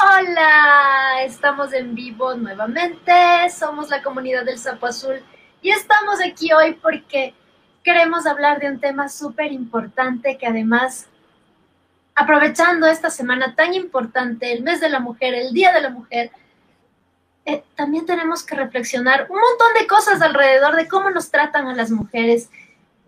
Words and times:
Hola, 0.00 1.24
estamos 1.24 1.72
en 1.72 1.96
vivo 1.96 2.32
nuevamente, 2.34 3.12
somos 3.50 3.90
la 3.90 4.00
comunidad 4.00 4.44
del 4.44 4.56
Sapo 4.56 4.86
Azul 4.86 5.20
y 5.60 5.70
estamos 5.70 6.20
aquí 6.24 6.52
hoy 6.52 6.74
porque 6.74 7.34
queremos 7.82 8.24
hablar 8.24 8.60
de 8.60 8.68
un 8.70 8.78
tema 8.78 9.08
súper 9.08 9.50
importante 9.50 10.38
que 10.38 10.46
además, 10.46 11.08
aprovechando 12.14 12.86
esta 12.86 13.10
semana 13.10 13.56
tan 13.56 13.74
importante, 13.74 14.52
el 14.52 14.62
mes 14.62 14.80
de 14.80 14.88
la 14.88 15.00
mujer, 15.00 15.34
el 15.34 15.52
Día 15.52 15.72
de 15.72 15.80
la 15.80 15.90
Mujer, 15.90 16.30
eh, 17.44 17.64
también 17.74 18.06
tenemos 18.06 18.44
que 18.44 18.54
reflexionar 18.54 19.26
un 19.28 19.40
montón 19.40 19.74
de 19.80 19.88
cosas 19.88 20.22
alrededor 20.22 20.76
de 20.76 20.86
cómo 20.86 21.10
nos 21.10 21.32
tratan 21.32 21.66
a 21.66 21.74
las 21.74 21.90
mujeres. 21.90 22.50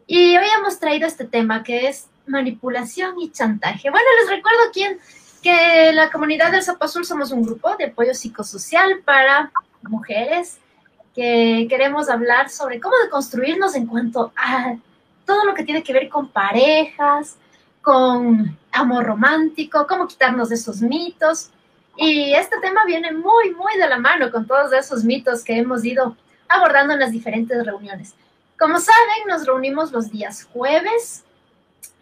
Y 0.09 0.37
hoy 0.37 0.47
hemos 0.59 0.81
traído 0.81 1.07
este 1.07 1.25
tema 1.25 1.63
que 1.63 1.87
es 1.87 2.09
manipulación 2.27 3.21
y 3.21 3.31
chantaje. 3.31 3.91
Bueno, 3.91 4.07
les 4.21 4.31
recuerdo 4.31 4.61
quién 4.73 4.99
que 5.43 5.93
la 5.93 6.11
comunidad 6.11 6.53
del 6.53 6.63
Sapo 6.63 6.85
Azul 6.85 7.05
somos 7.05 7.33
un 7.33 7.43
grupo 7.43 7.77
de 7.77 7.87
apoyo 7.87 8.15
psicosocial 8.15 9.01
para 9.05 9.51
mujeres 9.83 10.59
que 11.15 11.67
queremos 11.69 12.09
hablar 12.09 12.51
sobre 12.51 12.81
cómo 12.81 12.95
deconstruirnos 13.03 13.75
en 13.75 13.87
cuanto 13.87 14.33
a 14.37 14.77
todo 15.25 15.45
lo 15.45 15.55
que 15.55 15.65
tiene 15.65 15.83
que 15.83 15.93
ver 15.93 16.09
con 16.09 16.29
parejas, 16.29 17.37
con 17.83 18.57
amor 18.73 19.05
romántico, 19.05 19.87
cómo 19.89 20.07
quitarnos 20.07 20.51
de 20.51 20.55
esos 20.55 20.81
mitos. 20.81 21.51
Y 21.97 22.33
este 22.35 22.59
tema 22.61 22.85
viene 22.87 23.13
muy, 23.13 23.53
muy 23.55 23.77
de 23.79 23.89
la 23.89 23.99
mano 23.99 24.31
con 24.31 24.47
todos 24.47 24.73
esos 24.73 25.05
mitos 25.05 25.43
que 25.43 25.59
hemos 25.59 25.85
ido 25.85 26.17
abordando 26.49 26.95
en 26.95 27.01
las 27.01 27.13
diferentes 27.13 27.65
reuniones. 27.65 28.15
Como 28.59 28.79
saben, 28.79 29.27
nos 29.29 29.47
reunimos 29.47 29.93
los 29.93 30.11
días 30.11 30.49
jueves 30.53 31.25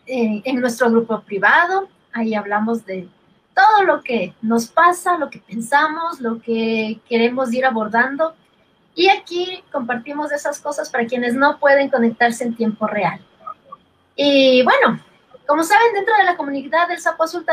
eh, 0.07 0.43
en 0.45 0.61
nuestro 0.61 0.91
grupo 0.91 1.21
privado. 1.21 1.89
Ahí 2.13 2.35
hablamos 2.35 2.85
de 2.85 3.09
todo 3.59 3.83
lo 3.83 4.03
que 4.03 4.35
nos 4.41 4.69
pasa, 4.69 5.19
lo 5.19 5.31
que 5.31 5.41
pensamos, 5.41 6.21
lo 6.21 6.41
que 6.41 7.01
queremos 7.09 7.53
ir 7.53 7.67
abordando. 7.67 8.35
Y 8.95 9.09
aquí 9.09 9.65
compartimos 9.73 10.31
esas 10.31 10.61
cosas 10.61 10.89
para 10.91 11.07
quienes 11.07 11.35
no 11.35 11.59
pueden 11.59 11.91
conectarse 11.91 12.45
en 12.45 12.55
tiempo 12.55 12.87
real. 12.87 13.21
Y 14.15 14.63
bueno, 14.63 15.01
como 15.45 15.65
saben, 15.65 15.93
dentro 15.93 16.17
de 16.17 16.25
la 16.25 16.37
comunidad 16.37 16.87
del 16.87 17.01
Sapo 17.01 17.25
Azul 17.25 17.45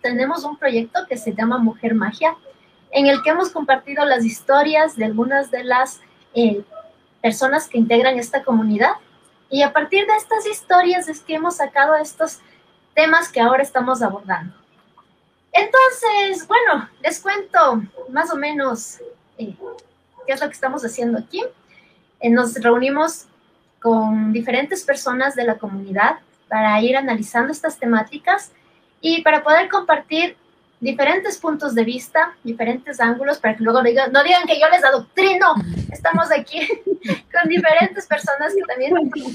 tenemos 0.00 0.42
un 0.42 0.56
proyecto 0.56 1.06
que 1.08 1.16
se 1.16 1.32
llama 1.32 1.58
Mujer 1.58 1.94
Magia, 1.94 2.34
en 2.90 3.06
el 3.06 3.22
que 3.22 3.30
hemos 3.30 3.50
compartido 3.50 4.04
las 4.04 4.24
historias 4.24 4.96
de 4.96 5.04
algunas 5.04 5.52
de 5.52 5.62
las 5.62 6.00
eh, 6.34 6.62
personas 7.20 7.68
que 7.68 7.78
integran 7.78 8.18
esta 8.18 8.42
comunidad. 8.42 8.94
Y 9.48 9.62
a 9.62 9.72
partir 9.72 10.06
de 10.06 10.16
estas 10.16 10.44
historias 10.44 11.08
es 11.08 11.20
que 11.20 11.34
hemos 11.36 11.56
sacado 11.56 11.94
estos 11.94 12.40
temas 12.94 13.30
que 13.30 13.40
ahora 13.40 13.62
estamos 13.62 14.02
abordando. 14.02 14.61
Entonces, 15.52 16.48
bueno, 16.48 16.88
les 17.02 17.20
cuento 17.20 17.82
más 18.08 18.32
o 18.32 18.36
menos 18.36 19.00
eh, 19.38 19.54
qué 20.26 20.32
es 20.32 20.40
lo 20.40 20.48
que 20.48 20.54
estamos 20.54 20.82
haciendo 20.84 21.18
aquí. 21.18 21.42
Eh, 22.20 22.30
nos 22.30 22.54
reunimos 22.54 23.26
con 23.80 24.32
diferentes 24.32 24.82
personas 24.84 25.34
de 25.34 25.44
la 25.44 25.58
comunidad 25.58 26.20
para 26.48 26.80
ir 26.80 26.96
analizando 26.96 27.52
estas 27.52 27.78
temáticas 27.78 28.52
y 29.00 29.22
para 29.22 29.42
poder 29.42 29.68
compartir 29.68 30.36
diferentes 30.80 31.38
puntos 31.38 31.74
de 31.74 31.84
vista, 31.84 32.34
diferentes 32.42 32.98
ángulos, 33.00 33.38
para 33.38 33.56
que 33.56 33.62
luego 33.62 33.82
no 33.82 34.22
digan 34.22 34.46
que 34.46 34.58
yo 34.58 34.68
les 34.70 34.84
adoctrino. 34.84 35.54
Estamos 35.90 36.30
aquí 36.32 36.66
con 37.32 37.48
diferentes 37.48 38.06
personas 38.06 38.54
que 38.54 38.62
también 38.62 38.94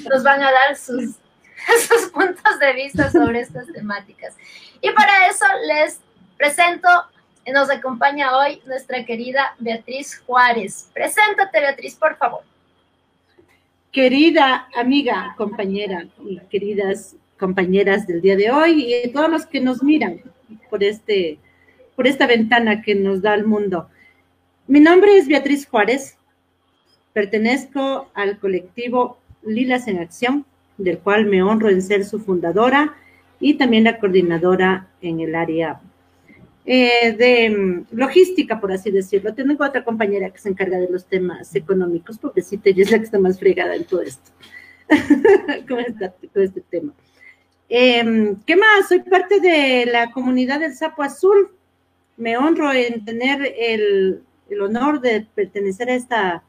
nos 0.10 0.24
van 0.24 0.42
a 0.42 0.52
dar 0.52 0.76
sus, 0.76 1.16
sus 1.88 2.10
puntos 2.12 2.60
de 2.60 2.74
vista 2.74 3.12
sobre 3.12 3.42
estas 3.42 3.68
temáticas. 3.68 4.36
Y 4.82 4.92
para 4.92 5.28
eso 5.28 5.46
les 5.68 6.00
Presento, 6.38 6.88
nos 7.52 7.70
acompaña 7.72 8.38
hoy 8.38 8.62
nuestra 8.68 9.04
querida 9.06 9.56
Beatriz 9.58 10.20
Juárez. 10.20 10.88
Preséntate, 10.94 11.60
Beatriz, 11.60 11.96
por 11.96 12.16
favor. 12.16 12.42
Querida 13.92 14.68
amiga, 14.76 15.34
compañera 15.36 16.06
y 16.24 16.38
queridas 16.52 17.16
compañeras 17.40 18.06
del 18.06 18.22
día 18.22 18.36
de 18.36 18.52
hoy 18.52 18.94
y 19.04 19.12
todos 19.12 19.32
los 19.32 19.46
que 19.48 19.62
nos 19.62 19.82
miran 19.82 20.22
por, 20.70 20.84
este, 20.84 21.40
por 21.96 22.06
esta 22.06 22.28
ventana 22.28 22.84
que 22.84 22.94
nos 22.94 23.24
da 23.24 23.34
el 23.34 23.46
mundo. 23.46 23.90
Mi 24.68 24.80
nombre 24.80 25.18
es 25.18 25.28
Beatriz 25.28 25.68
Juárez, 25.68 26.18
pertenezco 27.14 28.12
al 28.14 28.38
colectivo 28.38 29.18
Lilas 29.44 29.88
en 29.88 30.00
Acción, 30.00 30.46
del 30.78 31.00
cual 31.00 31.26
me 31.26 31.42
honro 31.42 31.70
en 31.70 31.82
ser 31.82 32.06
su 32.06 32.20
fundadora 32.20 32.96
y 33.40 33.56
también 33.56 33.86
la 33.86 33.98
coordinadora 33.98 34.88
en 35.02 35.20
el 35.22 35.34
área 35.34 35.80
eh, 36.70 37.14
de 37.14 37.50
mm, 37.50 37.86
logística, 37.94 38.60
por 38.60 38.74
así 38.74 38.92
decirlo. 38.92 39.34
Tengo 39.34 39.64
otra 39.64 39.86
compañera 39.86 40.30
que 40.30 40.38
se 40.38 40.50
encarga 40.50 40.78
de 40.78 40.90
los 40.90 41.06
temas 41.06 41.56
económicos, 41.56 42.18
pobrecita, 42.20 42.70
ella 42.70 42.84
es 42.84 42.92
la 42.92 42.98
que 43.00 43.06
está 43.06 43.20
más 43.20 43.40
fregada 43.40 43.74
en 43.74 43.86
todo 43.86 44.02
esto, 44.02 44.32
con, 45.70 45.80
este 45.80 46.62
tema. 46.70 46.94
Em, 47.70 48.36
¿Qué 48.46 48.58
más? 48.58 48.90
Soy 48.90 49.00
parte 49.00 49.40
de 49.40 49.86
la 49.86 50.12
comunidad 50.12 50.60
del 50.60 50.76
Sapo 50.76 51.04
Azul. 51.04 51.52
Me 52.18 52.38
honro 52.38 52.74
en 52.74 53.06
tener 53.06 53.54
el, 53.58 54.24
honor 54.62 55.00
de 55.00 55.26
pertenecer 55.36 55.90
a 55.90 55.96
esta, 55.96 56.44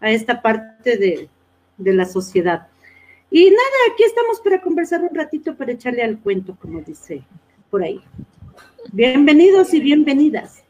a 0.00 0.10
esta 0.10 0.42
parte 0.42 0.96
de, 0.96 1.28
de 1.78 1.92
la 1.92 2.06
sociedad. 2.06 2.66
Y 3.30 3.44
nada, 3.44 3.92
aquí 3.92 4.02
estamos 4.02 4.40
para 4.40 4.60
conversar 4.60 5.02
un 5.02 5.14
ratito, 5.14 5.56
para 5.56 5.70
echarle 5.70 6.02
al 6.02 6.18
cuento, 6.18 6.56
como 6.60 6.80
dice 6.80 7.22
por 7.70 7.84
ahí. 7.84 8.00
Bienvenidos 8.92 9.74
y 9.74 9.80
bienvenidas. 9.80 10.62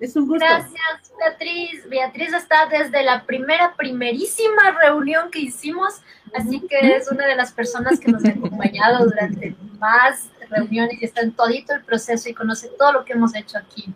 Es 0.00 0.16
un 0.16 0.26
gusto. 0.26 0.44
Gracias, 0.44 1.12
Beatriz. 1.18 1.88
Beatriz 1.88 2.32
está 2.32 2.66
desde 2.66 3.04
la 3.04 3.24
primera, 3.24 3.74
primerísima 3.76 4.76
reunión 4.82 5.30
que 5.30 5.40
hicimos, 5.40 6.02
así 6.34 6.60
que 6.60 6.96
es 6.96 7.10
una 7.10 7.26
de 7.26 7.36
las 7.36 7.52
personas 7.52 8.00
que 8.00 8.10
nos 8.10 8.24
ha 8.24 8.30
acompañado 8.30 9.04
durante 9.04 9.54
más 9.78 10.28
reuniones 10.50 11.00
y 11.00 11.04
está 11.04 11.20
en 11.20 11.32
todito 11.32 11.72
el 11.72 11.84
proceso 11.84 12.28
y 12.28 12.34
conoce 12.34 12.68
todo 12.76 12.92
lo 12.92 13.04
que 13.04 13.12
hemos 13.12 13.34
hecho 13.36 13.58
aquí. 13.58 13.94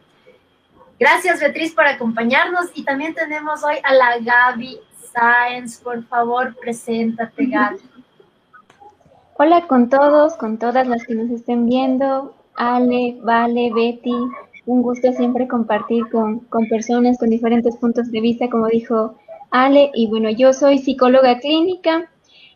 Gracias, 0.99 1.41
Beatriz, 1.41 1.75
por 1.75 1.87
acompañarnos. 1.87 2.71
Y 2.75 2.85
también 2.85 3.15
tenemos 3.15 3.65
hoy 3.65 3.77
a 3.83 3.93
la 3.93 4.19
Gaby 4.19 4.79
Sáenz. 5.13 5.79
Por 5.79 6.05
favor, 6.05 6.55
preséntate, 6.61 7.47
Gaby. 7.47 7.81
Hola 9.39 9.67
con 9.67 9.91
todos, 9.91 10.35
con 10.37 10.57
todas 10.59 10.87
las 10.87 11.05
que 11.05 11.15
nos 11.15 11.31
estén 11.31 11.67
viendo. 11.67 12.36
Ale, 12.57 13.17
Vale, 13.23 13.73
Betty, 13.73 14.15
un 14.67 14.83
gusto 14.83 15.13
siempre 15.13 15.47
compartir 15.47 16.05
con, 16.11 16.41
personas 16.69 17.19
con 17.19 17.31
diferentes 17.31 17.77
puntos 17.77 18.11
de 18.11 18.21
vista, 18.21 18.49
como 18.49 18.67
dijo 18.67 19.17
Ale. 19.51 19.91
Y 19.95 20.09
bueno, 20.09 20.31
yo 20.31 20.53
soy 20.53 20.79
psicóloga 20.79 21.39
clínica. 21.39 22.11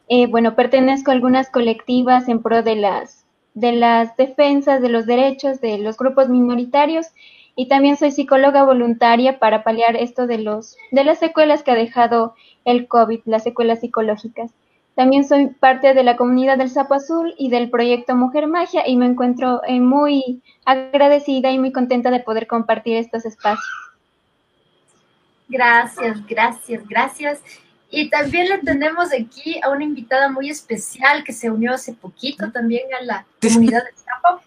Eh, 0.09 0.27
bueno, 0.27 0.57
pertenezco 0.57 1.11
a 1.11 1.15
algunas 1.15 1.51
colectivas 1.51 2.29
en 2.29 2.43
pro 2.43 2.63
de 2.63 2.77
las, 2.77 3.25
de 3.55 3.73
las 3.73 4.17
defensas 4.17 4.81
de 4.83 4.89
los 4.89 5.07
derechos 5.07 5.61
de 5.61 5.79
los 5.79 5.97
grupos 5.97 6.29
minoritarios 6.29 7.07
y 7.55 7.69
también 7.69 7.97
soy 7.97 8.11
psicóloga 8.11 8.65
voluntaria 8.65 9.39
para 9.39 9.63
paliar 9.63 9.95
esto 9.95 10.27
de, 10.27 10.39
los, 10.39 10.77
de 10.91 11.05
las 11.05 11.19
secuelas 11.19 11.63
que 11.63 11.71
ha 11.73 11.75
dejado 11.75 12.35
el 12.65 12.89
COVID, 12.89 13.21
las 13.27 13.43
secuelas 13.45 13.81
psicológicas. 13.81 14.51
También 14.95 15.27
soy 15.27 15.47
parte 15.47 15.95
de 15.95 16.03
la 16.03 16.17
comunidad 16.17 16.59
del 16.59 16.71
Sapo 16.71 16.95
Azul 16.95 17.35
y 17.39 17.49
del 17.49 17.71
proyecto 17.71 18.17
Mujer 18.17 18.47
Magia 18.47 18.87
y 18.87 18.97
me 18.97 19.07
encuentro 19.07 19.63
eh, 19.67 19.81
muy 19.81 20.43
agradecida 20.65 21.51
y 21.51 21.59
muy 21.59 21.73
contenta 21.73 22.11
de 22.11 22.21
poder 22.21 22.47
compartir 22.47 22.97
estos 22.97 23.25
espacios. 23.25 23.65
Gracias, 25.49 26.27
gracias, 26.27 26.87
gracias. 26.87 27.41
Y 27.91 28.09
también 28.09 28.49
le 28.49 28.59
tenemos 28.59 29.13
aquí 29.13 29.61
a 29.63 29.71
una 29.71 29.85
invitada 29.85 30.29
muy 30.29 30.49
especial 30.49 31.25
que 31.25 31.33
se 31.33 31.51
unió 31.51 31.75
hace 31.75 31.93
poquito 31.93 32.51
también 32.53 32.83
a 33.01 33.05
la 33.05 33.27
comunidad 33.43 33.83
del 33.85 33.95
Sapo, 33.97 34.43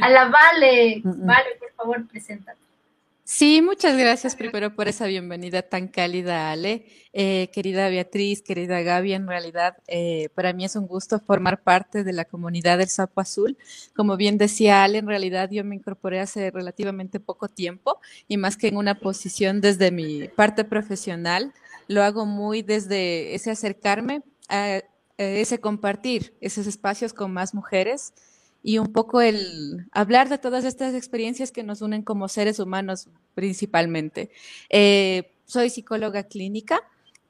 a 0.00 0.08
la 0.08 0.24
Vale. 0.28 1.00
Vale, 1.04 1.46
por 1.60 1.72
favor, 1.72 2.06
preséntate. 2.08 2.63
Sí, 3.26 3.62
muchas 3.62 3.96
gracias 3.96 4.36
primero 4.36 4.74
por 4.74 4.86
esa 4.86 5.06
bienvenida 5.06 5.62
tan 5.62 5.88
cálida, 5.88 6.50
Ale. 6.52 6.84
Eh, 7.14 7.48
querida 7.54 7.88
Beatriz, 7.88 8.42
querida 8.42 8.82
Gaby, 8.82 9.14
en 9.14 9.26
realidad 9.26 9.78
eh, 9.86 10.28
para 10.34 10.52
mí 10.52 10.66
es 10.66 10.76
un 10.76 10.86
gusto 10.86 11.18
formar 11.20 11.62
parte 11.62 12.04
de 12.04 12.12
la 12.12 12.26
comunidad 12.26 12.76
del 12.76 12.90
Sapo 12.90 13.22
Azul. 13.22 13.56
Como 13.96 14.18
bien 14.18 14.36
decía 14.36 14.84
Ale, 14.84 14.98
en 14.98 15.06
realidad 15.06 15.48
yo 15.50 15.64
me 15.64 15.74
incorporé 15.74 16.20
hace 16.20 16.50
relativamente 16.50 17.18
poco 17.18 17.48
tiempo 17.48 17.98
y 18.28 18.36
más 18.36 18.58
que 18.58 18.68
en 18.68 18.76
una 18.76 19.00
posición 19.00 19.62
desde 19.62 19.90
mi 19.90 20.28
parte 20.28 20.64
profesional, 20.64 21.54
lo 21.88 22.02
hago 22.02 22.26
muy 22.26 22.60
desde 22.60 23.34
ese 23.34 23.50
acercarme 23.50 24.22
a 24.50 24.82
ese 25.16 25.60
compartir 25.60 26.36
esos 26.42 26.66
espacios 26.66 27.14
con 27.14 27.32
más 27.32 27.54
mujeres 27.54 28.12
y 28.64 28.78
un 28.78 28.92
poco 28.92 29.20
el 29.20 29.86
hablar 29.92 30.28
de 30.28 30.38
todas 30.38 30.64
estas 30.64 30.94
experiencias 30.94 31.52
que 31.52 31.62
nos 31.62 31.82
unen 31.82 32.02
como 32.02 32.28
seres 32.28 32.58
humanos 32.58 33.08
principalmente. 33.34 34.30
Eh, 34.70 35.30
soy 35.44 35.68
psicóloga 35.70 36.24
clínica, 36.24 36.80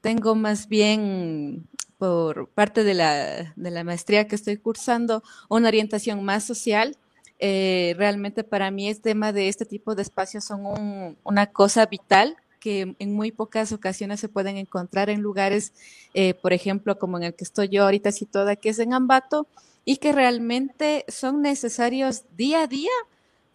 tengo 0.00 0.36
más 0.36 0.68
bien 0.68 1.66
por 1.98 2.48
parte 2.48 2.84
de 2.84 2.94
la, 2.94 3.52
de 3.56 3.70
la, 3.70 3.82
maestría 3.84 4.28
que 4.28 4.36
estoy 4.36 4.56
cursando 4.58 5.22
una 5.48 5.68
orientación 5.68 6.22
más 6.22 6.44
social 6.44 6.96
eh, 7.40 7.94
realmente 7.98 8.44
para 8.44 8.70
mí 8.70 8.88
el 8.88 9.00
tema 9.00 9.32
de 9.32 9.48
este 9.48 9.64
tipo 9.64 9.94
de 9.94 10.02
espacios 10.02 10.44
son 10.44 11.16
una 11.24 11.46
cosa 11.48 11.86
vital 11.86 12.36
que 12.60 12.94
en 12.98 13.12
muy 13.12 13.32
pocas 13.32 13.72
ocasiones 13.72 14.20
se 14.20 14.28
pueden 14.28 14.56
encontrar 14.56 15.10
en 15.10 15.20
lugares, 15.20 15.74
eh, 16.14 16.32
por 16.32 16.54
ejemplo, 16.54 16.98
como 16.98 17.18
en 17.18 17.24
el 17.24 17.34
que 17.34 17.44
estoy 17.44 17.68
yo 17.68 17.84
ahorita 17.84 18.12
situada, 18.12 18.56
que 18.56 18.70
es 18.70 18.78
en 18.78 18.94
Ambato, 18.94 19.46
y 19.84 19.96
que 19.98 20.12
realmente 20.12 21.04
son 21.08 21.42
necesarios 21.42 22.24
día 22.36 22.62
a 22.62 22.66
día 22.66 22.90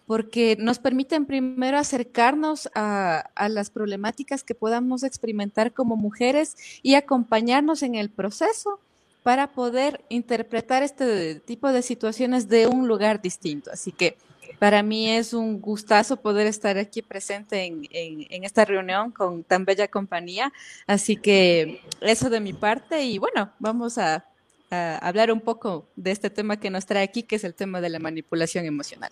porque 0.10 0.58
nos 0.60 0.80
permiten 0.80 1.28
primero 1.28 1.78
acercarnos 1.78 2.68
a, 2.74 3.30
las 3.48 3.70
problemáticas 3.70 4.44
que 4.44 4.56
podamos 4.56 5.04
experimentar 5.04 5.72
como 5.72 5.98
mujeres 5.98 6.58
y 6.82 6.96
acompañarnos 6.96 7.84
en 7.84 7.94
el 7.94 8.10
proceso 8.10 8.80
para 9.22 9.52
poder 9.52 10.04
interpretar 10.10 10.82
este 10.82 11.36
tipo 11.36 11.72
de 11.72 11.84
situaciones 11.84 12.50
de 12.50 12.66
un 12.66 12.88
lugar 12.88 13.22
distinto. 13.22 13.70
Así 13.72 13.92
que 13.92 14.18
para 14.58 14.82
mí 14.82 15.12
es 15.12 15.34
un 15.34 15.62
gustazo 15.62 16.18
poder 16.18 16.48
estar 16.48 16.80
aquí 16.80 17.04
presente 17.04 17.66
en, 17.66 18.44
esta 18.44 18.66
reunión 18.66 19.12
con 19.12 19.44
tan 19.44 19.64
bella 19.64 19.88
compañía. 19.90 20.52
Así 20.88 21.18
que 21.18 21.82
eso 22.02 22.32
de 22.32 22.40
mi 22.40 22.54
parte 22.54 23.04
y 23.04 23.20
bueno, 23.20 23.54
vamos 23.60 24.00
a 24.00 24.26
hablar 24.72 25.32
un 25.32 25.42
poco 25.42 25.90
de 25.96 26.12
este 26.12 26.30
tema 26.30 26.58
que 26.58 26.70
nos 26.70 26.86
trae 26.86 27.04
aquí, 27.04 27.24
que 27.24 27.36
es 27.38 27.44
el 27.44 27.56
tema 27.56 27.82
de 27.82 27.90
la 27.90 28.00
manipulación 28.00 28.66
emocional. 28.66 29.12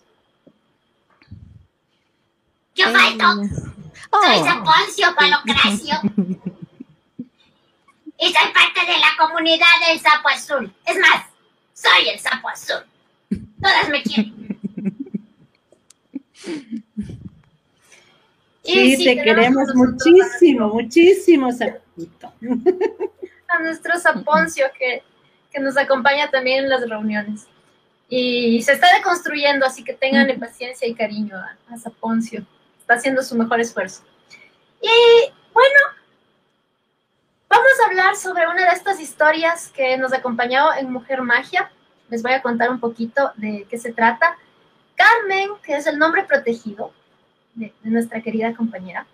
Yo 2.74 2.86
falto. 2.92 3.42
Soy 4.10 4.38
Saponcio 4.44 5.14
Palocracio. 5.16 5.96
y 8.18 8.24
soy 8.24 8.52
parte 8.52 8.80
de 8.86 8.98
la 8.98 9.16
comunidad 9.18 9.66
del 9.88 9.98
sapo 10.00 10.28
azul. 10.28 10.72
Es 10.86 10.96
más, 10.98 11.24
soy 11.74 12.08
el 12.08 12.18
sapo 12.18 12.48
azul. 12.48 12.84
Todas 13.60 13.88
me 13.88 14.02
quieren. 14.02 14.58
Sí, 18.68 19.02
te 19.02 19.22
queremos 19.22 19.74
muchísimo, 19.74 20.68
muchísimo, 20.68 21.50
sapito. 21.52 22.32
A 23.48 23.62
nuestro 23.62 23.98
Saponcio 23.98 24.66
que, 24.78 25.02
que 25.58 25.64
nos 25.64 25.76
acompaña 25.76 26.30
también 26.30 26.64
en 26.64 26.70
las 26.70 26.88
reuniones. 26.88 27.46
Y 28.08 28.62
se 28.62 28.72
está 28.72 28.86
deconstruyendo, 28.96 29.66
así 29.66 29.84
que 29.84 29.92
tengan 29.92 30.38
paciencia 30.38 30.86
y 30.86 30.94
cariño 30.94 31.36
a, 31.36 31.56
a 31.74 31.76
Saponcio 31.76 32.46
está 32.80 32.94
haciendo 32.94 33.22
su 33.22 33.36
mejor 33.36 33.60
esfuerzo. 33.60 34.02
Y 34.80 35.30
bueno, 35.52 35.78
vamos 37.50 37.72
a 37.82 37.86
hablar 37.86 38.16
sobre 38.16 38.46
una 38.46 38.64
de 38.64 38.72
estas 38.72 38.98
historias 38.98 39.68
que 39.68 39.98
nos 39.98 40.14
acompañó 40.14 40.72
en 40.72 40.90
Mujer 40.90 41.20
Magia. 41.20 41.70
Les 42.08 42.22
voy 42.22 42.32
a 42.32 42.40
contar 42.40 42.70
un 42.70 42.80
poquito 42.80 43.32
de 43.36 43.66
qué 43.68 43.76
se 43.76 43.92
trata. 43.92 44.38
Carmen, 44.96 45.50
que 45.62 45.76
es 45.76 45.86
el 45.86 45.98
nombre 45.98 46.24
protegido 46.24 46.92
de, 47.54 47.74
nuestra 47.82 48.22
querida 48.22 48.54
compañera, 48.54 49.06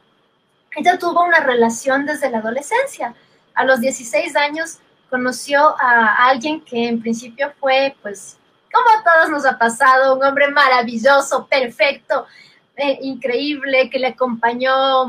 ella 0.77 0.97
tuvo 0.97 1.25
una 1.25 1.41
relación 1.41 2.07
desde 2.07 2.31
la 2.31 2.39
adolescencia. 2.39 3.15
A 3.55 3.65
los 3.65 3.81
16 3.81 4.37
años 4.37 4.79
conoció 5.15 5.77
a 5.81 6.27
alguien 6.27 6.61
que 6.61 6.89
en 6.89 7.01
principio 7.01 7.53
fue, 7.61 7.95
pues, 8.03 8.37
como 8.73 8.89
a 8.89 9.05
todos 9.05 9.31
nos 9.31 9.47
ha 9.47 9.57
pasado, 9.57 10.17
un 10.17 10.25
hombre 10.25 10.49
maravilloso, 10.51 11.47
perfecto, 11.47 12.27
eh, 12.75 12.99
increíble 13.01 13.89
que 13.91 14.01
le 14.01 14.09
acompañó 14.09 15.05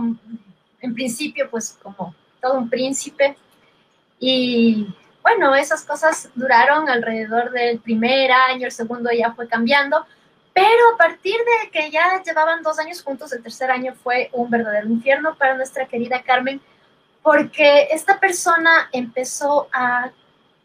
en 0.79 0.93
principio 0.93 1.49
pues 1.49 1.75
como 1.81 2.13
todo 2.39 2.53
un 2.59 2.69
príncipe. 2.69 3.35
Y 4.19 4.87
bueno, 5.23 5.55
esas 5.55 5.83
cosas 5.83 6.29
duraron 6.35 6.87
alrededor 6.87 7.49
del 7.49 7.79
primer 7.79 8.31
año, 8.31 8.67
el 8.67 8.71
segundo 8.71 9.09
ya 9.11 9.33
fue 9.33 9.47
cambiando, 9.47 10.05
pero 10.53 10.93
a 10.93 10.97
partir 10.97 11.37
de 11.37 11.71
que 11.71 11.89
ya 11.89 12.21
llevaban 12.23 12.61
dos 12.61 12.77
años 12.77 13.01
juntos, 13.01 13.33
el 13.33 13.41
tercer 13.41 13.71
año 13.71 13.95
fue 14.03 14.29
un 14.33 14.51
verdadero 14.51 14.87
infierno 14.87 15.33
para 15.33 15.55
nuestra 15.55 15.87
querida 15.87 16.21
Carmen, 16.21 16.61
porque 17.25 17.87
esta 17.89 18.19
persona 18.19 18.87
empezó 18.91 19.67
a 19.73 20.11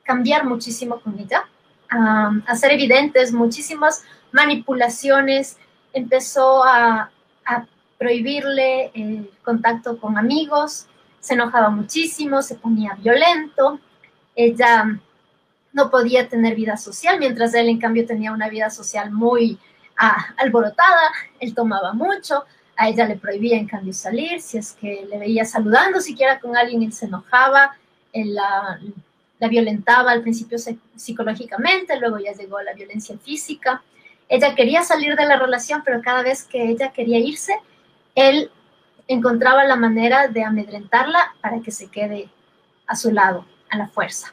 cambiar 0.02 0.44
muchísimo 0.44 1.00
con 1.00 1.18
ella, 1.18 1.48
a 1.88 2.32
hacer 2.46 2.72
evidentes 2.72 3.32
muchísimas 3.32 4.04
manipulaciones, 4.30 5.56
empezó 5.94 6.62
a, 6.62 7.10
prohibirle 7.96 8.90
el 8.94 9.30
contacto 9.42 9.98
con 9.98 10.16
amigos, 10.16 10.86
se 11.20 11.34
enojaba 11.34 11.68
muchísimo, 11.68 12.40
se 12.40 12.54
ponía 12.54 12.94
violento, 12.94 13.78
ella 14.34 14.98
no 15.74 15.90
podía 15.90 16.26
tener 16.26 16.54
vida 16.54 16.78
social, 16.78 17.18
mientras 17.18 17.52
él 17.52 17.68
en 17.68 17.78
cambio 17.78 18.06
tenía 18.06 18.32
una 18.32 18.48
vida 18.48 18.70
social 18.70 19.10
muy 19.10 19.58
ah, 19.98 20.28
alborotada, 20.38 21.10
él 21.40 21.54
tomaba 21.54 21.92
mucho, 21.92 22.46
a 22.80 22.88
ella 22.88 23.04
le 23.04 23.16
prohibía 23.16 23.58
en 23.58 23.66
cambio 23.66 23.92
salir, 23.92 24.40
si 24.40 24.56
es 24.56 24.72
que 24.72 25.06
le 25.06 25.18
veía 25.18 25.44
saludando 25.44 26.00
siquiera 26.00 26.40
con 26.40 26.56
alguien, 26.56 26.82
él 26.82 26.94
se 26.94 27.04
enojaba, 27.04 27.76
él 28.10 28.34
la, 28.34 28.80
violentaba 29.50 30.12
al 30.12 30.22
principio 30.22 30.56
psicológicamente, 30.96 32.00
luego 32.00 32.18
ya 32.18 32.32
llegó 32.32 32.58
la 32.62 32.72
violencia 32.72 33.18
física. 33.18 33.82
Ella 34.30 34.54
quería 34.54 34.82
salir 34.82 35.14
de 35.14 35.26
la 35.26 35.36
relación, 35.36 35.82
pero 35.84 36.00
cada 36.00 36.22
vez 36.22 36.42
que 36.44 36.70
ella 36.70 36.90
quería 36.90 37.18
irse, 37.18 37.52
él 38.14 38.50
encontraba 39.08 39.64
la 39.64 39.76
manera 39.76 40.28
de 40.28 40.42
amedrentarla 40.42 41.34
para 41.42 41.60
que 41.60 41.72
se 41.72 41.90
quede 41.90 42.30
a 42.86 42.96
su 42.96 43.12
lado, 43.12 43.44
a 43.68 43.76
la 43.76 43.88
fuerza. 43.88 44.32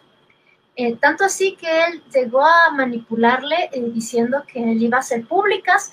Eh, 0.78 0.96
tanto 0.96 1.26
así 1.26 1.58
que 1.58 1.68
él 1.86 2.02
llegó 2.14 2.46
a 2.46 2.72
manipularle 2.72 3.70
eh, 3.74 3.82
diciendo 3.94 4.46
que 4.48 4.72
él 4.72 4.82
iba 4.82 4.96
a 4.96 5.02
hacer 5.02 5.26
públicas 5.26 5.92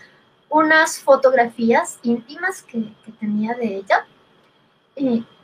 unas 0.55 1.01
fotografías 1.01 1.99
íntimas 2.05 2.63
que, 2.63 2.87
tenía 3.19 3.55
de 3.55 3.79
ella, 3.79 4.07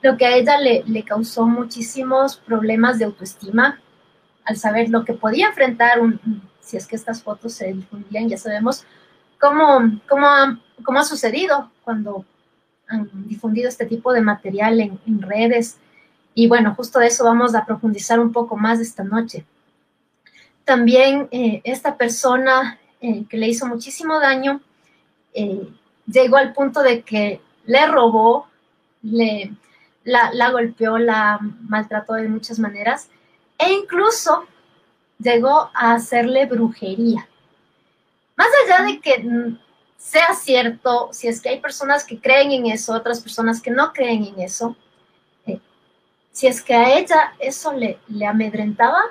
lo 0.02 0.16
que 0.16 0.24
a 0.24 0.36
ella 0.36 0.56
le, 0.60 0.84
le, 0.86 1.02
causó 1.02 1.46
muchísimos 1.46 2.36
problemas 2.36 3.00
de 3.00 3.06
autoestima 3.06 3.80
al 4.44 4.56
saber 4.56 4.88
lo 4.88 5.04
que 5.04 5.14
podía 5.14 5.48
enfrentar 5.48 6.00
un, 6.00 6.20
si 6.60 6.76
es 6.76 6.86
que 6.86 6.94
estas 6.94 7.24
fotos 7.24 7.54
se 7.54 7.72
difundían, 7.72 8.28
ya 8.28 8.38
sabemos 8.38 8.84
cómo, 9.40 9.80
cómo, 10.08 10.28
ha, 10.28 10.60
cómo 10.84 11.00
ha 11.00 11.04
sucedido 11.04 11.72
cuando 11.82 12.24
han 12.86 13.10
difundido 13.26 13.68
este 13.68 13.86
tipo 13.86 14.12
de 14.12 14.20
material 14.20 14.78
en, 14.78 15.22
redes. 15.22 15.78
Y 16.34 16.46
bueno, 16.46 16.72
justo 16.76 17.00
de 17.00 17.08
eso 17.08 17.24
vamos 17.24 17.56
a 17.56 17.66
profundizar 17.66 18.20
un 18.20 18.30
poco 18.30 18.56
más 18.56 18.78
esta 18.78 19.02
noche. 19.02 19.44
También 20.64 21.26
eh, 21.32 21.62
esta 21.64 21.96
persona 21.96 22.78
eh, 23.00 23.24
que 23.28 23.38
le 23.38 23.48
hizo 23.48 23.66
muchísimo 23.66 24.20
daño 24.20 24.60
eh, 25.34 25.68
llegó 26.06 26.36
al 26.36 26.52
punto 26.52 26.82
de 26.82 27.02
que 27.02 27.40
le 27.66 27.86
robó, 27.86 28.46
le, 29.02 29.52
la, 30.04 30.50
golpeó, 30.50 30.98
la 30.98 31.38
maltrató 31.62 32.14
de 32.14 32.28
muchas 32.28 32.58
maneras 32.58 33.08
e 33.58 33.72
incluso 33.72 34.46
llegó 35.18 35.70
a 35.74 35.94
hacerle 35.94 36.46
brujería. 36.46 37.28
Más 38.36 38.48
allá 38.64 38.84
de 38.86 39.00
que 39.00 39.56
sea 39.98 40.34
cierto, 40.34 41.10
si 41.12 41.28
es 41.28 41.40
que 41.40 41.50
hay 41.50 41.60
personas 41.60 42.04
que 42.04 42.18
creen 42.18 42.52
en 42.52 42.66
eso, 42.66 42.94
otras 42.94 43.20
personas 43.20 43.60
que 43.60 43.70
no 43.70 43.92
creen 43.92 44.24
en 44.24 44.40
eso, 44.40 44.76
eh, 45.46 45.60
si 46.32 46.46
es 46.46 46.62
que 46.62 46.74
a 46.74 46.98
ella 46.98 47.34
eso 47.38 47.72
le, 47.72 47.98
le 48.08 48.26
amedrentaba, 48.26 49.02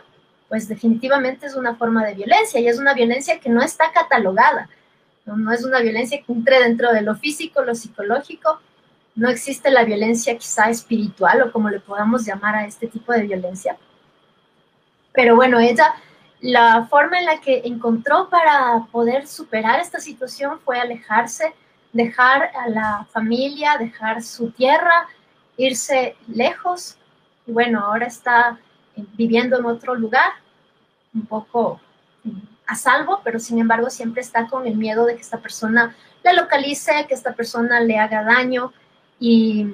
pues 0.47 0.67
definitivamente 0.67 1.45
es 1.45 1.55
una 1.55 1.75
forma 1.75 2.03
de 2.03 2.15
violencia 2.15 2.59
y 2.59 2.67
es 2.67 2.79
una 2.79 2.95
violencia 2.95 3.39
que 3.39 3.49
no 3.49 3.61
está 3.61 3.91
catalogada. 3.91 4.67
No, 5.35 5.51
es 5.51 5.63
una 5.63 5.79
violencia 5.79 6.21
que 6.25 6.31
entre 6.31 6.59
dentro 6.59 6.91
de 6.91 7.01
lo 7.01 7.15
físico, 7.15 7.63
lo 7.63 7.75
psicológico. 7.75 8.59
No 9.15 9.29
existe 9.29 9.69
la 9.71 9.83
violencia 9.83 10.37
quizá 10.37 10.69
espiritual 10.69 11.41
o 11.41 11.51
como 11.51 11.69
le 11.69 11.79
podamos 11.79 12.25
llamar 12.25 12.55
a 12.55 12.65
este 12.65 12.87
tipo 12.87 13.11
de 13.11 13.23
violencia. 13.23 13.77
Pero 15.13 15.35
bueno, 15.35 15.59
ella, 15.59 15.93
la 16.39 16.85
forma 16.87 17.19
en 17.19 17.25
la 17.25 17.41
que 17.41 17.61
encontró 17.65 18.29
para 18.29 18.87
poder 18.91 19.27
superar 19.27 19.79
esta 19.79 19.99
situación 19.99 20.59
fue 20.59 20.79
alejarse, 20.79 21.53
dejar 21.91 22.51
a 22.55 22.69
la 22.69 23.07
familia, 23.11 23.77
dejar 23.77 24.21
su 24.21 24.51
tierra, 24.51 25.07
irse 25.57 26.15
lejos. 26.27 26.97
Y 27.45 27.51
bueno, 27.51 27.81
ahora 27.85 28.07
está 28.07 28.59
viviendo 29.17 29.57
en 29.57 29.65
otro 29.65 29.95
lugar, 29.95 30.31
un 31.13 31.25
poco 31.25 31.81
a 32.69 32.75
salvo, 32.75 33.21
pero 33.23 33.39
sin 33.39 33.57
embargo 33.57 33.89
siempre 33.89 34.21
está 34.21 34.47
con 34.47 34.67
el 34.67 34.77
miedo 34.77 35.05
de 35.05 35.15
que 35.15 35.21
esta 35.21 35.39
persona 35.39 35.95
la 36.23 36.33
localice, 36.33 37.05
que 37.07 37.15
esta 37.15 37.33
persona 37.33 37.79
le 37.79 37.97
haga 37.97 38.23
daño. 38.23 38.71
Y, 39.19 39.67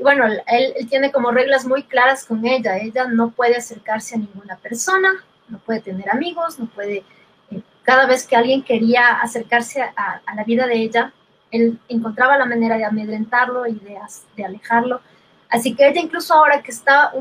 bueno, 0.00 0.24
él, 0.26 0.88
tiene 0.88 1.12
como 1.12 1.30
reglas 1.30 1.64
muy 1.64 1.84
claras 1.84 2.24
con 2.24 2.44
ella. 2.44 2.76
Ella 2.78 3.06
no 3.06 3.30
puede 3.30 3.56
acercarse 3.56 4.16
a 4.16 4.18
ninguna 4.18 4.56
persona, 4.56 5.10
no 5.48 5.58
puede 5.58 5.80
tener 5.80 6.10
amigos, 6.10 6.58
no 6.58 6.66
puede... 6.66 7.04
Eh, 7.52 7.62
cada 7.84 8.06
vez 8.06 8.26
que 8.26 8.34
alguien 8.34 8.64
quería 8.64 9.20
acercarse 9.20 9.82
a, 9.82 10.20
la 10.34 10.44
vida 10.44 10.66
de 10.66 10.74
ella, 10.74 11.12
él 11.52 11.78
encontraba 11.88 12.36
la 12.36 12.46
manera 12.46 12.76
de 12.76 12.84
amedrentarlo 12.84 13.66
y 13.66 13.74
de, 13.74 13.96
de 14.36 14.44
alejarlo. 14.44 15.00
Así 15.48 15.74
que 15.74 15.88
ella 15.88 16.00
incluso 16.00 16.34
ahora 16.34 16.62
que 16.62 16.72
está 16.72 17.12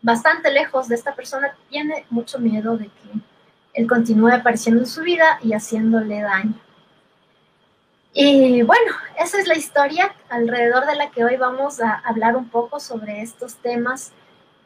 bastante 0.00 0.50
lejos 0.50 0.88
de 0.88 0.94
esta 0.94 1.14
persona, 1.14 1.54
tiene 1.68 2.06
mucho 2.10 2.38
miedo 2.38 2.76
de 2.76 2.86
que 2.86 3.20
él 3.74 3.86
continúe 3.86 4.28
apareciendo 4.28 4.82
en 4.82 4.86
su 4.86 5.02
vida 5.02 5.38
y 5.42 5.52
haciéndole 5.52 6.20
daño. 6.20 6.54
Y 8.14 8.62
bueno, 8.62 8.92
esa 9.18 9.38
es 9.38 9.46
la 9.46 9.56
historia 9.56 10.14
alrededor 10.28 10.86
de 10.86 10.96
la 10.96 11.10
que 11.10 11.24
hoy 11.24 11.36
vamos 11.36 11.80
a 11.80 11.94
hablar 12.04 12.36
un 12.36 12.48
poco 12.50 12.78
sobre 12.78 13.22
estos 13.22 13.54
temas, 13.56 14.12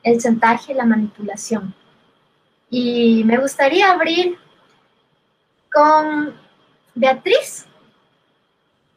el 0.03 0.21
chantaje 0.21 0.73
y 0.73 0.75
la 0.75 0.85
manipulación. 0.85 1.73
Y 2.69 3.23
me 3.25 3.39
gustaría 3.39 3.93
abrir 3.93 4.37
con 5.73 6.35
Beatriz, 6.97 7.67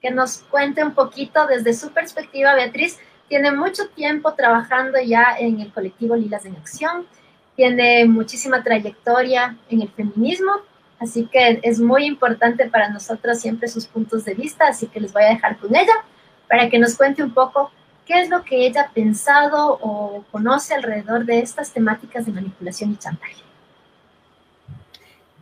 que 0.02 0.10
nos 0.10 0.40
cuente 0.50 0.84
un 0.84 0.96
poquito 0.96 1.46
desde 1.46 1.74
su 1.74 1.92
perspectiva. 1.92 2.56
Beatriz 2.56 2.98
tiene 3.28 3.52
mucho 3.52 3.90
tiempo 3.90 4.34
trabajando 4.34 5.00
ya 5.00 5.36
en 5.38 5.60
el 5.60 5.72
colectivo 5.72 6.16
Lilas 6.16 6.46
en 6.46 6.56
Acción, 6.56 7.06
tiene 7.60 8.06
muchísima 8.06 8.64
trayectoria 8.64 9.58
en 9.70 9.82
el 9.82 9.90
feminismo, 9.90 10.50
así 10.98 11.28
que 11.30 11.60
es 11.62 11.78
muy 11.78 12.06
importante 12.06 12.70
para 12.70 12.88
nosotros 12.88 13.38
siempre 13.38 13.68
sus 13.68 13.86
puntos 13.86 14.24
de 14.24 14.34
vista, 14.34 14.70
así 14.70 14.88
que 14.88 15.02
les 15.02 15.12
voy 15.12 15.24
a 15.24 15.32
dejar 15.32 15.58
con 15.58 15.76
ella 15.76 15.92
para 16.48 16.70
que 16.70 16.80
nos 16.80 16.96
cuente 16.96 17.22
un 17.22 17.34
poco 17.34 17.70
qué 18.06 18.22
es 18.22 18.30
lo 18.30 18.46
que 18.46 18.66
ella 18.66 18.84
ha 18.84 18.94
pensado 18.94 19.78
o 19.82 20.24
conoce 20.32 20.74
alrededor 20.74 21.26
de 21.26 21.40
estas 21.40 21.74
temáticas 21.74 22.26
de 22.26 22.32
manipulación 22.32 22.94
y 22.94 22.96
chantaje. 22.96 23.44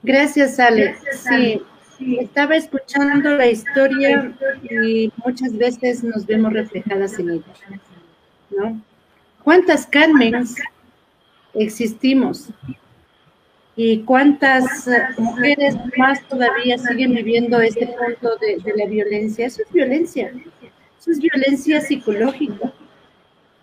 Gracias, 0.02 0.60
Alex. 0.60 1.00
Sí, 1.22 1.62
estaba 2.20 2.56
escuchando 2.56 3.30
la 3.38 3.46
historia 3.46 4.34
y 4.64 5.14
muchas 5.24 5.56
veces 5.56 6.04
nos 6.04 6.26
vemos 6.26 6.52
reflejadas 6.52 7.20
en 7.20 7.30
ella. 7.30 7.54
¿no? 8.50 8.82
¿Cuántas 9.44 9.86
Carmens 9.86 10.56
existimos? 11.54 12.50
¿Y 13.76 14.00
cuántas 14.04 14.90
mujeres 15.18 15.76
más 15.98 16.28
todavía 16.28 16.78
siguen 16.78 17.14
viviendo 17.14 17.60
este 17.62 17.88
punto 17.88 18.36
de, 18.38 18.58
de 18.58 18.76
la 18.76 18.86
violencia? 18.86 19.46
Eso 19.46 19.62
es 19.62 19.72
violencia. 19.72 20.32
Eso 21.00 21.12
es 21.12 21.20
violencia 21.20 21.82
psicológica 21.82 22.74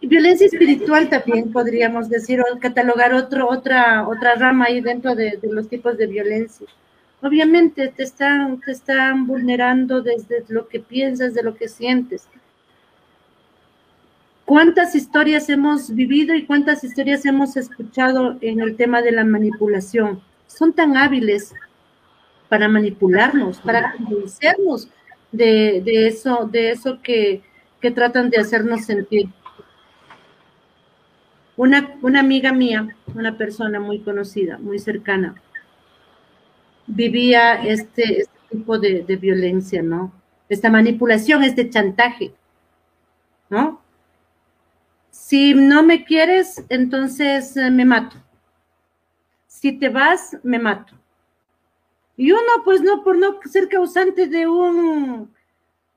violencia 0.07 0.47
espiritual 0.47 1.09
también 1.09 1.53
podríamos 1.53 2.09
decir, 2.09 2.41
o 2.41 2.59
catalogar 2.59 3.15
otro, 3.15 3.49
otra, 3.49 4.07
otra 4.07 4.35
rama 4.35 4.67
ahí 4.67 4.81
dentro 4.81 5.15
de, 5.15 5.39
los 5.43 5.69
tipos 5.69 5.97
de 5.99 6.07
violencia. 6.07 6.67
Obviamente 7.23 7.89
te 7.89 8.03
están, 8.03 8.61
te 8.61 8.73
están 8.73 9.27
vulnerando 9.27 10.03
desde 10.03 10.45
lo 10.49 10.69
que 10.69 10.81
piensas, 10.81 11.35
de 11.35 11.43
lo 11.43 11.55
que 11.55 11.69
sientes. 11.69 12.29
¿Cuántas 14.45 14.95
historias 14.95 15.49
hemos 15.49 15.95
vivido 15.95 16.35
y 16.35 16.45
cuántas 16.45 16.85
historias 16.85 17.25
hemos 17.25 17.57
escuchado 17.57 18.37
en 18.41 18.61
el 18.61 18.77
tema 18.77 19.01
de 19.01 19.13
la 19.13 19.25
manipulación? 19.25 20.21
Son 20.47 20.73
tan 20.73 20.97
hábiles 20.97 21.55
para 22.49 22.69
manipularnos, 22.69 23.59
para 23.59 23.93
convencernos 23.93 24.89
de, 25.33 25.83
de 25.85 26.07
eso, 26.07 26.49
de 26.51 26.71
eso 26.71 27.01
que, 27.03 27.43
que 27.81 27.91
tratan 27.91 28.31
de 28.31 28.39
hacernos 28.39 28.85
sentir. 28.85 29.29
Una, 31.57 31.97
una 32.03 32.21
amiga 32.21 32.53
mía, 32.53 32.97
una 33.15 33.37
persona 33.37 33.79
muy 33.79 34.01
conocida, 34.01 34.59
muy 34.59 34.79
cercana, 34.79 35.35
vivía 36.87 37.55
este, 37.63 38.21
este 38.21 38.39
tipo 38.51 38.79
de, 38.79 39.03
violencia, 39.21 39.83
¿no? 39.83 40.13
Esta 40.49 40.71
manipulación, 40.71 41.43
este 41.45 41.69
chantaje, 41.71 42.33
¿no? 43.51 43.81
Si 45.35 45.53
no 45.53 45.83
me 45.83 46.05
quieres, 46.05 46.65
entonces 46.69 47.57
eh, 47.57 47.69
me 47.69 47.85
mato. 47.85 48.17
Si 49.49 49.73
te 49.73 49.89
vas, 49.89 50.37
me 50.45 50.61
mato. 50.61 50.95
Y 52.17 52.31
uno, 52.31 52.63
pues 52.65 52.83
no, 52.83 53.03
por 53.03 53.19
no 53.19 53.41
ser 53.43 53.69
causante 53.69 54.29
de 54.29 54.47
un, 54.47 55.35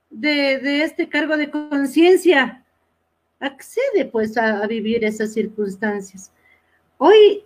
de, 0.09 0.57
de 0.57 0.81
este 0.81 1.07
cargo 1.07 1.37
de 1.37 1.51
conciencia, 1.51 2.65
accede 3.39 4.05
pues 4.05 4.35
a, 4.37 4.65
vivir 4.65 5.05
esas 5.05 5.33
circunstancias. 5.33 6.31
Hoy 6.97 7.43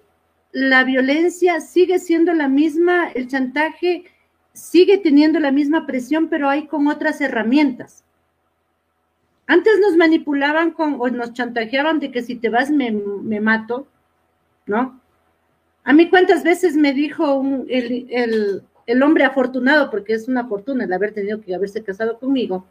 la 0.54 0.86
violencia 0.86 1.60
sigue 1.60 2.00
siendo 2.00 2.34
la 2.34 2.48
misma, 2.48 3.10
el 3.10 3.28
chantaje 3.28 4.06
sigue 4.54 4.98
teniendo 4.98 5.42
la 5.42 5.52
misma 5.52 5.86
presión, 5.86 6.30
pero 6.30 6.48
hay 6.48 6.68
con 6.68 6.88
otras 6.88 7.20
herramientas. 7.20 8.06
Antes 9.52 9.80
nos 9.82 9.98
manipulaban 9.98 10.72
con, 10.72 10.96
o 11.02 11.10
nos 11.10 11.34
chantajeaban 11.34 12.00
de 12.00 12.10
que 12.10 12.22
si 12.22 12.36
te 12.36 12.48
vas 12.48 12.72
me, 12.72 12.90
mato, 13.42 13.86
¿no? 14.66 14.98
A 15.84 15.92
mí 15.92 16.10
cuántas 16.10 16.42
veces 16.42 16.78
me 16.78 16.94
dijo 16.94 17.44
el, 17.68 18.08
el, 18.10 18.64
el, 18.86 19.04
hombre 19.04 19.26
afortunado, 19.26 19.92
porque 19.92 20.14
es 20.14 20.30
una 20.30 20.48
fortuna 20.48 20.86
el 20.86 20.94
haber 20.94 21.14
tenido 21.14 21.42
que 21.42 21.54
haberse 21.54 21.84
casado 21.84 22.18
conmigo, 22.18 22.66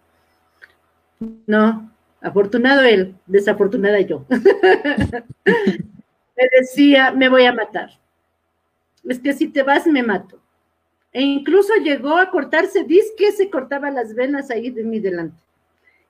no, 1.46 1.90
Afortunado 2.22 2.80
él, 2.80 3.14
desafortunada 3.26 4.00
yo. 4.00 4.24
me 5.44 6.48
decía, 6.58 7.12
me 7.12 7.28
voy 7.28 7.44
a 7.44 7.52
matar. 7.52 7.90
Es 9.06 9.18
que 9.18 9.34
si 9.34 9.48
te 9.48 9.62
vas, 9.62 9.86
me 9.86 10.02
mato. 10.02 10.40
E 11.12 11.20
incluso 11.20 11.74
llegó 11.84 12.16
a 12.16 12.30
cortarse, 12.30 12.84
dice 12.84 13.10
que 13.18 13.32
se 13.32 13.50
cortaba 13.50 13.90
las 13.90 14.14
venas 14.14 14.50
ahí 14.50 14.70
de 14.70 14.82
mi 14.82 14.98
delante. 14.98 15.36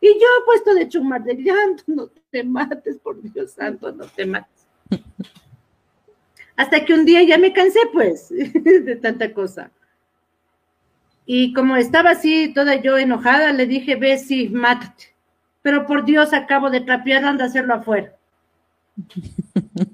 Y 0.00 0.08
yo 0.14 0.26
puesto 0.46 0.74
de 0.74 0.88
chumar 0.88 1.22
de 1.24 1.34
llanto, 1.34 1.84
no 1.88 2.10
te 2.30 2.44
mates, 2.44 2.98
por 2.98 3.20
Dios 3.20 3.52
santo, 3.52 3.92
no 3.92 4.06
te 4.06 4.26
mates. 4.26 4.66
Hasta 6.56 6.84
que 6.84 6.94
un 6.94 7.04
día 7.04 7.22
ya 7.22 7.38
me 7.38 7.52
cansé, 7.52 7.80
pues, 7.92 8.28
de 8.30 8.96
tanta 8.96 9.32
cosa. 9.32 9.70
Y 11.26 11.52
como 11.52 11.76
estaba 11.76 12.10
así, 12.10 12.52
toda 12.52 12.76
yo 12.76 12.98
enojada, 12.98 13.52
le 13.52 13.66
dije, 13.66 13.96
ve, 13.96 14.18
sí, 14.18 14.48
mátate 14.48 15.10
pero 15.62 15.86
por 15.86 16.04
Dios 16.04 16.32
acabo 16.32 16.70
de 16.70 16.80
trapear, 16.80 17.24
anda 17.24 17.44
a 17.44 17.48
hacerlo 17.48 17.74
afuera. 17.74 18.14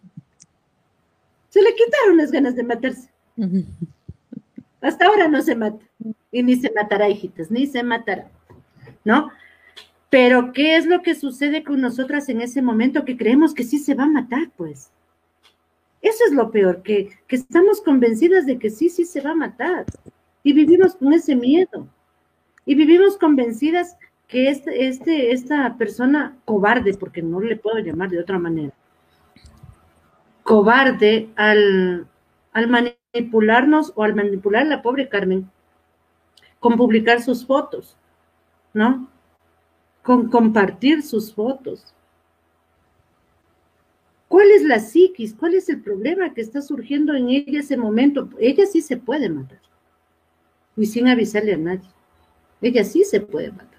Se 1.51 1.63
le 1.63 1.75
quitaron 1.75 2.17
las 2.19 2.31
ganas 2.31 2.55
de 2.55 2.63
matarse. 2.63 3.11
Hasta 4.83 5.07
ahora 5.07 5.27
no 5.27 5.41
se 5.41 5.55
mata. 5.55 5.83
Y 6.31 6.43
ni 6.43 6.57
se 6.57 6.71
matará, 6.71 7.09
hijitas, 7.09 7.51
ni 7.51 7.67
se 7.67 7.83
matará. 7.83 8.29
¿No? 9.05 9.31
Pero, 10.19 10.55
¿qué 10.55 10.79
es 10.79 10.87
lo 10.87 11.03
que 11.03 11.15
sucede 11.15 11.63
con 11.63 11.83
nosotras 11.83 12.31
en 12.31 12.41
ese 12.41 12.63
momento 12.63 13.05
que 13.05 13.19
creemos 13.19 13.53
que 13.53 13.65
sí 13.65 13.79
se 13.79 13.95
va 13.95 14.05
a 14.05 14.09
matar, 14.09 14.51
pues? 14.57 14.91
Eso 16.01 16.25
es 16.27 16.33
lo 16.33 16.51
peor, 16.51 16.83
que, 16.83 17.11
que 17.27 17.37
estamos 17.37 17.83
convencidas 17.83 18.47
de 18.47 18.59
que 18.59 18.71
sí, 18.71 18.89
sí 18.89 19.05
se 19.05 19.21
va 19.21 19.33
a 19.33 19.35
matar. 19.35 19.85
Y 20.43 20.55
vivimos 20.55 20.97
con 20.97 21.13
ese 21.13 21.37
miedo. 21.37 21.87
Y 22.65 22.75
vivimos 22.75 23.19
convencidas 23.19 23.99
que 24.27 24.49
este, 24.49 24.89
este, 24.89 25.33
esta 25.33 25.77
persona 25.77 26.35
cobarde, 26.47 26.95
porque 26.95 27.21
no 27.21 27.39
le 27.39 27.57
puedo 27.57 27.79
llamar 27.81 28.09
de 28.09 28.21
otra 28.21 28.39
manera, 28.39 28.73
cobarde 30.45 31.29
al, 31.37 32.07
al 32.55 32.69
manipularnos 32.69 33.93
o 33.95 34.03
al 34.03 34.15
manipular 34.15 34.63
a 34.63 34.65
la 34.77 34.81
pobre 34.81 35.11
Carmen 35.11 35.51
con 36.59 36.75
publicar 36.79 37.21
sus 37.21 37.45
fotos, 37.45 37.99
¿no? 38.73 39.11
Con 40.07 40.31
compartir 40.31 41.03
sus 41.03 41.35
fotos. 41.35 41.93
¿Cuál 44.29 44.51
es 44.53 44.63
la 44.63 44.79
psiquis? 44.79 45.35
¿Cuál 45.35 45.55
es 45.55 45.69
el 45.69 45.83
problema 45.83 46.33
que 46.33 46.41
está 46.41 46.63
surgiendo 46.63 47.15
en 47.15 47.29
ella 47.29 47.61
ese 47.61 47.77
momento? 47.77 48.29
Ella 48.39 48.65
sí 48.67 48.81
se 48.81 48.97
puede 48.97 49.29
matar. 49.29 49.61
Y 50.77 50.87
sin 50.87 51.09
avisarle 51.09 51.55
a 51.55 51.59
nadie. 51.59 51.91
Ella 52.63 52.85
sí 52.85 53.05
se 53.05 53.21
puede 53.21 53.51
matar 53.53 53.77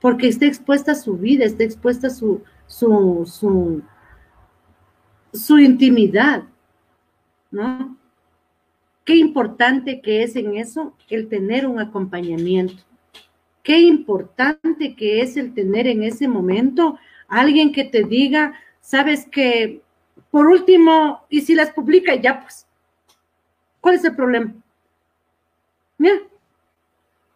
porque 0.00 0.28
está 0.28 0.46
expuesta 0.46 0.92
a 0.92 0.96
su 0.96 1.16
vida, 1.16 1.44
está 1.44 1.64
expuesta 1.64 2.06
a 2.08 2.10
su, 2.10 2.42
su, 2.66 3.82
su, 5.32 5.58
intimidad, 5.58 6.44
¿no? 7.50 7.96
Qué 9.04 9.16
importante 9.16 10.00
que 10.00 10.22
es 10.22 10.36
en 10.36 10.56
eso 10.56 10.94
el 11.08 11.28
tener 11.28 11.66
un 11.66 11.80
acompañamiento. 11.80 12.82
Qué 13.66 13.80
importante 13.80 14.94
que 14.94 15.22
es 15.22 15.36
el 15.36 15.52
tener 15.52 15.88
en 15.88 16.04
ese 16.04 16.28
momento 16.28 17.00
alguien 17.26 17.72
que 17.72 17.82
te 17.82 18.04
diga, 18.04 18.54
sabes 18.80 19.26
que, 19.26 19.82
por 20.30 20.46
último, 20.46 21.24
y 21.28 21.40
si 21.40 21.56
las 21.56 21.72
publica, 21.72 22.14
ya 22.14 22.42
pues, 22.42 22.64
¿cuál 23.80 23.96
es 23.96 24.04
el 24.04 24.14
problema? 24.14 24.54
Mira, 25.98 26.14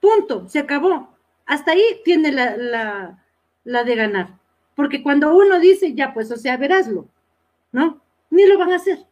punto, 0.01 0.49
se 0.49 0.61
acabó. 0.61 1.13
Hasta 1.47 1.73
ahí 1.73 1.83
tiene 2.05 2.31
la, 2.31 3.19
de 3.65 3.95
ganar. 3.97 4.39
Porque 4.77 5.03
cuando 5.03 5.37
uno 5.37 5.59
dice, 5.59 5.95
ya, 5.95 6.15
pues, 6.15 6.31
o 6.31 6.37
sea, 6.37 6.57
veráslo, 6.57 7.09
¿no? 7.73 8.01
Ni 8.31 8.47
lo 8.47 8.57
van 8.57 8.71
a 8.71 8.77
hacer. 8.77 9.05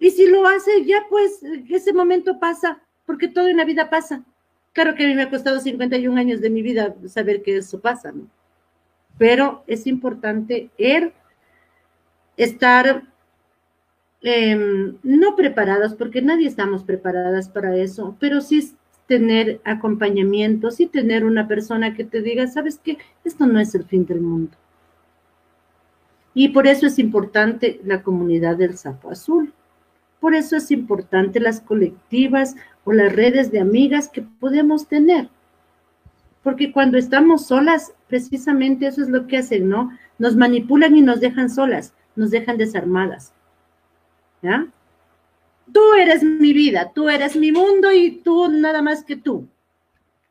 Y 0.00 0.10
si 0.10 0.26
lo 0.26 0.48
hace, 0.48 0.84
ya, 0.84 1.06
pues, 1.08 1.40
ese 1.70 1.92
momento 1.92 2.40
pasa, 2.40 2.82
porque 3.06 3.28
todo 3.28 3.46
en 3.46 3.58
la 3.58 3.64
vida 3.64 3.88
pasa. 3.88 4.24
Claro 4.72 4.94
que 4.94 5.04
a 5.04 5.08
mí 5.08 5.14
me 5.14 5.22
ha 5.22 5.30
costado 5.30 5.60
51 5.60 6.18
años 6.18 6.40
de 6.40 6.50
mi 6.50 6.62
vida 6.62 6.94
saber 7.06 7.42
que 7.42 7.56
eso 7.56 7.80
pasa, 7.80 8.12
¿no? 8.12 8.28
Pero 9.18 9.64
es 9.66 9.86
importante 9.86 10.70
er, 10.78 11.12
estar 12.36 13.02
em, 14.22 14.96
no 15.02 15.34
preparadas, 15.34 15.94
porque 15.94 16.22
nadie 16.22 16.46
estamos 16.46 16.84
preparadas 16.84 17.48
para 17.48 17.76
eso, 17.76 18.16
pero 18.20 18.40
sí 18.40 18.72
tener 19.08 19.60
acompañamiento, 19.64 20.70
sí 20.70 20.86
tener 20.86 21.24
una 21.24 21.48
persona 21.48 21.94
que 21.94 22.04
te 22.04 22.22
diga, 22.22 22.46
sabes 22.46 22.78
qué, 22.78 22.98
esto 23.24 23.46
no 23.46 23.58
es 23.58 23.74
el 23.74 23.84
fin 23.84 24.06
del 24.06 24.20
mundo. 24.20 24.56
Y 26.34 26.50
por 26.50 26.68
eso 26.68 26.86
es 26.86 27.00
importante 27.00 27.80
la 27.84 28.02
comunidad 28.02 28.56
del 28.56 28.76
sapo 28.76 29.10
azul. 29.10 29.52
Por 30.20 30.34
eso 30.34 30.56
es 30.56 30.70
importante 30.70 31.40
las 31.40 31.60
colectivas 31.60 32.54
o 32.88 32.92
las 32.94 33.12
redes 33.14 33.52
de 33.52 33.60
amigas 33.60 34.08
que 34.08 34.22
podemos 34.22 34.88
tener. 34.88 35.28
Porque 36.42 36.72
cuando 36.72 36.96
estamos 36.96 37.44
solas, 37.44 37.92
precisamente 38.06 38.86
eso 38.86 39.02
es 39.02 39.10
lo 39.10 39.26
que 39.26 39.36
hacen, 39.36 39.68
¿no? 39.68 39.90
Nos 40.18 40.36
manipulan 40.36 40.96
y 40.96 41.02
nos 41.02 41.20
dejan 41.20 41.50
solas, 41.50 41.92
nos 42.16 42.30
dejan 42.30 42.56
desarmadas. 42.56 43.34
¿Ya? 44.40 44.66
Tú 45.70 45.80
eres 46.00 46.22
mi 46.22 46.54
vida, 46.54 46.90
tú 46.94 47.10
eres 47.10 47.36
mi 47.36 47.52
mundo 47.52 47.92
y 47.92 48.22
tú 48.22 48.48
nada 48.48 48.80
más 48.80 49.04
que 49.04 49.16
tú. 49.16 49.46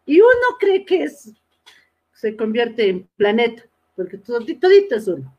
Y 0.08 0.20
uno 0.20 0.58
cree 0.60 0.84
que 0.84 1.04
es, 1.04 1.36
se 2.14 2.36
convierte 2.36 2.90
en 2.90 3.08
planeta, 3.18 3.62
porque 3.96 4.18
todito, 4.18 4.68
es 4.96 5.08
uno. 5.08 5.32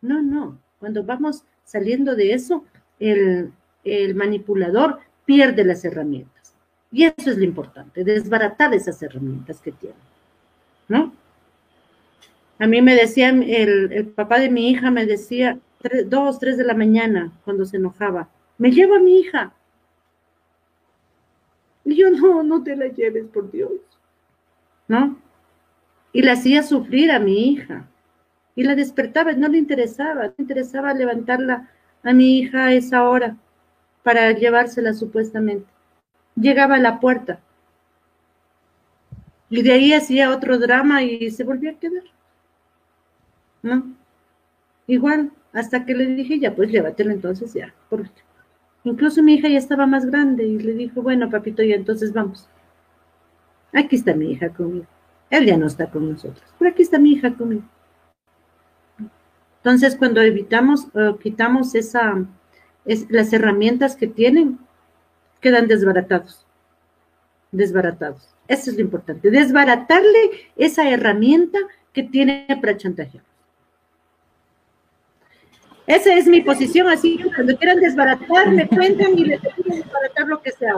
No, 0.00 0.22
no. 0.22 0.58
Cuando 0.78 1.04
vamos 1.04 1.44
saliendo 1.64 2.14
de 2.14 2.32
eso, 2.32 2.64
el, 2.98 3.52
el 3.84 4.14
manipulador 4.14 5.00
pierde 5.26 5.64
las 5.64 5.84
herramientas. 5.84 6.41
Y 6.92 7.04
eso 7.04 7.30
es 7.30 7.38
lo 7.38 7.44
importante, 7.44 8.04
desbaratar 8.04 8.74
esas 8.74 9.02
herramientas 9.02 9.60
que 9.60 9.72
tiene. 9.72 9.96
¿No? 10.88 11.12
A 12.58 12.66
mí 12.66 12.82
me 12.82 12.94
decía, 12.94 13.30
el, 13.30 13.92
el 13.92 14.06
papá 14.06 14.38
de 14.38 14.50
mi 14.50 14.70
hija 14.70 14.90
me 14.90 15.06
decía, 15.06 15.58
dos, 16.06 16.38
tres 16.38 16.58
de 16.58 16.64
la 16.64 16.74
mañana, 16.74 17.32
cuando 17.44 17.64
se 17.64 17.78
enojaba, 17.78 18.28
me 18.58 18.70
llevo 18.70 18.94
a 18.94 19.00
mi 19.00 19.20
hija. 19.20 19.52
Y 21.84 21.96
yo, 21.96 22.10
no, 22.10 22.42
no 22.42 22.62
te 22.62 22.76
la 22.76 22.86
lleves, 22.86 23.26
por 23.26 23.50
Dios. 23.50 23.72
¿No? 24.86 25.16
Y 26.12 26.22
la 26.22 26.32
hacía 26.32 26.62
sufrir 26.62 27.10
a 27.10 27.18
mi 27.18 27.48
hija. 27.48 27.88
Y 28.54 28.64
la 28.64 28.74
despertaba, 28.74 29.32
no 29.32 29.48
le 29.48 29.58
interesaba, 29.58 30.26
no 30.26 30.34
le 30.36 30.42
interesaba 30.42 30.92
levantarla 30.92 31.70
a 32.02 32.12
mi 32.12 32.38
hija 32.38 32.66
a 32.66 32.72
esa 32.74 33.08
hora 33.08 33.36
para 34.02 34.32
llevársela 34.32 34.92
supuestamente. 34.92 35.71
Llegaba 36.36 36.76
a 36.76 36.80
la 36.80 37.00
puerta. 37.00 37.40
Y 39.50 39.62
de 39.62 39.72
ahí 39.72 39.92
hacía 39.92 40.30
otro 40.30 40.58
drama 40.58 41.02
y 41.02 41.30
se 41.30 41.44
volvió 41.44 41.70
a 41.70 41.74
quedar. 41.74 42.04
¿No? 43.62 43.94
Igual, 44.86 45.30
hasta 45.52 45.84
que 45.84 45.94
le 45.94 46.06
dije, 46.06 46.38
ya, 46.38 46.54
pues 46.54 46.70
llévatelo 46.70 47.12
entonces 47.12 47.52
ya. 47.52 47.74
Por 47.88 48.08
Incluso 48.84 49.22
mi 49.22 49.34
hija 49.34 49.48
ya 49.48 49.58
estaba 49.58 49.86
más 49.86 50.06
grande 50.06 50.44
y 50.44 50.58
le 50.58 50.72
dijo, 50.74 51.02
bueno, 51.02 51.30
papito, 51.30 51.62
ya 51.62 51.76
entonces 51.76 52.12
vamos. 52.12 52.48
Aquí 53.72 53.96
está 53.96 54.14
mi 54.14 54.32
hija 54.32 54.50
conmigo. 54.50 54.86
Él 55.30 55.46
ya 55.46 55.56
no 55.56 55.66
está 55.66 55.90
con 55.90 56.10
nosotros, 56.10 56.42
pero 56.58 56.70
aquí 56.70 56.82
está 56.82 56.98
mi 56.98 57.12
hija 57.12 57.34
conmigo. 57.34 57.62
Entonces, 59.58 59.96
cuando 59.96 60.20
evitamos, 60.20 60.88
o 60.94 61.16
quitamos 61.18 61.74
esa, 61.74 62.26
las 62.84 63.32
herramientas 63.32 63.94
que 63.94 64.08
tienen, 64.08 64.58
quedan 65.42 65.68
desbaratados. 65.68 66.46
Desbaratados. 67.50 68.28
Eso 68.48 68.70
es 68.70 68.76
lo 68.76 68.82
importante. 68.82 69.30
Desbaratarle 69.30 70.50
esa 70.56 70.88
herramienta 70.88 71.58
que 71.92 72.02
tiene 72.02 72.46
para 72.60 72.76
chantajear. 72.76 73.22
Esa 75.86 76.14
es 76.14 76.26
mi 76.26 76.40
posición, 76.40 76.88
así 76.88 77.18
que 77.18 77.24
cuando 77.34 77.56
quieran 77.58 77.80
desbaratar, 77.80 78.50
me 78.50 78.66
cuentan 78.68 79.18
y 79.18 79.24
les 79.24 79.42
digo 79.42 79.76
desbaratar 79.76 80.26
lo 80.28 80.40
que 80.40 80.52
sea. 80.52 80.74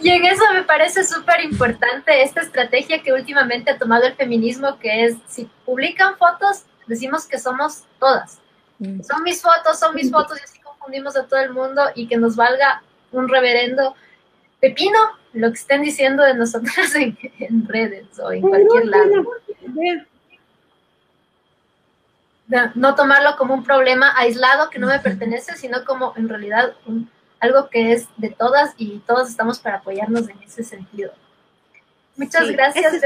Y 0.00 0.08
en 0.08 0.24
eso 0.24 0.44
me 0.54 0.62
parece 0.62 1.04
súper 1.04 1.44
importante 1.44 2.22
esta 2.22 2.42
estrategia 2.42 3.02
que 3.02 3.12
últimamente 3.12 3.72
ha 3.72 3.78
tomado 3.78 4.04
el 4.04 4.14
feminismo, 4.14 4.78
que 4.78 5.04
es 5.04 5.16
si 5.26 5.50
publican 5.66 6.16
fotos, 6.16 6.64
decimos 6.86 7.26
que 7.26 7.38
somos 7.38 7.84
todas. 7.98 8.38
Mm. 8.78 9.02
Son 9.02 9.22
mis 9.24 9.42
fotos, 9.42 9.78
son 9.78 9.94
mis 9.96 10.10
fotos, 10.10 10.38
y 10.38 10.44
así 10.44 10.61
confundimos 10.82 11.16
a 11.16 11.26
todo 11.26 11.40
el 11.40 11.52
mundo 11.52 11.82
y 11.94 12.08
que 12.08 12.16
nos 12.16 12.36
valga 12.36 12.82
un 13.12 13.28
reverendo 13.28 13.94
pepino 14.60 14.98
lo 15.32 15.48
que 15.48 15.58
estén 15.58 15.82
diciendo 15.82 16.22
de 16.22 16.34
nosotras 16.34 16.94
en, 16.94 17.16
en 17.38 17.68
redes 17.68 18.18
o 18.18 18.32
en 18.32 18.42
cualquier 18.42 18.86
lado 18.86 19.24
no 22.74 22.94
tomarlo 22.94 23.36
como 23.36 23.54
un 23.54 23.64
problema 23.64 24.12
aislado 24.16 24.70
que 24.70 24.78
no 24.78 24.86
me 24.86 24.98
pertenece, 24.98 25.56
sino 25.56 25.84
como 25.84 26.12
en 26.16 26.28
realidad 26.28 26.74
algo 27.40 27.68
que 27.68 27.92
es 27.92 28.08
de 28.16 28.30
todas 28.30 28.74
y 28.76 28.98
todos 29.00 29.28
estamos 29.30 29.58
para 29.58 29.76
apoyarnos 29.76 30.28
en 30.28 30.40
ese 30.42 30.62
sentido. 30.62 31.12
Muchas 32.16 32.50
gracias, 32.50 33.00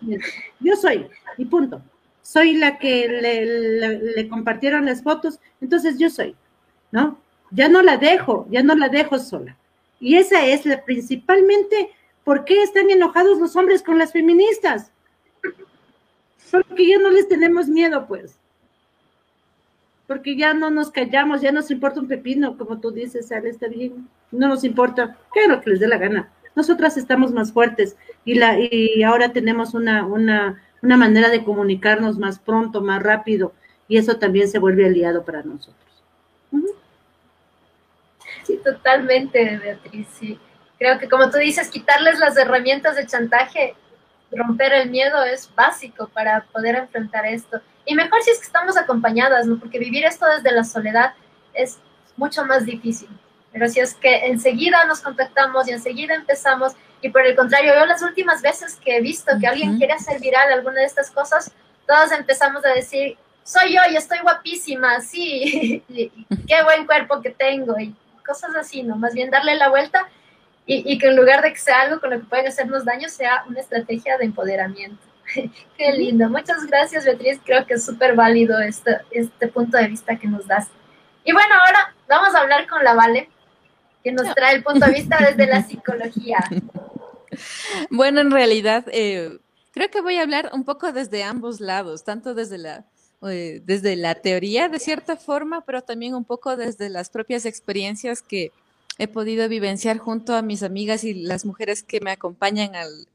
Yo 0.60 0.76
soy, 0.76 1.08
y 1.36 1.44
punto. 1.44 1.80
Soy 2.22 2.56
la 2.56 2.78
que 2.78 3.08
le, 4.14 4.28
compartieron 4.28 4.84
las 4.84 5.02
fotos, 5.02 5.38
entonces 5.60 5.98
yo 5.98 6.10
soy, 6.10 6.36
¿no? 6.90 7.18
Ya 7.50 7.68
no 7.68 7.82
la 7.82 7.96
dejo, 7.96 8.46
ya 8.50 8.62
no 8.62 8.74
la 8.74 8.88
dejo 8.88 9.18
sola. 9.18 9.56
Y 9.98 10.16
esa 10.16 10.46
es 10.46 10.64
la 10.66 10.84
principalmente, 10.84 11.90
¿por 12.24 12.44
qué 12.44 12.62
están 12.62 12.90
enojados 12.90 13.38
los 13.38 13.56
hombres 13.56 13.82
con 13.82 13.98
las 13.98 14.12
feministas? 14.12 14.92
Porque 16.50 16.88
ya 16.88 16.98
no 16.98 17.10
les 17.10 17.28
tenemos 17.28 17.68
miedo, 17.68 18.06
pues 18.06 18.40
porque 20.10 20.34
ya 20.34 20.54
no 20.54 20.72
nos 20.72 20.90
callamos, 20.90 21.40
ya 21.40 21.52
nos 21.52 21.70
importa 21.70 22.00
un 22.00 22.08
pepino, 22.08 22.58
como 22.58 22.80
tú 22.80 22.90
dices, 22.90 23.28
Sara, 23.28 23.48
está 23.48 23.68
bien, 23.68 24.08
no 24.32 24.48
nos 24.48 24.64
importa, 24.64 25.16
que 25.32 25.46
lo 25.46 25.60
que 25.60 25.70
les 25.70 25.78
dé 25.78 25.86
la 25.86 25.98
gana. 25.98 26.32
Nosotras 26.56 26.96
estamos 26.96 27.30
más 27.30 27.52
fuertes 27.52 27.96
y, 28.24 28.34
la, 28.34 28.58
y 28.58 29.04
ahora 29.04 29.32
tenemos 29.32 29.72
una, 29.72 30.04
una, 30.04 30.60
una 30.82 30.96
manera 30.96 31.28
de 31.28 31.44
comunicarnos 31.44 32.18
más 32.18 32.40
pronto, 32.40 32.80
más 32.80 33.00
rápido, 33.00 33.52
y 33.86 33.98
eso 33.98 34.16
también 34.16 34.48
se 34.48 34.58
vuelve 34.58 34.84
aliado 34.84 35.24
para 35.24 35.44
nosotros. 35.44 35.89
Sí, 38.44 38.58
totalmente, 38.64 39.58
Beatriz, 39.58 40.06
sí. 40.18 40.38
Creo 40.78 40.98
que 40.98 41.08
como 41.08 41.30
tú 41.30 41.38
dices, 41.38 41.68
quitarles 41.68 42.18
las 42.18 42.36
herramientas 42.36 42.96
de 42.96 43.06
chantaje, 43.06 43.74
romper 44.32 44.72
el 44.72 44.90
miedo 44.90 45.22
es 45.24 45.52
básico 45.54 46.08
para 46.08 46.42
poder 46.44 46.76
enfrentar 46.76 47.26
esto. 47.26 47.60
Y 47.84 47.94
mejor 47.94 48.22
si 48.22 48.30
es 48.30 48.38
que 48.38 48.46
estamos 48.46 48.76
acompañadas, 48.76 49.46
¿no? 49.46 49.58
Porque 49.58 49.78
vivir 49.78 50.04
esto 50.04 50.26
desde 50.26 50.52
la 50.52 50.64
soledad 50.64 51.14
es 51.54 51.78
mucho 52.16 52.44
más 52.44 52.64
difícil. 52.64 53.08
Pero 53.52 53.68
si 53.68 53.80
es 53.80 53.94
que 53.94 54.26
enseguida 54.26 54.84
nos 54.84 55.00
contactamos 55.00 55.68
y 55.68 55.72
enseguida 55.72 56.14
empezamos, 56.14 56.74
y 57.02 57.08
por 57.08 57.26
el 57.26 57.34
contrario, 57.34 57.74
yo 57.74 57.86
las 57.86 58.02
últimas 58.02 58.42
veces 58.42 58.76
que 58.76 58.96
he 58.96 59.00
visto 59.00 59.32
que 59.40 59.46
alguien 59.46 59.78
quiere 59.78 59.94
hacer 59.94 60.20
viral 60.20 60.52
alguna 60.52 60.80
de 60.80 60.86
estas 60.86 61.10
cosas, 61.10 61.50
todas 61.86 62.12
empezamos 62.12 62.64
a 62.64 62.68
decir, 62.68 63.16
soy 63.42 63.74
yo 63.74 63.80
y 63.90 63.96
estoy 63.96 64.18
guapísima, 64.20 65.00
sí, 65.00 65.82
qué 65.88 66.62
buen 66.62 66.86
cuerpo 66.86 67.20
que 67.20 67.30
tengo, 67.30 67.78
y 67.78 67.94
cosas 68.30 68.54
así, 68.54 68.82
¿no? 68.82 68.96
Más 68.96 69.12
bien 69.14 69.30
darle 69.30 69.56
la 69.56 69.68
vuelta 69.68 70.08
y, 70.66 70.90
y 70.90 70.98
que 70.98 71.08
en 71.08 71.16
lugar 71.16 71.42
de 71.42 71.52
que 71.52 71.58
sea 71.58 71.80
algo 71.80 72.00
con 72.00 72.10
lo 72.10 72.20
que 72.20 72.26
pueden 72.26 72.46
hacernos 72.46 72.84
daño, 72.84 73.08
sea 73.08 73.44
una 73.48 73.60
estrategia 73.60 74.18
de 74.18 74.26
empoderamiento. 74.26 75.02
Qué 75.76 75.92
lindo. 75.92 76.28
Muchas 76.28 76.64
gracias, 76.66 77.04
Beatriz. 77.04 77.40
Creo 77.44 77.66
que 77.66 77.74
es 77.74 77.84
súper 77.84 78.14
válido 78.14 78.60
este, 78.60 78.98
este 79.10 79.48
punto 79.48 79.76
de 79.76 79.88
vista 79.88 80.16
que 80.16 80.28
nos 80.28 80.46
das. 80.46 80.68
Y 81.24 81.32
bueno, 81.32 81.54
ahora 81.54 81.94
vamos 82.08 82.34
a 82.34 82.40
hablar 82.40 82.66
con 82.68 82.82
la 82.84 82.94
Vale, 82.94 83.28
que 84.02 84.12
nos 84.12 84.32
trae 84.34 84.54
el 84.54 84.62
punto 84.62 84.86
de 84.86 84.92
vista 84.92 85.18
desde 85.18 85.46
la 85.46 85.62
psicología. 85.66 86.38
Bueno, 87.90 88.20
en 88.20 88.30
realidad, 88.30 88.84
eh, 88.92 89.38
creo 89.72 89.90
que 89.90 90.00
voy 90.00 90.16
a 90.16 90.22
hablar 90.22 90.50
un 90.52 90.64
poco 90.64 90.92
desde 90.92 91.22
ambos 91.22 91.60
lados, 91.60 92.04
tanto 92.04 92.34
desde 92.34 92.58
la, 92.58 92.86
eh, 93.28 93.62
desde 93.64 93.96
la 93.96 94.14
teoría 94.14 94.68
de 94.68 94.78
cierta 94.78 95.16
forma, 95.16 95.62
pero 95.62 95.82
también 95.82 96.14
un 96.14 96.24
poco 96.24 96.56
desde 96.56 96.88
las 96.88 97.10
propias 97.10 97.44
experiencias 97.44 98.22
que, 98.22 98.52
he 99.00 99.08
podido 99.08 99.48
vivenciar 99.48 99.96
junto 99.96 100.34
a 100.34 100.42
mis 100.42 100.62
amigas 100.62 101.04
y 101.04 101.14
las 101.14 101.46
mujeres 101.46 101.82
que 101.82 102.02
me 102.02 102.10
acompañan 102.10 102.72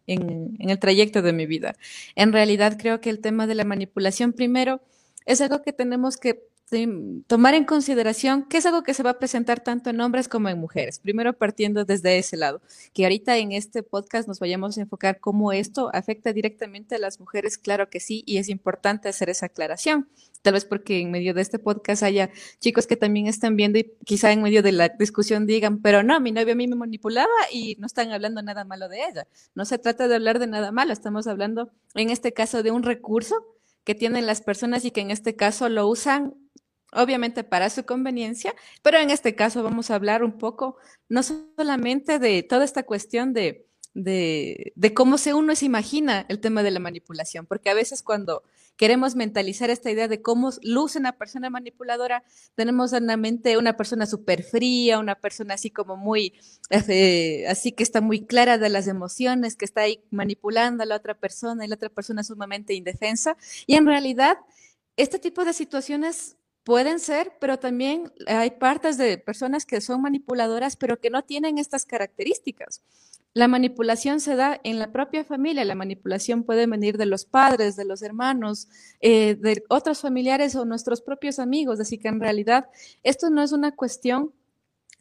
en, 0.07 0.55
en 0.57 0.69
el 0.71 0.79
trayecto 0.79 1.21
de 1.21 1.31
mi 1.31 1.45
vida. 1.45 1.75
En 2.15 2.33
realidad 2.33 2.75
creo 2.79 3.01
que 3.01 3.11
el 3.11 3.19
tema 3.19 3.45
de 3.45 3.53
la 3.53 3.65
manipulación 3.65 4.33
primero 4.33 4.81
es 5.27 5.41
algo 5.41 5.61
que 5.61 5.73
tenemos 5.73 6.17
que 6.17 6.41
tomar 7.27 7.53
en 7.53 7.63
consideración 7.65 8.43
que 8.43 8.57
es 8.57 8.65
algo 8.65 8.83
que 8.83 8.93
se 8.93 9.03
va 9.03 9.11
a 9.11 9.19
presentar 9.19 9.59
tanto 9.59 9.89
en 9.89 10.01
hombres 10.01 10.27
como 10.27 10.49
en 10.49 10.59
mujeres. 10.59 10.99
Primero 10.99 11.33
partiendo 11.33 11.85
desde 11.85 12.17
ese 12.17 12.37
lado, 12.37 12.61
que 12.93 13.03
ahorita 13.03 13.37
en 13.37 13.51
este 13.51 13.83
podcast 13.83 14.27
nos 14.27 14.39
vayamos 14.39 14.77
a 14.77 14.81
enfocar 14.81 15.19
cómo 15.19 15.51
esto 15.51 15.89
afecta 15.93 16.33
directamente 16.33 16.95
a 16.95 16.99
las 16.99 17.19
mujeres, 17.19 17.57
claro 17.57 17.89
que 17.89 17.99
sí, 17.99 18.23
y 18.25 18.37
es 18.37 18.49
importante 18.49 19.09
hacer 19.09 19.29
esa 19.29 19.47
aclaración. 19.47 20.09
Tal 20.41 20.53
vez 20.53 20.65
porque 20.65 20.99
en 20.99 21.11
medio 21.11 21.33
de 21.33 21.41
este 21.41 21.57
podcast 21.57 22.03
haya 22.03 22.29
chicos 22.59 22.85
que 22.85 22.95
también 22.95 23.27
están 23.27 23.55
viendo 23.55 23.79
y 23.79 23.91
quizá 24.03 24.31
en 24.31 24.43
medio 24.43 24.61
de 24.61 24.71
la 24.71 24.89
discusión 24.89 25.47
digan, 25.47 25.81
pero 25.81 26.03
no, 26.03 26.19
mi 26.19 26.31
novio 26.31 26.53
a 26.53 26.55
mí 26.55 26.67
me 26.67 26.75
manipulaba 26.75 27.33
y 27.51 27.75
no 27.79 27.87
están 27.87 28.11
hablando 28.11 28.41
nada 28.41 28.63
malo 28.63 28.87
de 28.87 28.99
ella. 28.99 29.27
No 29.55 29.65
se 29.65 29.77
trata 29.79 30.07
de 30.07 30.15
hablar 30.15 30.39
de 30.39 30.47
nada 30.47 30.71
malo, 30.71 30.93
estamos 30.93 31.25
hablando 31.27 31.71
en 31.95 32.09
este 32.09 32.33
caso 32.33 32.61
de 32.61 32.71
un 32.71 32.83
recurso 32.83 33.54
que 33.85 33.95
tienen 33.95 34.25
las 34.25 34.41
personas 34.41 34.83
y 34.83 34.91
que 34.91 35.01
en 35.01 35.11
este 35.11 35.37
caso 35.37 35.69
lo 35.69 35.87
usan 35.87 36.33
obviamente 36.91 37.43
para 37.43 37.69
su 37.69 37.85
conveniencia, 37.85 38.55
pero 38.81 38.97
en 38.97 39.09
este 39.09 39.35
caso 39.35 39.63
vamos 39.63 39.91
a 39.91 39.95
hablar 39.95 40.23
un 40.23 40.37
poco 40.37 40.77
no 41.09 41.23
solamente 41.23 42.19
de 42.19 42.41
toda 42.43 42.63
esta 42.63 42.83
cuestión 42.83 43.33
de, 43.33 43.67
de, 43.93 44.73
de, 44.75 44.93
cómo 44.93 45.17
se 45.17 45.33
uno 45.33 45.55
se 45.55 45.65
imagina 45.65 46.25
el 46.29 46.39
tema 46.39 46.63
de 46.63 46.71
la 46.71 46.79
manipulación, 46.79 47.45
porque 47.45 47.69
a 47.69 47.73
veces 47.73 48.01
cuando 48.01 48.43
queremos 48.77 49.15
mentalizar 49.15 49.69
esta 49.69 49.91
idea 49.91 50.07
de 50.07 50.21
cómo 50.21 50.51
luce 50.61 50.99
una 50.99 51.13
persona 51.17 51.49
manipuladora, 51.49 52.23
tenemos 52.55 52.93
en 52.93 53.07
la 53.07 53.17
mente 53.17 53.57
una 53.57 53.77
persona 53.77 54.05
súper 54.05 54.43
fría, 54.43 54.99
una 54.99 55.15
persona 55.15 55.53
así 55.53 55.69
como 55.69 55.95
muy, 55.97 56.33
eh, 56.69 57.45
así 57.47 57.71
que 57.71 57.83
está 57.83 58.01
muy 58.01 58.25
clara 58.25 58.57
de 58.57 58.69
las 58.69 58.87
emociones, 58.87 59.55
que 59.55 59.65
está 59.65 59.81
ahí 59.81 60.03
manipulando 60.11 60.83
a 60.83 60.85
la 60.85 60.95
otra 60.95 61.17
persona 61.17 61.65
y 61.65 61.67
la 61.67 61.75
otra 61.75 61.89
persona 61.89 62.23
sumamente 62.23 62.73
indefensa. 62.73 63.37
Y 63.67 63.75
en 63.75 63.85
realidad, 63.85 64.37
este 64.97 65.19
tipo 65.19 65.45
de 65.45 65.53
situaciones 65.53 66.37
pueden 66.65 66.99
ser, 66.99 67.33
pero 67.39 67.59
también 67.59 68.11
hay 68.27 68.49
partes 68.51 68.97
de 68.97 69.19
personas 69.19 69.65
que 69.65 69.79
son 69.81 70.01
manipuladoras, 70.01 70.75
pero 70.75 70.99
que 70.99 71.11
no 71.11 71.23
tienen 71.23 71.59
estas 71.59 71.85
características. 71.85 72.81
La 73.33 73.47
manipulación 73.47 74.19
se 74.19 74.35
da 74.35 74.59
en 74.63 74.79
la 74.79 74.91
propia 74.91 75.23
familia, 75.23 75.63
la 75.63 75.75
manipulación 75.75 76.43
puede 76.43 76.65
venir 76.65 76.97
de 76.97 77.05
los 77.05 77.25
padres, 77.25 77.75
de 77.75 77.85
los 77.85 78.01
hermanos, 78.01 78.67
eh, 78.99 79.35
de 79.35 79.63
otros 79.69 80.01
familiares 80.01 80.55
o 80.55 80.65
nuestros 80.65 81.01
propios 81.01 81.37
amigos, 81.37 81.79
así 81.79 81.99
que 81.99 82.07
en 82.07 82.19
realidad 82.19 82.67
esto 83.03 83.29
no 83.29 83.43
es 83.43 83.51
una 83.51 83.75
cuestión 83.75 84.33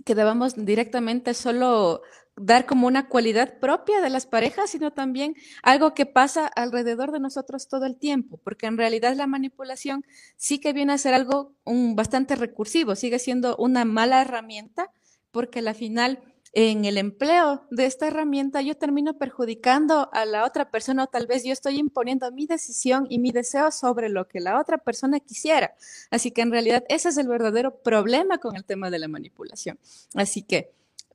que 0.05 0.15
debamos 0.15 0.55
directamente 0.57 1.33
solo 1.33 2.03
dar 2.37 2.67
como 2.67 2.87
una 2.87 3.09
cualidad 3.09 3.59
propia 3.59 4.01
de 4.01 4.11
las 4.11 4.27
parejas, 4.27 4.71
sino 4.71 4.93
también 4.93 5.35
algo 5.63 5.95
que 5.95 6.07
pasa 6.07 6.47
alrededor 6.47 7.13
de 7.13 7.21
nosotros 7.21 7.69
todo 7.69 7.87
el 7.87 7.97
tiempo, 7.97 8.39
porque 8.43 8.67
en 8.67 8.77
realidad 8.77 9.15
la 9.15 9.27
manipulación 9.27 10.05
sí 10.37 10.59
que 10.59 10.73
viene 10.73 10.93
a 10.93 10.99
ser 10.99 11.15
algo 11.15 11.55
bastante 11.65 12.35
recursivo, 12.35 12.97
sigue 12.97 13.19
siendo 13.19 13.57
una 13.57 13.85
mala 13.85 14.23
herramienta, 14.23 14.91
porque 15.31 15.61
al 15.61 15.75
final 15.75 16.21
en 16.57 16.85
el 16.85 16.99
empleo 16.99 17.67
de 17.71 17.87
esta 17.87 18.07
herramienta 18.07 18.63
yo 18.63 18.77
termino 18.77 19.19
perjudicando 19.19 20.09
a 20.13 20.25
la 20.25 20.45
otra 20.45 20.71
persona 20.71 21.05
o 21.05 21.07
tal 21.09 21.27
vez 21.27 21.43
yo 21.45 21.53
estoy 21.53 21.79
imponiendo 21.79 22.31
mi 22.31 22.47
decisión 22.47 23.07
y 23.11 23.19
mi 23.19 23.33
deseo 23.33 23.73
sobre 23.73 24.09
lo 24.09 24.29
que 24.29 24.39
la 24.39 24.61
otra 24.61 24.79
persona 24.79 25.19
quisiera. 25.19 25.75
Así 26.11 26.31
que 26.31 26.43
en 26.43 26.53
realidad 26.53 26.85
ese 26.89 27.09
es 27.09 27.17
el 27.17 27.27
verdadero 27.27 27.83
problema 27.83 28.39
con 28.39 28.55
el 28.55 28.65
tema 28.65 28.91
de 28.91 29.01
la 29.01 29.09
manipulación. 29.09 29.81
Así 30.15 30.43
que, 30.43 30.73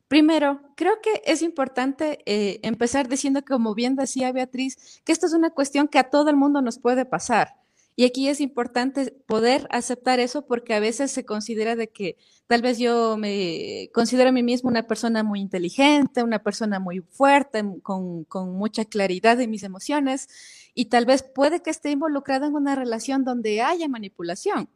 primero, 0.10 0.60
creo 0.76 1.00
que 1.02 1.22
es 1.26 1.42
importante 1.42 2.20
eh, 2.26 2.60
empezar 2.64 3.08
diciendo, 3.08 3.42
como 3.48 3.74
bien 3.74 3.96
decía 3.96 4.34
Beatriz, 4.34 5.02
que 5.06 5.14
esto 5.14 5.28
es 5.28 5.34
una 5.34 5.52
cuestión 5.52 5.88
que 5.88 6.00
a 6.00 6.10
todo 6.10 6.30
el 6.30 6.36
mundo 6.36 6.62
nos 6.62 6.80
puede 6.80 7.06
pasar. 7.06 7.56
Y 7.96 8.06
aquí 8.06 8.30
es 8.30 8.40
importante 8.42 9.12
poder 9.28 9.68
aceptar 9.72 10.20
eso 10.20 10.46
porque 10.48 10.74
a 10.74 10.80
veces 10.80 11.12
se 11.12 11.26
considera 11.26 11.76
de 11.76 11.90
que 11.90 12.18
tal 12.48 12.62
vez 12.62 12.80
yo 12.80 13.18
me 13.18 13.90
considero 13.94 14.30
a 14.30 14.32
mí 14.32 14.42
mismo 14.42 14.70
una 14.70 14.88
persona 14.88 15.22
muy 15.22 15.42
inteligente, 15.42 16.24
una 16.24 16.40
persona 16.40 16.80
muy 16.80 17.02
fuerte, 17.02 17.62
con, 17.84 18.24
con 18.24 18.54
mucha 18.56 18.86
claridad 18.86 19.38
de 19.38 19.48
mis 19.48 19.64
emociones 19.64 20.30
y 20.74 20.86
tal 20.86 21.06
vez 21.06 21.24
puede 21.24 21.62
que 21.62 21.72
esté 21.72 21.92
involucrada 21.92 22.48
en 22.48 22.56
una 22.56 22.74
relación 22.74 23.26
donde 23.26 23.62
haya 23.62 23.88
manipulación. 23.90 24.70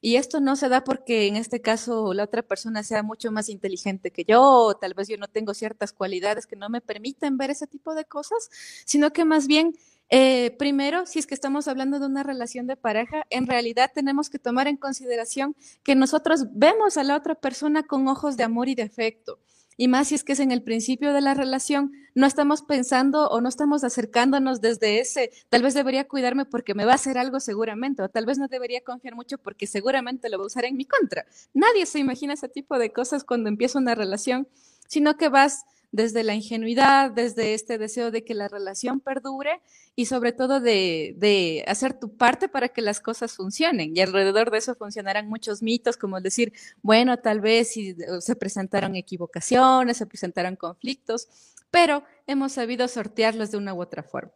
Y 0.00 0.16
esto 0.16 0.40
no 0.40 0.54
se 0.56 0.68
da 0.68 0.84
porque 0.84 1.26
en 1.26 1.36
este 1.36 1.60
caso 1.60 2.14
la 2.14 2.24
otra 2.24 2.42
persona 2.42 2.82
sea 2.82 3.02
mucho 3.02 3.32
más 3.32 3.48
inteligente 3.48 4.12
que 4.12 4.24
yo, 4.24 4.42
o 4.42 4.76
tal 4.76 4.94
vez 4.94 5.08
yo 5.08 5.16
no 5.16 5.28
tengo 5.28 5.54
ciertas 5.54 5.92
cualidades 5.92 6.46
que 6.46 6.56
no 6.56 6.68
me 6.68 6.80
permiten 6.80 7.36
ver 7.36 7.50
ese 7.50 7.66
tipo 7.66 7.94
de 7.94 8.04
cosas, 8.04 8.48
sino 8.84 9.12
que 9.12 9.24
más 9.24 9.46
bien 9.46 9.74
eh, 10.10 10.52
primero, 10.58 11.04
si 11.04 11.18
es 11.18 11.26
que 11.26 11.34
estamos 11.34 11.68
hablando 11.68 11.98
de 11.98 12.06
una 12.06 12.22
relación 12.22 12.66
de 12.66 12.76
pareja, 12.76 13.26
en 13.28 13.46
realidad 13.46 13.90
tenemos 13.94 14.30
que 14.30 14.38
tomar 14.38 14.66
en 14.66 14.76
consideración 14.78 15.54
que 15.82 15.94
nosotros 15.94 16.46
vemos 16.52 16.96
a 16.96 17.04
la 17.04 17.16
otra 17.16 17.34
persona 17.34 17.82
con 17.82 18.08
ojos 18.08 18.36
de 18.36 18.44
amor 18.44 18.68
y 18.68 18.74
de 18.74 18.84
afecto. 18.84 19.38
Y 19.80 19.86
más 19.86 20.08
si 20.08 20.16
es 20.16 20.24
que 20.24 20.32
es 20.32 20.40
en 20.40 20.50
el 20.50 20.62
principio 20.64 21.12
de 21.12 21.20
la 21.20 21.34
relación, 21.34 21.92
no 22.16 22.26
estamos 22.26 22.62
pensando 22.62 23.28
o 23.28 23.40
no 23.40 23.48
estamos 23.48 23.84
acercándonos 23.84 24.60
desde 24.60 24.98
ese, 24.98 25.30
tal 25.48 25.62
vez 25.62 25.72
debería 25.72 26.08
cuidarme 26.08 26.44
porque 26.44 26.74
me 26.74 26.84
va 26.84 26.92
a 26.92 26.96
hacer 26.96 27.16
algo 27.16 27.38
seguramente, 27.38 28.02
o 28.02 28.08
tal 28.08 28.26
vez 28.26 28.38
no 28.38 28.48
debería 28.48 28.82
confiar 28.82 29.14
mucho 29.14 29.38
porque 29.38 29.68
seguramente 29.68 30.28
lo 30.30 30.38
va 30.38 30.42
a 30.42 30.46
usar 30.48 30.64
en 30.64 30.76
mi 30.76 30.84
contra. 30.84 31.26
Nadie 31.54 31.86
se 31.86 32.00
imagina 32.00 32.34
ese 32.34 32.48
tipo 32.48 32.76
de 32.76 32.92
cosas 32.92 33.22
cuando 33.22 33.48
empieza 33.48 33.78
una 33.78 33.94
relación, 33.94 34.48
sino 34.88 35.16
que 35.16 35.28
vas 35.28 35.64
desde 35.90 36.22
la 36.22 36.34
ingenuidad, 36.34 37.10
desde 37.10 37.54
este 37.54 37.78
deseo 37.78 38.10
de 38.10 38.24
que 38.24 38.34
la 38.34 38.48
relación 38.48 39.00
perdure 39.00 39.60
y 39.96 40.06
sobre 40.06 40.32
todo 40.32 40.60
de, 40.60 41.64
hacer 41.66 41.98
tu 41.98 42.16
parte 42.16 42.48
para 42.48 42.68
que 42.68 42.82
las 42.82 43.00
cosas 43.00 43.34
funcionen. 43.34 43.96
Y 43.96 44.00
alrededor 44.00 44.50
de 44.50 44.58
eso 44.58 44.74
funcionarán 44.74 45.28
muchos 45.28 45.62
mitos, 45.62 45.96
como 45.96 46.20
decir, 46.20 46.52
bueno, 46.82 47.18
tal 47.18 47.40
vez 47.40 47.72
si 47.72 47.96
se 48.20 48.36
presentaron 48.36 48.96
equivocaciones, 48.96 49.96
se 49.96 50.06
presentaron 50.06 50.56
conflictos, 50.56 51.28
pero 51.70 52.04
hemos 52.26 52.52
sabido 52.52 52.86
sortearlos 52.86 53.50
de 53.50 53.58
una 53.58 53.74
u 53.74 53.82
otra 53.82 54.02
forma. 54.02 54.32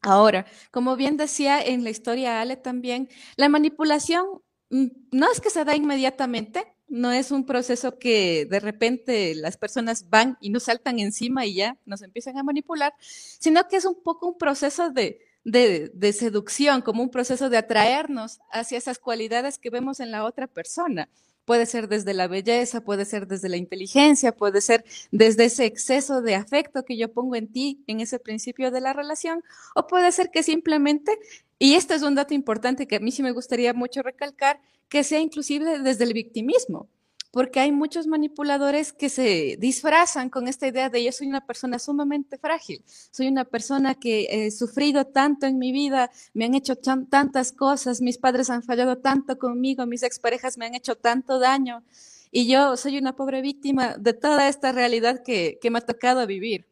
Ahora, 0.00 0.44
como 0.70 0.96
bien 0.96 1.16
decía 1.16 1.62
en 1.62 1.82
la 1.82 1.90
historia 1.90 2.40
Ale 2.40 2.56
también, 2.56 3.08
la 3.36 3.48
manipulación 3.48 4.42
mm, 4.68 4.86
no 5.12 5.32
es 5.32 5.40
que 5.40 5.48
se 5.48 5.64
da 5.64 5.74
inmediatamente, 5.74 6.73
no 6.88 7.12
es 7.12 7.30
un 7.30 7.46
proceso 7.46 7.98
que 7.98 8.46
de 8.46 8.60
repente 8.60 9.34
las 9.34 9.56
personas 9.56 10.08
van 10.10 10.36
y 10.40 10.50
nos 10.50 10.64
saltan 10.64 10.98
encima 10.98 11.46
y 11.46 11.54
ya 11.54 11.78
nos 11.86 12.02
empiezan 12.02 12.38
a 12.38 12.42
manipular, 12.42 12.94
sino 13.00 13.66
que 13.68 13.76
es 13.76 13.84
un 13.84 14.00
poco 14.02 14.28
un 14.28 14.38
proceso 14.38 14.90
de, 14.90 15.20
de, 15.44 16.12
seducción, 16.12 16.82
como 16.82 17.02
un 17.02 17.10
proceso 17.10 17.50
de 17.50 17.58
atraernos 17.58 18.40
hacia 18.50 18.78
esas 18.78 18.98
cualidades 18.98 19.58
que 19.58 19.70
vemos 19.70 20.00
en 20.00 20.10
la 20.10 20.24
otra 20.24 20.46
persona. 20.46 21.08
Puede 21.44 21.66
ser 21.66 21.88
desde 21.88 22.14
la 22.14 22.26
belleza, 22.26 22.80
puede 22.80 23.04
ser 23.04 23.26
desde 23.26 23.50
la 23.50 23.58
inteligencia, 23.58 24.34
puede 24.34 24.62
ser 24.62 24.82
desde 25.10 25.44
ese 25.44 25.66
exceso 25.66 26.22
de 26.22 26.34
afecto 26.34 26.86
que 26.86 26.96
yo 26.96 27.12
pongo 27.12 27.36
en 27.36 27.52
ti 27.52 27.84
en 27.86 28.00
ese 28.00 28.18
principio 28.18 28.70
de 28.70 28.80
la 28.80 28.94
relación, 28.94 29.42
o 29.74 29.86
puede 29.86 30.10
ser 30.12 30.30
que 30.30 30.42
simplemente, 30.42 31.18
y 31.58 31.74
este 31.74 31.94
es 31.94 32.02
un 32.02 32.14
dato 32.14 32.32
importante 32.32 32.86
que 32.86 32.96
a 32.96 33.00
mí 33.00 33.12
sí 33.12 33.22
me 33.22 33.32
gustaría 33.32 33.74
mucho 33.74 34.02
recalcar, 34.02 34.58
que 34.88 35.04
sea 35.04 35.20
inclusive 35.20 35.80
desde 35.80 36.04
el 36.04 36.12
victimismo 36.12 36.88
porque 37.34 37.58
hay 37.58 37.72
muchos 37.72 38.06
manipuladores 38.06 38.92
que 38.92 39.08
se 39.08 39.56
disfrazan 39.58 40.30
con 40.30 40.46
esta 40.46 40.68
idea 40.68 40.88
de 40.88 41.02
yo 41.02 41.10
soy 41.10 41.26
una 41.26 41.44
persona 41.44 41.80
sumamente 41.80 42.38
frágil, 42.38 42.84
soy 42.86 43.26
una 43.26 43.44
persona 43.44 43.96
que 43.96 44.28
he 44.30 44.52
sufrido 44.52 45.04
tanto 45.04 45.46
en 45.46 45.58
mi 45.58 45.72
vida, 45.72 46.12
me 46.32 46.44
han 46.44 46.54
hecho 46.54 46.76
tantas 46.76 47.50
cosas, 47.50 48.00
mis 48.00 48.18
padres 48.18 48.50
han 48.50 48.62
fallado 48.62 48.98
tanto 48.98 49.36
conmigo, 49.36 49.84
mis 49.84 50.04
exparejas 50.04 50.56
me 50.56 50.66
han 50.66 50.76
hecho 50.76 50.94
tanto 50.94 51.40
daño 51.40 51.82
y 52.30 52.46
yo 52.46 52.76
soy 52.76 52.98
una 52.98 53.16
pobre 53.16 53.42
víctima 53.42 53.96
de 53.98 54.12
toda 54.12 54.46
esta 54.46 54.70
realidad 54.70 55.24
que, 55.24 55.58
que 55.60 55.70
me 55.72 55.78
ha 55.78 55.82
tocado 55.82 56.24
vivir. 56.28 56.68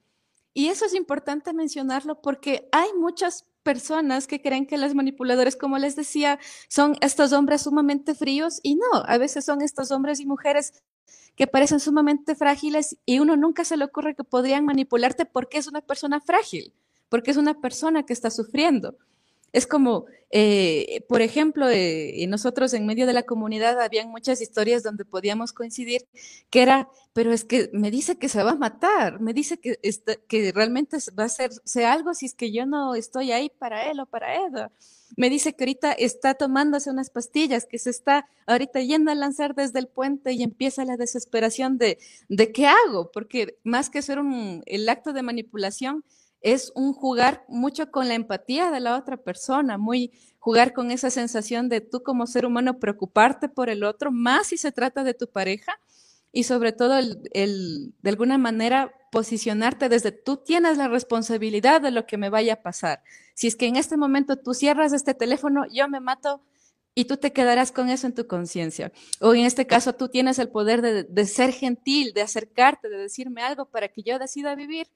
Y 0.54 0.68
eso 0.68 0.84
es 0.84 0.94
importante 0.94 1.52
mencionarlo 1.52 2.20
porque 2.22 2.68
hay 2.70 2.92
muchas 2.96 3.46
personas 3.62 4.26
que 4.26 4.40
creen 4.40 4.66
que 4.66 4.78
los 4.78 4.94
manipuladores, 4.94 5.56
como 5.56 5.78
les 5.78 5.96
decía, 5.96 6.38
son 6.68 6.96
estos 7.00 7.32
hombres 7.32 7.62
sumamente 7.62 8.14
fríos 8.14 8.60
y 8.62 8.74
no, 8.76 9.04
a 9.06 9.18
veces 9.18 9.44
son 9.44 9.62
estos 9.62 9.90
hombres 9.90 10.20
y 10.20 10.26
mujeres 10.26 10.72
que 11.36 11.46
parecen 11.46 11.80
sumamente 11.80 12.34
frágiles 12.34 12.98
y 13.06 13.18
uno 13.18 13.36
nunca 13.36 13.64
se 13.64 13.76
le 13.76 13.84
ocurre 13.84 14.14
que 14.14 14.24
podrían 14.24 14.64
manipularte 14.64 15.24
porque 15.24 15.58
es 15.58 15.66
una 15.66 15.80
persona 15.80 16.20
frágil, 16.20 16.74
porque 17.08 17.30
es 17.30 17.36
una 17.36 17.60
persona 17.60 18.04
que 18.04 18.12
está 18.12 18.30
sufriendo. 18.30 18.96
Es 19.52 19.66
como, 19.66 20.06
eh, 20.30 21.04
por 21.08 21.20
ejemplo, 21.20 21.68
eh, 21.68 22.24
nosotros 22.26 22.72
en 22.72 22.86
medio 22.86 23.06
de 23.06 23.12
la 23.12 23.24
comunidad 23.24 23.78
habían 23.80 24.08
muchas 24.08 24.40
historias 24.40 24.82
donde 24.82 25.04
podíamos 25.04 25.52
coincidir, 25.52 26.06
que 26.48 26.62
era, 26.62 26.88
pero 27.12 27.32
es 27.32 27.44
que 27.44 27.68
me 27.74 27.90
dice 27.90 28.16
que 28.16 28.30
se 28.30 28.42
va 28.42 28.52
a 28.52 28.56
matar, 28.56 29.20
me 29.20 29.34
dice 29.34 29.58
que, 29.58 29.78
realmente 30.54 30.96
va 31.18 31.24
a 31.24 31.26
hacerse 31.26 31.84
algo 31.84 32.14
si 32.14 32.26
es 32.26 32.34
que 32.34 32.50
yo 32.50 32.64
no 32.64 32.94
estoy 32.94 33.32
ahí 33.32 33.50
para 33.50 33.90
él 33.90 34.00
o 34.00 34.06
para 34.06 34.36
ella. 34.36 34.72
Me 35.14 35.28
dice 35.28 35.52
que 35.52 35.64
ahorita 35.64 35.92
está 35.92 36.32
tomándose 36.32 36.90
unas 36.90 37.10
pastillas, 37.10 37.66
que 37.66 37.78
se 37.78 37.90
está 37.90 38.26
ahorita 38.46 38.80
yendo 38.80 39.10
a 39.10 39.14
lanzar 39.14 39.54
desde 39.54 39.78
el 39.80 39.86
puente 39.86 40.32
y 40.32 40.42
empieza 40.42 40.86
la 40.86 40.96
desesperación 40.96 41.76
de, 41.76 41.98
de 42.30 42.52
qué 42.52 42.66
hago, 42.66 43.10
porque 43.12 43.58
más 43.64 43.90
que 43.90 44.00
ser 44.00 44.18
un, 44.18 44.62
el 44.64 44.88
acto 44.88 45.12
de 45.12 45.22
manipulación, 45.22 46.04
es 46.42 46.72
un 46.74 46.92
jugar 46.92 47.44
mucho 47.48 47.90
con 47.90 48.08
la 48.08 48.14
empatía 48.14 48.70
de 48.70 48.80
la 48.80 48.96
otra 48.96 49.16
persona, 49.16 49.78
muy 49.78 50.12
jugar 50.38 50.72
con 50.72 50.90
esa 50.90 51.10
sensación 51.10 51.68
de 51.68 51.80
tú 51.80 52.02
como 52.02 52.26
ser 52.26 52.46
humano 52.46 52.78
preocuparte 52.80 53.48
por 53.48 53.70
el 53.70 53.84
otro, 53.84 54.10
más 54.10 54.48
si 54.48 54.56
se 54.56 54.72
trata 54.72 55.04
de 55.04 55.14
tu 55.14 55.28
pareja 55.28 55.78
y 56.32 56.44
sobre 56.44 56.72
todo 56.72 56.98
el, 56.98 57.94
de 58.02 58.10
alguna 58.10 58.38
manera 58.38 58.92
posicionarte 59.12 59.88
desde 59.88 60.10
tú 60.10 60.38
tienes 60.38 60.78
la 60.78 60.88
responsabilidad 60.88 61.80
de 61.80 61.90
lo 61.90 62.06
que 62.06 62.16
me 62.16 62.30
vaya 62.30 62.54
a 62.54 62.62
pasar. 62.62 63.02
Si 63.34 63.46
es 63.46 63.54
que 63.54 63.66
en 63.66 63.76
este 63.76 63.96
momento 63.96 64.36
tú 64.36 64.54
cierras 64.54 64.92
este 64.92 65.14
teléfono, 65.14 65.64
yo 65.70 65.88
me 65.88 66.00
mato 66.00 66.42
y 66.94 67.04
tú 67.04 67.18
te 67.18 67.32
quedarás 67.32 67.70
con 67.70 67.88
eso 67.88 68.06
en 68.06 68.14
tu 68.14 68.26
conciencia. 68.26 68.90
O 69.20 69.34
en 69.34 69.44
este 69.44 69.66
caso 69.66 69.94
tú 69.94 70.08
tienes 70.08 70.38
el 70.38 70.48
poder 70.48 70.82
de, 70.82 71.04
de 71.04 71.26
ser 71.26 71.52
gentil, 71.52 72.12
de 72.14 72.22
acercarte, 72.22 72.88
de 72.88 72.96
decirme 72.96 73.42
algo 73.42 73.66
para 73.66 73.88
que 73.88 74.02
yo 74.02 74.18
decida 74.18 74.54
vivir 74.54 74.88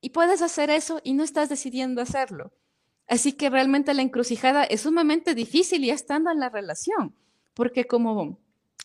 y 0.00 0.10
puedes 0.10 0.42
hacer 0.42 0.70
eso 0.70 1.00
y 1.04 1.14
no 1.14 1.24
estás 1.24 1.48
decidiendo 1.48 2.02
hacerlo. 2.02 2.52
Así 3.06 3.32
que 3.32 3.50
realmente 3.50 3.94
la 3.94 4.02
encrucijada 4.02 4.64
es 4.64 4.82
sumamente 4.82 5.34
difícil 5.34 5.84
ya 5.84 5.94
estando 5.94 6.30
en 6.30 6.40
la 6.40 6.50
relación, 6.50 7.14
porque 7.54 7.86
como 7.86 8.38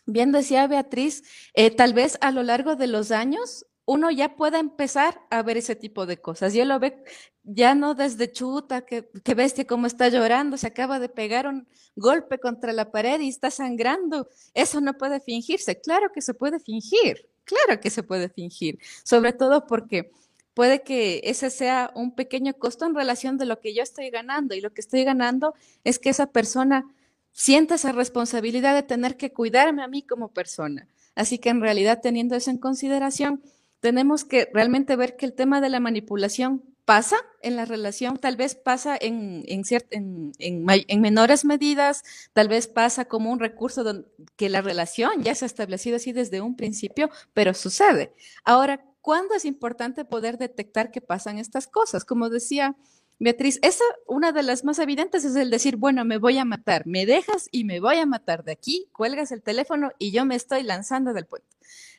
bien 0.06 0.32
decía 0.32 0.66
Beatriz, 0.66 1.22
eh, 1.52 1.70
tal 1.70 1.92
vez 1.92 2.18
a 2.20 2.30
lo 2.30 2.42
largo 2.42 2.74
de 2.76 2.86
los 2.86 3.10
años 3.10 3.66
uno 3.86 4.10
ya 4.10 4.34
pueda 4.34 4.58
empezar 4.58 5.20
a 5.30 5.42
ver 5.42 5.58
ese 5.58 5.76
tipo 5.76 6.06
de 6.06 6.18
cosas. 6.18 6.54
Yo 6.54 6.64
lo 6.64 6.78
ve 6.78 7.04
ya 7.42 7.74
no 7.74 7.94
desde 7.94 8.32
chuta, 8.32 8.86
que, 8.86 9.10
que 9.22 9.34
bestia 9.34 9.66
cómo 9.66 9.86
está 9.86 10.08
llorando, 10.08 10.56
se 10.56 10.66
acaba 10.66 10.98
de 10.98 11.10
pegar 11.10 11.46
un 11.46 11.68
golpe 11.94 12.38
contra 12.38 12.72
la 12.72 12.90
pared 12.90 13.20
y 13.20 13.28
está 13.28 13.50
sangrando. 13.50 14.28
Eso 14.54 14.80
no 14.80 14.94
puede 14.94 15.20
fingirse. 15.20 15.80
Claro 15.80 16.10
que 16.12 16.22
se 16.22 16.32
puede 16.32 16.60
fingir, 16.60 17.28
claro 17.44 17.80
que 17.80 17.90
se 17.90 18.02
puede 18.02 18.30
fingir, 18.30 18.78
sobre 19.04 19.34
todo 19.34 19.66
porque 19.66 20.10
puede 20.54 20.82
que 20.82 21.20
ese 21.24 21.50
sea 21.50 21.90
un 21.94 22.14
pequeño 22.14 22.54
costo 22.54 22.86
en 22.86 22.94
relación 22.94 23.36
de 23.36 23.46
lo 23.46 23.60
que 23.60 23.74
yo 23.74 23.82
estoy 23.82 24.10
ganando 24.10 24.54
y 24.54 24.60
lo 24.60 24.72
que 24.72 24.80
estoy 24.80 25.04
ganando 25.04 25.54
es 25.82 25.98
que 25.98 26.10
esa 26.10 26.26
persona 26.26 26.86
sienta 27.32 27.74
esa 27.74 27.92
responsabilidad 27.92 28.74
de 28.74 28.84
tener 28.84 29.16
que 29.16 29.32
cuidarme 29.32 29.82
a 29.82 29.88
mí 29.88 30.02
como 30.02 30.28
persona. 30.28 30.88
Así 31.16 31.38
que 31.38 31.50
en 31.50 31.60
realidad 31.60 32.00
teniendo 32.02 32.36
eso 32.36 32.50
en 32.50 32.58
consideración, 32.58 33.42
tenemos 33.80 34.24
que 34.24 34.48
realmente 34.54 34.96
ver 34.96 35.16
que 35.16 35.26
el 35.26 35.34
tema 35.34 35.60
de 35.60 35.68
la 35.68 35.80
manipulación 35.80 36.62
pasa 36.84 37.16
en 37.42 37.56
la 37.56 37.64
relación, 37.64 38.18
tal 38.18 38.36
vez 38.36 38.54
pasa 38.54 38.96
en, 39.00 39.44
en, 39.46 40.32
en, 40.38 41.00
menores 41.00 41.44
medidas, 41.44 42.04
tal 42.32 42.48
vez 42.48 42.66
pasa 42.66 43.06
como 43.06 43.30
un 43.30 43.40
recurso 43.40 44.04
que 44.36 44.48
la 44.48 44.60
relación 44.60 45.22
ya 45.22 45.34
se 45.34 45.44
ha 45.44 45.46
establecido 45.46 45.96
así 45.96 46.12
desde 46.12 46.40
un 46.40 46.56
principio, 46.56 47.10
pero 47.32 47.54
sucede. 47.54 48.12
Ahora, 48.44 48.84
¿cuándo 49.04 49.34
es 49.34 49.44
importante 49.44 50.06
poder 50.06 50.38
detectar 50.38 50.90
que 50.90 51.02
pasan 51.02 51.38
estas 51.38 51.66
cosas? 51.66 52.06
Como 52.06 52.30
decía 52.30 52.74
Beatriz, 53.18 53.60
esa, 53.62 53.84
una 54.06 54.32
de 54.32 54.42
las 54.42 54.64
más 54.64 54.78
evidentes 54.78 55.26
es 55.26 55.36
el 55.36 55.50
decir, 55.50 55.76
bueno, 55.76 56.06
me 56.06 56.16
voy 56.16 56.38
a 56.38 56.46
matar, 56.46 56.86
me 56.86 57.04
dejas 57.04 57.48
y 57.52 57.64
me 57.64 57.80
voy 57.80 57.98
a 57.98 58.06
matar 58.06 58.44
de 58.44 58.52
aquí, 58.52 58.88
cuelgas 58.92 59.30
el 59.30 59.42
teléfono 59.42 59.92
y 59.98 60.10
yo 60.10 60.24
me 60.24 60.34
estoy 60.34 60.62
lanzando 60.62 61.12
del 61.12 61.26
puente. 61.26 61.46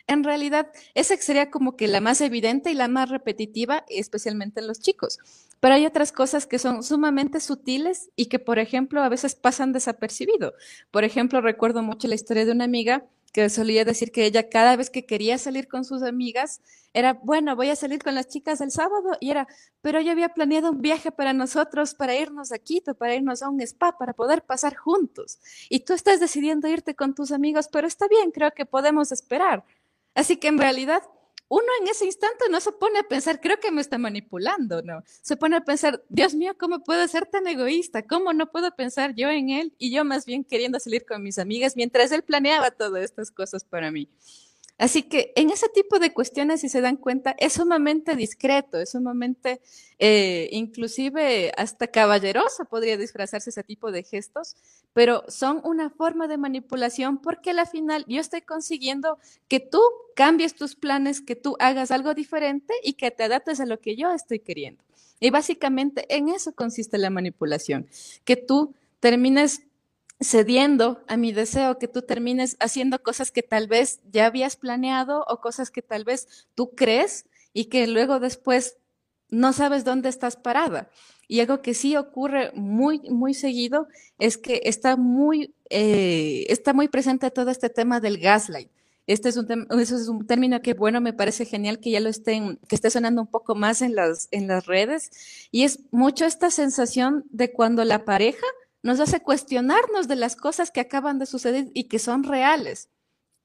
En 0.07 0.23
realidad, 0.23 0.71
esa 0.95 1.15
sería 1.17 1.51
como 1.51 1.77
que 1.77 1.87
la 1.87 2.01
más 2.01 2.21
evidente 2.21 2.71
y 2.71 2.73
la 2.73 2.87
más 2.87 3.09
repetitiva, 3.09 3.85
especialmente 3.87 4.59
en 4.59 4.67
los 4.67 4.79
chicos. 4.79 5.19
Pero 5.59 5.75
hay 5.75 5.85
otras 5.85 6.11
cosas 6.11 6.47
que 6.47 6.59
son 6.59 6.83
sumamente 6.83 7.39
sutiles 7.39 8.09
y 8.15 8.25
que, 8.27 8.39
por 8.39 8.59
ejemplo, 8.59 9.01
a 9.01 9.09
veces 9.09 9.35
pasan 9.35 9.73
desapercibido. 9.73 10.53
Por 10.91 11.03
ejemplo, 11.03 11.39
recuerdo 11.39 11.81
mucho 11.81 12.07
la 12.07 12.15
historia 12.15 12.45
de 12.45 12.51
una 12.51 12.65
amiga 12.65 13.05
que 13.35 13.49
solía 13.49 13.83
decir 13.83 14.13
que 14.13 14.23
ella 14.23 14.47
cada 14.47 14.77
vez 14.77 14.89
que 14.89 15.05
quería 15.05 15.37
salir 15.37 15.67
con 15.67 15.83
sus 15.83 16.03
amigas 16.03 16.61
era, 16.93 17.11
bueno, 17.11 17.53
voy 17.57 17.69
a 17.69 17.75
salir 17.75 18.01
con 18.01 18.15
las 18.15 18.29
chicas 18.29 18.61
el 18.61 18.71
sábado 18.71 19.17
y 19.19 19.29
era, 19.29 19.45
pero 19.81 19.99
yo 19.99 20.13
había 20.13 20.29
planeado 20.29 20.71
un 20.71 20.81
viaje 20.81 21.11
para 21.11 21.33
nosotros, 21.33 21.95
para 21.95 22.15
irnos 22.15 22.53
a 22.53 22.59
Quito, 22.59 22.95
para 22.95 23.13
irnos 23.13 23.43
a 23.43 23.49
un 23.49 23.59
spa, 23.59 23.97
para 23.97 24.13
poder 24.13 24.43
pasar 24.43 24.77
juntos. 24.77 25.39
Y 25.69 25.81
tú 25.81 25.91
estás 25.91 26.21
decidiendo 26.21 26.69
irte 26.69 26.95
con 26.95 27.13
tus 27.13 27.33
amigos, 27.33 27.67
pero 27.69 27.87
está 27.87 28.07
bien, 28.07 28.31
creo 28.31 28.51
que 28.51 28.65
podemos 28.65 29.11
esperar. 29.11 29.65
Así 30.13 30.37
que 30.37 30.47
en 30.47 30.57
realidad 30.57 31.03
uno 31.47 31.65
en 31.81 31.87
ese 31.87 32.05
instante 32.05 32.45
no 32.49 32.59
se 32.59 32.71
pone 32.71 32.99
a 32.99 33.03
pensar, 33.03 33.39
creo 33.39 33.59
que 33.59 33.71
me 33.71 33.81
está 33.81 33.97
manipulando, 33.97 34.81
¿no? 34.81 35.03
Se 35.21 35.37
pone 35.37 35.57
a 35.57 35.61
pensar, 35.61 36.03
Dios 36.09 36.33
mío, 36.33 36.55
¿cómo 36.59 36.83
puedo 36.83 37.07
ser 37.07 37.27
tan 37.27 37.47
egoísta? 37.47 38.03
¿Cómo 38.03 38.33
no 38.33 38.51
puedo 38.51 38.75
pensar 38.75 39.13
yo 39.15 39.29
en 39.29 39.49
él 39.49 39.73
y 39.77 39.91
yo 39.91 40.03
más 40.05 40.25
bien 40.25 40.43
queriendo 40.43 40.79
salir 40.79 41.05
con 41.05 41.21
mis 41.21 41.37
amigas 41.37 41.75
mientras 41.75 42.11
él 42.11 42.23
planeaba 42.23 42.71
todas 42.71 43.03
estas 43.03 43.31
cosas 43.31 43.63
para 43.63 43.91
mí? 43.91 44.09
Así 44.77 45.03
que 45.03 45.31
en 45.37 45.51
ese 45.51 45.69
tipo 45.69 45.99
de 45.99 46.13
cuestiones, 46.13 46.61
si 46.61 46.67
se 46.67 46.81
dan 46.81 46.97
cuenta, 46.97 47.33
es 47.39 47.53
sumamente 47.53 48.15
discreto, 48.15 48.77
es 48.77 48.91
sumamente, 48.91 49.61
eh, 49.99 50.49
inclusive 50.51 51.53
hasta 51.55 51.87
caballeroso 51.87 52.65
podría 52.65 52.97
disfrazarse 52.97 53.51
ese 53.51 53.63
tipo 53.63 53.91
de 53.93 54.03
gestos, 54.03 54.57
pero 54.91 55.23
son 55.29 55.61
una 55.63 55.89
forma 55.89 56.27
de 56.27 56.37
manipulación 56.37 57.19
porque 57.19 57.51
al 57.51 57.65
final 57.67 58.03
yo 58.07 58.19
estoy 58.19 58.41
consiguiendo 58.41 59.17
que 59.47 59.61
tú 59.61 59.79
cambies 60.13 60.55
tus 60.55 60.75
planes, 60.75 61.21
que 61.21 61.37
tú 61.37 61.55
hagas 61.59 61.91
algo 61.91 62.13
diferente 62.13 62.73
y 62.83 62.93
que 62.93 63.11
te 63.11 63.23
adaptes 63.23 63.61
a 63.61 63.65
lo 63.65 63.79
que 63.79 63.95
yo 63.95 64.11
estoy 64.11 64.39
queriendo. 64.39 64.83
Y 65.21 65.29
básicamente 65.29 66.05
en 66.13 66.27
eso 66.27 66.53
consiste 66.53 66.97
la 66.97 67.09
manipulación, 67.09 67.87
que 68.25 68.35
tú 68.35 68.75
termines 68.99 69.61
cediendo 70.19 71.03
a 71.07 71.17
mi 71.17 71.31
deseo, 71.31 71.77
que 71.77 71.87
tú 71.87 72.01
termines 72.01 72.57
haciendo 72.59 73.01
cosas 73.03 73.31
que 73.31 73.43
tal 73.43 73.67
vez 73.67 73.99
ya 74.11 74.25
habías 74.25 74.55
planeado 74.55 75.25
o 75.27 75.41
cosas 75.41 75.71
que 75.71 75.81
tal 75.81 76.03
vez 76.03 76.47
tú 76.55 76.71
crees 76.75 77.25
y 77.53 77.65
que 77.65 77.87
luego 77.87 78.19
después 78.19 78.77
no 79.29 79.53
sabes 79.53 79.83
dónde 79.83 80.09
estás 80.09 80.37
parada. 80.37 80.89
Y 81.27 81.39
algo 81.39 81.61
que 81.61 81.73
sí 81.73 81.95
ocurre 81.95 82.51
muy, 82.53 83.01
muy 83.09 83.33
seguido 83.33 83.87
es 84.19 84.37
que 84.37 84.61
está 84.65 84.95
muy, 84.95 85.55
eh, 85.69 86.45
está 86.49 86.73
muy 86.73 86.87
presente 86.87 87.31
todo 87.31 87.49
este 87.49 87.69
tema 87.69 87.99
del 87.99 88.19
gaslight. 88.19 88.69
Este 89.07 89.29
es 89.29 89.37
un, 89.37 89.67
eso 89.79 89.95
es 89.97 90.07
un 90.07 90.25
término 90.25 90.61
que, 90.61 90.73
bueno, 90.73 90.99
me 90.99 91.13
parece 91.13 91.45
genial 91.45 91.79
que 91.79 91.91
ya 91.91 91.99
lo 91.99 92.09
estén, 92.09 92.57
que 92.67 92.75
esté 92.75 92.89
sonando 92.89 93.21
un 93.21 93.27
poco 93.27 93.53
más 93.53 93.81
en 93.81 93.95
las, 93.95 94.27
en 94.31 94.47
las 94.47 94.65
redes. 94.65 95.11
Y 95.51 95.63
es 95.63 95.79
mucho 95.91 96.25
esta 96.25 96.49
sensación 96.49 97.23
de 97.29 97.51
cuando 97.51 97.83
la 97.85 98.05
pareja 98.05 98.45
nos 98.85 98.99
hace 98.99 99.19
cuestionarnos 99.19 100.07
de 100.07 100.15
las 100.15 100.35
cosas 100.35 100.69
que 100.69 100.79
acaban 100.79 101.17
de 101.17 101.25
suceder 101.25 101.71
y 101.73 101.85
que 101.85 101.97
son 101.97 102.23
reales. 102.23 102.91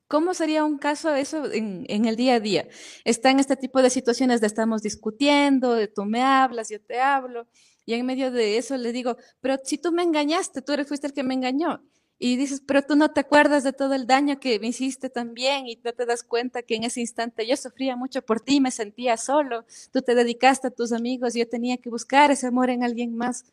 ¿Cómo 0.06 0.34
sería 0.34 0.66
un 0.66 0.76
caso 0.76 1.14
eso 1.14 1.50
en, 1.50 1.86
el 1.88 2.14
día 2.14 2.34
a 2.34 2.40
día? 2.40 2.68
Está 3.06 3.30
en 3.30 3.40
este 3.40 3.56
tipo 3.56 3.80
de 3.80 3.88
situaciones 3.88 4.42
de 4.42 4.48
estamos 4.48 4.82
discutiendo, 4.82 5.72
de 5.72 5.88
tú 5.88 6.04
me 6.04 6.22
hablas, 6.22 6.68
yo 6.68 6.78
te 6.78 7.00
hablo, 7.00 7.46
y 7.86 7.94
en 7.94 8.04
medio 8.04 8.30
de 8.30 8.58
eso 8.58 8.76
le 8.76 8.92
digo, 8.92 9.16
pero 9.40 9.56
si 9.64 9.78
tú 9.78 9.92
me 9.92 10.02
engañaste, 10.02 10.60
tú 10.60 10.72
eres, 10.72 10.86
fuiste 10.86 11.06
el 11.06 11.14
que 11.14 11.22
me 11.22 11.32
engañó. 11.32 11.82
Y 12.18 12.36
dices, 12.36 12.62
pero 12.66 12.82
tú 12.82 12.94
no 12.94 13.10
te 13.10 13.20
acuerdas 13.20 13.64
de 13.64 13.72
todo 13.72 13.94
el 13.94 14.06
daño 14.06 14.38
que 14.40 14.60
me 14.60 14.66
hiciste 14.66 15.08
también 15.08 15.66
y 15.68 15.80
no 15.82 15.94
te 15.94 16.04
das 16.04 16.22
cuenta 16.22 16.62
que 16.62 16.74
en 16.74 16.84
ese 16.84 17.00
instante 17.00 17.46
yo 17.46 17.56
sufría 17.56 17.96
mucho 17.96 18.20
por 18.20 18.42
ti, 18.42 18.60
me 18.60 18.70
sentía 18.70 19.16
solo, 19.16 19.64
tú 19.90 20.02
te 20.02 20.14
dedicaste 20.14 20.66
a 20.66 20.70
tus 20.70 20.92
amigos, 20.92 21.32
yo 21.32 21.48
tenía 21.48 21.78
que 21.78 21.88
buscar 21.88 22.30
ese 22.30 22.46
amor 22.46 22.68
en 22.68 22.84
alguien 22.84 23.16
más 23.16 23.46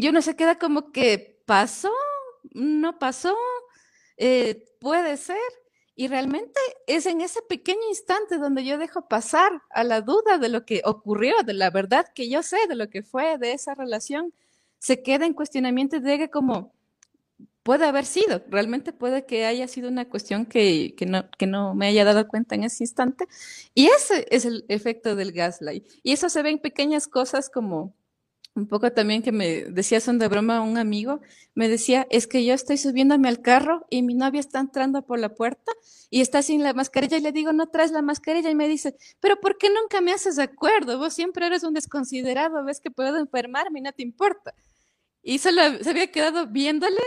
y 0.00 0.08
uno 0.08 0.22
se 0.22 0.36
queda 0.36 0.58
como 0.58 0.92
que 0.92 1.42
pasó, 1.44 1.92
no 2.52 3.00
pasó, 3.00 3.34
eh, 4.16 4.64
puede 4.78 5.16
ser. 5.16 5.36
Y 5.96 6.06
realmente 6.06 6.60
es 6.86 7.06
en 7.06 7.20
ese 7.20 7.42
pequeño 7.42 7.80
instante 7.88 8.38
donde 8.38 8.64
yo 8.64 8.78
dejo 8.78 9.08
pasar 9.08 9.50
a 9.70 9.82
la 9.82 10.00
duda 10.00 10.38
de 10.38 10.48
lo 10.48 10.64
que 10.64 10.82
ocurrió, 10.84 11.34
de 11.44 11.54
la 11.54 11.70
verdad 11.70 12.06
que 12.14 12.30
yo 12.30 12.44
sé, 12.44 12.58
de 12.68 12.76
lo 12.76 12.88
que 12.88 13.02
fue 13.02 13.38
de 13.38 13.52
esa 13.52 13.74
relación, 13.74 14.32
se 14.78 15.02
queda 15.02 15.26
en 15.26 15.34
cuestionamiento 15.34 15.96
y 15.96 16.00
diga 16.00 16.28
como, 16.28 16.72
puede 17.64 17.84
haber 17.84 18.04
sido, 18.04 18.40
realmente 18.48 18.92
puede 18.92 19.26
que 19.26 19.46
haya 19.46 19.66
sido 19.66 19.88
una 19.88 20.08
cuestión 20.08 20.46
que, 20.46 20.94
que, 20.96 21.06
no, 21.06 21.28
que 21.36 21.48
no 21.48 21.74
me 21.74 21.88
haya 21.88 22.04
dado 22.04 22.28
cuenta 22.28 22.54
en 22.54 22.62
ese 22.62 22.84
instante. 22.84 23.26
Y 23.74 23.88
ese 23.88 24.28
es 24.30 24.44
el 24.44 24.64
efecto 24.68 25.16
del 25.16 25.32
gaslight. 25.32 25.84
Y 26.04 26.12
eso 26.12 26.28
se 26.28 26.42
ve 26.42 26.50
en 26.50 26.60
pequeñas 26.60 27.08
cosas 27.08 27.50
como 27.50 27.97
un 28.58 28.66
poco 28.66 28.92
también 28.92 29.22
que 29.22 29.32
me 29.32 29.64
decía 29.64 30.00
son 30.00 30.18
de 30.18 30.28
broma 30.28 30.60
un 30.60 30.76
amigo, 30.76 31.20
me 31.54 31.68
decía, 31.68 32.06
es 32.10 32.26
que 32.26 32.44
yo 32.44 32.54
estoy 32.54 32.76
subiéndome 32.76 33.28
al 33.28 33.40
carro 33.40 33.86
y 33.88 34.02
mi 34.02 34.14
novia 34.14 34.40
está 34.40 34.58
entrando 34.60 35.02
por 35.02 35.18
la 35.18 35.34
puerta 35.34 35.72
y 36.10 36.20
está 36.20 36.42
sin 36.42 36.62
la 36.62 36.74
mascarilla 36.74 37.16
y 37.16 37.20
le 37.20 37.32
digo, 37.32 37.52
no 37.52 37.68
traes 37.68 37.92
la 37.92 38.02
mascarilla 38.02 38.50
y 38.50 38.54
me 38.54 38.68
dice, 38.68 38.96
pero 39.20 39.40
¿por 39.40 39.58
qué 39.58 39.68
nunca 39.70 40.00
me 40.00 40.12
haces 40.12 40.36
de 40.36 40.42
acuerdo? 40.42 40.98
Vos 40.98 41.14
siempre 41.14 41.46
eres 41.46 41.62
un 41.62 41.74
desconsiderado, 41.74 42.64
ves 42.64 42.80
que 42.80 42.90
puedo 42.90 43.16
enfermarme 43.16 43.78
y 43.78 43.82
no 43.82 43.92
te 43.92 44.02
importa. 44.02 44.54
Y 45.22 45.38
solo 45.38 45.62
se 45.82 45.90
había 45.90 46.10
quedado 46.10 46.46
viéndole, 46.46 47.00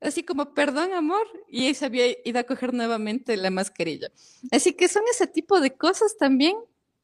así 0.00 0.22
como, 0.22 0.54
perdón, 0.54 0.92
amor, 0.92 1.26
y 1.48 1.72
se 1.74 1.84
había 1.86 2.06
ido 2.24 2.38
a 2.38 2.44
coger 2.44 2.74
nuevamente 2.74 3.36
la 3.36 3.50
mascarilla. 3.50 4.10
Así 4.50 4.72
que 4.72 4.88
son 4.88 5.02
ese 5.10 5.26
tipo 5.26 5.60
de 5.60 5.74
cosas 5.74 6.16
también 6.16 6.56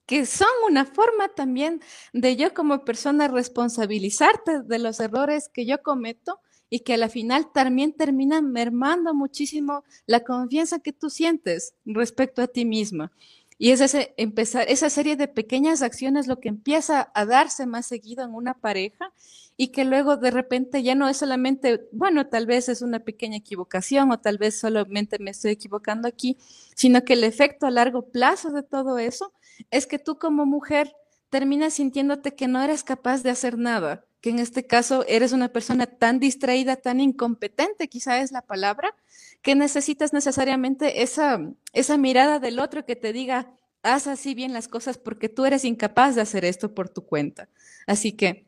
que 0.06 0.26
son 0.26 0.48
una 0.68 0.84
forma 0.84 1.28
también 1.28 1.80
de 2.12 2.36
yo 2.36 2.54
como 2.54 2.84
persona 2.84 3.28
responsabilizarte 3.28 4.62
de 4.62 4.78
los 4.78 5.00
errores 5.00 5.48
que 5.48 5.66
yo 5.66 5.82
cometo 5.82 6.40
y 6.68 6.80
que 6.80 6.94
a 6.94 6.96
la 6.96 7.08
final 7.08 7.52
también 7.52 7.92
terminan 7.92 8.50
mermando 8.50 9.14
muchísimo 9.14 9.84
la 10.06 10.20
confianza 10.20 10.78
que 10.78 10.92
tú 10.92 11.10
sientes 11.10 11.74
respecto 11.84 12.40
a 12.40 12.48
ti 12.48 12.64
misma. 12.64 13.12
Y 13.58 13.70
es 13.70 13.96
empezar, 14.16 14.66
esa 14.68 14.90
serie 14.90 15.14
de 15.14 15.28
pequeñas 15.28 15.82
acciones 15.82 16.26
lo 16.26 16.40
que 16.40 16.48
empieza 16.48 17.12
a 17.14 17.26
darse 17.26 17.66
más 17.66 17.86
seguido 17.86 18.24
en 18.24 18.34
una 18.34 18.54
pareja 18.54 19.12
y 19.56 19.68
que 19.68 19.84
luego 19.84 20.16
de 20.16 20.30
repente 20.30 20.82
ya 20.82 20.94
no 20.94 21.08
es 21.08 21.18
solamente, 21.18 21.86
bueno, 21.92 22.26
tal 22.26 22.46
vez 22.46 22.68
es 22.68 22.82
una 22.82 23.00
pequeña 23.00 23.36
equivocación 23.36 24.10
o 24.10 24.18
tal 24.18 24.38
vez 24.38 24.58
solamente 24.58 25.18
me 25.20 25.30
estoy 25.30 25.52
equivocando 25.52 26.08
aquí, 26.08 26.38
sino 26.74 27.04
que 27.04 27.12
el 27.12 27.22
efecto 27.22 27.66
a 27.66 27.70
largo 27.70 28.08
plazo 28.08 28.50
de 28.50 28.62
todo 28.62 28.98
eso 28.98 29.32
es 29.70 29.86
que 29.86 29.98
tú 29.98 30.18
como 30.18 30.46
mujer 30.46 30.94
terminas 31.30 31.74
sintiéndote 31.74 32.34
que 32.34 32.48
no 32.48 32.62
eres 32.62 32.84
capaz 32.84 33.22
de 33.22 33.30
hacer 33.30 33.56
nada, 33.58 34.04
que 34.20 34.30
en 34.30 34.38
este 34.38 34.66
caso 34.66 35.04
eres 35.08 35.32
una 35.32 35.48
persona 35.48 35.86
tan 35.86 36.20
distraída, 36.20 36.76
tan 36.76 37.00
incompetente, 37.00 37.88
quizá 37.88 38.20
es 38.20 38.32
la 38.32 38.42
palabra, 38.42 38.94
que 39.42 39.54
necesitas 39.54 40.12
necesariamente 40.12 41.02
esa, 41.02 41.40
esa 41.72 41.96
mirada 41.96 42.38
del 42.38 42.60
otro 42.60 42.84
que 42.84 42.96
te 42.96 43.12
diga, 43.12 43.50
haz 43.82 44.06
así 44.06 44.34
bien 44.34 44.52
las 44.52 44.68
cosas 44.68 44.98
porque 44.98 45.28
tú 45.28 45.44
eres 45.44 45.64
incapaz 45.64 46.14
de 46.14 46.20
hacer 46.20 46.44
esto 46.44 46.74
por 46.74 46.88
tu 46.88 47.04
cuenta. 47.04 47.48
Así 47.86 48.12
que 48.12 48.46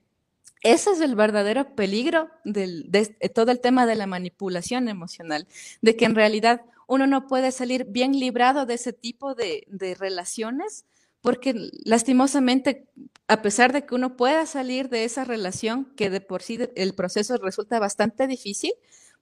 ese 0.63 0.93
es 0.93 1.01
el 1.01 1.15
verdadero 1.15 1.75
peligro 1.75 2.31
del, 2.45 2.91
de, 2.91 3.07
todo 3.35 3.51
el 3.51 3.61
tema 3.61 3.85
de 3.85 3.97
la 3.97 4.07
manipulación 4.07 4.89
emocional, 4.89 5.47
de 5.83 5.97
que 5.97 6.07
en 6.07 6.15
realidad 6.15 6.63
uno 6.87 7.07
no 7.07 7.27
puede 7.27 7.53
salir 7.53 7.87
bien 7.87 8.13
librado 8.19 8.67
de 8.67 8.75
ese 8.75 8.93
tipo 8.93 9.35
de, 9.35 9.67
relaciones, 9.99 10.85
porque 11.21 11.55
lastimosamente, 11.85 12.87
a 13.29 13.43
pesar 13.43 13.73
de 13.73 13.87
que 13.87 13.95
uno 13.95 14.17
pueda 14.17 14.47
salir 14.47 14.89
de 14.89 15.05
esa 15.05 15.25
relación, 15.25 15.87
que 15.97 16.11
de 16.11 16.21
por 16.21 16.43
sí 16.43 16.59
el 16.75 16.95
proceso 16.95 17.37
resulta 17.39 17.79
bastante 17.79 18.27
difícil, 18.27 18.73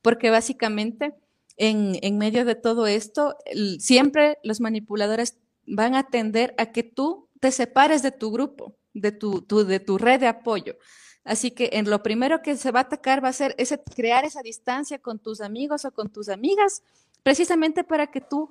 porque 0.00 0.30
básicamente 0.30 1.14
en, 1.56 2.18
medio 2.18 2.44
de 2.44 2.54
todo 2.54 2.86
esto, 2.86 3.36
siempre 3.78 4.38
los 4.42 4.60
manipuladores 4.60 5.38
van 5.66 5.94
a 5.94 6.08
tender 6.08 6.54
a 6.58 6.72
que 6.72 6.82
tú 6.82 7.28
te 7.40 7.52
separes 7.52 8.02
de 8.02 8.10
tu 8.10 8.32
grupo, 8.32 8.76
de 8.94 9.12
tu, 9.12 9.42
tu, 9.42 9.64
de 9.64 9.78
tu 9.78 9.98
red 9.98 10.20
de 10.20 10.26
apoyo. 10.26 10.76
Así 11.24 11.52
que 11.52 11.70
en 11.74 11.88
lo 11.88 12.02
primero 12.02 12.42
que 12.42 12.56
se 12.56 12.72
va 12.72 12.80
a 12.80 12.82
atacar 12.82 13.22
va 13.22 13.28
a 13.28 13.32
ser 13.32 13.54
ese, 13.58 13.80
crear 13.94 14.24
esa 14.24 14.42
distancia 14.42 14.98
con 14.98 15.20
tus 15.20 15.40
amigos 15.40 15.84
o 15.84 15.92
con 15.92 16.10
tus 16.10 16.28
amigas, 16.28 16.82
precisamente 17.22 17.84
para 17.84 18.08
que 18.08 18.20
tú, 18.20 18.50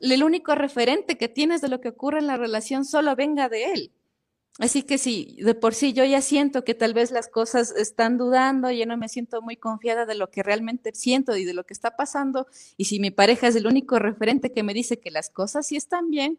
el 0.00 0.24
único 0.24 0.54
referente 0.54 1.16
que 1.16 1.28
tienes 1.28 1.60
de 1.60 1.68
lo 1.68 1.80
que 1.80 1.90
ocurre 1.90 2.18
en 2.18 2.26
la 2.26 2.36
relación 2.36 2.84
solo 2.84 3.14
venga 3.16 3.48
de 3.48 3.72
él. 3.72 3.92
Así 4.58 4.82
que 4.82 4.98
si 4.98 5.38
de 5.40 5.54
por 5.54 5.74
sí 5.74 5.94
yo 5.94 6.04
ya 6.04 6.20
siento 6.20 6.62
que 6.62 6.74
tal 6.74 6.92
vez 6.92 7.10
las 7.10 7.28
cosas 7.28 7.70
están 7.70 8.18
dudando, 8.18 8.70
yo 8.70 8.84
no 8.84 8.98
me 8.98 9.08
siento 9.08 9.40
muy 9.40 9.56
confiada 9.56 10.04
de 10.04 10.14
lo 10.14 10.30
que 10.30 10.42
realmente 10.42 10.90
siento 10.94 11.36
y 11.36 11.44
de 11.46 11.54
lo 11.54 11.64
que 11.64 11.72
está 11.72 11.96
pasando, 11.96 12.46
y 12.76 12.84
si 12.84 13.00
mi 13.00 13.10
pareja 13.10 13.48
es 13.48 13.56
el 13.56 13.66
único 13.66 13.98
referente 13.98 14.52
que 14.52 14.62
me 14.62 14.74
dice 14.74 14.98
que 14.98 15.10
las 15.10 15.30
cosas 15.30 15.66
sí 15.66 15.76
están 15.76 16.10
bien, 16.10 16.38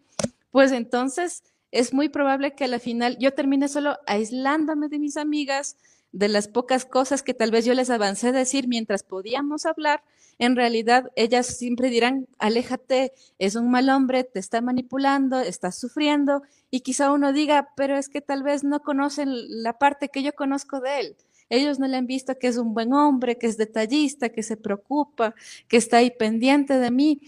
pues 0.52 0.72
entonces 0.72 1.44
es 1.72 1.92
muy 1.92 2.08
probable 2.08 2.54
que 2.54 2.66
a 2.66 2.68
la 2.68 2.78
final 2.78 3.18
yo 3.18 3.34
termine 3.34 3.68
solo 3.68 3.98
aislándome 4.06 4.90
de 4.90 5.00
mis 5.00 5.18
amigas, 5.18 5.76
de 6.12 6.28
las 6.28 6.48
pocas 6.48 6.86
cosas 6.86 7.24
que 7.24 7.34
tal 7.34 7.50
vez 7.50 7.66
yo 7.66 7.74
les 7.74 7.90
avancé 7.90 8.28
a 8.28 8.32
decir 8.32 8.68
mientras 8.68 9.02
podíamos 9.02 9.66
hablar, 9.66 10.04
en 10.40 10.56
realidad 10.56 11.12
ellas 11.16 11.48
siempre 11.48 11.90
dirán, 11.90 12.28
aléjate, 12.40 13.14
es 13.40 13.56
un 13.56 13.70
mal 13.72 13.90
hombre, 13.90 14.24
te 14.24 14.40
está 14.40 14.62
manipulando, 14.62 15.40
estás 15.40 15.80
sufriendo, 15.80 16.44
y 16.72 16.82
quizá 16.82 17.12
uno 17.12 17.34
diga, 17.34 17.70
pero 17.76 17.98
es 17.98 18.10
que 18.10 18.22
tal 18.22 18.44
vez 18.44 18.64
no 18.64 18.82
conocen 18.82 19.30
la 19.64 19.78
parte 19.78 20.10
que 20.10 20.24
yo 20.24 20.34
conozco 20.34 20.80
de 20.80 21.00
él. 21.00 21.16
Ellos 21.50 21.78
no 21.78 21.88
le 21.88 21.98
han 21.98 22.08
visto 22.08 22.38
que 22.40 22.48
es 22.48 22.58
un 22.58 22.74
buen 22.74 22.94
hombre, 22.94 23.38
que 23.38 23.48
es 23.48 23.58
detallista, 23.58 24.30
que 24.30 24.42
se 24.42 24.58
preocupa, 24.58 25.36
que 25.68 25.78
está 25.78 25.98
ahí 25.98 26.10
pendiente 26.10 26.80
de 26.80 26.90
mí. 26.90 27.22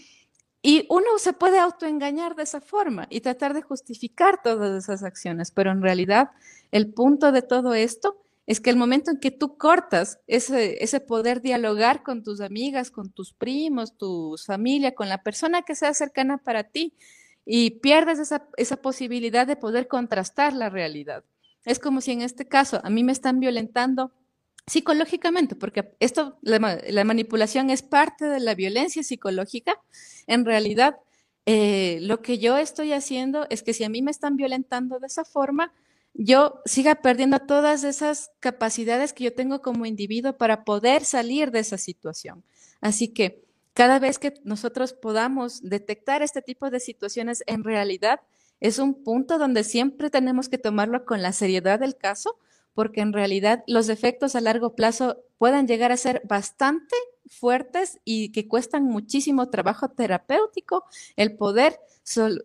Y 0.62 0.84
uno 0.90 1.06
se 1.18 1.32
puede 1.32 1.60
autoengañar 1.60 2.34
de 2.34 2.42
esa 2.42 2.60
forma 2.60 3.06
y 3.08 3.20
tratar 3.20 3.54
de 3.54 3.62
justificar 3.62 4.42
todas 4.42 4.82
esas 4.82 5.04
acciones, 5.04 5.52
pero 5.52 5.70
en 5.70 5.80
realidad 5.80 6.30
el 6.72 6.92
punto 6.92 7.30
de 7.30 7.42
todo 7.42 7.74
esto 7.74 8.25
es 8.46 8.60
que 8.60 8.70
el 8.70 8.76
momento 8.76 9.10
en 9.10 9.18
que 9.18 9.30
tú 9.30 9.56
cortas 9.56 10.20
ese, 10.26 11.00
poder 11.00 11.42
dialogar 11.42 12.02
con 12.02 12.22
tus 12.22 12.40
amigas, 12.40 12.90
con 12.90 13.10
tus 13.10 13.32
primos, 13.32 13.96
tu 13.96 14.36
familia, 14.44 14.94
con 14.94 15.08
la 15.08 15.22
persona 15.22 15.62
que 15.62 15.74
sea 15.74 15.94
cercana 15.94 16.38
para 16.38 16.64
ti, 16.64 16.94
y 17.44 17.70
pierdes 17.70 18.18
esa, 18.18 18.48
esa 18.56 18.76
posibilidad 18.76 19.46
de 19.46 19.56
poder 19.56 19.88
contrastar 19.88 20.52
la 20.52 20.68
realidad. 20.68 21.24
Es 21.64 21.78
como 21.78 22.00
si 22.00 22.12
en 22.12 22.22
este 22.22 22.46
caso 22.46 22.80
a 22.82 22.90
mí 22.90 23.04
me 23.04 23.12
están 23.12 23.40
violentando 23.40 24.12
psicológicamente, 24.66 25.54
porque 25.54 25.92
esto, 26.00 26.38
la, 26.42 26.58
manipulación 27.04 27.70
es 27.70 27.82
parte 27.82 28.24
de 28.24 28.40
la 28.40 28.54
violencia 28.54 29.02
psicológica. 29.02 29.80
En 30.26 30.44
realidad, 30.44 30.96
eh, 31.46 31.98
lo 32.02 32.20
que 32.20 32.38
yo 32.38 32.58
estoy 32.58 32.92
haciendo 32.92 33.46
es 33.48 33.62
que 33.62 33.74
si 33.74 33.84
a 33.84 33.88
mí 33.88 34.02
me 34.02 34.10
están 34.10 34.36
violentando 34.36 34.98
de 34.98 35.06
esa 35.06 35.24
forma, 35.24 35.72
yo 36.18 36.62
siga 36.64 36.96
perdiendo 36.96 37.38
todas 37.40 37.84
esas 37.84 38.30
capacidades 38.40 39.12
que 39.12 39.24
yo 39.24 39.34
tengo 39.34 39.60
como 39.60 39.86
individuo 39.86 40.36
para 40.36 40.64
poder 40.64 41.04
salir 41.04 41.50
de 41.50 41.60
esa 41.60 41.78
situación. 41.78 42.42
Así 42.80 43.08
que 43.08 43.44
cada 43.74 43.98
vez 43.98 44.18
que 44.18 44.34
nosotros 44.44 44.94
podamos 44.94 45.62
detectar 45.62 46.22
este 46.22 46.40
tipo 46.40 46.70
de 46.70 46.80
situaciones, 46.80 47.42
en 47.46 47.64
realidad 47.64 48.20
es 48.60 48.78
un 48.78 48.94
punto 49.04 49.38
donde 49.38 49.64
siempre 49.64 50.08
tenemos 50.08 50.48
que 50.48 50.58
tomarlo 50.58 51.04
con 51.04 51.20
la 51.20 51.32
seriedad 51.32 51.78
del 51.78 51.96
caso, 51.96 52.38
porque 52.72 53.02
en 53.02 53.12
realidad 53.12 53.64
los 53.66 53.88
efectos 53.88 54.34
a 54.34 54.40
largo 54.40 54.74
plazo 54.74 55.18
pueden 55.38 55.66
llegar 55.66 55.92
a 55.92 55.96
ser 55.96 56.22
bastante 56.24 56.96
fuertes 57.28 57.98
y 58.04 58.30
que 58.30 58.48
cuestan 58.48 58.84
muchísimo 58.84 59.48
trabajo 59.48 59.88
terapéutico, 59.88 60.84
el 61.16 61.36
poder, 61.36 61.78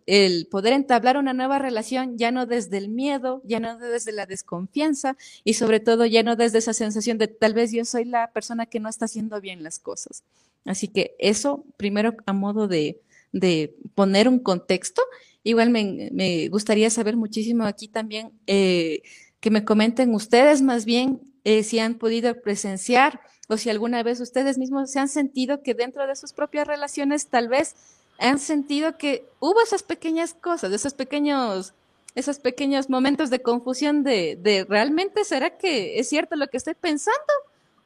el 0.06 0.46
poder 0.50 0.72
entablar 0.72 1.16
una 1.16 1.32
nueva 1.32 1.58
relación 1.58 2.18
ya 2.18 2.30
no 2.30 2.46
desde 2.46 2.78
el 2.78 2.88
miedo, 2.88 3.42
ya 3.44 3.60
no 3.60 3.78
desde 3.78 4.12
la 4.12 4.26
desconfianza 4.26 5.16
y 5.44 5.54
sobre 5.54 5.80
todo 5.80 6.06
ya 6.06 6.22
no 6.22 6.36
desde 6.36 6.58
esa 6.58 6.74
sensación 6.74 7.18
de 7.18 7.28
tal 7.28 7.54
vez 7.54 7.72
yo 7.72 7.84
soy 7.84 8.04
la 8.04 8.32
persona 8.32 8.66
que 8.66 8.80
no 8.80 8.88
está 8.88 9.06
haciendo 9.06 9.40
bien 9.40 9.62
las 9.62 9.78
cosas. 9.78 10.24
Así 10.64 10.88
que 10.88 11.14
eso, 11.18 11.64
primero 11.76 12.14
a 12.26 12.32
modo 12.32 12.68
de, 12.68 13.00
de 13.32 13.74
poner 13.94 14.28
un 14.28 14.38
contexto, 14.38 15.02
igual 15.42 15.70
me, 15.70 16.10
me, 16.12 16.48
gustaría 16.48 16.88
saber 16.90 17.16
muchísimo 17.16 17.64
aquí 17.64 17.88
también. 17.88 18.32
Eh, 18.46 19.02
que 19.42 19.50
me 19.50 19.64
comenten 19.64 20.14
ustedes 20.14 20.62
más 20.62 20.84
bien 20.84 21.20
eh, 21.42 21.64
si 21.64 21.80
han 21.80 21.96
podido 21.96 22.40
presenciar 22.40 23.20
o 23.52 23.58
si 23.58 23.70
alguna 23.70 24.02
vez 24.02 24.20
ustedes 24.20 24.58
mismos 24.58 24.90
se 24.90 24.98
han 24.98 25.08
sentido 25.08 25.62
que 25.62 25.74
dentro 25.74 26.06
de 26.06 26.16
sus 26.16 26.32
propias 26.32 26.66
relaciones 26.66 27.26
tal 27.26 27.48
vez 27.48 27.76
han 28.18 28.38
sentido 28.38 28.96
que 28.96 29.28
hubo 29.40 29.60
esas 29.60 29.82
pequeñas 29.82 30.34
cosas, 30.34 30.72
esos 30.72 30.94
pequeños, 30.94 31.74
esos 32.14 32.38
pequeños 32.38 32.88
momentos 32.88 33.30
de 33.30 33.42
confusión 33.42 34.04
de, 34.04 34.38
de 34.40 34.64
realmente 34.64 35.24
será 35.24 35.56
que 35.58 35.98
es 35.98 36.08
cierto 36.08 36.36
lo 36.36 36.48
que 36.48 36.56
estoy 36.56 36.74
pensando 36.74 37.32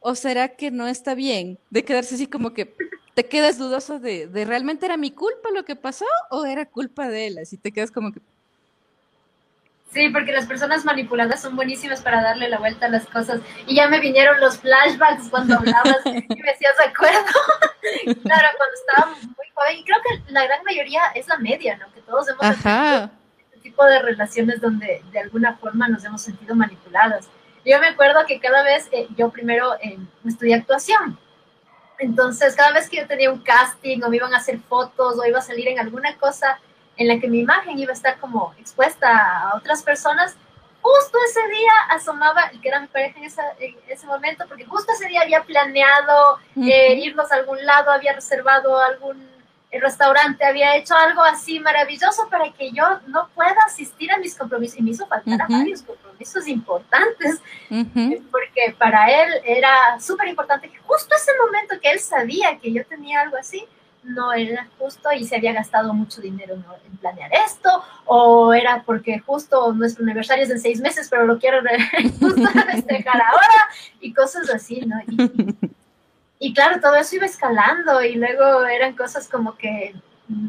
o 0.00 0.14
será 0.14 0.56
que 0.56 0.70
no 0.70 0.86
está 0.86 1.14
bien, 1.14 1.58
de 1.70 1.84
quedarse 1.84 2.14
así 2.14 2.26
como 2.26 2.52
que 2.52 2.72
te 3.14 3.26
quedas 3.26 3.58
dudoso 3.58 3.98
de, 3.98 4.28
de 4.28 4.44
realmente 4.44 4.86
era 4.86 4.96
mi 4.96 5.10
culpa 5.10 5.50
lo 5.52 5.64
que 5.64 5.74
pasó 5.74 6.04
o 6.30 6.44
era 6.44 6.66
culpa 6.66 7.08
de 7.08 7.26
él, 7.26 7.38
así 7.38 7.56
te 7.56 7.72
quedas 7.72 7.90
como 7.90 8.12
que 8.12 8.20
Sí, 9.92 10.08
porque 10.10 10.32
las 10.32 10.46
personas 10.46 10.84
manipuladas 10.84 11.40
son 11.40 11.56
buenísimas 11.56 12.02
para 12.02 12.22
darle 12.22 12.48
la 12.48 12.58
vuelta 12.58 12.86
a 12.86 12.88
las 12.90 13.06
cosas. 13.06 13.40
Y 13.66 13.76
ya 13.76 13.88
me 13.88 14.00
vinieron 14.00 14.40
los 14.40 14.58
flashbacks 14.58 15.30
cuando 15.30 15.56
hablabas 15.56 16.04
y 16.04 16.10
me 16.10 16.50
hacías 16.50 16.74
acuerdo. 16.86 17.30
claro, 18.22 18.48
cuando 18.56 18.74
estaba 18.74 19.14
muy 19.14 19.46
joven. 19.54 19.76
Y 19.78 19.84
creo 19.84 19.98
que 20.02 20.32
la 20.32 20.44
gran 20.44 20.62
mayoría 20.64 21.02
es 21.14 21.28
la 21.28 21.38
media, 21.38 21.76
¿no? 21.76 21.90
Que 21.92 22.02
todos 22.02 22.28
hemos 22.28 22.62
tenido 22.62 23.10
este 23.38 23.60
tipo 23.62 23.84
de 23.84 24.02
relaciones 24.02 24.60
donde 24.60 25.02
de 25.12 25.18
alguna 25.20 25.56
forma 25.56 25.88
nos 25.88 26.04
hemos 26.04 26.20
sentido 26.20 26.54
manipuladas. 26.54 27.28
Yo 27.64 27.80
me 27.80 27.88
acuerdo 27.88 28.26
que 28.26 28.38
cada 28.38 28.62
vez, 28.62 28.88
eh, 28.92 29.08
yo 29.16 29.30
primero 29.30 29.74
eh, 29.82 29.98
estudié 30.24 30.54
actuación. 30.54 31.18
Entonces, 31.98 32.54
cada 32.54 32.72
vez 32.72 32.88
que 32.88 32.98
yo 32.98 33.06
tenía 33.06 33.32
un 33.32 33.38
casting 33.38 34.02
o 34.02 34.10
me 34.10 34.16
iban 34.16 34.34
a 34.34 34.38
hacer 34.38 34.60
fotos 34.60 35.18
o 35.18 35.26
iba 35.26 35.38
a 35.38 35.42
salir 35.42 35.68
en 35.68 35.78
alguna 35.78 36.16
cosa, 36.16 36.60
en 36.96 37.08
la 37.08 37.18
que 37.18 37.28
mi 37.28 37.40
imagen 37.40 37.78
iba 37.78 37.92
a 37.92 37.94
estar 37.94 38.18
como 38.18 38.54
expuesta 38.58 39.08
a 39.40 39.56
otras 39.56 39.82
personas, 39.82 40.36
justo 40.80 41.18
ese 41.28 41.40
día 41.48 41.72
asomaba 41.90 42.44
el 42.52 42.60
que 42.60 42.68
era 42.68 42.80
mi 42.80 42.86
pareja 42.86 43.18
en, 43.58 43.76
ese 43.88 44.06
momento, 44.06 44.44
porque 44.48 44.64
justo 44.64 44.92
ese 44.92 45.08
día 45.08 45.22
había 45.22 45.42
planeado 45.42 46.38
eh, 46.56 46.94
irnos 46.94 47.30
a 47.32 47.36
algún 47.36 47.64
lado, 47.64 47.90
había 47.90 48.12
reservado 48.12 48.78
algún 48.78 49.28
eh, 49.70 49.80
restaurante, 49.80 50.44
había 50.44 50.76
hecho 50.76 50.94
algo 50.94 51.22
así 51.22 51.58
maravilloso 51.58 52.28
para 52.30 52.52
que 52.52 52.70
yo 52.70 52.84
no 53.08 53.28
pueda 53.34 53.56
asistir 53.66 54.12
a 54.12 54.18
mis 54.18 54.36
compromisos. 54.36 54.78
Y 54.78 54.82
me 54.82 54.90
hizo 54.90 55.06
faltar 55.08 55.42
a 55.42 55.46
varios 55.48 55.82
compromisos 55.82 56.46
importantes, 56.46 57.40
porque 58.30 58.74
para 58.78 59.10
él 59.10 59.42
era 59.44 59.98
súper 59.98 60.28
importante 60.28 60.70
que 60.70 60.78
justo 60.78 61.14
ese 61.16 61.32
momento 61.44 61.80
que 61.80 61.90
él 61.90 61.98
sabía 61.98 62.58
que 62.58 62.72
yo 62.72 62.86
tenía 62.86 63.22
algo 63.22 63.36
así, 63.36 63.66
no 64.06 64.32
era 64.32 64.68
justo 64.78 65.10
y 65.12 65.24
se 65.24 65.36
había 65.36 65.52
gastado 65.52 65.92
mucho 65.92 66.20
dinero 66.20 66.54
en 66.54 66.96
planear 66.98 67.30
esto, 67.46 67.82
o 68.04 68.54
era 68.54 68.82
porque 68.84 69.18
justo 69.18 69.72
nuestro 69.72 70.04
aniversario 70.04 70.44
es 70.44 70.50
en 70.50 70.60
seis 70.60 70.80
meses, 70.80 71.08
pero 71.10 71.26
lo 71.26 71.38
quiero 71.38 71.58
justo 72.20 72.48
festejar 72.70 73.20
ahora, 73.20 73.68
y 74.00 74.12
cosas 74.12 74.48
así, 74.50 74.80
¿no? 74.80 74.96
Y, 76.38 76.52
claro, 76.52 76.80
todo 76.80 76.94
eso 76.96 77.16
iba 77.16 77.26
escalando, 77.26 78.02
y 78.02 78.14
luego 78.14 78.64
eran 78.66 78.94
cosas 78.94 79.28
como 79.28 79.56
que, 79.56 79.94
mm, 80.28 80.48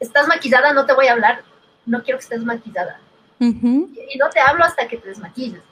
estás 0.00 0.26
maquillada, 0.26 0.72
no 0.72 0.84
te 0.84 0.94
voy 0.94 1.06
a 1.06 1.12
hablar, 1.12 1.42
no 1.86 2.02
quiero 2.02 2.18
que 2.18 2.24
estés 2.24 2.44
maquillada. 2.44 3.00
y, 3.38 4.18
no 4.18 4.30
te 4.30 4.40
hablo 4.40 4.64
hasta 4.64 4.88
que 4.88 4.96
te 4.96 5.08
desmaquilles. 5.08 5.62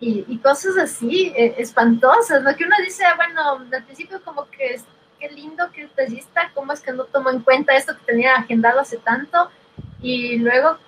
Y, 0.00 0.38
cosas 0.38 0.76
así, 0.76 1.32
eh, 1.34 1.54
espantosas, 1.56 2.42
¿no? 2.42 2.54
Que 2.54 2.64
uno 2.64 2.76
dice, 2.84 3.04
bueno, 3.16 3.66
al 3.72 3.84
principio 3.84 4.22
como 4.22 4.44
que 4.50 4.78
qué 5.24 5.34
lindo 5.34 5.70
que 5.72 5.82
detallista, 5.82 6.50
cómo 6.54 6.72
es 6.72 6.80
que 6.80 6.92
no 6.92 7.04
tomó 7.04 7.30
en 7.30 7.40
cuenta 7.40 7.74
esto 7.74 7.96
que 7.96 8.04
tenía 8.04 8.34
agendado 8.34 8.80
hace 8.80 8.98
tanto 8.98 9.50
y 10.02 10.38
luego 10.38 10.78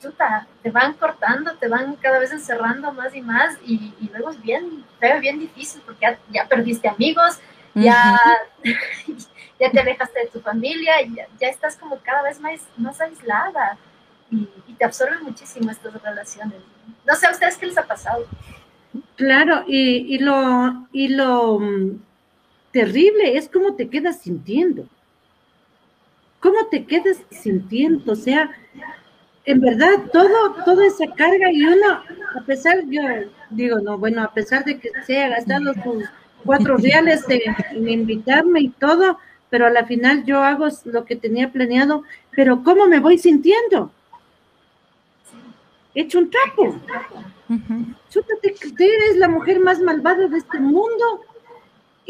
chuta, 0.00 0.46
te 0.62 0.70
van 0.70 0.94
cortando, 0.94 1.54
te 1.56 1.68
van 1.68 1.94
cada 1.96 2.18
vez 2.18 2.32
encerrando 2.32 2.90
más 2.92 3.14
y 3.14 3.20
más 3.20 3.58
y, 3.66 3.92
luego 4.12 4.30
es 4.30 4.40
bien 4.40 4.84
feo, 4.98 5.20
bien 5.20 5.38
difícil 5.38 5.82
porque 5.84 6.16
ya, 6.30 6.46
perdiste 6.48 6.88
amigos, 6.88 7.38
ya, 7.74 8.18
ya 9.60 9.70
te 9.70 9.80
alejaste 9.80 10.20
de 10.20 10.26
tu 10.26 10.40
familia, 10.40 10.94
ya, 11.02 11.26
ya 11.38 11.48
estás 11.48 11.76
como 11.76 11.98
cada 11.98 12.22
vez 12.22 12.40
más, 12.40 12.60
más 12.76 13.00
aislada 13.00 13.76
y, 14.30 14.46
te 14.78 14.86
absorben 14.86 15.22
muchísimo 15.22 15.70
estas 15.70 15.92
relaciones. 16.02 16.56
No 17.06 17.14
sé 17.14 17.26
a 17.26 17.32
ustedes 17.32 17.58
qué 17.58 17.66
les 17.66 17.76
ha 17.76 17.86
pasado. 17.86 18.24
Claro, 19.16 19.64
y, 19.66 20.14
y 20.14 20.18
lo, 20.18 20.88
y 20.90 21.08
lo 21.08 21.58
mm, 21.58 22.00
terrible 22.72 23.36
es 23.36 23.48
cómo 23.48 23.74
te 23.74 23.88
quedas 23.88 24.20
sintiendo. 24.20 24.86
¿Cómo 26.40 26.66
te 26.70 26.84
quedas 26.84 27.18
sintiendo? 27.30 28.12
O 28.12 28.16
sea, 28.16 28.50
en 29.44 29.60
verdad, 29.60 29.90
todo, 30.12 30.54
toda 30.64 30.86
esa 30.86 31.06
carga 31.14 31.50
y 31.52 31.64
uno, 31.64 32.02
a 32.38 32.44
pesar, 32.46 32.82
yo 32.88 33.02
digo, 33.50 33.80
no, 33.80 33.98
bueno, 33.98 34.22
a 34.22 34.32
pesar 34.32 34.64
de 34.64 34.78
que 34.78 34.90
se 35.04 35.18
haya 35.18 35.36
gastado 35.36 35.74
sus 35.82 36.04
cuatro 36.44 36.76
reales 36.76 37.24
en, 37.28 37.88
invitarme 37.88 38.60
y 38.60 38.68
todo, 38.68 39.18
pero 39.48 39.66
a 39.66 39.70
la 39.70 39.84
final 39.84 40.24
yo 40.24 40.42
hago 40.42 40.68
lo 40.84 41.04
que 41.04 41.16
tenía 41.16 41.50
planeado, 41.50 42.04
pero 42.30 42.62
¿cómo 42.62 42.86
me 42.86 43.00
voy 43.00 43.18
sintiendo? 43.18 43.90
He 45.94 46.02
hecho 46.02 46.20
un 46.20 46.30
trapo. 46.30 46.76
Chútate, 48.08 48.54
eres 48.78 49.16
la 49.16 49.28
mujer 49.28 49.58
más 49.58 49.80
malvada 49.80 50.28
de 50.28 50.38
este 50.38 50.60
mundo. 50.60 51.24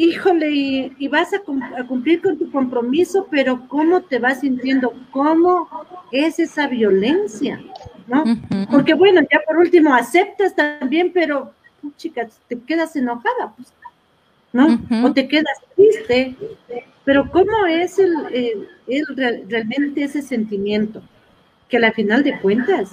Híjole, 0.02 0.50
y, 0.98 1.08
vas 1.08 1.34
a, 1.34 1.40
cumplir 1.86 2.22
con 2.22 2.38
tu 2.38 2.50
compromiso, 2.50 3.28
pero 3.30 3.68
¿cómo 3.68 4.00
te 4.00 4.18
vas 4.18 4.40
sintiendo? 4.40 4.94
¿Cómo 5.10 5.68
es 6.10 6.38
esa 6.38 6.66
violencia? 6.68 7.62
¿No? 8.06 8.24
Porque 8.70 8.94
bueno, 8.94 9.20
ya 9.30 9.42
por 9.46 9.58
último 9.58 9.94
aceptas 9.94 10.56
también, 10.56 11.12
pero 11.12 11.52
chicas, 11.98 12.40
te 12.48 12.58
quedas 12.60 12.96
enojada, 12.96 13.52
pues, 13.54 13.74
¿no? 14.54 14.80
O 15.06 15.12
te 15.12 15.28
quedas 15.28 15.58
triste, 15.76 16.34
pero 17.04 17.30
¿cómo 17.30 17.66
es 17.66 17.98
el, 17.98 18.66
realmente 19.50 20.04
ese 20.04 20.22
sentimiento? 20.22 21.02
Que 21.68 21.76
a 21.76 21.80
la 21.80 21.92
final 21.92 22.24
de 22.24 22.40
cuentas 22.40 22.92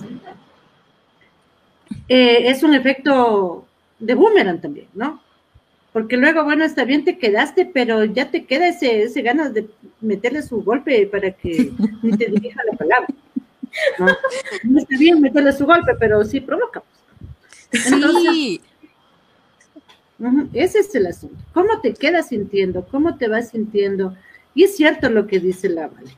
eh, 2.09 2.49
es 2.49 2.63
un 2.63 2.73
efecto 2.73 3.65
de 3.97 4.13
boomerang 4.13 4.59
también, 4.59 4.89
¿no? 4.93 5.25
Porque 5.97 6.15
luego, 6.15 6.43
bueno, 6.43 6.63
está 6.63 6.83
bien, 6.83 7.03
te 7.03 7.17
quedaste, 7.17 7.65
pero 7.65 8.05
ya 8.05 8.29
te 8.29 8.45
queda 8.45 8.67
ese, 8.67 9.01
ese 9.01 9.23
ganas 9.23 9.51
de 9.55 9.67
meterle 9.99 10.43
su 10.43 10.61
golpe 10.61 11.07
para 11.07 11.31
que 11.31 11.71
ni 12.03 12.15
te 12.15 12.27
dirija 12.27 12.61
la 12.71 12.77
palabra. 12.77 13.07
¿no? 13.97 14.05
no 14.65 14.77
está 14.77 14.95
bien 14.95 15.19
meterle 15.19 15.51
su 15.53 15.65
golpe, 15.65 15.95
pero 15.99 16.23
sí 16.23 16.39
provoca. 16.39 16.83
sí. 17.71 18.61
Ese 20.53 20.81
es 20.81 20.93
el 20.93 21.07
asunto. 21.07 21.43
¿Cómo 21.51 21.81
te 21.81 21.95
quedas 21.95 22.27
sintiendo? 22.27 22.85
¿Cómo 22.91 23.17
te 23.17 23.27
vas 23.27 23.49
sintiendo? 23.49 24.15
Y 24.53 24.65
es 24.65 24.77
cierto 24.77 25.09
lo 25.09 25.25
que 25.25 25.39
dice 25.39 25.67
la 25.67 25.87
Vale 25.87 26.15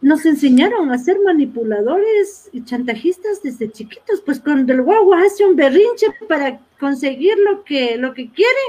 nos 0.00 0.24
enseñaron 0.26 0.92
a 0.92 0.98
ser 0.98 1.18
manipuladores 1.24 2.48
y 2.52 2.64
chantajistas 2.64 3.42
desde 3.42 3.70
chiquitos, 3.70 4.20
pues 4.24 4.40
cuando 4.40 4.72
el 4.72 4.82
guagua 4.82 5.22
hace 5.22 5.44
un 5.44 5.56
berrinche 5.56 6.06
para 6.28 6.60
conseguir 6.78 7.36
lo 7.38 7.64
que, 7.64 7.96
lo 7.96 8.14
que 8.14 8.30
quiere, 8.30 8.60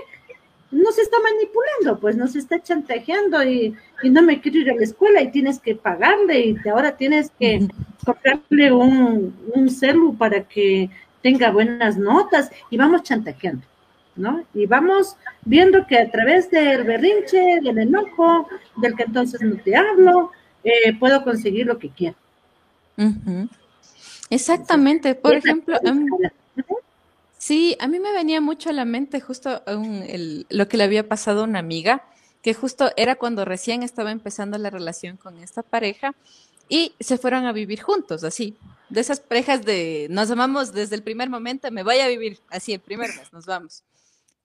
no 0.72 0.92
se 0.92 1.02
está 1.02 1.18
manipulando, 1.20 2.00
pues 2.00 2.16
nos 2.16 2.36
está 2.36 2.62
chantajeando 2.62 3.44
y, 3.44 3.76
no 4.04 4.22
me 4.22 4.40
quiero 4.40 4.60
ir 4.60 4.72
a 4.72 4.76
la 4.76 4.84
escuela 4.84 5.22
y 5.22 5.32
tienes 5.32 5.60
que 5.60 5.76
pagarle 5.76 6.40
y 6.40 6.70
ahora 6.70 6.96
tienes 6.96 7.32
que 7.40 7.68
comprarle 8.06 8.72
un, 8.72 9.36
un 9.54 9.70
celu 9.70 10.16
para 10.16 10.44
que 10.44 10.90
tenga 11.22 11.52
buenas 11.52 11.98
notas 11.98 12.50
y 12.70 12.78
vamos 12.78 13.04
chantajeando, 13.04 13.66
¿no? 14.16 14.44
Y 14.54 14.68
vamos 14.68 15.18
viendo 15.44 15.86
que 15.86 15.98
a 15.98 16.10
través 16.10 16.50
del 16.50 16.84
berrinche, 16.84 17.60
del 17.62 17.80
enojo, 17.80 18.48
del 18.78 18.96
que 18.96 19.04
entonces 19.04 19.42
no 19.42 19.58
te 19.58 19.76
hablo, 19.76 20.32
eh, 20.64 20.94
puedo 20.98 21.24
conseguir 21.24 21.66
lo 21.66 21.78
que 21.80 21.90
quiero. 21.90 22.16
Exactamente. 24.30 25.16
Por 25.16 25.36
ejemplo, 25.36 25.80
sí, 27.38 27.76
a 27.80 27.88
mí 27.88 28.00
me 28.00 28.12
venía 28.12 28.42
mucho 28.42 28.70
a 28.70 28.74
la 28.74 28.86
mente 28.86 29.22
justo 29.22 29.62
lo 30.50 30.68
que 30.68 30.78
le 30.78 30.84
había 30.84 31.08
pasado 31.08 31.42
a 31.42 31.46
una 31.46 31.60
amiga, 31.60 32.04
que 32.42 32.54
justo 32.54 32.92
era 32.96 33.16
cuando 33.16 33.46
recién 33.46 33.84
estaba 33.84 34.12
empezando 34.12 34.58
la 34.58 34.70
relación 34.70 35.18
con 35.18 35.38
esta 35.38 35.64
pareja 35.64 36.16
y 36.68 36.94
se 37.00 37.18
fueron 37.18 37.46
a 37.46 37.52
vivir 37.52 37.82
juntos, 37.82 38.24
así. 38.24 38.56
De 38.90 39.02
esas 39.02 39.20
parejas 39.20 39.66
de 39.66 40.08
nos 40.10 40.32
amamos 40.32 40.72
desde 40.74 40.96
el 40.96 41.04
primer 41.04 41.30
momento, 41.30 41.70
me 41.72 41.84
voy 41.84 42.00
a 42.00 42.08
vivir 42.08 42.40
así 42.50 42.74
el 42.74 42.80
primer 42.80 43.10
mes, 43.10 43.34
nos 43.34 43.46
vamos. 43.46 43.84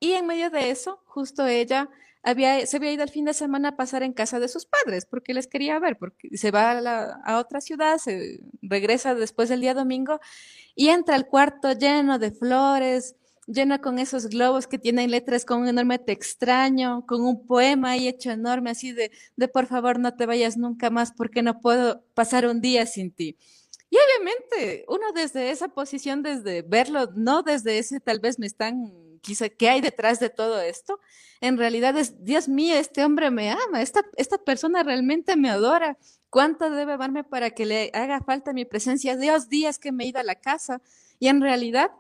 Y 0.00 0.12
en 0.12 0.26
medio 0.26 0.50
de 0.50 0.70
eso, 0.70 1.00
justo 1.06 1.46
ella 1.46 1.88
había, 2.24 2.66
se 2.66 2.78
había 2.78 2.92
ido 2.92 3.02
el 3.02 3.10
fin 3.10 3.26
de 3.26 3.34
semana 3.34 3.70
a 3.70 3.76
pasar 3.76 4.02
en 4.02 4.12
casa 4.12 4.40
de 4.40 4.48
sus 4.48 4.66
padres 4.66 5.06
porque 5.06 5.34
les 5.34 5.46
quería 5.46 5.78
ver, 5.78 5.98
porque 5.98 6.36
se 6.36 6.50
va 6.50 6.72
a, 7.24 7.38
otra 7.38 7.60
ciudad, 7.60 7.98
se 7.98 8.40
regresa 8.62 9.14
después 9.14 9.48
del 9.48 9.60
día 9.60 9.74
domingo 9.74 10.20
y 10.74 10.88
entra 10.88 11.14
al 11.14 11.26
cuarto 11.26 11.72
lleno 11.72 12.18
de 12.18 12.32
flores, 12.32 13.14
lleno 13.46 13.80
con 13.80 13.98
esos 13.98 14.26
globos 14.26 14.66
que 14.66 14.78
tienen 14.78 15.10
letras 15.10 15.44
con 15.44 15.60
un 15.60 15.68
enorme 15.68 15.98
te 15.98 16.12
extraño, 16.12 17.04
con 17.06 17.22
un 17.22 17.46
poema 17.46 17.90
ahí 17.90 18.08
hecho 18.08 18.30
enorme, 18.30 18.70
así 18.70 18.92
de, 18.92 19.10
de 19.36 19.48
por 19.48 19.66
favor 19.66 19.98
no 19.98 20.14
te 20.16 20.24
vayas 20.24 20.56
nunca 20.56 20.88
más 20.88 21.12
porque 21.12 21.42
no 21.42 21.60
puedo 21.60 22.02
pasar 22.14 22.46
un 22.46 22.62
día 22.62 22.86
sin 22.86 23.12
ti. 23.12 23.36
Y 23.90 23.96
obviamente, 23.96 24.84
uno 24.88 25.12
desde 25.14 25.50
esa 25.50 25.68
posición, 25.68 26.22
desde 26.22 26.62
verlo, 26.62 27.10
no 27.14 27.42
desde 27.42 27.78
ese 27.78 28.00
tal 28.00 28.18
vez 28.18 28.38
me 28.38 28.46
están 28.46 29.13
quizá, 29.24 29.48
¿qué 29.48 29.68
hay 29.68 29.80
detrás 29.80 30.20
de 30.20 30.30
todo 30.30 30.60
esto? 30.60 31.00
En 31.40 31.58
realidad 31.58 31.96
es, 31.96 32.24
Dios 32.24 32.48
mío, 32.48 32.76
este 32.76 33.04
hombre 33.04 33.30
me 33.30 33.50
ama, 33.50 33.82
esta, 33.82 34.02
esta 34.16 34.38
persona 34.38 34.82
realmente 34.84 35.36
me 35.36 35.50
adora. 35.50 35.98
¿Cuánto 36.30 36.70
debe 36.70 36.92
amarme 36.92 37.24
para 37.24 37.50
que 37.50 37.66
le 37.66 37.90
haga 37.94 38.20
falta 38.20 38.52
mi 38.52 38.64
presencia? 38.64 39.16
Dios, 39.16 39.48
días 39.48 39.78
que 39.78 39.92
me 39.92 40.04
he 40.04 40.08
ido 40.08 40.20
a 40.20 40.24
la 40.24 40.34
casa. 40.34 40.82
Y 41.18 41.28
en 41.28 41.40
realidad, 41.40 41.90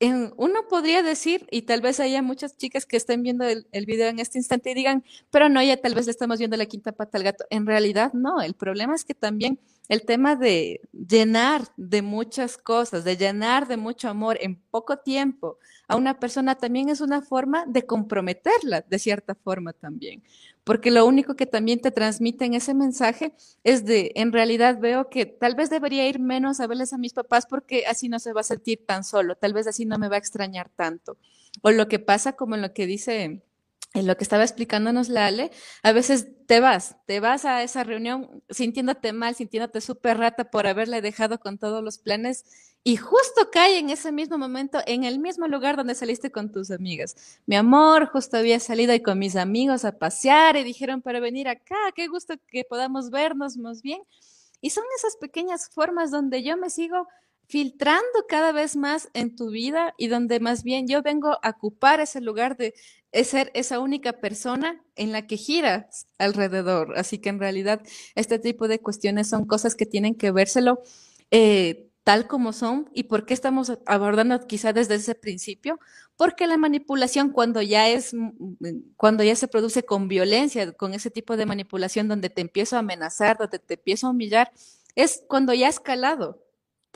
uno 0.00 0.68
podría 0.68 1.02
decir, 1.02 1.46
y 1.50 1.62
tal 1.62 1.80
vez 1.80 2.00
haya 2.00 2.22
muchas 2.22 2.56
chicas 2.56 2.86
que 2.86 2.96
estén 2.96 3.22
viendo 3.22 3.44
el, 3.44 3.66
el, 3.72 3.86
video 3.86 4.08
en 4.08 4.18
este 4.18 4.38
instante 4.38 4.70
y 4.70 4.74
digan, 4.74 5.04
pero 5.30 5.48
no, 5.48 5.62
ya 5.62 5.76
tal 5.78 5.94
vez 5.94 6.06
le 6.06 6.12
estamos 6.12 6.38
viendo 6.38 6.56
la 6.56 6.66
quinta 6.66 6.92
pata 6.92 7.18
al 7.18 7.24
gato. 7.24 7.44
En 7.50 7.66
realidad, 7.66 8.12
no. 8.12 8.40
El 8.40 8.54
problema 8.54 8.94
es 8.94 9.04
que 9.04 9.14
también 9.14 9.58
el 9.88 10.02
tema 10.02 10.36
de 10.36 10.80
llenar 10.92 11.62
de 11.76 12.02
muchas 12.02 12.58
cosas, 12.58 13.04
de 13.04 13.16
llenar 13.16 13.68
de 13.68 13.76
mucho 13.76 14.08
amor 14.08 14.38
en 14.40 14.56
poco 14.56 14.98
tiempo 14.98 15.58
a 15.88 15.96
una 15.96 16.18
persona 16.18 16.56
también 16.56 16.88
es 16.88 17.00
una 17.00 17.22
forma 17.22 17.64
de 17.66 17.86
comprometerla 17.86 18.82
de 18.82 18.98
cierta 18.98 19.34
forma 19.34 19.72
también. 19.72 20.22
Porque 20.64 20.90
lo 20.90 21.06
único 21.06 21.36
que 21.36 21.46
también 21.46 21.80
te 21.80 21.92
transmiten 21.92 22.54
ese 22.54 22.74
mensaje 22.74 23.32
es 23.62 23.84
de, 23.84 24.10
en 24.16 24.32
realidad 24.32 24.80
veo 24.80 25.08
que 25.08 25.24
tal 25.24 25.54
vez 25.54 25.70
debería 25.70 26.08
ir 26.08 26.18
menos 26.18 26.58
a 26.58 26.66
verles 26.66 26.92
a 26.92 26.98
mis 26.98 27.12
papás 27.12 27.46
porque 27.46 27.86
así 27.86 28.08
no 28.08 28.18
se 28.18 28.32
va 28.32 28.40
a 28.40 28.44
sentir 28.44 28.84
tan 28.84 29.04
solo, 29.04 29.36
tal 29.36 29.52
vez 29.52 29.68
así 29.68 29.84
no 29.84 29.96
me 29.98 30.08
va 30.08 30.16
a 30.16 30.18
extrañar 30.18 30.68
tanto. 30.70 31.16
O 31.62 31.70
lo 31.70 31.86
que 31.86 32.00
pasa 32.00 32.32
como 32.32 32.56
lo 32.56 32.72
que 32.72 32.86
dice 32.86 33.42
en 33.96 34.06
lo 34.06 34.16
que 34.16 34.24
estaba 34.24 34.42
explicándonos 34.42 35.08
la 35.08 35.26
Ale, 35.26 35.50
a 35.82 35.92
veces 35.92 36.28
te 36.46 36.60
vas, 36.60 36.96
te 37.06 37.18
vas 37.20 37.44
a 37.44 37.62
esa 37.62 37.82
reunión 37.82 38.42
sintiéndote 38.50 39.12
mal, 39.12 39.34
sintiéndote 39.34 39.80
súper 39.80 40.18
rata 40.18 40.50
por 40.50 40.66
haberle 40.66 41.00
dejado 41.00 41.40
con 41.40 41.58
todos 41.58 41.82
los 41.82 41.98
planes 41.98 42.44
y 42.84 42.96
justo 42.96 43.50
cae 43.50 43.78
en 43.78 43.90
ese 43.90 44.12
mismo 44.12 44.38
momento, 44.38 44.78
en 44.86 45.02
el 45.02 45.18
mismo 45.18 45.48
lugar 45.48 45.76
donde 45.76 45.94
saliste 45.96 46.30
con 46.30 46.52
tus 46.52 46.70
amigas. 46.70 47.40
Mi 47.46 47.56
amor, 47.56 48.06
justo 48.06 48.36
había 48.36 48.60
salido 48.60 48.92
ahí 48.92 49.00
con 49.00 49.18
mis 49.18 49.34
amigos 49.34 49.84
a 49.84 49.98
pasear 49.98 50.56
y 50.56 50.62
dijeron 50.62 51.02
para 51.02 51.18
venir 51.18 51.48
acá, 51.48 51.74
qué 51.96 52.06
gusto 52.06 52.34
que 52.46 52.64
podamos 52.64 53.10
vernos 53.10 53.56
más 53.56 53.82
bien. 53.82 54.02
Y 54.60 54.70
son 54.70 54.84
esas 54.96 55.16
pequeñas 55.16 55.68
formas 55.68 56.10
donde 56.10 56.42
yo 56.42 56.56
me 56.56 56.70
sigo 56.70 57.08
filtrando 57.48 58.26
cada 58.28 58.52
vez 58.52 58.76
más 58.76 59.08
en 59.14 59.36
tu 59.36 59.50
vida 59.50 59.94
y 59.96 60.08
donde 60.08 60.40
más 60.40 60.62
bien 60.62 60.86
yo 60.86 61.02
vengo 61.02 61.38
a 61.42 61.50
ocupar 61.50 62.00
ese 62.00 62.20
lugar 62.20 62.56
de 62.56 62.74
ser 63.24 63.50
esa 63.54 63.80
única 63.80 64.14
persona 64.14 64.82
en 64.94 65.12
la 65.12 65.26
que 65.26 65.36
giras 65.36 66.06
alrededor. 66.18 66.98
Así 66.98 67.18
que 67.18 67.28
en 67.28 67.38
realidad 67.38 67.80
este 68.14 68.38
tipo 68.38 68.68
de 68.68 68.80
cuestiones 68.80 69.28
son 69.28 69.46
cosas 69.46 69.74
que 69.74 69.86
tienen 69.86 70.14
que 70.14 70.30
vérselo 70.30 70.82
eh, 71.30 71.90
tal 72.04 72.28
como 72.28 72.52
son. 72.52 72.88
¿Y 72.94 73.04
por 73.04 73.26
qué 73.26 73.34
estamos 73.34 73.78
abordando 73.84 74.46
quizá 74.46 74.72
desde 74.72 74.94
ese 74.94 75.14
principio? 75.14 75.80
Porque 76.16 76.46
la 76.46 76.56
manipulación 76.56 77.30
cuando 77.30 77.62
ya 77.62 77.88
es, 77.88 78.12
cuando 78.96 79.24
ya 79.24 79.34
se 79.34 79.48
produce 79.48 79.84
con 79.84 80.08
violencia, 80.08 80.72
con 80.72 80.94
ese 80.94 81.10
tipo 81.10 81.36
de 81.36 81.46
manipulación 81.46 82.08
donde 82.08 82.30
te 82.30 82.42
empiezo 82.42 82.76
a 82.76 82.80
amenazar, 82.80 83.38
donde 83.38 83.58
te 83.58 83.74
empiezo 83.74 84.06
a 84.06 84.10
humillar, 84.10 84.52
es 84.94 85.24
cuando 85.28 85.52
ya 85.52 85.66
ha 85.66 85.70
escalado 85.70 86.45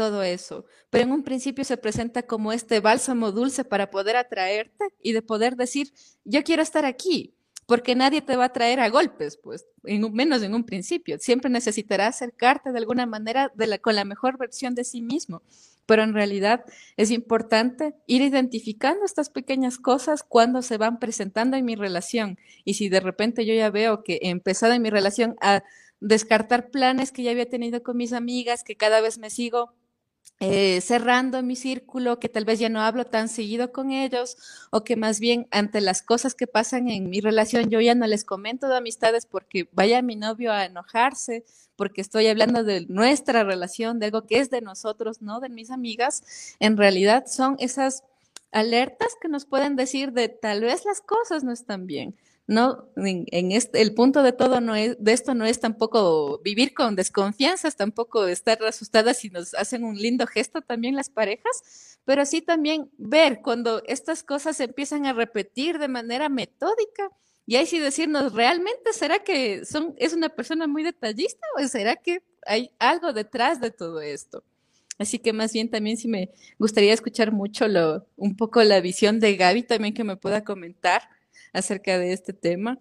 todo 0.00 0.22
eso. 0.22 0.64
Pero 0.88 1.04
en 1.04 1.12
un 1.12 1.22
principio 1.22 1.62
se 1.62 1.76
presenta 1.76 2.22
como 2.22 2.54
este 2.54 2.80
bálsamo 2.80 3.32
dulce 3.32 3.64
para 3.64 3.90
poder 3.90 4.16
atraerte 4.16 4.86
y 5.02 5.12
de 5.12 5.20
poder 5.20 5.56
decir, 5.56 5.92
yo 6.24 6.42
quiero 6.42 6.62
estar 6.62 6.86
aquí, 6.86 7.34
porque 7.66 7.94
nadie 7.94 8.22
te 8.22 8.34
va 8.34 8.46
a 8.46 8.52
traer 8.54 8.80
a 8.80 8.88
golpes, 8.88 9.36
pues, 9.36 9.66
en, 9.84 10.10
menos 10.14 10.42
en 10.42 10.54
un 10.54 10.64
principio. 10.64 11.18
Siempre 11.18 11.50
necesitará 11.50 12.06
acercarte 12.06 12.72
de 12.72 12.78
alguna 12.78 13.04
manera 13.04 13.52
con 13.82 13.94
la 13.94 14.06
mejor 14.06 14.38
versión 14.38 14.74
de 14.74 14.84
sí 14.84 15.02
mismo. 15.02 15.42
Pero 15.84 16.02
en 16.02 16.14
realidad 16.14 16.64
es 16.96 17.10
importante 17.10 17.94
ir 18.06 18.22
identificando 18.22 19.04
estas 19.04 19.28
pequeñas 19.28 19.76
cosas 19.76 20.22
cuando 20.22 20.62
se 20.62 20.78
van 20.78 20.98
presentando 20.98 21.58
en 21.58 21.66
mi 21.66 21.74
relación. 21.76 22.38
Y 22.64 22.72
si 22.72 22.88
de 22.88 23.00
repente 23.00 23.44
yo 23.44 23.52
ya 23.52 23.68
veo 23.68 24.02
que 24.02 24.18
he 24.22 24.30
empezado 24.30 24.72
en 24.72 24.80
mi 24.80 24.88
relación 24.88 25.36
a 25.42 25.62
descartar 26.00 26.70
planes 26.70 27.12
que 27.12 27.22
ya 27.22 27.32
había 27.32 27.50
tenido 27.50 27.82
con 27.82 27.98
mis 27.98 28.14
amigas, 28.14 28.64
que 28.64 28.76
cada 28.76 29.02
vez 29.02 29.18
me 29.18 29.28
sigo 29.28 29.74
eh, 30.40 30.80
cerrando 30.80 31.42
mi 31.42 31.54
círculo, 31.54 32.18
que 32.18 32.30
tal 32.30 32.46
vez 32.46 32.58
ya 32.58 32.70
no 32.70 32.80
hablo 32.80 33.04
tan 33.04 33.28
seguido 33.28 33.72
con 33.72 33.90
ellos, 33.92 34.38
o 34.70 34.82
que 34.84 34.96
más 34.96 35.20
bien 35.20 35.46
ante 35.50 35.82
las 35.82 36.00
cosas 36.00 36.34
que 36.34 36.46
pasan 36.46 36.88
en 36.88 37.10
mi 37.10 37.20
relación 37.20 37.68
yo 37.68 37.80
ya 37.80 37.94
no 37.94 38.06
les 38.06 38.24
comento 38.24 38.66
de 38.66 38.78
amistades 38.78 39.26
porque 39.26 39.68
vaya 39.72 40.00
mi 40.00 40.16
novio 40.16 40.50
a 40.50 40.64
enojarse, 40.64 41.44
porque 41.76 42.00
estoy 42.00 42.26
hablando 42.26 42.64
de 42.64 42.86
nuestra 42.88 43.44
relación, 43.44 43.98
de 43.98 44.06
algo 44.06 44.26
que 44.26 44.38
es 44.38 44.48
de 44.48 44.62
nosotros, 44.62 45.20
no 45.20 45.40
de 45.40 45.50
mis 45.50 45.70
amigas, 45.70 46.56
en 46.58 46.78
realidad 46.78 47.26
son 47.26 47.56
esas 47.58 48.04
alertas 48.50 49.08
que 49.20 49.28
nos 49.28 49.44
pueden 49.44 49.76
decir 49.76 50.12
de 50.12 50.28
tal 50.28 50.62
vez 50.62 50.84
las 50.86 51.02
cosas 51.02 51.44
no 51.44 51.52
están 51.52 51.86
bien 51.86 52.16
no, 52.50 52.88
en, 52.96 53.52
este, 53.52 53.80
el 53.80 53.94
punto 53.94 54.24
de 54.24 54.32
todo 54.32 54.60
no 54.60 54.74
es, 54.74 54.96
de 54.98 55.12
esto 55.12 55.34
no 55.34 55.44
es 55.44 55.60
tampoco 55.60 56.40
vivir 56.42 56.74
con 56.74 56.96
desconfianzas, 56.96 57.76
tampoco 57.76 58.26
estar 58.26 58.60
asustadas 58.64 59.18
si 59.18 59.30
nos 59.30 59.54
hacen 59.54 59.84
un 59.84 59.96
lindo 59.96 60.26
gesto 60.26 60.60
también 60.60 60.96
las 60.96 61.10
parejas, 61.10 62.00
pero 62.04 62.26
sí 62.26 62.42
también 62.42 62.90
ver 62.98 63.40
cuando 63.40 63.84
estas 63.86 64.24
cosas 64.24 64.56
se 64.56 64.64
empiezan 64.64 65.06
a 65.06 65.12
repetir 65.12 65.78
de 65.78 65.86
manera 65.86 66.28
metódica. 66.28 67.12
Y 67.46 67.54
ahí 67.54 67.66
sí 67.66 67.78
decirnos, 67.78 68.32
¿realmente 68.32 68.92
será 68.94 69.20
que 69.20 69.64
son, 69.64 69.94
es 69.96 70.12
una 70.12 70.28
persona 70.28 70.66
muy 70.66 70.82
detallista 70.82 71.46
o 71.56 71.68
será 71.68 71.94
que 71.94 72.24
hay 72.44 72.72
algo 72.80 73.12
detrás 73.12 73.60
de 73.60 73.70
todo 73.70 74.00
esto? 74.00 74.42
Así 74.98 75.20
que 75.20 75.32
más 75.32 75.52
bien 75.52 75.70
también 75.70 75.96
sí 75.96 76.08
me 76.08 76.30
gustaría 76.58 76.92
escuchar 76.92 77.30
mucho 77.30 77.68
lo, 77.68 78.08
un 78.16 78.36
poco 78.36 78.60
la 78.64 78.80
visión 78.80 79.20
de 79.20 79.36
Gaby 79.36 79.62
también 79.62 79.94
que 79.94 80.02
me 80.02 80.16
pueda 80.16 80.42
comentar 80.42 81.02
acerca 81.52 81.98
de 81.98 82.12
este 82.12 82.32
tema? 82.32 82.78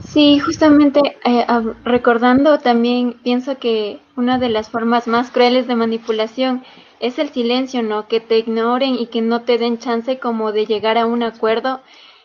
Sí, 0.00 0.38
justamente 0.38 1.00
eh, 1.24 1.46
recordando 1.84 2.58
también 2.58 3.14
pienso 3.24 3.58
que 3.58 4.00
una 4.16 4.38
de 4.38 4.48
las 4.48 4.68
formas 4.68 5.08
más 5.08 5.30
crueles 5.30 5.66
de 5.66 5.74
manipulación 5.74 6.62
es 7.00 7.18
el 7.18 7.30
silencio, 7.30 7.82
¿no? 7.82 8.06
Que 8.06 8.20
te 8.20 8.38
ignoren 8.38 8.94
y 8.94 9.06
que 9.06 9.22
no 9.22 9.42
te 9.42 9.58
den 9.58 9.78
chance 9.78 10.18
como 10.18 10.52
de 10.52 10.66
llegar 10.66 10.98
a 10.98 11.06
un 11.06 11.22
acuerdo 11.22 11.80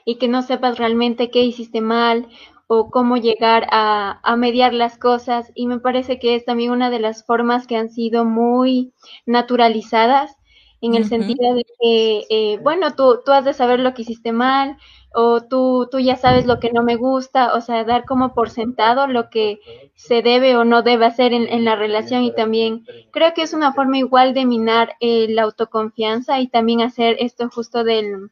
y 0.05 0.15
que 0.15 0.27
no 0.27 0.41
sepas 0.41 0.77
realmente 0.77 1.31
qué 1.31 1.43
hiciste 1.43 1.81
mal 1.81 2.27
o 2.67 2.91
cómo 2.91 3.17
llegar 3.17 3.67
a, 3.71 4.19
a 4.23 4.35
mediar 4.35 4.73
las 4.73 4.97
cosas. 4.97 5.51
Y 5.55 5.65
me 5.67 5.79
parece 5.79 6.19
que 6.19 6.35
es 6.35 6.45
también 6.45 6.71
una 6.71 6.89
de 6.89 6.99
las 6.99 7.25
formas 7.25 7.65
que 7.65 7.77
han 7.77 7.89
sido 7.89 8.25
muy 8.25 8.93
naturalizadas 9.25 10.38
en 10.81 10.95
el 10.95 11.05
sentido 11.05 11.53
de 11.55 11.65
que, 11.79 12.25
eh, 12.29 12.59
bueno, 12.61 12.95
tú, 12.95 13.19
tú 13.25 13.31
has 13.31 13.45
de 13.45 13.53
saber 13.53 13.79
lo 13.79 13.93
que 13.93 14.03
hiciste 14.03 14.31
mal 14.31 14.77
o 15.13 15.41
tú, 15.41 15.87
tú 15.91 15.99
ya 15.99 16.15
sabes 16.15 16.45
lo 16.45 16.59
que 16.59 16.71
no 16.71 16.83
me 16.83 16.95
gusta, 16.95 17.53
o 17.53 17.61
sea, 17.61 17.83
dar 17.83 18.05
como 18.05 18.33
por 18.33 18.49
sentado 18.49 19.07
lo 19.07 19.29
que 19.29 19.59
se 19.95 20.21
debe 20.21 20.55
o 20.55 20.63
no 20.65 20.81
debe 20.83 21.05
hacer 21.05 21.33
en, 21.33 21.47
en 21.49 21.65
la 21.65 21.75
relación 21.75 22.23
y 22.23 22.33
también 22.33 22.85
creo 23.11 23.33
que 23.33 23.41
es 23.43 23.53
una 23.53 23.73
forma 23.73 23.97
igual 23.97 24.33
de 24.33 24.45
minar 24.45 24.95
eh, 24.99 25.27
la 25.29 25.43
autoconfianza 25.43 26.39
y 26.39 26.47
también 26.47 26.81
hacer 26.81 27.15
esto 27.19 27.49
justo 27.49 27.83
del, 27.83 28.29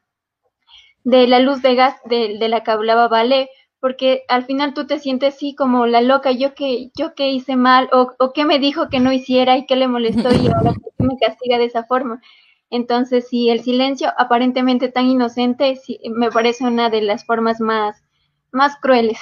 de 1.04 1.28
la 1.28 1.40
luz 1.40 1.62
de 1.62 1.76
gas 1.76 1.96
de, 2.06 2.38
de 2.40 2.50
la 2.50 2.64
que 2.64 2.72
hablaba 2.72 3.08
Vale, 3.08 3.50
porque 3.88 4.26
al 4.28 4.46
final 4.46 4.74
tú 4.74 4.86
te 4.86 5.00
sientes 5.00 5.36
así 5.36 5.56
como 5.56 5.88
la 5.88 6.02
loca, 6.02 6.34
yo 6.34 6.54
que, 6.56 6.92
yo 6.94 7.16
que 7.16 7.32
hice 7.32 7.56
mal, 7.56 7.88
o, 7.94 8.12
o 8.20 8.34
qué 8.34 8.44
me 8.44 8.60
dijo 8.60 8.90
que 8.90 9.00
no 9.00 9.14
hiciera 9.14 9.56
y 9.56 9.66
qué 9.66 9.78
le 9.78 9.88
molestó 9.88 10.28
y 10.30 10.48
ahora 10.54 10.74
me 10.98 11.18
castiga 11.18 11.58
de 11.58 11.64
esa 11.64 11.86
forma. 11.86 12.22
Entonces, 12.70 13.30
sí, 13.30 13.50
el 13.50 13.62
silencio 13.62 14.10
aparentemente 14.18 14.90
tan 14.90 15.06
inocente, 15.06 15.78
sí, 15.78 16.02
me 16.14 16.30
parece 16.30 16.66
una 16.66 16.90
de 16.90 17.02
las 17.02 17.26
formas 17.26 17.62
más, 17.62 18.04
más 18.52 18.76
crueles. 18.82 19.20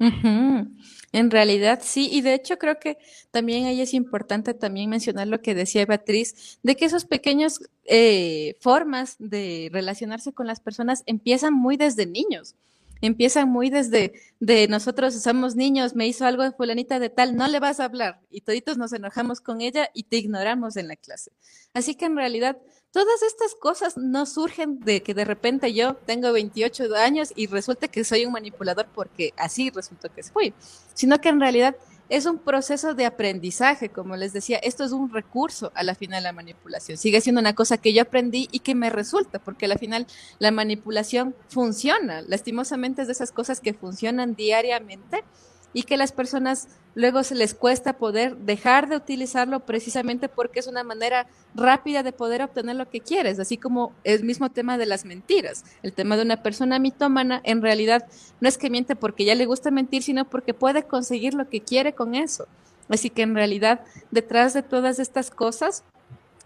En 1.12 1.30
realidad 1.30 1.78
sí, 1.80 2.08
y 2.10 2.22
de 2.22 2.34
hecho 2.34 2.58
creo 2.58 2.80
que 2.80 2.98
también 3.30 3.66
ahí 3.66 3.80
es 3.82 3.94
importante 3.94 4.52
también 4.52 4.90
mencionar 4.90 5.28
lo 5.28 5.40
que 5.42 5.54
decía 5.54 5.86
Beatriz, 5.86 6.58
de 6.64 6.74
que 6.74 6.86
esos 6.86 7.04
pequeños 7.04 7.60
eh, 7.84 8.56
formas 8.58 9.14
de 9.20 9.68
relacionarse 9.72 10.32
con 10.32 10.48
las 10.48 10.58
personas 10.58 11.04
empiezan 11.06 11.54
muy 11.54 11.76
desde 11.76 12.06
niños 12.06 12.56
empiezan 13.02 13.50
muy 13.50 13.68
desde 13.68 14.14
de 14.40 14.66
nosotros 14.68 15.14
somos 15.14 15.56
niños, 15.56 15.94
me 15.94 16.06
hizo 16.06 16.24
algo 16.24 16.42
de 16.42 16.52
fulanita 16.52 16.98
de 16.98 17.10
tal, 17.10 17.36
no 17.36 17.46
le 17.48 17.60
vas 17.60 17.80
a 17.80 17.84
hablar 17.84 18.20
y 18.30 18.40
toditos 18.40 18.78
nos 18.78 18.92
enojamos 18.92 19.40
con 19.40 19.60
ella 19.60 19.90
y 19.92 20.04
te 20.04 20.16
ignoramos 20.16 20.76
en 20.76 20.88
la 20.88 20.96
clase. 20.96 21.32
Así 21.74 21.94
que 21.94 22.06
en 22.06 22.16
realidad 22.16 22.56
todas 22.92 23.22
estas 23.22 23.54
cosas 23.54 23.96
no 23.96 24.24
surgen 24.24 24.80
de 24.80 25.02
que 25.02 25.14
de 25.14 25.24
repente 25.24 25.74
yo 25.74 25.94
tengo 25.94 26.32
28 26.32 26.94
años 26.96 27.32
y 27.34 27.46
resulta 27.48 27.88
que 27.88 28.04
soy 28.04 28.24
un 28.24 28.32
manipulador 28.32 28.86
porque 28.94 29.34
así 29.36 29.70
resultó 29.70 30.12
que 30.12 30.22
fui, 30.22 30.54
sino 30.94 31.20
que 31.20 31.28
en 31.28 31.40
realidad 31.40 31.76
es 32.08 32.26
un 32.26 32.38
proceso 32.38 32.94
de 32.94 33.06
aprendizaje, 33.06 33.88
como 33.88 34.16
les 34.16 34.32
decía, 34.32 34.58
esto 34.58 34.84
es 34.84 34.92
un 34.92 35.12
recurso 35.12 35.72
a 35.74 35.82
la 35.82 35.94
final 35.94 36.22
la 36.22 36.32
manipulación. 36.32 36.98
Sigue 36.98 37.20
siendo 37.20 37.40
una 37.40 37.54
cosa 37.54 37.78
que 37.78 37.94
yo 37.94 38.02
aprendí 38.02 38.48
y 38.52 38.60
que 38.60 38.74
me 38.74 38.90
resulta, 38.90 39.38
porque 39.38 39.64
a 39.64 39.68
la 39.68 39.78
final 39.78 40.06
la 40.38 40.50
manipulación 40.50 41.34
funciona. 41.48 42.22
Lastimosamente 42.22 43.02
es 43.02 43.08
de 43.08 43.12
esas 43.12 43.32
cosas 43.32 43.60
que 43.60 43.74
funcionan 43.74 44.34
diariamente 44.34 45.24
y 45.72 45.84
que 45.84 45.96
las 45.96 46.12
personas 46.12 46.68
luego 46.94 47.22
se 47.22 47.34
les 47.34 47.54
cuesta 47.54 47.94
poder 47.94 48.36
dejar 48.36 48.88
de 48.88 48.96
utilizarlo 48.96 49.60
precisamente 49.60 50.28
porque 50.28 50.60
es 50.60 50.66
una 50.66 50.84
manera 50.84 51.26
rápida 51.54 52.02
de 52.02 52.12
poder 52.12 52.42
obtener 52.42 52.76
lo 52.76 52.90
que 52.90 53.00
quieres, 53.00 53.38
así 53.38 53.56
como 53.56 53.92
el 54.04 54.24
mismo 54.24 54.50
tema 54.50 54.78
de 54.78 54.86
las 54.86 55.04
mentiras. 55.04 55.64
El 55.82 55.92
tema 55.92 56.16
de 56.16 56.22
una 56.22 56.42
persona 56.42 56.78
mitómana 56.78 57.40
en 57.44 57.62
realidad 57.62 58.06
no 58.40 58.48
es 58.48 58.58
que 58.58 58.70
miente 58.70 58.96
porque 58.96 59.24
ya 59.24 59.34
le 59.34 59.46
gusta 59.46 59.70
mentir, 59.70 60.02
sino 60.02 60.28
porque 60.28 60.54
puede 60.54 60.82
conseguir 60.84 61.34
lo 61.34 61.48
que 61.48 61.60
quiere 61.60 61.94
con 61.94 62.14
eso. 62.14 62.46
Así 62.88 63.10
que 63.10 63.22
en 63.22 63.34
realidad 63.34 63.80
detrás 64.10 64.52
de 64.52 64.62
todas 64.62 64.98
estas 64.98 65.30
cosas 65.30 65.84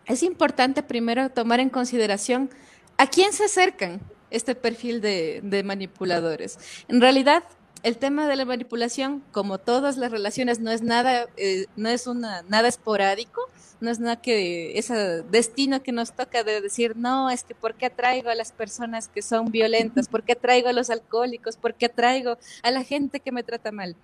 es 0.07 0.23
importante 0.23 0.83
primero 0.83 1.29
tomar 1.31 1.59
en 1.59 1.71
consideración 1.71 2.51
a 2.99 3.09
quién 3.09 3.33
se 3.33 3.45
acercan 3.45 4.01
este 4.31 4.55
perfil 4.55 5.01
de, 5.01 5.41
de 5.43 5.63
manipuladores. 5.63 6.59
En 6.89 7.01
realidad, 7.01 7.45
el 7.87 7.99
tema 7.99 8.27
de 8.27 8.35
la 8.35 8.45
manipulación, 8.45 9.23
como 9.31 9.59
todas 9.59 9.97
las 9.97 10.11
relaciones, 10.11 10.59
no 10.59 10.73
es 10.73 10.83
nada, 10.83 11.29
eh, 11.37 11.67
no 11.77 11.89
es 11.89 12.09
una, 12.09 12.43
nada 12.43 12.67
esporádico, 12.67 13.41
no 13.81 13.93
es 13.93 14.01
nada 14.01 14.21
que 14.21 14.77
ese 14.77 15.23
destino 15.23 15.81
que 15.85 15.93
nos 15.93 16.11
toca 16.11 16.43
de 16.43 16.61
decir, 16.61 16.97
no, 16.97 17.31
es 17.31 17.45
que 17.45 17.55
¿por 17.55 17.77
qué 17.77 17.87
atraigo 17.87 18.29
a 18.29 18.35
las 18.35 18.51
personas 18.51 19.07
que 19.07 19.23
son 19.23 19.53
violentas? 19.53 20.09
¿Por 20.09 20.25
qué 20.25 20.33
atraigo 20.33 20.69
a 20.69 20.73
los 20.73 20.91
alcohólicos? 20.91 21.57
¿Por 21.57 21.75
qué 21.75 21.87
atraigo 21.87 22.39
a 22.65 22.71
la 22.73 22.83
gente 22.83 23.21
que 23.21 23.31
me 23.31 23.45
trata 23.45 23.71
mal? 23.71 23.95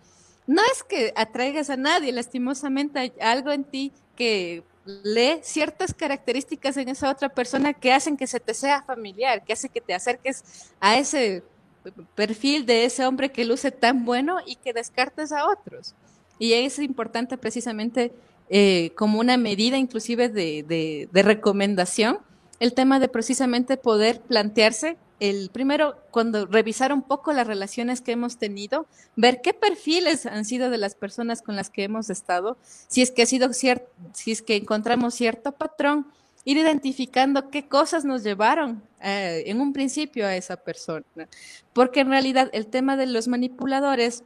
No 0.46 0.62
es 0.72 0.84
que 0.84 1.12
atraigas 1.16 1.68
a 1.68 1.76
nadie, 1.76 2.12
lastimosamente 2.12 3.00
hay 3.00 3.12
algo 3.20 3.50
en 3.50 3.64
ti 3.64 3.92
que 4.14 4.62
lee 4.84 5.40
ciertas 5.42 5.92
características 5.92 6.76
en 6.76 6.88
esa 6.88 7.10
otra 7.10 7.30
persona 7.30 7.72
que 7.72 7.92
hacen 7.92 8.16
que 8.16 8.28
se 8.28 8.38
te 8.38 8.54
sea 8.54 8.82
familiar, 8.82 9.42
que 9.44 9.54
hace 9.54 9.68
que 9.68 9.80
te 9.80 9.92
acerques 9.92 10.70
a 10.78 10.98
ese 10.98 11.42
perfil 12.14 12.66
de 12.66 12.84
ese 12.84 13.06
hombre 13.06 13.32
que 13.32 13.44
luce 13.44 13.70
tan 13.70 14.04
bueno 14.04 14.38
y 14.46 14.56
que 14.56 14.72
descartes 14.72 15.32
a 15.32 15.48
otros. 15.48 15.94
Y 16.38 16.54
es 16.54 16.78
importante 16.78 17.36
precisamente 17.36 18.12
eh, 18.48 18.92
como 18.96 19.18
una 19.20 19.36
medida 19.36 19.78
inclusive 19.78 20.28
de, 20.28 21.08
de, 21.10 21.22
recomendación, 21.22 22.18
el 22.60 22.74
tema 22.74 23.00
de 23.00 23.08
precisamente 23.08 23.76
poder 23.76 24.20
plantearse 24.20 24.96
el 25.20 25.50
primero, 25.50 25.96
cuando 26.10 26.46
revisar 26.46 26.92
un 26.92 27.02
poco 27.02 27.32
las 27.32 27.46
relaciones 27.46 28.00
que 28.00 28.12
hemos 28.12 28.38
tenido, 28.38 28.86
ver 29.14 29.40
qué 29.40 29.54
perfiles 29.54 30.26
han 30.26 30.44
sido 30.44 30.68
de 30.68 30.78
las 30.78 30.96
personas 30.96 31.42
con 31.42 31.54
las 31.54 31.70
que 31.70 31.84
hemos 31.84 32.10
estado, 32.10 32.56
si 32.88 33.02
es 33.02 33.12
que 33.12 33.22
ha 33.22 33.26
sido 33.26 33.52
cierto, 33.52 33.86
si 34.12 34.32
es 34.32 34.42
que 34.42 34.56
encontramos 34.56 35.14
cierto 35.14 35.52
patrón, 35.52 36.08
ir 36.44 36.56
identificando 36.56 37.50
qué 37.50 37.68
cosas 37.68 38.04
nos 38.04 38.22
llevaron 38.22 38.82
eh, 39.00 39.44
en 39.46 39.60
un 39.60 39.72
principio 39.72 40.26
a 40.26 40.36
esa 40.36 40.56
persona. 40.56 41.04
Porque 41.72 42.00
en 42.00 42.10
realidad 42.10 42.50
el 42.52 42.66
tema 42.66 42.96
de 42.96 43.06
los 43.06 43.28
manipuladores 43.28 44.24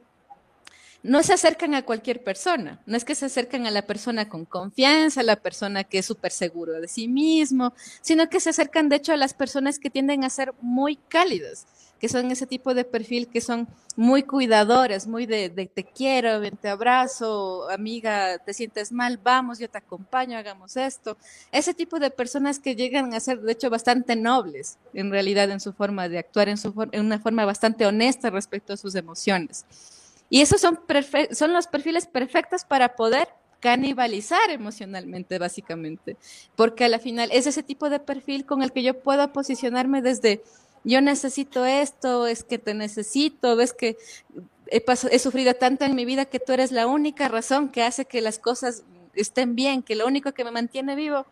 no 1.02 1.22
se 1.22 1.34
acercan 1.34 1.74
a 1.74 1.84
cualquier 1.84 2.24
persona, 2.24 2.80
no 2.84 2.96
es 2.96 3.04
que 3.04 3.14
se 3.14 3.26
acercan 3.26 3.64
a 3.66 3.70
la 3.70 3.82
persona 3.82 4.28
con 4.28 4.44
confianza, 4.44 5.20
a 5.20 5.24
la 5.24 5.36
persona 5.36 5.84
que 5.84 5.98
es 5.98 6.06
súper 6.06 6.32
seguro 6.32 6.80
de 6.80 6.88
sí 6.88 7.06
mismo, 7.06 7.74
sino 8.00 8.28
que 8.28 8.40
se 8.40 8.50
acercan 8.50 8.88
de 8.88 8.96
hecho 8.96 9.12
a 9.12 9.16
las 9.16 9.32
personas 9.32 9.78
que 9.78 9.88
tienden 9.88 10.24
a 10.24 10.30
ser 10.30 10.52
muy 10.60 10.96
cálidas, 10.96 11.66
que 12.00 12.08
son 12.08 12.30
ese 12.30 12.46
tipo 12.46 12.74
de 12.74 12.84
perfil 12.84 13.28
que 13.28 13.40
son 13.40 13.66
muy 13.96 14.22
cuidadores, 14.22 15.06
muy 15.06 15.24
de, 15.26 15.48
te 15.48 15.84
quiero, 15.84 16.40
te 16.52 16.68
abrazo, 16.68 17.68
amiga, 17.70 18.38
te 18.38 18.52
sientes 18.52 18.92
mal, 18.92 19.18
vamos, 19.22 19.58
yo 19.58 19.70
te 19.70 19.78
acompaño, 19.78 20.36
hagamos 20.36 20.76
esto. 20.76 21.16
Ese 21.50 21.72
tipo 21.72 21.98
de 21.98 22.10
personas 22.10 22.58
que 22.58 22.76
llegan 22.76 23.14
a 23.14 23.20
ser, 23.20 23.40
de 23.40 23.52
hecho, 23.52 23.70
bastante 23.70 24.16
nobles, 24.16 24.78
en 24.92 25.10
realidad, 25.10 25.50
en 25.50 25.60
su 25.60 25.72
forma 25.72 26.08
de 26.08 26.18
actuar, 26.18 26.48
en, 26.48 26.58
su, 26.58 26.74
en 26.92 27.06
una 27.06 27.18
forma 27.18 27.44
bastante 27.44 27.86
honesta 27.86 28.28
respecto 28.30 28.74
a 28.74 28.76
sus 28.76 28.94
emociones. 28.94 29.64
Y 30.28 30.42
esos 30.42 30.60
son, 30.60 30.78
son 31.32 31.52
los 31.52 31.66
perfiles 31.66 32.06
perfectos 32.06 32.64
para 32.64 32.96
poder 32.96 33.28
canibalizar 33.60 34.50
emocionalmente, 34.50 35.38
básicamente, 35.38 36.16
porque 36.54 36.84
a 36.84 36.88
la 36.88 36.98
final 36.98 37.30
es 37.32 37.46
ese 37.46 37.62
tipo 37.62 37.88
de 37.88 38.00
perfil 38.00 38.44
con 38.44 38.62
el 38.62 38.72
que 38.72 38.82
yo 38.82 39.00
puedo 39.00 39.32
posicionarme 39.32 40.02
desde 40.02 40.42
yo 40.86 41.00
necesito 41.00 41.66
esto, 41.66 42.28
es 42.28 42.44
que 42.44 42.58
te 42.58 42.72
necesito, 42.72 43.56
ves 43.56 43.72
que 43.72 43.96
he, 44.68 45.18
sufrido 45.18 45.54
tanto 45.54 45.84
en 45.84 45.96
mi 45.96 46.04
vida 46.04 46.26
que 46.26 46.38
tú 46.38 46.52
eres 46.52 46.70
la 46.70 46.86
única 46.86 47.26
razón 47.26 47.70
que 47.70 47.82
hace 47.82 48.04
que 48.04 48.20
las 48.20 48.38
cosas 48.38 48.84
estén 49.14 49.56
bien, 49.56 49.82
que 49.82 49.96
lo 49.96 50.06
único 50.06 50.32
que 50.32 50.44
me 50.44 50.52
mantiene 50.52 50.94
vivo. 50.94 51.26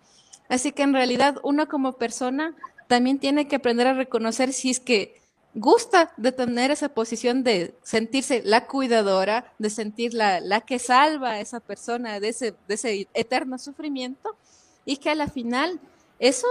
Así 0.49 0.73
que 0.73 0.83
en 0.83 0.93
realidad 0.93 1.37
uno 1.45 1.69
como 1.69 1.93
persona 1.93 2.57
también 2.89 3.21
tiene 3.21 3.47
que 3.47 3.57
aprender 3.57 3.87
a 3.87 3.95
reconocer 3.95 4.53
si 4.53 4.71
es 4.71 4.81
que 4.81 5.21
gusta 5.55 6.13
de 6.17 6.33
tener 6.33 6.73
esa 6.73 6.89
posición 6.89 7.45
de 7.45 7.75
sentirse 7.85 8.43
la 8.45 8.67
cuidadora, 8.67 9.53
de 9.61 9.71
sentir 9.71 10.15
la, 10.15 10.41
la 10.41 10.63
que 10.63 10.81
salva 10.81 11.31
a 11.31 11.41
esa 11.41 11.61
persona 11.61 12.19
de 12.19 12.31
ese, 12.31 12.55
de 12.67 12.75
ese 12.75 13.09
eterno 13.15 13.59
sufrimiento 13.59 14.37
y 14.85 14.97
que 14.97 15.11
a 15.11 15.15
la 15.15 15.29
final 15.29 15.81
eso, 16.19 16.49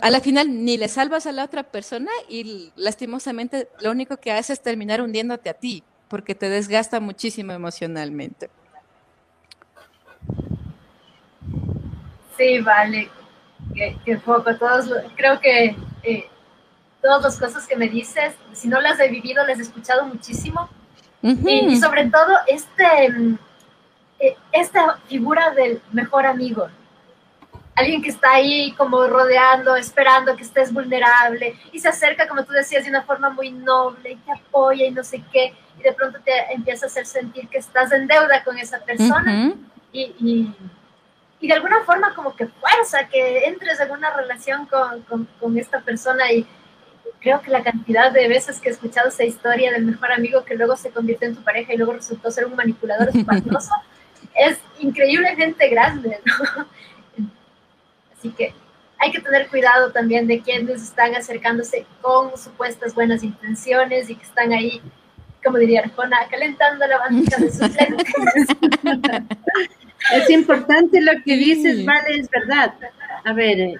a 0.00 0.10
la 0.10 0.20
final 0.20 0.64
ni 0.64 0.76
le 0.76 0.88
salvas 0.88 1.26
a 1.26 1.32
la 1.32 1.44
otra 1.44 1.62
persona 1.62 2.10
y 2.28 2.70
lastimosamente 2.76 3.68
lo 3.80 3.90
único 3.90 4.18
que 4.18 4.32
hace 4.32 4.52
es 4.52 4.60
terminar 4.60 5.00
hundiéndote 5.00 5.48
a 5.48 5.54
ti 5.54 5.82
porque 6.08 6.34
te 6.34 6.50
desgasta 6.50 7.00
muchísimo 7.00 7.52
emocionalmente. 7.52 8.50
Sí, 12.36 12.60
vale. 12.60 13.10
Qué, 13.74 14.16
poco. 14.18 14.54
Todos, 14.56 14.90
creo 15.16 15.40
que 15.40 15.74
eh, 16.02 16.26
todas 17.00 17.22
las 17.22 17.38
cosas 17.38 17.66
que 17.66 17.76
me 17.76 17.88
dices, 17.88 18.34
si 18.52 18.68
no 18.68 18.80
las 18.80 19.00
he 19.00 19.08
vivido, 19.08 19.46
las 19.46 19.58
he 19.58 19.62
escuchado 19.62 20.04
muchísimo. 20.04 20.68
y, 21.22 21.76
sobre 21.76 22.10
todo, 22.10 22.36
este, 22.46 23.10
mm, 23.10 23.38
eh, 24.18 24.36
esta 24.52 24.98
figura 25.08 25.52
del 25.52 25.80
mejor 25.92 26.26
amigo. 26.26 26.68
Alguien 27.74 28.02
que 28.02 28.10
está 28.10 28.32
ahí 28.32 28.72
como 28.72 29.06
rodeando, 29.06 29.76
esperando 29.76 30.36
que 30.36 30.42
estés 30.42 30.72
vulnerable 30.72 31.56
y 31.72 31.78
se 31.78 31.88
acerca, 31.88 32.28
como 32.28 32.44
tú 32.44 32.52
decías, 32.52 32.84
de 32.84 32.90
una 32.90 33.02
forma 33.02 33.30
muy 33.30 33.50
noble 33.50 34.12
y 34.12 34.16
te 34.16 34.32
apoya 34.32 34.86
y 34.86 34.90
no 34.90 35.02
sé 35.02 35.22
qué. 35.32 35.54
Y 35.78 35.82
de 35.82 35.92
pronto 35.92 36.18
te 36.20 36.32
empieza 36.52 36.86
a 36.86 36.88
hacer 36.88 37.06
sentir 37.06 37.48
que 37.48 37.58
estás 37.58 37.92
en 37.92 38.06
deuda 38.06 38.44
con 38.44 38.58
esa 38.58 38.78
persona. 38.80 39.54
y, 39.92 40.14
y, 41.40 41.48
de 41.48 41.54
alguna 41.54 41.82
forma 41.84 42.14
como 42.14 42.36
que 42.36 42.46
fuerza 42.46 43.08
que 43.08 43.46
entres 43.46 43.80
en 43.80 43.90
una 43.90 44.14
relación 44.14 44.64
con, 44.66 45.02
con, 45.02 45.28
con 45.40 45.58
esta 45.58 45.80
persona 45.80 46.30
y, 46.30 46.46
creo 47.22 47.40
que 47.40 47.50
la 47.50 47.62
cantidad 47.62 48.12
de 48.12 48.28
veces 48.28 48.60
que 48.60 48.68
he 48.68 48.72
escuchado 48.72 49.08
esa 49.08 49.24
historia 49.24 49.72
del 49.72 49.84
mejor 49.84 50.12
amigo 50.12 50.44
que 50.44 50.56
luego 50.56 50.76
se 50.76 50.90
convirtió 50.90 51.28
en 51.28 51.36
tu 51.36 51.42
pareja 51.42 51.72
y 51.72 51.76
luego 51.76 51.94
resultó 51.94 52.30
ser 52.30 52.46
un 52.46 52.56
manipulador 52.56 53.08
espantoso, 53.16 53.72
es 54.34 54.58
increíblemente 54.80 55.68
grande, 55.68 56.20
¿no? 56.24 56.66
Así 58.22 58.30
que 58.30 58.54
hay 58.98 59.10
que 59.10 59.20
tener 59.20 59.48
cuidado 59.48 59.90
también 59.90 60.28
de 60.28 60.40
quienes 60.40 60.80
están 60.80 61.12
acercándose 61.16 61.84
con 62.00 62.38
supuestas 62.38 62.94
buenas 62.94 63.24
intenciones 63.24 64.08
y 64.08 64.14
que 64.14 64.22
están 64.22 64.52
ahí, 64.52 64.80
como 65.42 65.58
diría 65.58 65.80
Arjona, 65.80 66.18
calentando 66.30 66.86
la 66.86 66.98
bandeja 66.98 67.36
de 67.38 67.50
sus 67.50 67.74
lentes. 67.74 68.14
Es 70.12 70.28
importante 70.30 71.00
lo 71.00 71.12
que 71.24 71.36
dices, 71.36 71.84
vale, 71.86 72.18
es 72.18 72.28
verdad. 72.28 72.74
A 73.24 73.32
ver, 73.32 73.60
eh, 73.60 73.76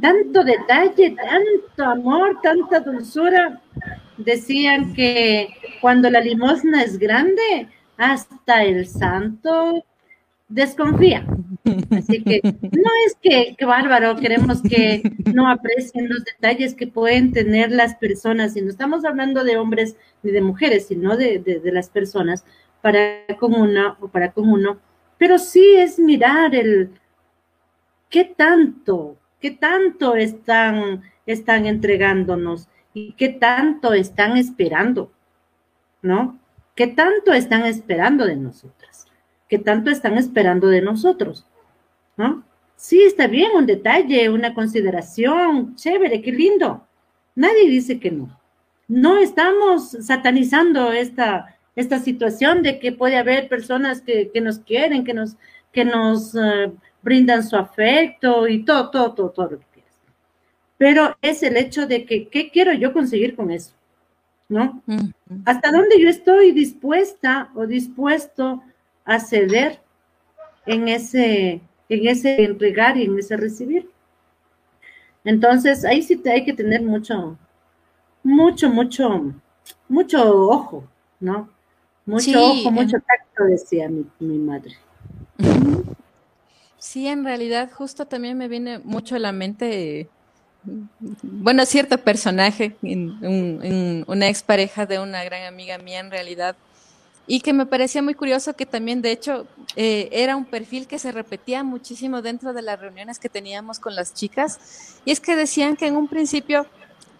tanto 0.00 0.44
detalle, 0.44 1.16
tanto 1.16 1.84
amor, 1.84 2.38
tanta 2.42 2.80
dulzura. 2.80 3.58
Decían 4.18 4.92
que 4.92 5.48
cuando 5.80 6.10
la 6.10 6.20
limosna 6.20 6.82
es 6.82 6.98
grande, 6.98 7.68
hasta 7.96 8.64
el 8.64 8.86
santo 8.86 9.82
desconfía. 10.48 11.26
Así 11.90 12.22
que 12.22 12.40
no 12.42 12.90
es 13.06 13.16
que, 13.20 13.56
bárbaro, 13.64 14.16
queremos 14.16 14.62
que 14.62 15.02
no 15.34 15.48
aprecien 15.48 16.08
los 16.08 16.24
detalles 16.24 16.74
que 16.74 16.86
pueden 16.86 17.32
tener 17.32 17.70
las 17.70 17.96
personas, 17.96 18.56
y 18.56 18.62
no 18.62 18.70
estamos 18.70 19.04
hablando 19.04 19.44
de 19.44 19.56
hombres 19.56 19.96
ni 20.22 20.30
de 20.30 20.40
mujeres, 20.40 20.86
sino 20.86 21.16
de, 21.16 21.38
de 21.38 21.72
las 21.72 21.88
personas 21.90 22.44
para 22.82 23.26
con 23.38 23.54
una 23.54 23.96
o 24.00 24.08
para 24.08 24.32
con 24.32 24.48
uno. 24.48 24.78
Pero 25.18 25.38
sí 25.38 25.74
es 25.76 25.98
mirar 25.98 26.54
el 26.54 26.90
qué 28.08 28.24
tanto, 28.24 29.16
qué 29.40 29.50
tanto 29.50 30.14
están, 30.14 31.02
están 31.26 31.66
entregándonos 31.66 32.68
y 32.94 33.12
qué 33.12 33.28
tanto 33.28 33.92
están 33.92 34.36
esperando, 34.36 35.10
¿no? 36.02 36.38
¿Qué 36.74 36.86
tanto 36.86 37.32
están 37.32 37.64
esperando 37.64 38.26
de 38.26 38.36
nosotras? 38.36 39.06
¿Qué 39.48 39.58
tanto 39.58 39.90
están 39.90 40.18
esperando 40.18 40.68
de 40.68 40.82
nosotros? 40.82 41.46
¿No? 42.16 42.44
Sí, 42.76 43.02
está 43.02 43.26
bien, 43.26 43.52
un 43.54 43.66
detalle, 43.66 44.28
una 44.28 44.54
consideración, 44.54 45.76
chévere, 45.76 46.20
qué 46.20 46.32
lindo. 46.32 46.86
Nadie 47.34 47.68
dice 47.68 47.98
que 47.98 48.10
no. 48.10 48.38
No 48.88 49.18
estamos 49.18 49.90
satanizando 49.90 50.92
esta, 50.92 51.56
esta 51.74 51.98
situación 51.98 52.62
de 52.62 52.78
que 52.78 52.92
puede 52.92 53.16
haber 53.16 53.48
personas 53.48 54.00
que, 54.00 54.30
nos 54.40 54.58
quieren, 54.58 55.04
que 55.04 55.14
nos, 55.14 55.36
que 55.72 55.84
nos 55.84 56.34
eh, 56.34 56.72
brindan 57.02 57.42
su 57.42 57.56
afecto 57.56 58.46
y 58.46 58.64
todo, 58.64 58.90
todo, 58.90 59.14
todo, 59.14 59.30
todo 59.30 59.50
lo 59.50 59.58
que 59.58 59.66
quieras. 59.74 60.00
Pero 60.78 61.16
es 61.22 61.42
el 61.42 61.56
hecho 61.56 61.86
de 61.86 62.04
que, 62.04 62.28
¿qué 62.28 62.50
quiero 62.50 62.72
yo 62.72 62.92
conseguir 62.92 63.34
con 63.34 63.50
eso? 63.50 63.72
¿No? 64.48 64.82
¿Hasta 65.44 65.72
dónde 65.72 66.00
yo 66.00 66.08
estoy 66.08 66.52
dispuesta 66.52 67.50
o 67.54 67.66
dispuesto 67.66 68.62
a 69.04 69.18
ceder 69.18 69.80
en 70.66 70.88
ese, 70.88 71.60
en 71.88 72.08
ese 72.08 72.44
entregar 72.44 72.96
y 72.96 73.04
en 73.04 73.18
ese 73.18 73.36
recibir? 73.36 73.88
Entonces, 75.24 75.84
ahí 75.84 76.02
sí 76.02 76.16
te 76.16 76.30
hay 76.30 76.44
que 76.44 76.52
tener 76.52 76.82
mucho, 76.82 77.36
mucho, 78.22 78.70
mucho, 78.70 79.34
mucho 79.88 80.48
ojo, 80.48 80.84
¿no? 81.20 81.48
Mucho 82.04 82.40
ojo, 82.40 82.70
mucho 82.70 82.98
tacto, 83.00 83.44
decía 83.44 83.88
mi, 83.88 84.06
mi 84.20 84.38
madre. 84.38 84.76
Sí, 86.86 87.08
en 87.08 87.24
realidad 87.24 87.68
justo 87.72 88.06
también 88.06 88.38
me 88.38 88.46
viene 88.46 88.78
mucho 88.78 89.16
a 89.16 89.18
la 89.18 89.32
mente, 89.32 90.08
bueno, 91.22 91.66
cierto 91.66 91.98
personaje, 91.98 92.76
en, 92.80 94.04
una 94.06 94.28
expareja 94.28 94.86
de 94.86 95.00
una 95.00 95.24
gran 95.24 95.52
amiga 95.52 95.78
mía 95.78 95.98
en 95.98 96.12
realidad, 96.12 96.54
y 97.26 97.40
que 97.40 97.52
me 97.52 97.66
parecía 97.66 98.02
muy 98.02 98.14
curioso 98.14 98.54
que 98.54 98.66
también, 98.66 99.02
de 99.02 99.10
hecho, 99.10 99.46
eh, 99.74 100.08
era 100.12 100.36
un 100.36 100.44
perfil 100.44 100.86
que 100.86 100.98
se 100.98 101.12
repetía 101.12 101.64
muchísimo 101.64 102.22
dentro 102.22 102.52
de 102.52 102.62
las 102.62 102.80
reuniones 102.80 103.18
que 103.18 103.28
teníamos 103.28 103.80
con 103.80 103.94
las 103.94 104.14
chicas, 104.14 105.00
y 105.04 105.10
es 105.10 105.20
que 105.20 105.34
decían 105.34 105.76
que 105.76 105.86
en 105.86 105.96
un 105.96 106.08
principio 106.08 106.66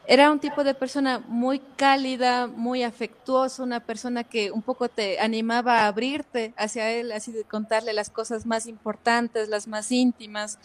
era 0.09 0.31
un 0.31 0.39
tipo 0.39 0.63
de 0.63 0.75
persona 0.75 1.19
muy 1.27 1.59
cálida, 1.77 2.47
muy 2.47 2.85
afectuosa, 2.85 3.65
una 3.65 3.81
persona 3.81 4.23
que 4.23 4.53
un 4.53 4.63
poco 4.63 4.89
te 4.89 5.19
animaba 5.19 5.81
a 5.81 5.89
abrirte 5.89 6.55
hacia 6.57 6.93
él, 6.93 7.11
así 7.11 7.33
de 7.33 7.43
contarle 7.43 7.93
las 7.93 8.09
cosas 8.11 8.47
más 8.47 8.67
importantes, 8.67 9.49
las 9.49 9.67
más 9.67 9.91
íntimas, 9.91 10.59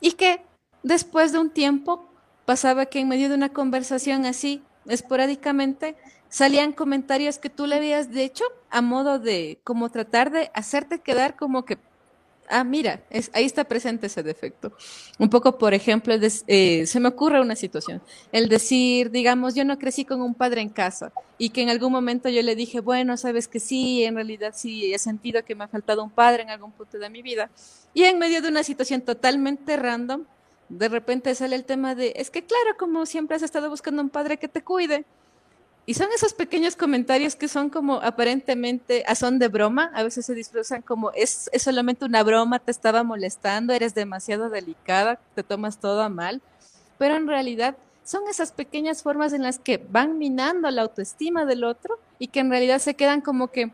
y 0.00 0.12
que 0.12 0.42
después 0.82 1.32
de 1.32 1.38
un 1.38 1.48
tiempo 1.48 2.06
pasaba 2.44 2.84
que 2.84 3.00
en 3.00 3.08
medio 3.08 3.30
de 3.30 3.34
una 3.34 3.48
conversación 3.48 4.26
así, 4.26 4.62
esporádicamente, 4.86 5.96
salían 6.36 6.72
comentarios 6.72 7.38
que 7.38 7.48
tú 7.48 7.66
le 7.66 7.76
habías 7.76 8.10
dicho 8.10 8.44
a 8.68 8.82
modo 8.82 9.18
de 9.18 9.58
como 9.64 9.90
tratar 9.90 10.30
de 10.30 10.50
hacerte 10.52 10.98
quedar 10.98 11.34
como 11.34 11.64
que 11.64 11.78
ah, 12.50 12.62
mira, 12.62 13.00
es, 13.08 13.30
ahí 13.32 13.46
está 13.46 13.64
presente 13.64 14.08
ese 14.08 14.22
defecto. 14.22 14.70
Un 15.18 15.30
poco, 15.30 15.56
por 15.56 15.72
ejemplo, 15.72 16.14
eh, 16.46 16.86
se 16.86 17.00
me 17.00 17.08
ocurre 17.08 17.40
una 17.40 17.56
situación, 17.56 18.02
el 18.32 18.50
decir, 18.50 19.10
digamos, 19.10 19.54
yo 19.54 19.64
no 19.64 19.78
crecí 19.78 20.04
con 20.04 20.20
un 20.20 20.34
padre 20.34 20.60
en 20.60 20.68
casa 20.68 21.10
y 21.38 21.48
que 21.48 21.62
en 21.62 21.70
algún 21.70 21.90
momento 21.90 22.28
yo 22.28 22.42
le 22.42 22.54
dije, 22.54 22.80
bueno, 22.80 23.16
sabes 23.16 23.48
que 23.48 23.58
sí, 23.58 24.04
en 24.04 24.16
realidad 24.16 24.52
sí, 24.54 24.92
he 24.92 24.98
sentido 24.98 25.42
que 25.42 25.54
me 25.54 25.64
ha 25.64 25.68
faltado 25.68 26.04
un 26.04 26.10
padre 26.10 26.42
en 26.42 26.50
algún 26.50 26.70
punto 26.70 26.98
de 26.98 27.08
mi 27.08 27.22
vida. 27.22 27.48
Y 27.94 28.04
en 28.04 28.18
medio 28.18 28.42
de 28.42 28.48
una 28.48 28.62
situación 28.62 29.00
totalmente 29.00 29.74
random, 29.78 30.24
de 30.68 30.88
repente 30.90 31.34
sale 31.34 31.56
el 31.56 31.64
tema 31.64 31.94
de, 31.94 32.12
es 32.14 32.28
que 32.28 32.44
claro, 32.44 32.76
como 32.78 33.06
siempre 33.06 33.36
has 33.36 33.42
estado 33.42 33.70
buscando 33.70 34.02
un 34.02 34.10
padre 34.10 34.36
que 34.36 34.48
te 34.48 34.62
cuide. 34.62 35.06
Y 35.88 35.94
son 35.94 36.08
esos 36.12 36.34
pequeños 36.34 36.74
comentarios 36.74 37.36
que 37.36 37.46
son 37.46 37.70
como 37.70 38.02
aparentemente 38.02 39.04
a 39.06 39.14
son 39.14 39.38
de 39.38 39.46
broma, 39.46 39.92
a 39.94 40.02
veces 40.02 40.26
se 40.26 40.34
disfrazan 40.34 40.82
como 40.82 41.12
es, 41.12 41.48
es 41.52 41.62
solamente 41.62 42.04
una 42.04 42.24
broma, 42.24 42.58
te 42.58 42.72
estaba 42.72 43.04
molestando, 43.04 43.72
eres 43.72 43.94
demasiado 43.94 44.50
delicada, 44.50 45.20
te 45.36 45.44
tomas 45.44 45.78
todo 45.78 46.02
a 46.02 46.08
mal, 46.08 46.42
pero 46.98 47.14
en 47.14 47.28
realidad 47.28 47.76
son 48.04 48.22
esas 48.28 48.50
pequeñas 48.50 49.04
formas 49.04 49.32
en 49.32 49.44
las 49.44 49.60
que 49.60 49.78
van 49.78 50.18
minando 50.18 50.68
la 50.72 50.82
autoestima 50.82 51.44
del 51.44 51.62
otro 51.62 52.00
y 52.18 52.28
que 52.28 52.40
en 52.40 52.50
realidad 52.50 52.80
se 52.80 52.94
quedan 52.94 53.20
como 53.20 53.52
que 53.52 53.70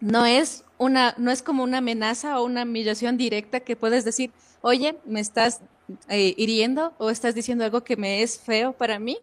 no 0.00 0.24
es 0.24 0.64
una, 0.78 1.14
no 1.18 1.30
es 1.30 1.42
como 1.42 1.62
una 1.62 1.78
amenaza 1.78 2.40
o 2.40 2.44
una 2.44 2.62
humillación 2.62 3.18
directa 3.18 3.60
que 3.60 3.76
puedes 3.76 4.04
decir, 4.06 4.32
oye, 4.62 4.96
me 5.04 5.20
estás 5.20 5.60
eh, 6.08 6.34
hiriendo 6.38 6.94
o 6.98 7.10
estás 7.10 7.34
diciendo 7.34 7.64
algo 7.64 7.84
que 7.84 7.96
me 7.96 8.22
es 8.22 8.38
feo 8.38 8.72
para 8.72 8.98
mí, 8.98 9.18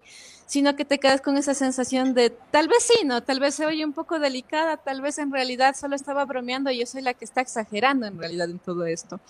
sino 0.51 0.75
que 0.75 0.83
te 0.83 0.99
quedas 0.99 1.21
con 1.21 1.37
esa 1.37 1.53
sensación 1.53 2.13
de 2.13 2.29
tal 2.29 2.67
vez 2.67 2.83
sí, 2.83 3.05
¿no? 3.05 3.23
Tal 3.23 3.39
vez 3.39 3.55
se 3.55 3.65
oye 3.65 3.85
un 3.85 3.93
poco 3.93 4.19
delicada, 4.19 4.75
tal 4.75 4.99
vez 4.99 5.17
en 5.17 5.31
realidad 5.31 5.77
solo 5.79 5.95
estaba 5.95 6.25
bromeando 6.25 6.69
y 6.69 6.79
yo 6.79 6.85
soy 6.85 7.03
la 7.03 7.13
que 7.13 7.23
está 7.23 7.39
exagerando 7.39 8.05
en 8.05 8.19
realidad 8.19 8.49
en 8.49 8.59
todo 8.59 8.85
esto. 8.85 9.21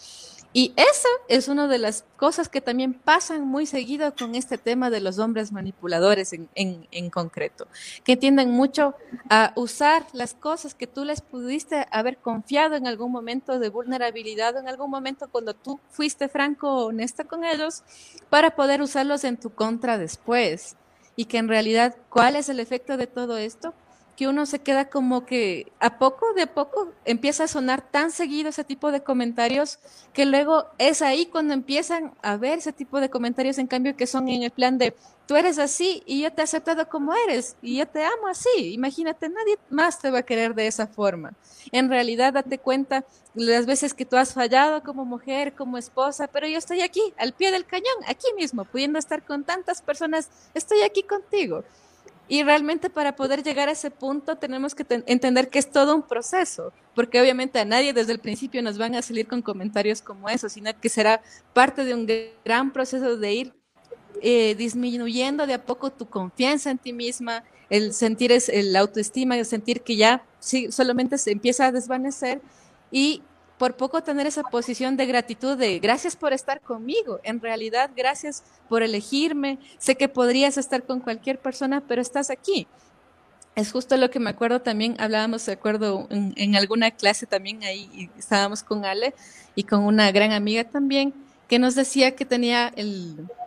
Y 0.51 0.73
esa 0.75 1.07
es 1.27 1.47
una 1.47 1.67
de 1.67 1.77
las 1.77 2.05
cosas 2.17 2.49
que 2.49 2.59
también 2.59 2.95
pasan 2.95 3.45
muy 3.47 3.67
seguido 3.67 4.15
con 4.15 4.33
este 4.33 4.57
tema 4.57 4.89
de 4.89 4.99
los 4.99 5.19
hombres 5.19 5.51
manipuladores 5.51 6.33
en, 6.33 6.49
en, 6.55 7.09
concreto, 7.11 7.67
que 8.03 8.17
tienden 8.17 8.49
mucho 8.49 8.95
a 9.29 9.53
usar 9.55 10.07
las 10.13 10.33
cosas 10.33 10.73
que 10.73 10.87
tú 10.87 11.05
les 11.05 11.21
pudiste 11.21 11.85
haber 11.91 12.17
confiado 12.17 12.75
en 12.75 12.87
algún 12.87 13.11
momento 13.11 13.59
de 13.59 13.69
vulnerabilidad, 13.69 14.57
en 14.57 14.67
algún 14.67 14.89
momento 14.89 15.29
cuando 15.29 15.53
tú 15.53 15.79
fuiste 15.91 16.27
franco 16.29 16.67
o 16.67 16.87
honesta 16.87 17.25
con 17.25 17.43
ellos, 17.43 17.83
para 18.31 18.55
poder 18.55 18.81
usarlos 18.81 19.23
en 19.23 19.37
tu 19.37 19.51
contra 19.51 19.99
después. 19.99 20.77
Y 21.15 21.25
que 21.25 21.37
en 21.37 21.47
realidad, 21.47 21.95
¿cuál 22.09 22.35
es 22.35 22.49
el 22.49 22.59
efecto 22.59 22.97
de 22.97 23.07
todo 23.07 23.37
esto? 23.37 23.73
Que 24.15 24.27
uno 24.27 24.45
se 24.45 24.59
queda 24.59 24.89
como 24.89 25.25
que 25.25 25.71
a 25.79 25.97
poco 25.97 26.33
de 26.33 26.47
poco 26.47 26.91
empieza 27.05 27.45
a 27.45 27.47
sonar 27.47 27.81
tan 27.81 28.11
seguido 28.11 28.49
ese 28.49 28.63
tipo 28.63 28.91
de 28.91 29.01
comentarios 29.01 29.79
que 30.13 30.25
luego 30.25 30.65
es 30.77 31.01
ahí 31.01 31.25
cuando 31.25 31.53
empiezan 31.53 32.13
a 32.21 32.37
ver 32.37 32.59
ese 32.59 32.73
tipo 32.73 32.99
de 32.99 33.09
comentarios 33.09 33.57
en 33.57 33.67
cambio 33.67 33.95
que 33.95 34.07
son 34.07 34.27
en 34.27 34.43
el 34.43 34.51
plan 34.51 34.77
de 34.77 34.93
tú 35.31 35.37
eres 35.37 35.59
así 35.59 36.03
y 36.05 36.23
yo 36.23 36.33
te 36.33 36.41
he 36.41 36.43
aceptado 36.43 36.89
como 36.89 37.13
eres 37.15 37.55
y 37.61 37.77
yo 37.77 37.87
te 37.87 38.03
amo 38.03 38.27
así. 38.27 38.73
Imagínate, 38.73 39.29
nadie 39.29 39.57
más 39.69 39.97
te 39.99 40.11
va 40.11 40.19
a 40.19 40.23
querer 40.23 40.53
de 40.55 40.67
esa 40.67 40.87
forma. 40.87 41.33
En 41.71 41.89
realidad, 41.89 42.33
date 42.33 42.57
cuenta 42.57 43.05
las 43.33 43.65
veces 43.65 43.93
que 43.93 44.05
tú 44.05 44.17
has 44.17 44.33
fallado 44.33 44.83
como 44.83 45.05
mujer, 45.05 45.53
como 45.53 45.77
esposa, 45.77 46.27
pero 46.27 46.47
yo 46.47 46.57
estoy 46.57 46.81
aquí, 46.81 47.13
al 47.17 47.31
pie 47.31 47.51
del 47.51 47.65
cañón, 47.65 47.95
aquí 48.07 48.27
mismo, 48.35 48.65
pudiendo 48.65 48.99
estar 48.99 49.23
con 49.23 49.45
tantas 49.45 49.81
personas, 49.81 50.29
estoy 50.53 50.81
aquí 50.81 51.03
contigo. 51.03 51.63
Y 52.31 52.43
realmente 52.43 52.89
para 52.89 53.17
poder 53.17 53.43
llegar 53.43 53.67
a 53.67 53.73
ese 53.73 53.91
punto 53.91 54.37
tenemos 54.37 54.73
que 54.73 54.85
entender 55.05 55.49
que 55.49 55.59
es 55.59 55.69
todo 55.69 55.93
un 55.93 56.01
proceso, 56.01 56.71
porque 56.95 57.19
obviamente 57.19 57.59
a 57.59 57.65
nadie 57.65 57.91
desde 57.91 58.13
el 58.13 58.19
principio 58.19 58.61
nos 58.61 58.77
van 58.77 58.95
a 58.95 59.01
salir 59.01 59.27
con 59.27 59.41
comentarios 59.41 60.01
como 60.01 60.29
eso, 60.29 60.47
sino 60.47 60.71
que 60.79 60.87
será 60.87 61.21
parte 61.51 61.83
de 61.83 61.93
un 61.93 62.07
gran 62.45 62.71
proceso 62.71 63.17
de 63.17 63.33
ir 63.33 63.53
eh, 64.21 64.55
disminuyendo 64.55 65.45
de 65.45 65.55
a 65.55 65.65
poco 65.65 65.91
tu 65.91 66.07
confianza 66.07 66.71
en 66.71 66.77
ti 66.77 66.93
misma, 66.93 67.43
el 67.69 67.91
sentir 67.91 68.31
es 68.31 68.47
el 68.47 68.73
autoestima, 68.77 69.37
el 69.37 69.45
sentir 69.45 69.81
que 69.81 69.97
ya 69.97 70.23
sí, 70.39 70.71
solamente 70.71 71.17
se 71.17 71.31
empieza 71.31 71.65
a 71.65 71.73
desvanecer 71.73 72.41
y 72.93 73.23
por 73.61 73.75
poco 73.75 74.01
tener 74.01 74.25
esa 74.25 74.41
posición 74.41 74.97
de 74.97 75.05
gratitud 75.05 75.55
de 75.55 75.77
gracias 75.77 76.15
por 76.15 76.33
estar 76.33 76.61
conmigo, 76.61 77.19
en 77.21 77.39
realidad 77.39 77.91
gracias 77.95 78.43
por 78.67 78.81
elegirme, 78.81 79.59
sé 79.77 79.93
que 79.93 80.09
podrías 80.09 80.57
estar 80.57 80.83
con 80.83 80.99
cualquier 80.99 81.37
persona, 81.37 81.83
pero 81.87 82.01
estás 82.01 82.31
aquí. 82.31 82.65
Es 83.55 83.71
justo 83.71 83.97
lo 83.97 84.09
que 84.09 84.19
me 84.19 84.31
acuerdo 84.31 84.61
también, 84.61 84.95
hablábamos, 84.99 85.45
de 85.45 85.51
acuerdo, 85.51 86.07
en, 86.09 86.55
alguna 86.55 86.89
clase 86.89 87.27
también 87.27 87.63
ahí 87.63 88.09
estábamos 88.17 88.63
con 88.63 88.83
Ale 88.83 89.13
y 89.53 89.61
con 89.61 89.81
una 89.81 90.11
gran 90.11 90.31
amiga 90.31 90.63
también, 90.63 91.13
que 91.47 91.59
nos 91.59 91.75
decía 91.75 92.15
que 92.15 92.25
tenía 92.25 92.73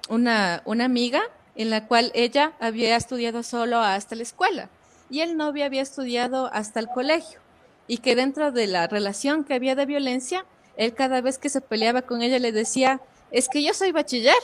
una, 0.09 0.63
una 0.65 0.85
amiga 0.85 1.23
en 1.57 1.71
la 1.71 1.89
cual 1.89 2.13
ella 2.15 2.53
había 2.61 2.95
estudiado 2.95 3.43
solo 3.43 3.81
hasta 3.81 4.15
la 4.15 4.23
escuela 4.23 4.71
y 5.11 5.23
el 5.23 5.37
novio 5.37 5.65
había 5.65 5.83
estudiado 5.83 6.49
hasta 6.53 6.79
el 6.79 6.87
colegio 6.87 7.44
y 7.87 7.99
que 7.99 8.17
dentro 8.17 8.53
de 8.53 8.67
la 8.67 8.87
relación 8.87 9.45
que 9.45 9.55
había 9.55 9.75
de 9.75 9.87
violencia, 9.87 10.45
él 10.77 10.95
cada 10.95 11.21
vez 11.21 11.39
que 11.39 11.49
se 11.49 11.61
peleaba 11.61 12.03
con 12.03 12.23
ella 12.23 12.39
le 12.39 12.53
decía, 12.53 13.01
es 13.31 13.49
que 13.49 13.63
yo 13.63 13.75
soy 13.75 13.93
bachiller, 13.93 14.35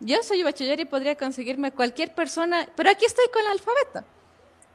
yo 0.00 0.22
soy 0.22 0.42
bachiller 0.42 0.80
y 0.80 0.84
podría 0.84 1.16
conseguirme 1.16 1.72
cualquier 1.72 2.14
persona, 2.14 2.68
pero 2.76 2.90
aquí 2.90 3.04
estoy 3.04 3.26
con 3.32 3.44
la 3.44 3.52
alfabeto. 3.52 4.04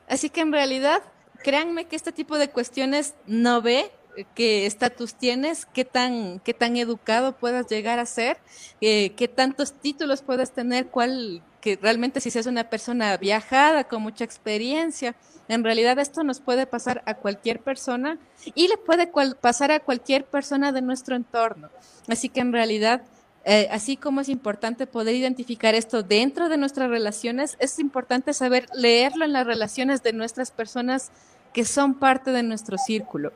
Así 0.08 0.30
que 0.30 0.42
en 0.42 0.54
realidad, 0.54 1.02
créanme 1.44 1.86
que 1.86 1.96
este 1.96 2.12
tipo 2.12 2.38
de 2.38 2.50
cuestiones 2.50 3.14
no 3.26 3.62
ve 3.62 3.92
qué 4.36 4.66
estatus 4.66 5.16
tienes, 5.16 5.66
qué 5.66 5.86
tan, 5.86 6.40
qué 6.40 6.54
tan 6.54 6.78
educado 6.78 7.34
puedas 7.34 7.68
llegar 7.68 8.00
a 8.00 8.06
ser, 8.06 8.38
eh, 8.82 9.12
qué 9.16 9.28
tantos 9.28 9.74
títulos 9.74 10.22
puedes 10.22 10.52
tener, 10.52 10.88
cuál, 10.88 11.44
que 11.62 11.78
realmente 11.82 12.22
si 12.22 12.32
seas 12.32 12.46
una 12.46 12.70
persona 12.70 13.18
viajada, 13.18 13.86
con 13.86 14.02
mucha 14.02 14.24
experiencia, 14.24 15.16
en 15.48 15.64
realidad 15.64 15.98
esto 16.00 16.24
nos 16.24 16.40
puede 16.40 16.66
pasar 16.66 17.04
a 17.06 17.16
cualquier 17.16 17.62
persona 17.62 18.18
y 18.54 18.68
le 18.68 18.78
puede 18.78 19.10
pasar 19.40 19.72
a 19.72 19.80
cualquier 19.80 20.26
persona 20.26 20.72
de 20.72 20.82
nuestro 20.82 21.16
entorno. 21.16 21.70
Así 22.08 22.30
que 22.30 22.42
en 22.42 22.52
realidad, 22.52 23.02
eh, 23.46 23.68
así 23.72 23.98
como 23.98 24.22
es 24.22 24.30
importante 24.30 24.88
poder 24.88 25.16
identificar 25.16 25.74
esto 25.74 26.04
dentro 26.04 26.50
de 26.50 26.58
nuestras 26.58 26.90
relaciones, 26.90 27.56
es 27.60 27.80
importante 27.80 28.34
saber 28.34 28.68
leerlo 28.74 29.26
en 29.26 29.34
las 29.34 29.46
relaciones 29.46 30.04
de 30.04 30.14
nuestras 30.14 30.52
personas 30.52 31.12
que 31.54 31.64
son 31.64 31.96
parte 31.96 32.32
de 32.32 32.44
nuestro 32.44 32.78
círculo. 32.78 33.32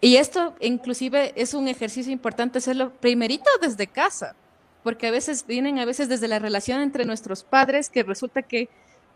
Y 0.00 0.16
esto 0.16 0.54
inclusive 0.60 1.32
es 1.36 1.54
un 1.54 1.68
ejercicio 1.68 2.12
importante 2.12 2.58
hacerlo 2.58 2.92
primerito 3.00 3.50
desde 3.62 3.86
casa, 3.86 4.36
porque 4.86 5.08
a 5.08 5.10
veces 5.10 5.44
vienen 5.48 5.80
a 5.80 5.84
veces 5.84 6.08
desde 6.08 6.28
la 6.28 6.38
relación 6.38 6.80
entre 6.80 7.04
nuestros 7.04 7.42
padres 7.42 7.90
que 7.90 8.04
resulta 8.04 8.42
que 8.42 8.68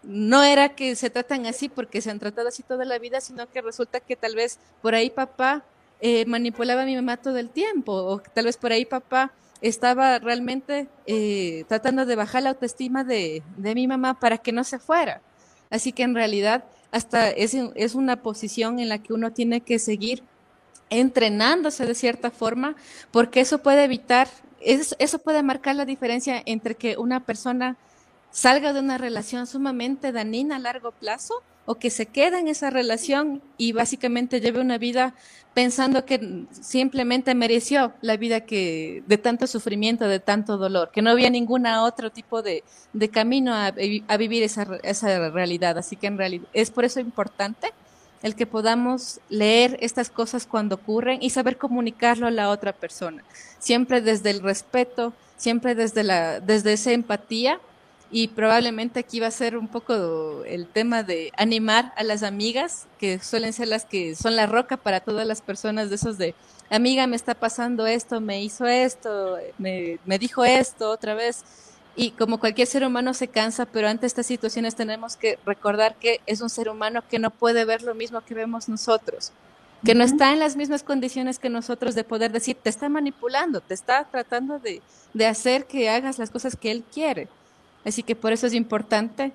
no 0.03 0.43
era 0.43 0.71
que 0.71 0.97
se 0.97 1.11
tratan 1.11 1.47
así 1.47 1.69
porque 1.69 2.01
se 2.01 2.11
han 2.11 2.19
tratado 2.19 2.49
así 2.49 2.65
toda 2.65 2.85
la 2.85 2.99
vida, 2.99 3.21
sino 3.21 3.49
que 3.49 3.63
resulta 3.63 4.01
que 4.01 4.17
tal 4.17 4.35
vez 4.35 4.59
por 4.83 4.97
ahí 4.97 5.11
papá 5.11 5.63
eh, 6.01 6.27
manipulaba 6.27 6.83
a 6.83 6.87
mi 6.87 6.97
mamá 6.97 7.19
todo 7.19 7.39
el 7.39 7.51
tiempo, 7.51 7.93
o 7.93 8.19
tal 8.19 8.47
vez 8.47 8.57
por 8.57 8.73
ahí 8.73 8.85
papá 8.85 9.31
estaba 9.61 10.19
realmente 10.19 10.89
eh, 11.07 11.63
tratando 11.69 12.05
de 12.05 12.17
bajar 12.17 12.43
la 12.43 12.51
autoestima 12.51 13.05
de, 13.05 13.45
de, 13.57 13.75
mi 13.77 13.87
mamá 13.87 14.19
para 14.19 14.39
que 14.39 14.51
no 14.51 14.65
se 14.65 14.81
fuera. 14.81 15.23
Así 15.71 15.93
que 15.93 16.03
en 16.03 16.17
realidad 16.17 16.65
hasta 16.91 17.31
es, 17.31 17.55
es 17.55 17.95
una 17.95 18.23
posición 18.23 18.81
en 18.81 18.89
la 18.89 18.99
que 18.99 19.13
uno 19.13 19.33
tiene 19.33 19.61
que 19.61 19.79
seguir 19.79 20.25
entrenándose 20.89 21.87
de 21.87 21.95
cierta 21.95 22.33
forma, 22.33 22.75
porque 23.13 23.39
eso 23.39 23.59
puede 23.59 23.85
evitar, 23.85 24.27
eso 24.61 25.19
puede 25.19 25.43
marcar 25.43 25.77
la 25.77 25.85
diferencia 25.85 26.43
entre 26.45 26.75
que 26.75 26.97
una 26.97 27.21
persona 27.21 27.77
salga 28.31 28.73
de 28.73 28.81
una 28.81 28.99
relación 28.99 29.47
sumamente 29.47 30.13
dañina 30.13 30.57
a 30.57 30.61
largo 30.61 30.93
plazo 30.93 31.43
o 31.67 31.77
que 31.77 31.91
se 31.91 32.07
quede 32.07 32.39
en 32.39 32.49
esa 32.49 32.71
relación 32.71 33.43
y 33.57 33.73
básicamente 33.73 34.41
lleve 34.41 34.61
una 34.61 34.79
vida 34.79 35.15
pensando 35.55 36.05
que 36.05 36.47
simplemente 36.53 37.35
mereció 37.35 37.93
la 38.01 38.17
vida 38.17 38.41
que 38.41 39.03
de 39.07 39.19
tanto 39.19 39.47
sufrimiento, 39.47 40.07
de 40.07 40.21
tanto 40.21 40.57
dolor, 40.57 40.91
que 40.93 41.03
no 41.03 41.11
había 41.11 41.31
ningún 41.31 41.67
otro 41.67 42.11
tipo 42.11 42.43
de, 42.43 42.63
de 42.93 43.09
camino 43.09 43.53
a, 43.53 43.67
a 44.09 44.17
vivir 44.17 44.43
esa, 44.43 44.67
esa, 44.83 45.31
realidad. 45.31 45.77
Así 45.79 45.97
que 45.97 46.07
en 46.07 46.19
realidad 46.19 46.47
es 46.53 46.71
por 46.71 46.85
eso 46.85 47.01
importante 47.01 47.73
el 48.23 48.35
que 48.35 48.47
podamos 48.47 49.21
leer 49.29 49.79
estas 49.81 50.11
cosas 50.11 50.47
cuando 50.47 50.77
ocurren 50.77 51.23
y 51.23 51.31
saber 51.31 51.57
comunicarlo 51.57 52.27
a 52.27 52.31
la 52.31 52.51
otra 52.51 52.73
persona, 52.73 53.25
siempre 53.59 54.01
desde 54.01 54.31
el 54.31 54.41
respeto, 54.41 55.13
siempre 55.37 55.75
desde 55.75 56.03
la 56.03 56.41
desde 56.41 56.75
esa 56.75 56.93
empatía 56.93 57.61
y 58.13 58.29
probablemente 58.29 59.01
aquí 59.01 59.21
va 59.21 59.29
a 59.29 59.31
ser 59.31 59.57
un 59.57 59.69
poco 59.69 60.43
el 60.45 60.67
tema 60.67 61.03
de 61.03 61.33
animar 61.37 61.93
a 61.97 62.03
las 62.03 62.23
amigas, 62.23 62.87
que 62.99 63.21
suelen 63.21 63.53
ser 63.53 63.69
las 63.69 63.85
que 63.85 64.17
son 64.17 64.35
la 64.35 64.47
roca 64.47 64.77
para 64.77 65.01
todas 65.01 65.27
las 65.27 65.41
personas 65.41 65.91
de 65.91 65.95
esos 65.95 66.19
de, 66.19 66.35
amiga, 66.71 67.07
me 67.07 67.15
está 67.15 67.35
pasando 67.35 67.87
esto, 67.87 68.21
me 68.21 68.43
hizo 68.43 68.67
esto, 68.67 69.39
me, 69.59 69.99
me 70.05 70.19
dijo 70.19 70.45
esto 70.45 70.91
otra 70.91 71.15
vez. 71.15 71.45
Y 71.97 72.13
como 72.13 72.39
cualquier 72.39 72.67
ser 72.67 72.85
humano 72.85 73.15
se 73.15 73.29
cansa, 73.29 73.67
pero 73.67 73.89
ante 73.89 74.07
estas 74.07 74.27
situaciones 74.27 74.75
tenemos 74.75 75.17
que 75.17 75.39
recordar 75.45 75.97
que 75.97 76.21
es 76.27 76.41
un 76.41 76.49
ser 76.49 76.69
humano 76.69 77.03
que 77.09 77.19
no 77.19 77.31
puede 77.31 77.65
ver 77.65 77.83
lo 77.83 77.95
mismo 77.95 78.21
que 78.21 78.35
vemos 78.35 78.69
nosotros, 78.69 79.33
que 79.85 79.95
no 79.95 80.05
está 80.05 80.33
en 80.33 80.39
las 80.39 80.57
mismas 80.57 80.83
condiciones 80.83 81.39
que 81.39 81.51
nosotros 81.51 81.95
de 81.95 82.05
poder 82.05 82.33
decir, 82.33 82.57
te 82.63 82.71
está 82.71 82.89
manipulando, 82.89 83.61
te 83.61 83.75
está 83.75 84.05
tratando 84.05 84.59
de, 84.59 84.83
de 85.15 85.27
hacer 85.27 85.67
que 85.67 85.91
hagas 85.91 86.19
las 86.19 86.31
cosas 86.31 86.57
que 86.57 86.71
él 86.71 86.85
quiere. 86.93 87.29
Así 87.85 88.03
que 88.03 88.15
por 88.15 88.33
eso 88.33 88.47
es 88.47 88.55
importante 88.55 89.33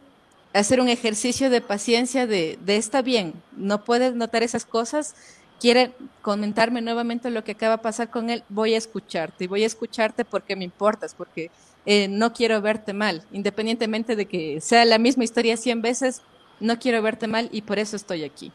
hacer 0.54 0.80
un 0.80 0.88
ejercicio 0.88 1.50
de 1.50 1.62
paciencia 1.62 2.28
de, 2.28 2.58
de 2.64 2.78
está 2.78 3.02
bien, 3.02 3.34
no 3.58 3.84
puedes 3.84 4.16
notar 4.16 4.44
esas 4.44 4.66
cosas, 4.66 5.14
quiere 5.60 5.92
comentarme 6.22 6.82
nuevamente 6.82 7.30
lo 7.30 7.44
que 7.44 7.52
acaba 7.52 7.78
de 7.78 7.84
pasar 7.84 8.10
con 8.10 8.30
él, 8.30 8.44
voy 8.48 8.74
a 8.74 8.78
escucharte 8.78 9.44
y 9.44 9.48
voy 9.48 9.64
a 9.64 9.68
escucharte 9.68 10.24
porque 10.24 10.56
me 10.56 10.64
importas, 10.64 11.14
porque 11.14 11.52
eh, 11.86 12.08
no 12.08 12.34
quiero 12.34 12.62
verte 12.62 12.94
mal, 12.94 13.24
independientemente 13.32 14.16
de 14.16 14.28
que 14.28 14.60
sea 14.62 14.86
la 14.86 14.98
misma 14.98 15.24
historia 15.24 15.58
cien 15.58 15.82
veces, 15.82 16.22
no 16.60 16.80
quiero 16.80 17.02
verte 17.02 17.28
mal 17.28 17.50
y 17.52 17.62
por 17.62 17.80
eso 17.80 17.96
estoy 17.96 18.24
aquí. 18.24 18.52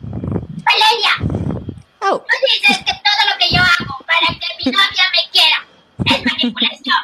Valeria, 0.00 1.44
oh. 2.02 2.18
tú 2.18 2.36
dices 2.60 2.78
que 2.78 2.92
todo 2.92 3.32
lo 3.32 3.38
que 3.38 3.54
yo 3.54 3.60
hago 3.60 4.04
para 4.06 4.38
que 4.38 4.46
mi 4.64 4.72
novia 4.72 5.04
me 5.14 5.30
quiera 5.32 5.66
es 6.04 6.24
manipulación. 6.24 6.96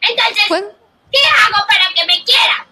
Entonces, 0.00 0.74
¿Qué 1.12 1.18
hago 1.18 1.66
para 1.66 1.84
que 1.94 2.06
me 2.06 2.24
quiera? 2.24 2.66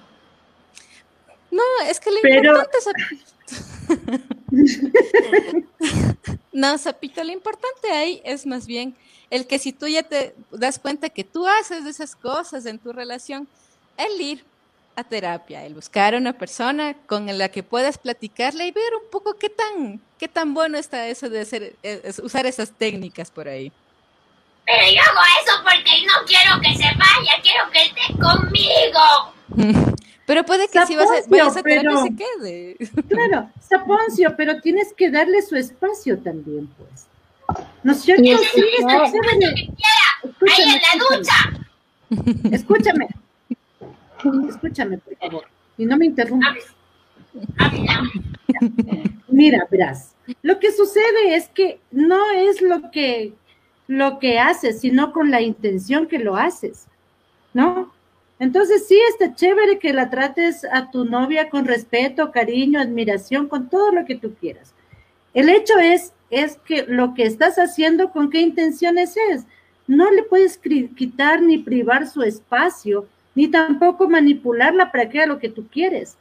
No, 1.50 1.62
es 1.86 2.00
que 2.00 2.10
lo 2.10 2.18
importante 2.18 2.78
es... 2.78 4.30
no, 6.52 6.78
Zapito, 6.78 7.22
lo 7.24 7.32
importante 7.32 7.90
ahí 7.92 8.20
es 8.24 8.46
más 8.46 8.66
bien 8.66 8.96
el 9.30 9.46
que 9.46 9.58
si 9.58 9.72
tú 9.72 9.86
ya 9.86 10.02
te 10.02 10.34
das 10.50 10.78
cuenta 10.78 11.08
que 11.08 11.24
tú 11.24 11.46
haces 11.46 11.86
esas 11.86 12.16
cosas 12.16 12.66
en 12.66 12.78
tu 12.78 12.92
relación, 12.92 13.48
el 13.96 14.20
ir 14.20 14.44
a 14.96 15.04
terapia, 15.04 15.64
el 15.64 15.74
buscar 15.74 16.14
a 16.14 16.18
una 16.18 16.32
persona 16.32 16.94
con 17.06 17.26
la 17.38 17.48
que 17.48 17.62
puedas 17.62 17.96
platicarle 17.96 18.66
y 18.66 18.72
ver 18.72 18.92
un 19.02 19.10
poco 19.10 19.38
qué 19.38 19.48
tan, 19.48 20.00
qué 20.18 20.26
tan 20.26 20.52
bueno 20.52 20.78
está 20.78 21.06
eso 21.06 21.28
de 21.28 21.40
hacer, 21.40 21.76
usar 22.22 22.46
esas 22.46 22.72
técnicas 22.72 23.30
por 23.30 23.48
ahí. 23.48 23.72
Pero 24.66 24.82
yo 24.92 25.00
hago 25.00 25.20
eso 25.42 25.62
porque 25.62 26.02
no 26.06 26.26
quiero 26.26 26.60
que 26.60 26.76
se 26.76 26.90
vaya, 26.96 27.32
quiero 27.42 27.70
que 27.70 27.82
esté 27.82 28.12
conmigo. 28.20 29.39
Pero 30.26 30.44
puede 30.44 30.68
que 30.68 30.86
si 30.86 30.94
vas 30.94 31.08
a, 31.08 31.28
vayas 31.28 31.56
a 31.56 31.62
terapia 31.62 32.02
se 32.02 32.14
quede. 32.14 32.76
Claro, 33.08 33.50
Saponcio, 33.60 34.36
pero 34.36 34.60
tienes 34.60 34.92
que 34.92 35.10
darle 35.10 35.42
su 35.42 35.56
espacio 35.56 36.18
también, 36.18 36.68
pues. 36.78 37.06
¿No 37.82 37.92
es 37.92 38.02
cierto? 38.02 38.22
Sí, 38.22 38.64
está 38.78 39.06
chévere. 39.06 39.70
Ahí 40.48 40.62
en 40.62 40.80
la 40.80 41.16
ducha. 41.18 42.54
Escúchame. 42.54 43.08
Escúchame, 44.48 44.98
por 44.98 45.16
favor. 45.16 45.44
Y 45.76 45.84
no 45.84 45.96
me 45.96 46.06
interrumpas. 46.06 46.58
Mira, 49.28 49.66
verás. 49.68 50.14
Lo 50.42 50.60
que 50.60 50.70
sucede 50.70 51.34
es 51.34 51.48
que 51.48 51.80
no 51.90 52.30
es 52.30 52.60
lo 52.62 52.90
que 52.92 53.32
lo 53.88 54.20
que 54.20 54.38
haces, 54.38 54.80
sino 54.80 55.12
con 55.12 55.32
la 55.32 55.40
intención 55.40 56.06
que 56.06 56.20
lo 56.20 56.36
haces, 56.36 56.86
¿no? 57.52 57.92
Entonces 58.40 58.88
sí 58.88 58.98
está 59.10 59.34
chévere 59.34 59.78
que 59.78 59.92
la 59.92 60.08
trates 60.08 60.64
a 60.64 60.90
tu 60.90 61.04
novia 61.04 61.50
con 61.50 61.66
respeto, 61.66 62.32
cariño, 62.32 62.80
admiración, 62.80 63.48
con 63.48 63.68
todo 63.68 63.92
lo 63.92 64.06
que 64.06 64.16
tú 64.16 64.34
quieras. 64.34 64.74
El 65.34 65.50
hecho 65.50 65.78
es, 65.78 66.14
es 66.30 66.56
que 66.64 66.84
lo 66.88 67.12
que 67.12 67.24
estás 67.24 67.58
haciendo, 67.58 68.10
con 68.10 68.30
qué 68.30 68.40
intenciones 68.40 69.14
es. 69.30 69.44
No 69.86 70.10
le 70.10 70.22
puedes 70.22 70.56
quitar 70.58 71.42
ni 71.42 71.58
privar 71.58 72.08
su 72.08 72.22
espacio, 72.22 73.06
ni 73.34 73.48
tampoco 73.48 74.08
manipularla 74.08 74.90
para 74.90 75.10
que 75.10 75.18
haga 75.18 75.34
lo 75.34 75.38
que 75.38 75.50
tú 75.50 75.68
quieres. 75.68 76.16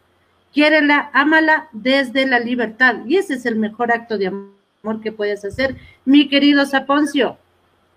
Quiérela, 0.52 1.10
ámala 1.14 1.70
desde 1.72 2.28
la 2.28 2.40
libertad. 2.40 3.06
Y 3.06 3.16
ese 3.16 3.36
es 3.36 3.46
el 3.46 3.56
mejor 3.56 3.94
acto 3.94 4.18
de 4.18 4.28
amor 4.28 5.02
que 5.02 5.14
puedes 5.14 5.46
hacer, 5.46 5.78
mi 6.04 6.28
querido 6.28 6.66
Saponcio. 6.66 7.38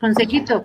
Consejito. 0.01 0.65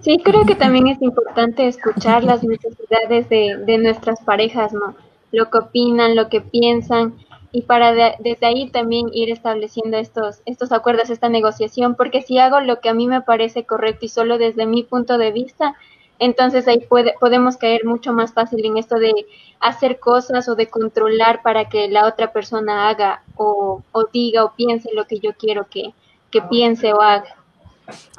Sí, 0.00 0.18
creo 0.24 0.44
que 0.44 0.54
también 0.56 0.88
es 0.88 1.00
importante 1.02 1.66
escuchar 1.68 2.24
las 2.24 2.42
necesidades 2.42 3.28
de, 3.28 3.56
de 3.64 3.78
nuestras 3.78 4.20
parejas, 4.22 4.72
¿no? 4.72 4.96
Lo 5.32 5.50
que 5.50 5.58
opinan, 5.58 6.16
lo 6.16 6.28
que 6.28 6.40
piensan, 6.40 7.14
y 7.52 7.62
para 7.62 7.92
desde 8.18 8.46
ahí 8.46 8.68
también 8.70 9.06
ir 9.12 9.30
estableciendo 9.30 9.96
estos, 9.98 10.42
estos 10.46 10.72
acuerdos, 10.72 11.10
esta 11.10 11.28
negociación, 11.28 11.94
porque 11.94 12.22
si 12.22 12.38
hago 12.38 12.60
lo 12.60 12.80
que 12.80 12.88
a 12.88 12.94
mí 12.94 13.06
me 13.06 13.20
parece 13.22 13.64
correcto 13.64 14.04
y 14.06 14.08
solo 14.08 14.36
desde 14.38 14.66
mi 14.66 14.82
punto 14.82 15.16
de 15.16 15.30
vista, 15.32 15.74
entonces 16.18 16.66
ahí 16.68 16.80
puede, 16.80 17.14
podemos 17.20 17.56
caer 17.56 17.84
mucho 17.84 18.12
más 18.12 18.32
fácil 18.32 18.64
en 18.64 18.76
esto 18.78 18.96
de 18.98 19.12
hacer 19.60 20.00
cosas 20.00 20.48
o 20.48 20.54
de 20.56 20.68
controlar 20.68 21.42
para 21.42 21.68
que 21.68 21.88
la 21.88 22.06
otra 22.06 22.32
persona 22.32 22.88
haga 22.88 23.22
o, 23.36 23.82
o 23.92 24.04
diga 24.12 24.44
o 24.44 24.54
piense 24.54 24.90
lo 24.94 25.06
que 25.06 25.20
yo 25.20 25.32
quiero 25.38 25.66
que, 25.68 25.94
que 26.30 26.42
piense 26.42 26.92
o 26.92 27.00
haga. 27.00 27.36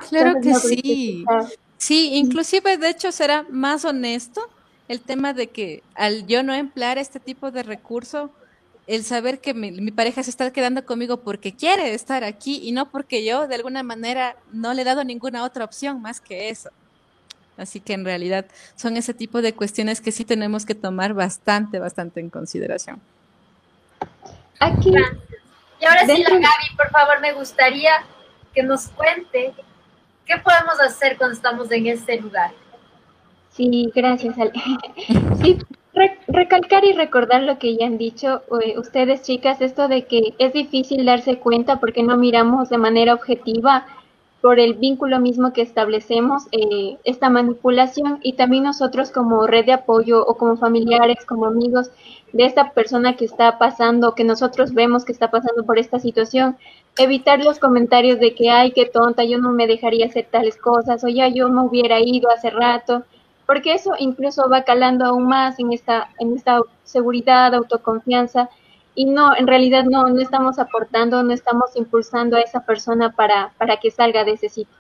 Claro 0.09 0.39
que 0.41 0.53
sí. 0.55 1.26
Sí, 1.78 2.15
inclusive 2.15 2.78
de 2.78 2.89
hecho 2.89 3.11
será 3.11 3.45
más 3.49 3.86
honesto 3.86 4.49
el 4.88 5.01
tema 5.01 5.34
de 5.34 5.47
que 5.47 5.84
al 5.95 6.26
yo 6.28 6.43
no 6.43 6.53
emplear 6.53 6.97
este 6.97 7.20
tipo 7.20 7.51
de 7.51 7.63
recurso, 7.63 8.32
el 8.88 9.03
saber 9.03 9.39
que 9.39 9.53
mi, 9.53 9.91
pareja 9.91 10.24
se 10.24 10.30
está 10.30 10.51
quedando 10.51 10.86
conmigo 10.86 11.18
porque 11.18 11.53
quiere 11.53 11.93
estar 11.93 12.24
aquí 12.24 12.61
y 12.63 12.72
no 12.72 12.89
porque 12.89 13.24
yo 13.26 13.47
de 13.47 13.55
alguna 13.55 13.84
manera 13.84 14.38
no 14.51 14.74
le 14.74 14.82
he 14.84 14.86
dado 14.86 15.03
ninguna 15.03 15.43
otra 15.43 15.65
opción 15.65 16.01
más 16.01 16.22
que 16.22 16.49
eso. 16.49 16.70
Así 17.57 17.80
que 17.82 17.93
en 17.93 18.05
realidad 18.05 18.45
son 18.76 18.97
ese 18.97 19.13
tipo 19.13 19.41
de 19.41 19.53
cuestiones 19.53 19.99
que 19.99 20.11
sí 20.11 20.24
tenemos 20.24 20.65
que 20.65 20.76
tomar 20.76 21.13
bastante, 21.13 21.80
bastante 21.80 22.22
en 22.22 22.30
consideración. 22.30 23.01
Aquí. 24.59 24.93
Y 25.80 25.86
ahora 25.86 26.05
sí, 26.05 26.24
la 26.24 26.30
Gaby, 26.30 26.76
por 26.78 26.89
favor, 26.91 27.20
me 27.20 27.34
gustaría 27.34 27.91
que 28.58 28.64
nos 28.64 28.88
cuente 28.88 29.53
qué 30.26 30.34
podemos 30.43 30.80
hacer 30.80 31.16
cuando 31.16 31.36
estamos 31.36 31.70
en 31.70 31.86
este 31.86 32.20
lugar. 32.20 32.51
Sí, 33.51 33.91
gracias. 33.93 34.36
Sí, 35.43 35.60
recalcar 36.28 36.84
y 36.84 36.93
recordar 36.93 37.43
lo 37.43 37.60
que 37.60 37.78
ya 37.78 37.86
han 37.86 37.99
dicho 37.99 38.41
eh, 38.62 38.80
ustedes, 38.80 39.22
chicas, 39.22 39.62
esto 39.62 39.88
de 39.88 40.05
que 40.05 40.34
es 40.39 40.53
difícil 40.53 41.05
darse 41.05 41.38
cuenta 41.38 41.80
porque 41.80 42.01
no 42.01 42.18
miramos 42.18 42.70
de 42.70 42.80
manera 42.80 43.14
objetiva 43.14 43.86
por 44.41 44.60
el 44.60 44.74
vínculo 44.74 45.20
mismo 45.20 45.53
que 45.53 45.62
establecemos 45.62 46.47
eh, 46.51 46.97
esta 47.03 47.30
manipulación 47.30 48.20
y 48.24 48.34
también 48.34 48.64
nosotros 48.64 49.12
como 49.12 49.45
red 49.45 49.66
de 49.66 49.74
apoyo 49.74 50.26
o 50.26 50.36
como 50.38 50.58
familiares, 50.58 51.26
como 51.26 51.45
amigos 51.45 51.91
de 52.34 52.45
esta 52.45 52.72
persona 52.72 53.16
que 53.16 53.26
está 53.26 53.60
pasando, 53.60 54.16
que 54.16 54.24
nosotros 54.24 54.74
vemos 54.74 55.05
que 55.05 55.12
está 55.12 55.30
pasando 55.30 55.64
por 55.64 55.78
esta 55.78 55.99
situación, 55.99 56.58
evitar 56.97 57.43
los 57.43 57.59
comentarios 57.59 58.19
de 58.19 58.33
que, 58.33 58.49
ay, 58.49 58.71
qué 58.71 58.85
tonta, 58.85 59.23
yo 59.23 59.37
no 59.37 59.51
me 59.51 59.67
dejaría 59.67 60.07
hacer 60.07 60.27
tales 60.29 60.57
cosas, 60.57 61.03
o 61.03 61.07
ya 61.07 61.27
yo 61.27 61.49
me 61.49 61.61
hubiera 61.61 61.99
ido 61.99 62.29
hace 62.29 62.49
rato, 62.49 63.03
porque 63.45 63.73
eso 63.73 63.91
incluso 63.97 64.49
va 64.49 64.63
calando 64.63 65.05
aún 65.05 65.27
más 65.27 65.59
en 65.59 65.71
esta, 65.71 66.09
en 66.19 66.35
esta 66.35 66.59
seguridad, 66.83 67.53
autoconfianza, 67.53 68.49
y 68.95 69.05
no, 69.05 69.35
en 69.35 69.45
realidad 69.45 69.83
no, 69.83 70.07
no 70.07 70.19
estamos 70.19 70.57
aportando, 70.57 71.21
no 71.21 71.33
estamos 71.33 71.75
impulsando 71.75 72.35
a 72.35 72.41
esa 72.41 72.61
persona 72.61 73.11
para, 73.11 73.53
para 73.57 73.77
que 73.77 73.91
salga 73.91 74.23
de 74.23 74.31
ese 74.31 74.49
sitio. 74.49 74.75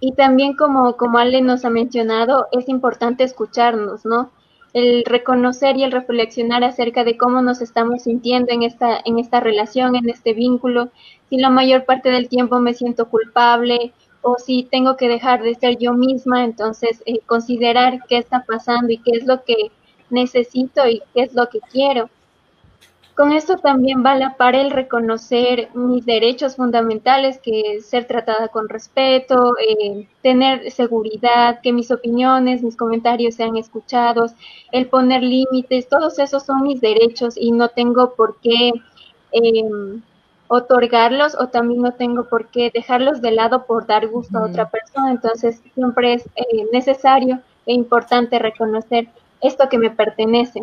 Y 0.00 0.12
también 0.12 0.54
como, 0.54 0.96
como 0.98 1.16
Ale 1.16 1.40
nos 1.40 1.64
ha 1.64 1.70
mencionado, 1.70 2.46
es 2.52 2.68
importante 2.68 3.24
escucharnos, 3.24 4.04
¿no? 4.04 4.30
El 4.74 5.04
reconocer 5.04 5.76
y 5.76 5.84
el 5.84 5.92
reflexionar 5.92 6.64
acerca 6.64 7.04
de 7.04 7.16
cómo 7.16 7.40
nos 7.40 7.62
estamos 7.62 8.02
sintiendo 8.02 8.52
en 8.52 8.64
esta, 8.64 9.00
en 9.04 9.20
esta 9.20 9.38
relación, 9.40 9.94
en 9.94 10.10
este 10.10 10.34
vínculo, 10.34 10.90
si 11.30 11.38
la 11.38 11.48
mayor 11.48 11.84
parte 11.84 12.10
del 12.10 12.28
tiempo 12.28 12.58
me 12.58 12.74
siento 12.74 13.08
culpable 13.08 13.92
o 14.20 14.36
si 14.36 14.64
tengo 14.64 14.96
que 14.96 15.08
dejar 15.08 15.42
de 15.42 15.54
ser 15.54 15.78
yo 15.78 15.92
misma, 15.94 16.44
entonces 16.44 17.02
eh, 17.06 17.20
considerar 17.26 18.00
qué 18.08 18.18
está 18.18 18.44
pasando 18.46 18.92
y 18.92 18.98
qué 18.98 19.12
es 19.12 19.26
lo 19.26 19.44
que 19.44 19.70
necesito 20.10 20.86
y 20.88 21.02
qué 21.14 21.22
es 21.22 21.34
lo 21.34 21.48
que 21.48 21.60
quiero. 21.70 22.10
Con 23.16 23.32
esto 23.32 23.56
también 23.56 24.04
va 24.04 24.12
a 24.12 24.18
la 24.18 24.36
par 24.36 24.56
el 24.56 24.72
reconocer 24.72 25.68
mis 25.74 26.04
derechos 26.04 26.56
fundamentales, 26.56 27.38
que 27.38 27.76
es 27.76 27.86
ser 27.86 28.06
tratada 28.06 28.48
con 28.48 28.68
respeto, 28.68 29.54
eh, 29.56 30.08
tener 30.20 30.70
seguridad, 30.72 31.60
que 31.62 31.72
mis 31.72 31.92
opiniones, 31.92 32.62
mis 32.64 32.76
comentarios 32.76 33.36
sean 33.36 33.56
escuchados, 33.56 34.32
el 34.72 34.88
poner 34.88 35.22
límites, 35.22 35.88
todos 35.88 36.18
esos 36.18 36.42
son 36.44 36.62
mis 36.64 36.80
derechos 36.80 37.36
y 37.36 37.52
no 37.52 37.68
tengo 37.68 38.14
por 38.14 38.36
qué 38.40 38.72
em, 39.30 40.02
otorgarlos 40.48 41.36
o 41.38 41.48
también 41.48 41.82
no 41.82 41.92
tengo 41.92 42.28
por 42.28 42.48
qué 42.48 42.70
dejarlos 42.74 43.22
de 43.22 43.30
lado 43.30 43.64
por 43.66 43.86
dar 43.86 44.08
gusto 44.08 44.38
a 44.38 44.46
otra 44.46 44.68
persona. 44.70 45.12
Entonces 45.12 45.62
siempre 45.74 46.14
es 46.14 46.26
eh, 46.34 46.66
necesario 46.72 47.40
e 47.66 47.74
importante 47.74 48.40
reconocer 48.40 49.08
esto 49.40 49.68
que 49.68 49.78
me 49.78 49.90
pertenece. 49.90 50.62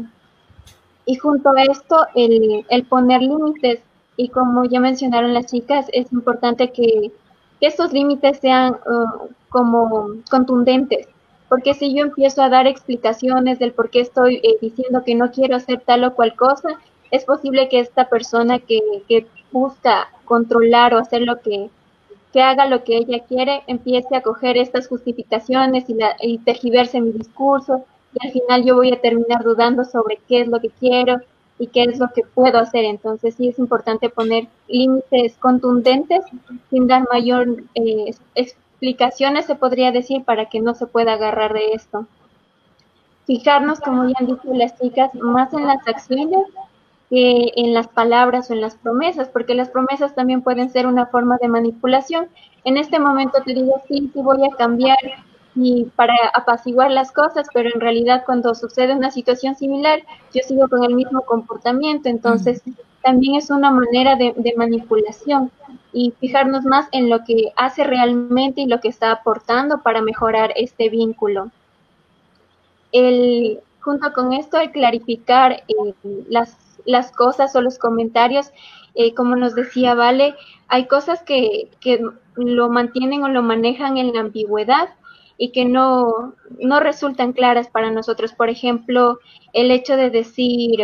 Y 1.11 1.17
junto 1.17 1.49
a 1.49 1.63
esto, 1.63 1.97
el, 2.15 2.65
el 2.69 2.85
poner 2.85 3.21
límites, 3.21 3.81
y 4.15 4.29
como 4.29 4.63
ya 4.63 4.79
mencionaron 4.79 5.33
las 5.33 5.47
chicas, 5.47 5.87
es 5.91 6.09
importante 6.13 6.71
que, 6.71 7.11
estos 7.59 7.91
límites 7.91 8.39
sean 8.39 8.75
uh, 8.75 9.27
como 9.49 10.07
contundentes, 10.29 11.09
porque 11.49 11.73
si 11.73 11.93
yo 11.93 12.05
empiezo 12.05 12.41
a 12.41 12.47
dar 12.47 12.65
explicaciones 12.65 13.59
del 13.59 13.73
por 13.73 13.89
qué 13.89 13.99
estoy 13.99 14.37
eh, 14.37 14.57
diciendo 14.61 15.03
que 15.05 15.15
no 15.15 15.31
quiero 15.31 15.57
hacer 15.57 15.81
tal 15.85 16.05
o 16.05 16.15
cual 16.15 16.33
cosa, 16.33 16.69
es 17.11 17.25
posible 17.25 17.67
que 17.67 17.79
esta 17.79 18.07
persona 18.07 18.59
que, 18.59 18.79
que 19.09 19.27
busca 19.51 20.07
controlar 20.23 20.93
o 20.93 20.99
hacer 20.99 21.23
lo 21.23 21.41
que, 21.41 21.69
que 22.31 22.41
haga 22.41 22.67
lo 22.67 22.85
que 22.85 22.95
ella 22.95 23.19
quiere, 23.27 23.63
empiece 23.67 24.15
a 24.15 24.21
coger 24.21 24.55
estas 24.57 24.87
justificaciones 24.87 25.89
y, 25.89 25.93
la, 25.93 26.15
y 26.21 26.37
tergiverse 26.37 27.01
mi 27.01 27.11
discurso 27.11 27.85
y 28.13 28.25
al 28.25 28.33
final 28.33 28.63
yo 28.65 28.75
voy 28.75 28.91
a 28.91 29.01
terminar 29.01 29.43
dudando 29.43 29.83
sobre 29.83 30.19
qué 30.27 30.41
es 30.41 30.47
lo 30.47 30.59
que 30.59 30.69
quiero 30.69 31.21
y 31.57 31.67
qué 31.67 31.83
es 31.83 31.99
lo 31.99 32.09
que 32.13 32.23
puedo 32.23 32.57
hacer. 32.57 32.85
Entonces 32.85 33.35
sí 33.35 33.47
es 33.47 33.59
importante 33.59 34.09
poner 34.09 34.47
límites 34.67 35.37
contundentes 35.37 36.23
sin 36.69 36.87
dar 36.87 37.07
mayor 37.11 37.47
eh, 37.75 38.13
explicaciones, 38.35 39.45
se 39.45 39.55
podría 39.55 39.91
decir, 39.91 40.23
para 40.23 40.47
que 40.47 40.59
no 40.59 40.73
se 40.73 40.87
pueda 40.87 41.13
agarrar 41.13 41.53
de 41.53 41.73
esto. 41.73 42.07
Fijarnos, 43.27 43.79
como 43.79 44.05
ya 44.05 44.15
han 44.19 44.27
dicho 44.27 44.53
las 44.53 44.77
chicas, 44.79 45.13
más 45.13 45.53
en 45.53 45.67
las 45.67 45.87
acciones 45.87 46.41
que 47.11 47.51
en 47.57 47.73
las 47.73 47.87
palabras 47.89 48.49
o 48.49 48.53
en 48.53 48.61
las 48.61 48.75
promesas, 48.75 49.29
porque 49.29 49.53
las 49.53 49.69
promesas 49.69 50.15
también 50.15 50.41
pueden 50.41 50.71
ser 50.71 50.87
una 50.87 51.05
forma 51.05 51.37
de 51.41 51.49
manipulación. 51.49 52.29
En 52.63 52.77
este 52.77 52.99
momento 52.99 53.39
te 53.45 53.53
digo, 53.53 53.81
sí, 53.87 54.09
sí 54.13 54.21
voy 54.21 54.45
a 54.45 54.55
cambiar, 54.55 54.97
y 55.55 55.85
para 55.95 56.13
apaciguar 56.33 56.91
las 56.91 57.11
cosas, 57.11 57.47
pero 57.53 57.69
en 57.73 57.81
realidad 57.81 58.23
cuando 58.25 58.55
sucede 58.55 58.95
una 58.95 59.11
situación 59.11 59.55
similar, 59.55 60.01
yo 60.33 60.41
sigo 60.47 60.67
con 60.69 60.83
el 60.83 60.95
mismo 60.95 61.21
comportamiento, 61.21 62.09
entonces 62.09 62.63
también 63.03 63.35
es 63.35 63.49
una 63.49 63.71
manera 63.71 64.15
de, 64.15 64.53
manipulación 64.55 65.51
y 65.91 66.13
fijarnos 66.19 66.63
más 66.63 66.87
en 66.91 67.09
lo 67.09 67.23
que 67.23 67.51
hace 67.55 67.83
realmente 67.83 68.61
y 68.61 68.67
lo 68.67 68.79
que 68.79 68.87
está 68.87 69.11
aportando 69.11 69.81
para 69.81 70.01
mejorar 70.01 70.53
este 70.55 70.89
vínculo. 70.89 71.51
El, 72.91 73.59
junto 73.81 74.13
con 74.13 74.33
esto, 74.33 74.57
el 74.57 74.71
clarificar 74.71 75.63
eh, 75.67 75.93
las, 76.29 76.57
las 76.85 77.11
cosas 77.11 77.55
o 77.55 77.61
los 77.61 77.77
comentarios, 77.77 78.51
eh, 78.93 79.13
como 79.13 79.35
nos 79.35 79.55
decía 79.55 79.95
Vale, 79.95 80.35
hay 80.67 80.87
cosas 80.87 81.23
que, 81.23 81.69
que 81.79 82.01
lo 82.35 82.69
mantienen 82.69 83.23
o 83.23 83.29
lo 83.29 83.41
manejan 83.41 83.97
en 83.97 84.13
la 84.13 84.21
ambigüedad 84.21 84.89
y 85.41 85.49
que 85.49 85.65
no, 85.65 86.35
no 86.59 86.79
resultan 86.79 87.33
claras 87.33 87.67
para 87.67 87.89
nosotros. 87.89 88.31
Por 88.31 88.51
ejemplo, 88.51 89.17
el 89.53 89.71
hecho 89.71 89.97
de 89.97 90.11
decir, 90.11 90.79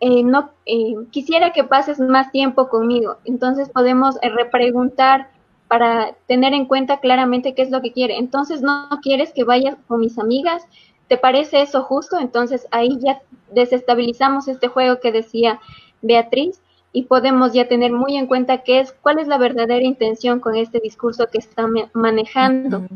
eh, 0.00 0.22
no 0.22 0.50
eh, 0.66 0.96
quisiera 1.10 1.54
que 1.54 1.64
pases 1.64 1.98
más 1.98 2.30
tiempo 2.30 2.68
conmigo. 2.68 3.16
Entonces 3.24 3.70
podemos 3.70 4.16
eh, 4.20 4.28
repreguntar 4.28 5.30
para 5.66 6.12
tener 6.26 6.52
en 6.52 6.66
cuenta 6.66 7.00
claramente 7.00 7.54
qué 7.54 7.62
es 7.62 7.70
lo 7.70 7.80
que 7.80 7.92
quiere. 7.92 8.18
Entonces 8.18 8.60
no, 8.60 8.86
quieres 9.00 9.32
que 9.32 9.44
vayas 9.44 9.78
con 9.88 10.00
mis 10.00 10.18
amigas. 10.18 10.66
¿Te 11.08 11.16
parece 11.16 11.62
eso 11.62 11.84
justo? 11.84 12.18
Entonces 12.20 12.68
ahí 12.70 12.98
ya 13.00 13.22
desestabilizamos 13.50 14.46
este 14.46 14.68
juego 14.68 15.00
que 15.00 15.10
decía 15.10 15.58
Beatriz 16.02 16.60
y 16.92 17.04
podemos 17.04 17.54
ya 17.54 17.66
tener 17.66 17.92
muy 17.92 18.18
en 18.18 18.26
cuenta 18.26 18.58
qué 18.58 18.80
es, 18.80 18.92
cuál 18.92 19.20
es 19.20 19.26
la 19.26 19.38
verdadera 19.38 19.86
intención 19.86 20.38
con 20.38 20.54
este 20.54 20.80
discurso 20.80 21.28
que 21.32 21.38
está 21.38 21.66
manejando. 21.94 22.86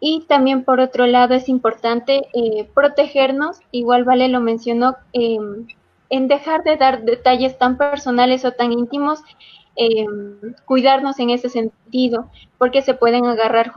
Y 0.00 0.24
también 0.28 0.64
por 0.64 0.80
otro 0.80 1.06
lado 1.06 1.34
es 1.34 1.48
importante 1.48 2.28
eh, 2.34 2.68
protegernos, 2.74 3.60
igual 3.70 4.04
Vale 4.04 4.28
lo 4.28 4.40
mencionó, 4.40 4.96
em, 5.12 5.66
en 6.10 6.28
dejar 6.28 6.62
de 6.62 6.76
dar 6.76 7.02
detalles 7.02 7.58
tan 7.58 7.76
personales 7.78 8.44
o 8.44 8.52
tan 8.52 8.72
íntimos, 8.72 9.20
em, 9.76 10.54
cuidarnos 10.66 11.18
en 11.18 11.30
ese 11.30 11.48
sentido, 11.48 12.30
porque 12.58 12.82
se 12.82 12.94
pueden 12.94 13.26
agarrar 13.26 13.72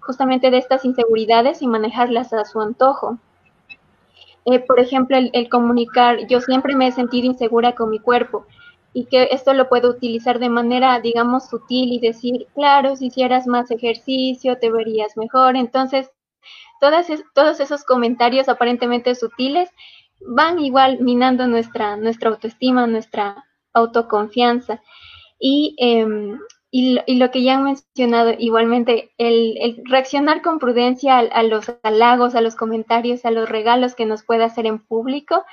justamente 0.00 0.50
de 0.50 0.58
estas 0.58 0.84
inseguridades 0.84 1.62
y 1.62 1.66
manejarlas 1.66 2.32
a 2.32 2.44
su 2.44 2.60
antojo. 2.60 3.18
Eh, 4.44 4.60
por 4.60 4.80
ejemplo, 4.80 5.16
el, 5.16 5.48
comunicar, 5.48 6.26
yo 6.26 6.40
siempre 6.40 6.74
me 6.74 6.88
he 6.88 6.92
sentido 6.92 7.26
insegura 7.26 7.74
con 7.74 7.90
mi 7.90 7.98
cuerpo 7.98 8.46
y 8.92 9.06
que 9.06 9.28
esto 9.30 9.52
lo 9.54 9.68
puedo 9.68 9.90
utilizar 9.90 10.38
de 10.38 10.48
manera, 10.48 11.00
digamos, 11.00 11.48
sutil 11.48 11.92
y 11.92 12.00
decir, 12.00 12.46
claro, 12.54 12.96
si 12.96 13.06
hicieras 13.06 13.46
más 13.46 13.70
ejercicio 13.70 14.58
te 14.58 14.70
verías 14.70 15.16
mejor. 15.16 15.56
Entonces, 15.56 16.10
todas 16.80 17.06
todos 17.34 17.60
esos 17.60 17.84
comentarios 17.84 18.48
aparentemente 18.48 19.14
sutiles 19.14 19.70
van 20.20 20.58
igual 20.58 20.98
minando 21.00 21.46
nuestra, 21.46 21.96
nuestra 21.96 22.30
autoestima, 22.30 22.86
nuestra 22.86 23.44
autoconfianza. 23.72 24.82
Y 25.38 25.74
em, 25.78 26.38
y, 26.72 27.16
lo 27.16 27.30
que 27.30 27.42
ya 27.42 27.56
han 27.56 27.64
mencionado 27.64 28.32
igualmente, 28.38 29.12
el, 29.18 29.82
reaccionar 29.86 30.40
con 30.40 30.58
prudencia 30.60 31.18
a, 31.18 31.42
los 31.42 31.66
halagos, 31.82 32.34
a 32.34 32.40
los 32.40 32.54
comentarios, 32.54 33.24
a 33.24 33.32
los 33.32 33.48
regalos 33.48 33.94
que 33.96 34.06
nos 34.06 34.24
puede 34.24 34.44
hacer 34.44 34.66
en 34.66 34.78
público 34.78 35.44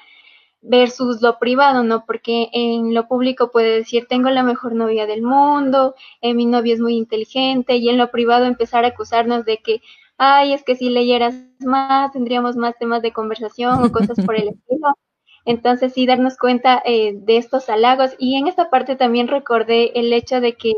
versus 0.61 1.21
lo 1.21 1.39
privado, 1.39 1.83
¿no? 1.83 2.05
Porque 2.05 2.49
en 2.53 2.93
lo 2.93 3.07
público 3.07 3.51
puede 3.51 3.77
decir, 3.77 4.07
tengo 4.07 4.29
la 4.29 4.43
mejor 4.43 4.73
novia 4.73 5.05
del 5.05 5.21
mundo, 5.21 5.95
eh, 6.21 6.33
mi 6.33 6.45
novio 6.45 6.73
es 6.73 6.79
muy 6.79 6.95
inteligente, 6.95 7.77
y 7.77 7.89
en 7.89 7.97
lo 7.97 8.11
privado 8.11 8.45
empezar 8.45 8.85
a 8.85 8.89
acusarnos 8.89 9.45
de 9.45 9.57
que, 9.57 9.81
ay, 10.17 10.53
es 10.53 10.63
que 10.63 10.75
si 10.75 10.89
leyeras 10.89 11.35
más, 11.59 12.11
tendríamos 12.11 12.55
más 12.55 12.77
temas 12.77 13.01
de 13.01 13.13
conversación 13.13 13.83
o 13.83 13.91
cosas 13.91 14.17
por 14.25 14.35
el 14.35 14.47
estilo. 14.49 14.97
Entonces 15.45 15.93
sí, 15.93 16.05
darnos 16.05 16.37
cuenta 16.37 16.81
eh, 16.85 17.13
de 17.15 17.37
estos 17.37 17.69
halagos. 17.69 18.11
Y 18.19 18.35
en 18.35 18.47
esta 18.47 18.69
parte 18.69 18.97
también 18.97 19.29
recordé 19.29 19.97
el 19.97 20.11
hecho 20.11 20.41
de 20.41 20.57
que 20.57 20.73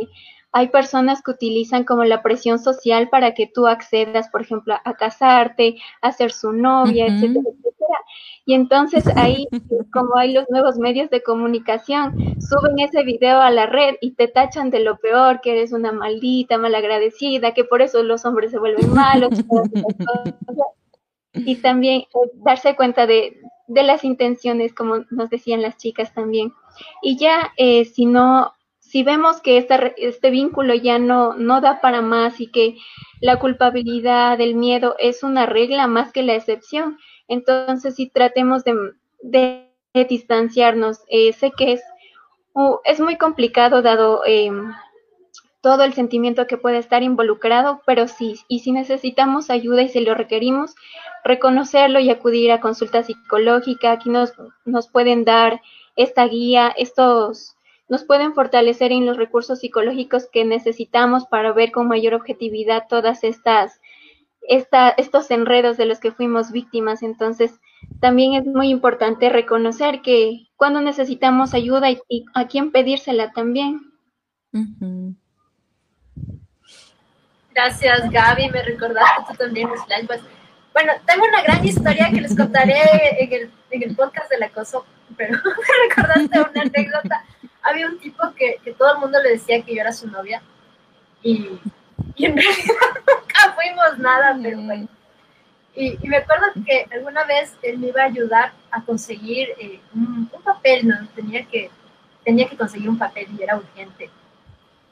hay 0.51 0.69
personas 0.69 1.21
que 1.21 1.31
utilizan 1.31 1.83
como 1.83 2.03
la 2.05 2.23
presión 2.23 2.59
social 2.59 3.09
para 3.09 3.33
que 3.33 3.47
tú 3.47 3.67
accedas, 3.67 4.29
por 4.29 4.41
ejemplo, 4.41 4.75
a 4.83 4.93
casarte, 4.95 5.75
a 6.01 6.11
ser 6.11 6.31
su 6.31 6.51
novia, 6.51 7.05
etcétera, 7.05 7.45
etcétera. 7.49 7.97
Y 8.45 8.55
entonces 8.55 9.05
ahí, 9.15 9.47
como 9.93 10.17
hay 10.17 10.33
los 10.33 10.49
nuevos 10.49 10.77
medios 10.77 11.09
de 11.11 11.21
comunicación, 11.21 12.15
suben 12.41 12.79
ese 12.79 13.03
video 13.03 13.39
a 13.39 13.51
la 13.51 13.67
red 13.67 13.95
y 14.01 14.11
te 14.15 14.27
tachan 14.27 14.71
de 14.71 14.79
lo 14.79 14.97
peor, 14.97 15.39
que 15.41 15.51
eres 15.51 15.71
una 15.71 15.91
maldita, 15.91 16.57
malagradecida, 16.57 17.53
que 17.53 17.63
por 17.63 17.83
eso 17.83 18.01
los 18.01 18.25
hombres 18.25 18.51
se 18.51 18.57
vuelven 18.57 18.91
malos. 18.93 19.29
y 21.33 21.55
también 21.57 22.01
eh, 22.01 22.31
darse 22.43 22.75
cuenta 22.75 23.05
de, 23.05 23.39
de 23.67 23.83
las 23.83 24.03
intenciones, 24.03 24.73
como 24.73 25.05
nos 25.11 25.29
decían 25.29 25.61
las 25.61 25.77
chicas 25.77 26.11
también. 26.15 26.51
Y 27.03 27.17
ya, 27.17 27.53
eh, 27.55 27.85
si 27.85 28.07
no, 28.07 28.53
si 28.89 29.03
vemos 29.03 29.39
que 29.39 29.57
este 29.97 30.29
vínculo 30.31 30.73
ya 30.73 30.97
no, 30.97 31.35
no 31.35 31.61
da 31.61 31.79
para 31.79 32.01
más 32.01 32.41
y 32.41 32.47
que 32.47 32.75
la 33.21 33.37
culpabilidad, 33.37 34.41
el 34.41 34.55
miedo 34.55 34.95
es 34.97 35.21
una 35.21 35.45
regla 35.45 35.85
más 35.85 36.11
que 36.11 36.23
la 36.23 36.33
excepción, 36.33 36.97
entonces 37.27 37.95
sí 37.95 38.09
tratemos 38.09 38.63
de, 38.63 38.75
de, 39.21 39.69
distanciarnos. 39.93 41.01
Eh, 41.07 41.33
sé 41.33 41.51
que 41.51 41.73
es, 41.73 41.83
es 42.83 42.99
muy 42.99 43.17
complicado 43.17 43.83
dado 43.83 44.23
em, 44.25 44.73
todo 45.61 45.83
el 45.83 45.93
sentimiento 45.93 46.47
que 46.47 46.57
puede 46.57 46.79
estar 46.79 47.03
involucrado, 47.03 47.81
pero 47.85 48.07
sí, 48.07 48.39
y 48.47 48.59
si 48.61 48.71
necesitamos 48.71 49.51
ayuda 49.51 49.83
y 49.83 49.89
si 49.89 49.99
lo 49.99 50.15
requerimos, 50.15 50.73
reconocerlo 51.23 51.99
y 51.99 52.09
acudir 52.09 52.51
a 52.51 52.59
consulta 52.59 53.03
psicológica. 53.03 53.91
Aquí 53.91 54.09
nos, 54.09 54.33
nos 54.65 54.87
pueden 54.89 55.25
dar 55.25 55.61
esta 55.95 56.25
guía, 56.25 56.73
estos 56.75 57.55
nos 57.89 58.03
pueden 58.03 58.33
fortalecer 58.33 58.91
en 58.91 59.05
los 59.05 59.17
recursos 59.17 59.59
psicológicos 59.59 60.27
que 60.31 60.45
necesitamos 60.45 61.25
para 61.25 61.51
ver 61.53 61.71
con 61.71 61.87
mayor 61.87 62.13
objetividad 62.13 62.85
todas 62.87 63.23
estas 63.23 63.81
esta, 64.49 64.89
estos 64.89 65.29
enredos 65.31 65.77
de 65.77 65.85
los 65.85 65.99
que 65.99 66.11
fuimos 66.11 66.51
víctimas. 66.51 67.03
Entonces, 67.03 67.59
también 68.01 68.33
es 68.33 68.45
muy 68.45 68.69
importante 68.69 69.29
reconocer 69.29 70.01
que 70.01 70.47
cuando 70.57 70.81
necesitamos 70.81 71.53
ayuda 71.53 71.91
y, 71.91 72.25
a 72.33 72.47
quién 72.47 72.71
pedírsela 72.71 73.31
también. 73.31 73.79
Gracias, 77.53 78.09
Gaby. 78.09 78.49
Me 78.49 78.63
recordaste 78.63 79.23
tú 79.29 79.37
también 79.37 79.69
los 79.69 79.85
flashbacks. 79.85 80.23
Bueno, 80.73 80.93
tengo 81.05 81.25
una 81.25 81.41
gran 81.41 81.63
historia 81.65 82.09
que 82.09 82.21
les 82.21 82.35
contaré 82.35 82.79
en 83.19 83.33
el, 83.33 83.51
en 83.71 83.83
el 83.83 83.95
podcast 83.95 84.29
del 84.31 84.43
acoso, 84.43 84.85
pero 85.17 85.33
me 85.43 85.95
recordaste 85.95 86.39
una 86.39 86.61
anécdota. 86.61 87.25
Había 87.69 87.87
un 87.87 87.99
tipo 87.99 88.23
que, 88.35 88.57
que, 88.63 88.73
todo 88.73 88.93
el 88.93 88.99
mundo 88.99 89.21
le 89.21 89.31
decía 89.31 89.61
que 89.61 89.75
yo 89.75 89.81
era 89.81 89.91
su 89.91 90.07
novia 90.07 90.41
y, 91.21 91.59
y 92.15 92.25
en 92.25 92.37
realidad 92.37 92.75
nunca 92.95 93.55
fuimos 93.55 93.97
nada, 93.99 94.37
pero 94.41 94.59
bueno. 94.61 94.87
Y, 95.75 95.97
y, 96.01 96.07
me 96.07 96.17
acuerdo 96.17 96.47
que 96.65 96.87
alguna 96.91 97.23
vez 97.25 97.53
él 97.61 97.77
me 97.77 97.87
iba 97.87 98.01
a 98.01 98.05
ayudar 98.05 98.53
a 98.71 98.81
conseguir 98.81 99.49
eh, 99.59 99.79
un, 99.93 100.29
un, 100.31 100.41
papel, 100.41 100.87
¿no? 100.87 101.07
Tenía 101.15 101.45
que, 101.45 101.69
tenía 102.23 102.49
que 102.49 102.57
conseguir 102.57 102.89
un 102.89 102.97
papel 102.97 103.27
y 103.37 103.43
era 103.43 103.57
urgente. 103.57 104.09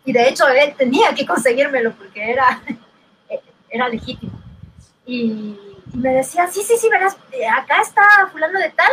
Y 0.05 0.13
de 0.13 0.29
hecho 0.29 0.47
él 0.47 0.73
tenía 0.77 1.13
que 1.13 1.25
conseguírmelo 1.25 1.93
porque 1.93 2.31
era, 2.31 2.61
era 3.69 3.89
legítimo. 3.89 4.39
Y, 5.05 5.57
me 5.93 6.13
decía, 6.13 6.47
sí, 6.47 6.61
sí, 6.61 6.75
sí, 6.77 6.89
verás, 6.89 7.17
eh, 7.31 7.47
acá 7.47 7.81
está 7.81 8.03
fulano 8.31 8.59
de 8.59 8.69
tal, 8.69 8.91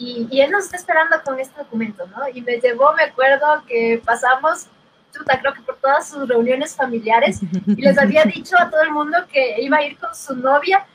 y, 0.00 0.40
él 0.40 0.50
nos 0.50 0.64
está 0.64 0.78
esperando 0.78 1.16
con 1.22 1.38
este 1.38 1.58
documento, 1.58 2.06
¿no? 2.06 2.26
Y 2.32 2.40
me 2.40 2.58
llevó, 2.58 2.94
me 2.94 3.02
acuerdo 3.02 3.62
que 3.68 4.00
pasamos, 4.02 4.66
creo 5.12 5.52
que 5.52 5.60
por 5.60 5.76
todas 5.76 6.08
sus 6.08 6.26
reuniones 6.26 6.74
familiares, 6.74 7.40
y 7.66 7.82
les 7.82 7.98
había 7.98 8.24
dicho 8.24 8.56
a 8.58 8.70
todo 8.70 8.80
el 8.80 8.92
mundo 8.92 9.18
que 9.30 9.60
iba 9.60 9.76
a 9.76 9.84
ir 9.84 9.98
con 9.98 10.14
su 10.14 10.34
novia, 10.34 10.86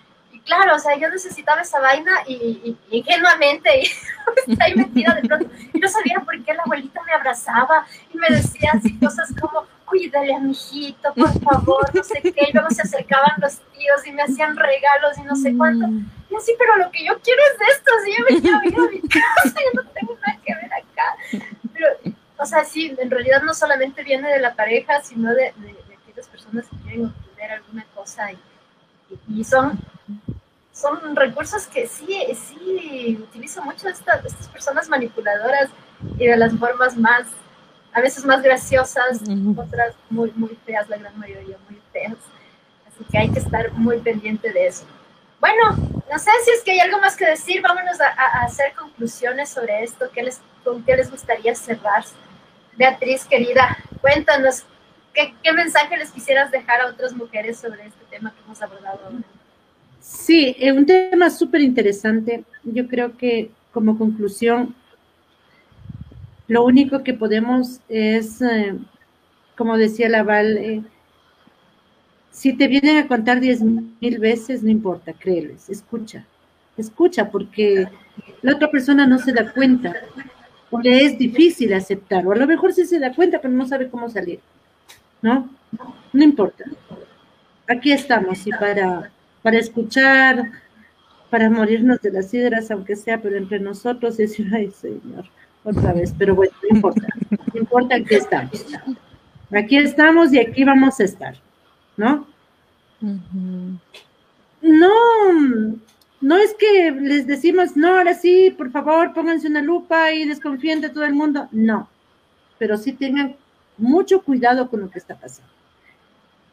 claro, 0.45 0.75
o 0.75 0.79
sea, 0.79 0.97
yo 0.97 1.09
necesitaba 1.09 1.61
esa 1.61 1.79
vaina, 1.79 2.11
y, 2.27 2.33
y 2.89 2.97
ingenuamente, 2.97 3.81
y 3.81 3.87
ahí 4.61 4.75
metida 4.75 5.13
de 5.15 5.27
pronto, 5.27 5.49
y 5.73 5.79
no 5.79 5.87
sabía 5.87 6.19
por 6.19 6.41
qué 6.43 6.53
la 6.53 6.63
abuelita 6.63 7.01
me 7.03 7.13
abrazaba, 7.13 7.85
y 8.13 8.17
me 8.17 8.27
decía 8.29 8.71
así 8.73 8.97
cosas 8.99 9.33
como, 9.39 9.65
cuídale 9.85 10.33
a 10.33 10.39
mi 10.39 10.51
hijito, 10.51 11.13
por 11.13 11.41
favor, 11.41 11.95
no 11.95 12.03
sé 12.03 12.21
qué, 12.21 12.49
y 12.49 12.53
luego 12.53 12.69
se 12.69 12.81
acercaban 12.81 13.33
los 13.37 13.59
tíos 13.59 14.05
y 14.05 14.11
me 14.11 14.23
hacían 14.23 14.55
regalos 14.55 15.17
y 15.17 15.21
no 15.21 15.35
sé 15.35 15.55
cuánto. 15.55 15.87
Y 16.29 16.35
así, 16.35 16.53
pero 16.57 16.77
lo 16.77 16.91
que 16.91 17.05
yo 17.05 17.17
quiero 17.21 17.41
es 17.53 17.77
esto, 17.77 17.91
así 18.01 18.11
yo 18.17 18.23
me 18.29 18.41
quiero 18.41 18.63
ir 18.63 18.77
a 18.77 18.91
mi 18.91 19.01
casa, 19.07 19.59
yo 19.63 19.81
no 19.81 19.89
tengo 19.91 20.15
nada 20.15 20.39
que 20.43 20.53
ver 20.53 20.73
acá. 20.73 21.15
Pero, 21.73 22.15
o 22.37 22.45
sea, 22.45 22.63
sí, 22.63 22.93
en 22.97 23.09
realidad 23.11 23.41
no 23.43 23.53
solamente 23.53 24.03
viene 24.03 24.29
de 24.29 24.39
la 24.39 24.55
pareja, 24.55 25.01
sino 25.01 25.29
de, 25.29 25.53
de, 25.55 25.75
aquellas 26.03 26.27
personas 26.27 26.65
que 26.67 26.77
quieren 26.77 27.05
obtener 27.05 27.51
alguna 27.51 27.85
cosa 27.93 28.31
y, 28.31 28.39
y, 29.29 29.43
son 29.43 29.79
son 30.75 31.15
recursos 31.15 31.67
que 31.67 31.87
sí, 31.87 32.19
sí 32.35 33.17
utilizo 33.23 33.61
mucho 33.63 33.87
estas, 33.87 34.25
estas 34.25 34.47
personas 34.49 34.89
manipuladoras 34.89 35.69
y 36.17 36.27
de 36.27 36.35
las 36.35 36.53
formas 36.53 36.97
más 36.97 37.27
a 37.93 38.01
veces 38.01 38.25
más 38.25 38.41
graciosas, 38.41 39.21
otras 39.55 39.95
muy, 40.09 40.29
muy 40.35 40.57
feas, 40.65 40.89
la 40.89 40.97
gran 40.97 41.17
mayoría 41.17 41.57
muy 41.69 41.81
feas. 41.93 42.17
Así 42.85 43.05
que 43.09 43.17
hay 43.17 43.29
que 43.29 43.39
estar 43.39 43.71
muy 43.71 43.99
pendiente 43.99 44.51
de 44.51 44.67
eso. 44.67 44.83
Bueno, 45.39 45.77
no 46.11 46.19
sé 46.19 46.29
si 46.43 46.51
es 46.51 46.61
que 46.61 46.71
hay 46.71 46.79
algo 46.81 46.99
más 46.99 47.15
que 47.15 47.25
decir, 47.25 47.61
vámonos 47.61 48.01
a, 48.01 48.09
hacer 48.43 48.73
conclusiones 48.73 49.47
sobre 49.47 49.81
esto, 49.81 50.09
¿Qué 50.13 50.23
les, 50.23 50.41
¿con 50.65 50.83
qué 50.83 50.97
les 50.97 51.09
gustaría 51.09 51.55
cerrar? 51.55 52.03
Beatriz, 52.75 53.23
querida, 53.23 53.77
cuéntanos, 54.01 54.63
¿qué, 55.13 55.33
¿qué, 55.41 55.53
mensaje 55.53 55.95
les 55.95 56.11
quisieras 56.11 56.51
dejar 56.51 56.81
a 56.81 56.87
otras 56.87 57.13
mujeres 57.13 57.59
sobre 57.59 57.85
este 57.85 58.03
tema 58.09 58.33
que 58.33 58.41
hemos 58.43 58.61
abordado 58.61 59.09
Sí, 60.07 60.55
es 60.59 60.71
un 60.71 60.85
tema 60.85 61.31
súper 61.31 61.61
interesante. 61.61 62.43
Yo 62.63 62.87
creo 62.87 63.17
que 63.17 63.49
como 63.71 63.97
conclusión, 63.97 64.75
lo 66.47 66.63
único 66.63 67.01
que 67.03 67.15
podemos 67.15 67.81
es, 67.89 68.39
eh, 68.43 68.75
como 69.57 69.75
decía 69.79 70.07
Laval, 70.07 70.57
eh, 70.57 70.83
si 72.29 72.53
te 72.53 72.67
vienen 72.67 72.97
a 72.97 73.07
contar 73.07 73.39
diez 73.39 73.63
mil 73.63 74.19
veces, 74.19 74.61
no 74.61 74.69
importa, 74.69 75.11
créeles, 75.11 75.71
escucha, 75.71 76.27
escucha, 76.77 77.31
porque 77.31 77.87
la 78.43 78.53
otra 78.53 78.69
persona 78.69 79.07
no 79.07 79.17
se 79.17 79.33
da 79.33 79.51
cuenta, 79.53 79.95
o 80.69 80.79
le 80.81 81.03
es 81.03 81.17
difícil 81.17 81.73
aceptar, 81.73 82.27
o 82.27 82.31
a 82.31 82.35
lo 82.35 82.45
mejor 82.45 82.73
sí 82.73 82.85
se 82.85 82.99
da 82.99 83.11
cuenta, 83.11 83.41
pero 83.41 83.55
no 83.55 83.65
sabe 83.65 83.89
cómo 83.89 84.07
salir, 84.07 84.39
¿no? 85.23 85.49
No 86.13 86.23
importa. 86.23 86.63
Aquí 87.67 87.91
estamos, 87.91 88.45
y 88.45 88.51
para, 88.51 89.11
para 89.45 89.59
escuchar, 89.59 90.53
para 91.29 91.51
morirnos 91.51 92.01
de 92.01 92.09
las 92.09 92.33
hidras, 92.33 92.71
aunque 92.71 92.95
sea, 92.95 93.21
pero 93.21 93.37
entre 93.37 93.59
nosotros, 93.59 94.17
decir, 94.17 94.49
ay, 94.51 94.71
Señor, 94.71 95.25
otra 95.63 95.93
vez, 95.93 96.15
pero 96.17 96.33
bueno, 96.33 96.51
no 96.63 96.75
importa, 96.75 97.07
no 97.53 97.59
importa, 97.59 97.95
aquí 97.97 98.15
estamos. 98.15 98.65
Aquí 99.51 99.77
estamos 99.77 100.33
y 100.33 100.39
aquí 100.39 100.63
vamos 100.63 100.99
a 100.99 101.03
estar. 101.03 101.35
¿no? 101.95 102.25
No, 104.63 104.89
no 106.21 106.37
es 106.37 106.55
que 106.55 106.89
les 106.89 107.27
decimos, 107.27 107.77
no, 107.77 107.97
ahora 107.99 108.15
sí, 108.15 108.49
por 108.57 108.71
favor, 108.71 109.13
pónganse 109.13 109.47
una 109.47 109.61
lupa 109.61 110.11
y 110.11 110.25
desconfíen 110.25 110.81
de 110.81 110.89
todo 110.89 111.03
el 111.03 111.13
mundo. 111.13 111.47
No, 111.51 111.87
pero 112.57 112.77
sí 112.77 112.93
tengan 112.93 113.35
mucho 113.77 114.23
cuidado 114.23 114.71
con 114.71 114.81
lo 114.81 114.89
que 114.89 114.97
está 114.97 115.13
pasando. 115.13 115.54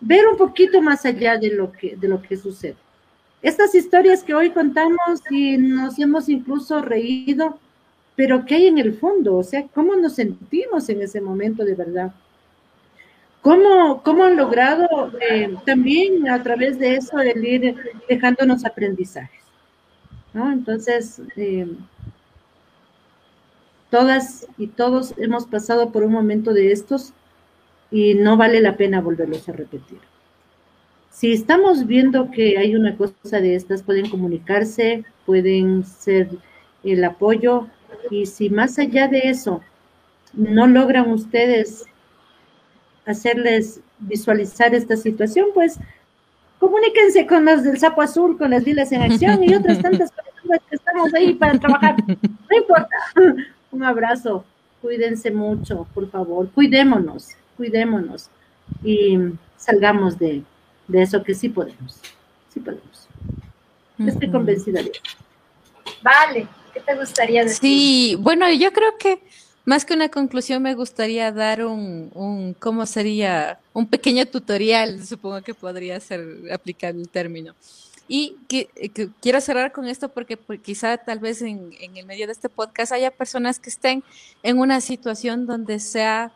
Ver 0.04 0.26
un 0.26 0.36
poquito 0.36 0.82
más 0.82 1.06
allá 1.06 1.38
de 1.38 1.50
lo 1.50 1.70
que, 1.70 1.96
de 1.96 2.08
lo 2.08 2.20
que 2.20 2.36
sucede. 2.36 2.76
Estas 3.40 3.74
historias 3.74 4.22
que 4.24 4.34
hoy 4.34 4.50
contamos 4.50 5.22
y 5.30 5.56
nos 5.56 5.98
hemos 5.98 6.28
incluso 6.28 6.82
reído, 6.82 7.58
pero 8.16 8.44
¿qué 8.44 8.56
hay 8.56 8.66
en 8.66 8.78
el 8.78 8.94
fondo? 8.94 9.36
O 9.36 9.44
sea, 9.44 9.64
¿cómo 9.72 9.94
nos 9.94 10.14
sentimos 10.14 10.88
en 10.88 11.02
ese 11.02 11.20
momento 11.20 11.64
de 11.64 11.74
verdad? 11.74 12.12
¿Cómo, 13.40 14.02
cómo 14.02 14.24
han 14.24 14.36
logrado 14.36 15.12
eh, 15.30 15.56
también 15.64 16.28
a 16.28 16.42
través 16.42 16.78
de 16.78 16.96
eso 16.96 17.18
el 17.20 17.44
ir 17.44 17.76
dejándonos 18.08 18.64
aprendizajes? 18.64 19.40
Entonces, 20.34 21.22
eh, 21.36 21.68
todas 23.90 24.48
y 24.58 24.66
todos 24.66 25.14
hemos 25.16 25.46
pasado 25.46 25.92
por 25.92 26.02
un 26.02 26.12
momento 26.12 26.52
de 26.52 26.72
estos 26.72 27.12
y 27.92 28.14
no 28.14 28.36
vale 28.36 28.60
la 28.60 28.76
pena 28.76 29.00
volverlos 29.00 29.48
a 29.48 29.52
repetir. 29.52 29.98
Si 31.10 31.30
estamos 31.32 31.86
viendo 31.86 32.30
que 32.30 32.56
hay 32.58 32.74
una 32.74 32.96
cosa 32.96 33.40
de 33.40 33.54
estas, 33.54 33.82
pueden 33.82 34.08
comunicarse, 34.08 35.04
pueden 35.26 35.84
ser 35.84 36.30
el 36.82 37.04
apoyo 37.04 37.68
y 38.10 38.26
si 38.26 38.48
más 38.50 38.78
allá 38.78 39.06
de 39.06 39.28
eso 39.28 39.60
no 40.32 40.66
logran 40.66 41.10
ustedes 41.10 41.84
hacerles 43.04 43.80
visualizar 43.98 44.74
esta 44.74 44.96
situación, 44.96 45.48
pues 45.52 45.78
comuníquense 46.58 47.26
con 47.26 47.44
los 47.44 47.62
del 47.62 47.78
sapo 47.78 48.00
azul, 48.00 48.38
con 48.38 48.50
las 48.50 48.64
lilas 48.64 48.90
en 48.92 49.02
acción 49.02 49.44
y 49.44 49.54
otras 49.54 49.80
tantas 49.80 50.10
personas 50.34 50.60
que 50.68 50.76
estamos 50.76 51.14
ahí 51.14 51.34
para 51.34 51.58
trabajar. 51.58 51.96
No 52.06 52.56
importa. 52.56 52.96
Un 53.70 53.82
abrazo. 53.82 54.44
Cuídense 54.80 55.30
mucho, 55.30 55.86
por 55.94 56.10
favor. 56.10 56.50
Cuidémonos, 56.50 57.36
cuidémonos 57.62 58.28
y 58.82 59.16
salgamos 59.56 60.18
de, 60.18 60.42
eso 60.92 61.22
que 61.22 61.32
sí 61.32 61.48
podemos. 61.48 62.00
Sí 62.52 62.58
podemos. 62.58 63.08
Estoy 64.04 64.30
convencida 64.32 64.82
de 64.82 64.90
eso. 64.90 65.00
Vale, 66.02 66.48
¿qué 66.74 66.80
te 66.80 66.96
gustaría 66.96 67.44
decir? 67.44 67.60
Sí, 67.60 68.16
bueno, 68.18 68.50
yo 68.50 68.72
creo 68.72 68.98
que 68.98 69.22
más 69.64 69.84
que 69.84 69.94
una 69.94 70.08
conclusión, 70.08 70.60
me 70.60 70.74
gustaría 70.74 71.30
dar 71.30 71.64
un, 71.64 72.10
un, 72.14 72.54
¿cómo 72.54 72.84
sería? 72.84 73.60
Un 73.72 73.86
pequeño 73.86 74.26
tutorial, 74.26 75.06
supongo 75.06 75.40
que 75.42 75.54
podría 75.54 76.00
ser 76.00 76.26
aplicable 76.52 77.00
el 77.00 77.08
término. 77.08 77.54
Y 78.08 78.38
que, 78.48 78.68
quiero 79.20 79.40
cerrar 79.40 79.70
con 79.70 79.86
esto 79.86 80.08
porque, 80.08 80.36
quizá 80.60 80.96
tal 80.98 81.20
vez 81.20 81.42
en, 81.42 81.70
en, 81.80 81.96
el 81.96 82.06
medio 82.06 82.26
de 82.26 82.32
este 82.32 82.48
podcast 82.48 82.90
haya 82.90 83.12
personas 83.12 83.60
que 83.60 83.70
estén 83.70 84.02
en 84.42 84.58
una 84.58 84.80
situación 84.80 85.46
donde 85.46 85.78
sea 85.78 86.32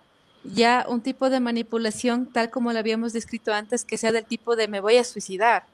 ya 0.55 0.87
un 0.89 1.01
tipo 1.01 1.31
de 1.31 1.41
manipulación, 1.41 2.27
tal 2.33 2.51
como 2.51 2.73
lo 2.73 2.79
habíamos 2.79 3.13
descrito 3.13 3.53
antes, 3.53 3.85
que 3.85 3.99
sea 3.99 4.13
del 4.13 4.25
tipo 4.25 4.57
de 4.57 4.69
me 4.69 4.81
voy 4.81 4.97
a 4.97 5.05
suicidar 5.05 5.65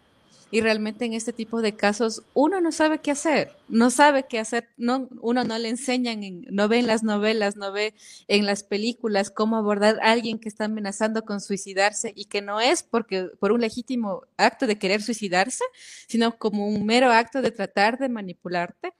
y 0.52 0.60
realmente 0.60 1.06
en 1.06 1.14
este 1.14 1.32
tipo 1.32 1.62
de 1.62 1.74
casos 1.74 2.22
uno 2.34 2.60
no 2.60 2.72
sabe 2.72 2.98
qué 2.98 3.10
hacer, 3.10 3.56
no 3.68 3.88
sabe 3.88 4.26
qué 4.28 4.38
hacer, 4.38 4.68
no, 4.76 5.08
uno 5.22 5.44
no 5.44 5.56
le 5.56 5.70
enseñan, 5.70 6.44
no 6.50 6.68
ve 6.68 6.78
en 6.78 6.86
las 6.86 7.02
novelas, 7.02 7.56
no 7.56 7.72
ve 7.72 7.94
en 8.28 8.44
las 8.44 8.62
películas 8.62 9.30
cómo 9.30 9.56
abordar 9.56 9.98
a 10.02 10.12
alguien 10.12 10.38
que 10.38 10.50
está 10.50 10.66
amenazando 10.66 11.24
con 11.24 11.40
suicidarse 11.40 12.12
y 12.14 12.26
que 12.26 12.42
no 12.42 12.60
es 12.60 12.82
porque 12.82 13.30
por 13.40 13.50
un 13.50 13.62
legítimo 13.62 14.24
acto 14.36 14.66
de 14.66 14.76
querer 14.76 15.00
suicidarse, 15.00 15.64
sino 16.06 16.36
como 16.36 16.68
un 16.68 16.84
mero 16.84 17.10
acto 17.10 17.40
de 17.40 17.50
tratar 17.50 17.98
de 17.98 18.10
manipularte. 18.10 18.92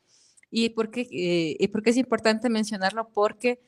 ¿Y 0.51 0.71
por 0.71 0.91
qué, 0.91 1.07
eh, 1.13 1.71
es 1.85 1.97
importante 1.99 2.49
mencionarlo? 2.49 3.09
Porque 3.13 3.61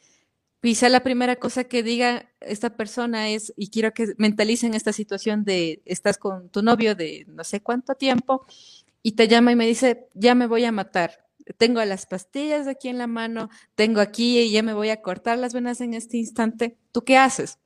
Quizá 0.65 0.89
la 0.89 1.03
primera 1.03 1.37
cosa 1.37 1.65
que 1.65 1.83
diga 1.83 2.33
esta 2.41 2.75
persona 2.75 3.29
es, 3.29 3.53
y 3.55 3.69
quiero 3.69 3.93
que 3.93 4.15
mentalicen 4.17 4.73
esta 4.73 4.95
situación 4.95 5.45
de, 5.45 5.83
estás 5.85 6.17
con 6.17 6.49
tu 6.49 6.63
novio 6.63 6.95
de 6.95 7.27
no 7.29 7.45
sé 7.45 7.61
cuánto 7.61 7.97
tiempo 7.97 8.47
y 9.03 9.13
te 9.13 9.29
llama 9.29 9.53
y 9.53 9.57
me 9.57 9.67
dice, 9.67 10.09
ya 10.15 10.35
me 10.35 10.47
voy 10.47 10.65
a 10.65 10.73
matar. 10.73 11.27
Tengo 11.59 11.85
las 11.85 12.07
pastillas 12.07 12.67
aquí 12.67 12.89
en 12.89 12.97
la 12.97 13.07
mano, 13.07 13.51
tengo 13.75 14.01
aquí 14.01 14.39
y 14.39 14.53
ya 14.53 14.63
me 14.63 14.73
voy 14.73 14.89
a 14.89 15.03
cortar 15.03 15.37
las 15.37 15.53
venas 15.53 15.83
en 15.83 15.93
este 15.93 16.17
instante. 16.17 16.79
¿Tú 16.93 17.05
qué 17.05 17.19
haces? 17.19 17.59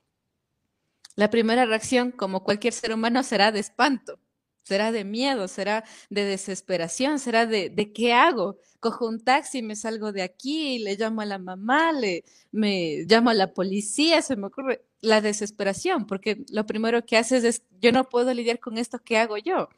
La 1.14 1.30
primera 1.30 1.66
reacción, 1.66 2.10
como 2.10 2.42
cualquier 2.42 2.72
ser 2.72 2.92
humano, 2.92 3.22
será 3.22 3.52
de 3.52 3.60
espanto 3.60 4.18
será 4.68 4.92
de 4.92 5.04
miedo, 5.04 5.48
será 5.48 5.84
de 6.10 6.24
desesperación, 6.24 7.18
será 7.18 7.46
de, 7.46 7.70
de 7.70 7.92
qué 7.92 8.12
hago. 8.12 8.58
Cojo 8.80 9.08
un 9.08 9.20
taxi, 9.20 9.62
me 9.62 9.76
salgo 9.76 10.12
de 10.12 10.22
aquí, 10.22 10.78
le 10.78 10.96
llamo 10.96 11.22
a 11.22 11.26
la 11.26 11.38
mamá, 11.38 11.92
le 11.92 12.24
me 12.52 13.04
llamo 13.08 13.30
a 13.30 13.34
la 13.34 13.52
policía, 13.54 14.20
se 14.22 14.36
me 14.36 14.46
ocurre 14.48 14.84
la 15.00 15.20
desesperación, 15.20 16.06
porque 16.06 16.44
lo 16.50 16.66
primero 16.66 17.04
que 17.06 17.16
haces 17.16 17.44
es, 17.44 17.62
yo 17.80 17.92
no 17.92 18.08
puedo 18.08 18.34
lidiar 18.34 18.60
con 18.60 18.76
esto, 18.78 18.98
¿qué 19.02 19.16
hago 19.16 19.38
yo? 19.38 19.68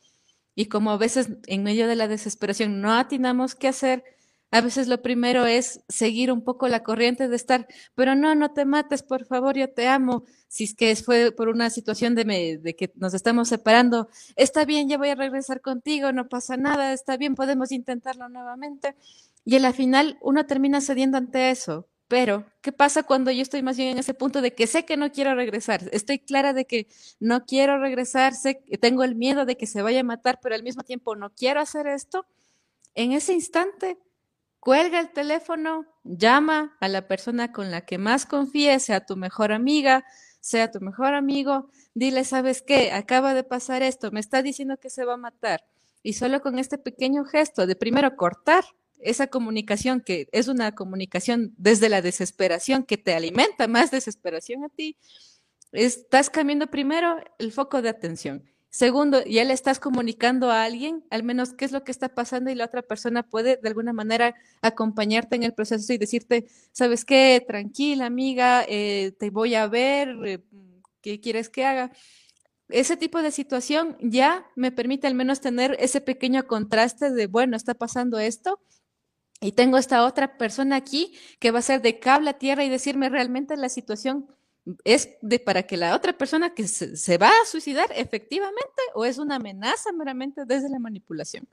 Y 0.56 0.66
como 0.66 0.90
a 0.90 0.98
veces 0.98 1.28
en 1.46 1.62
medio 1.62 1.86
de 1.86 1.96
la 1.96 2.08
desesperación 2.08 2.80
no 2.80 2.92
atinamos 2.92 3.54
qué 3.54 3.68
hacer, 3.68 4.04
a 4.50 4.60
veces 4.60 4.88
lo 4.88 5.00
primero 5.00 5.46
es 5.46 5.80
seguir 5.88 6.32
un 6.32 6.42
poco 6.42 6.66
la 6.66 6.82
corriente 6.82 7.28
de 7.28 7.36
estar, 7.36 7.68
pero 7.94 8.16
no, 8.16 8.34
no 8.34 8.52
te 8.52 8.64
mates, 8.64 9.02
por 9.02 9.24
favor, 9.24 9.56
yo 9.56 9.70
te 9.72 9.86
amo. 9.86 10.24
Si 10.48 10.64
es 10.64 10.74
que 10.74 10.94
fue 10.96 11.30
por 11.30 11.48
una 11.48 11.70
situación 11.70 12.16
de, 12.16 12.74
que 12.76 12.92
nos 12.96 13.14
estamos 13.14 13.48
separando, 13.48 14.08
está 14.34 14.64
bien, 14.64 14.88
ya 14.88 14.98
voy 14.98 15.10
a 15.10 15.14
regresar 15.14 15.60
contigo, 15.60 16.12
no 16.12 16.28
pasa 16.28 16.56
nada, 16.56 16.92
está 16.92 17.16
bien, 17.16 17.36
podemos 17.36 17.70
intentarlo 17.70 18.28
nuevamente. 18.28 18.96
Y 19.44 19.56
en 19.56 19.62
la 19.62 19.72
final 19.72 20.18
uno 20.20 20.44
termina 20.46 20.80
cediendo 20.80 21.16
ante 21.16 21.50
eso. 21.50 21.86
Pero, 22.08 22.44
¿qué 22.60 22.72
pasa 22.72 23.04
cuando 23.04 23.30
yo 23.30 23.40
estoy 23.40 23.62
más 23.62 23.76
bien 23.76 23.90
en 23.90 23.98
ese 23.98 24.14
punto 24.14 24.42
de 24.42 24.52
que 24.52 24.66
sé 24.66 24.84
que 24.84 24.96
no 24.96 25.12
quiero 25.12 25.36
regresar? 25.36 25.88
Estoy 25.92 26.18
clara 26.18 26.52
de 26.52 26.64
que 26.66 26.88
no 27.20 27.46
quiero 27.46 27.78
regresar, 27.78 28.34
sé 28.34 28.64
tengo 28.80 29.04
el 29.04 29.14
miedo 29.14 29.46
de 29.46 29.56
que 29.56 29.68
se 29.68 29.80
vaya 29.80 30.00
a 30.00 30.02
matar, 30.02 30.40
pero 30.42 30.56
al 30.56 30.64
mismo 30.64 30.82
tiempo 30.82 31.14
no 31.14 31.30
quiero 31.30 31.60
hacer 31.60 31.86
esto. 31.86 32.26
En 32.96 33.12
ese 33.12 33.32
instante, 33.32 33.96
Cuelga 34.60 35.00
el 35.00 35.10
teléfono, 35.10 35.86
llama 36.04 36.76
a 36.80 36.88
la 36.88 37.08
persona 37.08 37.50
con 37.50 37.70
la 37.70 37.86
que 37.86 37.96
más 37.96 38.26
confíes, 38.26 38.84
sea 38.84 39.06
tu 39.06 39.16
mejor 39.16 39.52
amiga, 39.52 40.04
sea 40.40 40.70
tu 40.70 40.80
mejor 40.80 41.14
amigo, 41.14 41.70
dile, 41.94 42.24
¿sabes 42.24 42.60
qué? 42.60 42.92
Acaba 42.92 43.32
de 43.32 43.42
pasar 43.42 43.82
esto, 43.82 44.10
me 44.10 44.20
está 44.20 44.42
diciendo 44.42 44.76
que 44.76 44.90
se 44.90 45.06
va 45.06 45.14
a 45.14 45.16
matar. 45.16 45.64
Y 46.02 46.12
solo 46.12 46.42
con 46.42 46.58
este 46.58 46.76
pequeño 46.76 47.24
gesto 47.24 47.66
de 47.66 47.74
primero 47.74 48.16
cortar 48.16 48.64
esa 49.00 49.28
comunicación, 49.28 50.02
que 50.02 50.28
es 50.32 50.46
una 50.46 50.74
comunicación 50.74 51.54
desde 51.56 51.88
la 51.88 52.02
desesperación, 52.02 52.84
que 52.84 52.98
te 52.98 53.14
alimenta 53.14 53.66
más 53.66 53.90
desesperación 53.90 54.64
a 54.64 54.68
ti, 54.68 54.98
estás 55.72 56.28
cambiando 56.28 56.66
primero 56.66 57.16
el 57.38 57.52
foco 57.52 57.80
de 57.80 57.88
atención. 57.88 58.44
Segundo, 58.70 59.24
ya 59.24 59.44
le 59.44 59.52
estás 59.52 59.80
comunicando 59.80 60.50
a 60.50 60.62
alguien, 60.62 61.04
al 61.10 61.24
menos 61.24 61.54
qué 61.54 61.64
es 61.64 61.72
lo 61.72 61.82
que 61.82 61.90
está 61.90 62.08
pasando 62.08 62.50
y 62.50 62.54
la 62.54 62.66
otra 62.66 62.82
persona 62.82 63.24
puede 63.24 63.56
de 63.56 63.68
alguna 63.68 63.92
manera 63.92 64.36
acompañarte 64.62 65.34
en 65.34 65.42
el 65.42 65.54
proceso 65.54 65.92
y 65.92 65.98
decirte, 65.98 66.46
sabes 66.70 67.04
qué, 67.04 67.44
tranquila 67.44 68.06
amiga, 68.06 68.64
eh, 68.68 69.12
te 69.18 69.30
voy 69.30 69.56
a 69.56 69.66
ver, 69.66 70.14
eh, 70.24 70.38
¿qué 71.02 71.20
quieres 71.20 71.48
que 71.48 71.64
haga? 71.64 71.90
Ese 72.68 72.96
tipo 72.96 73.22
de 73.22 73.32
situación 73.32 73.96
ya 74.00 74.46
me 74.54 74.70
permite 74.70 75.08
al 75.08 75.16
menos 75.16 75.40
tener 75.40 75.76
ese 75.80 76.00
pequeño 76.00 76.46
contraste 76.46 77.10
de, 77.10 77.26
bueno, 77.26 77.56
está 77.56 77.74
pasando 77.74 78.20
esto, 78.20 78.60
y 79.40 79.52
tengo 79.52 79.78
esta 79.78 80.04
otra 80.04 80.36
persona 80.36 80.76
aquí 80.76 81.14
que 81.38 81.50
va 81.50 81.60
a 81.60 81.62
ser 81.62 81.80
de 81.82 81.98
cable 81.98 82.30
a 82.30 82.38
tierra 82.38 82.62
y 82.62 82.68
decirme 82.68 83.08
realmente 83.08 83.56
la 83.56 83.70
situación 83.70 84.28
¿Es 84.84 85.10
de 85.20 85.38
para 85.38 85.62
que 85.64 85.76
la 85.76 85.94
otra 85.94 86.16
persona 86.16 86.54
que 86.54 86.66
se, 86.68 87.18
va 87.18 87.28
a 87.28 87.46
suicidar 87.46 87.90
efectivamente 87.94 88.82
o 88.94 89.04
es 89.04 89.18
una 89.18 89.36
amenaza 89.36 89.92
meramente 89.92 90.44
desde 90.44 90.68
la 90.68 90.78
manipulación? 90.78 91.46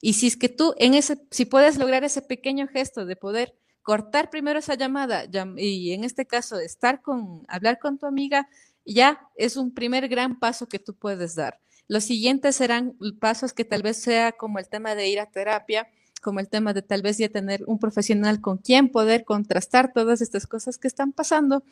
Y 0.00 0.14
si 0.14 0.28
es 0.28 0.36
que 0.36 0.48
tú 0.48 0.74
en 0.78 0.94
ese, 0.94 1.18
si 1.30 1.44
puedes 1.44 1.78
lograr 1.78 2.04
ese 2.04 2.22
pequeño 2.22 2.68
gesto 2.68 3.04
de 3.04 3.16
poder 3.16 3.54
cortar 3.82 4.30
primero 4.30 4.58
esa 4.58 4.74
llamada 4.74 5.24
y 5.56 5.92
en 5.92 6.04
este 6.04 6.26
caso 6.26 6.58
estar 6.58 7.02
con, 7.02 7.44
hablar 7.48 7.78
con 7.78 7.98
tu 7.98 8.06
amiga, 8.06 8.48
ya 8.84 9.20
es 9.36 9.56
un 9.56 9.72
primer 9.72 10.08
gran 10.08 10.38
paso 10.38 10.68
que 10.68 10.78
tú 10.78 10.94
puedes 10.94 11.34
dar. 11.34 11.60
Los 11.88 12.04
siguientes 12.04 12.56
serán 12.56 12.96
pasos 13.18 13.52
que 13.52 13.64
tal 13.64 13.82
vez 13.82 13.96
sea 13.96 14.32
como 14.32 14.58
el 14.58 14.68
tema 14.68 14.94
de 14.94 15.08
ir 15.08 15.20
a 15.20 15.30
terapia, 15.30 15.88
como 16.20 16.40
el 16.40 16.48
tema 16.48 16.72
de 16.72 16.82
tal 16.82 17.02
vez 17.02 17.18
ya 17.18 17.28
tener 17.28 17.64
un 17.66 17.78
profesional 17.78 18.40
con 18.40 18.58
quien 18.58 18.90
poder 18.90 19.24
contrastar 19.24 19.92
todas 19.92 20.20
estas 20.20 20.46
cosas 20.46 20.78
que 20.78 20.88
están 20.88 21.12
pasando. 21.12 21.62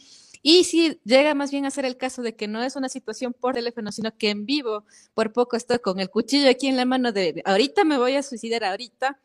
Y 0.43 0.65
si 0.65 1.01
llega 1.05 1.35
más 1.35 1.51
bien 1.51 1.65
a 1.67 1.71
ser 1.71 1.85
el 1.85 1.97
caso 1.97 2.23
de 2.23 2.37
que 2.37 2.49
no 2.49 2.63
es 2.63 2.77
una 2.77 2.89
situación 2.89 3.33
por 3.33 3.55
teléfono, 3.55 3.93
sino 3.93 4.17
que 4.17 4.31
en 4.31 4.47
vivo, 4.47 4.85
por 5.15 5.33
poco 5.33 5.57
estoy 5.57 5.79
con 5.79 6.01
el 6.01 6.11
cuchillo 6.11 6.49
aquí 6.51 6.69
en 6.69 6.77
la 6.77 6.85
mano 6.85 7.13
de 7.13 7.43
ahorita 7.45 7.85
me 7.85 7.99
voy 7.99 8.15
a 8.17 8.23
suicidar, 8.23 8.65
ahorita, 8.65 9.21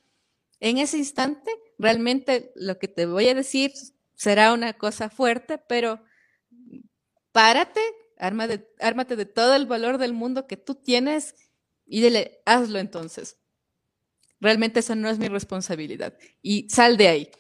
en 0.60 0.77
ese 0.77 0.98
instante, 0.98 1.52
realmente 1.77 2.52
lo 2.56 2.77
que 2.77 2.88
te 2.88 3.06
voy 3.06 3.27
a 3.27 3.35
decir 3.35 3.73
será 4.15 4.53
una 4.53 4.73
cosa 4.73 5.10
fuerte, 5.10 5.57
pero 5.57 6.02
párate, 7.31 7.81
ármate 8.18 9.15
de 9.15 9.26
todo 9.26 9.56
el 9.56 9.65
valor 9.65 9.98
del 9.98 10.14
mundo 10.14 10.48
que 10.48 10.57
tú 10.57 10.76
tienes 10.76 11.35
y 11.85 12.02
dile, 12.02 12.41
hazlo 12.45 12.80
entonces 12.80 13.40
realmente 14.41 14.81
esa 14.81 14.95
no 14.95 15.09
es 15.09 15.19
mi 15.19 15.27
responsabilidad. 15.27 16.18
Y 16.41 16.69
sal 16.69 16.97
de 16.97 17.07
ahí. 17.07 17.31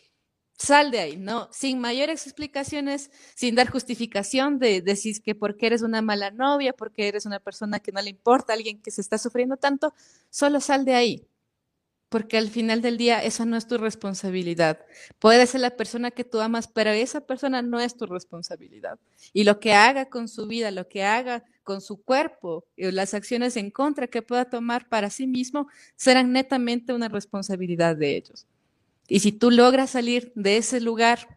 Sal 0.57 0.91
de 0.91 0.99
ahí, 0.99 1.17
¿no? 1.17 1.49
Sin 1.51 1.79
mayores 1.79 2.27
explicaciones, 2.27 3.09
sin 3.35 3.55
dar 3.55 3.69
justificación 3.69 4.59
de 4.59 4.81
decir 4.81 5.21
que 5.23 5.33
porque 5.33 5.65
eres 5.65 5.81
una 5.81 6.03
mala 6.03 6.29
novia, 6.29 6.73
porque 6.73 7.07
eres 7.07 7.25
una 7.25 7.39
persona 7.39 7.79
que 7.79 7.91
no 7.91 8.01
le 8.01 8.11
importa, 8.11 8.53
alguien 8.53 8.79
que 8.79 8.91
se 8.91 9.01
está 9.01 9.17
sufriendo 9.17 9.57
tanto, 9.57 9.93
solo 10.29 10.61
sal 10.61 10.85
de 10.85 10.93
ahí 10.93 11.27
porque 12.11 12.37
al 12.37 12.49
final 12.49 12.81
del 12.81 12.97
día 12.97 13.23
esa 13.23 13.45
no 13.45 13.55
es 13.55 13.67
tu 13.67 13.77
responsabilidad. 13.77 14.85
Puede 15.17 15.47
ser 15.47 15.61
la 15.61 15.77
persona 15.77 16.11
que 16.11 16.25
tú 16.25 16.41
amas, 16.41 16.67
pero 16.67 16.89
esa 16.89 17.21
persona 17.21 17.61
no 17.61 17.79
es 17.79 17.95
tu 17.95 18.05
responsabilidad. 18.05 18.99
Y 19.31 19.45
lo 19.45 19.61
que 19.61 19.71
haga 19.71 20.09
con 20.09 20.27
su 20.27 20.45
vida, 20.45 20.71
lo 20.71 20.89
que 20.89 21.05
haga 21.05 21.45
con 21.63 21.81
su 21.81 22.01
cuerpo, 22.01 22.65
las 22.75 23.13
acciones 23.13 23.57
en 23.57 23.71
contra 23.71 24.07
que 24.07 24.21
pueda 24.21 24.45
tomar 24.45 24.89
para 24.89 25.09
sí 25.09 25.27
mismo, 25.27 25.67
serán 25.95 26.31
netamente 26.31 26.93
una 26.93 27.07
responsabilidad 27.07 27.95
de 27.95 28.17
ellos. 28.17 28.47
Y 29.07 29.19
si 29.19 29.31
tú 29.31 29.51
logras 29.51 29.89
salir 29.89 30.31
de 30.35 30.57
ese 30.57 30.79
lugar 30.79 31.27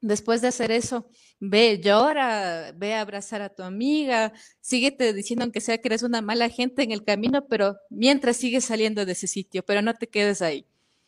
después 0.00 0.42
de 0.42 0.48
hacer 0.48 0.72
eso, 0.72 1.08
ve, 1.38 1.80
llora, 1.82 2.72
ve 2.76 2.94
a 2.94 3.00
abrazar 3.00 3.42
a 3.42 3.48
tu 3.48 3.62
amiga, 3.62 4.32
síguete 4.60 5.12
diciendo 5.12 5.44
aunque 5.44 5.60
sea 5.60 5.78
que 5.78 5.88
eres 5.88 6.02
una 6.02 6.20
mala 6.20 6.48
gente 6.48 6.82
en 6.82 6.92
el 6.92 7.04
camino, 7.04 7.46
pero 7.46 7.76
mientras 7.90 8.36
sigues 8.36 8.64
saliendo 8.64 9.06
de 9.06 9.12
ese 9.12 9.26
sitio, 9.26 9.64
pero 9.64 9.82
no 9.82 9.94
te 9.94 10.08
quedes 10.08 10.42
ahí, 10.42 10.66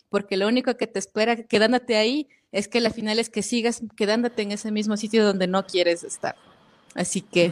porque 0.09 0.37
lo 0.37 0.49
único 0.49 0.77
que 0.77 0.87
te 0.87 0.99
espera 0.99 1.37
quedándote 1.37 1.97
ahí 1.97 2.29
es 2.53 2.69
que 2.69 2.81
la 2.81 2.91
final 2.91 3.19
es 3.19 3.31
que 3.31 3.43
sigas 3.43 3.83
quedándote 3.97 4.43
en 4.43 4.53
ese 4.53 4.71
mismo 4.71 4.97
sitio 4.97 5.25
donde 5.25 5.49
no 5.49 5.67
quieres 5.67 6.05
estar. 6.05 6.37
Así 6.95 7.21
que 7.21 7.51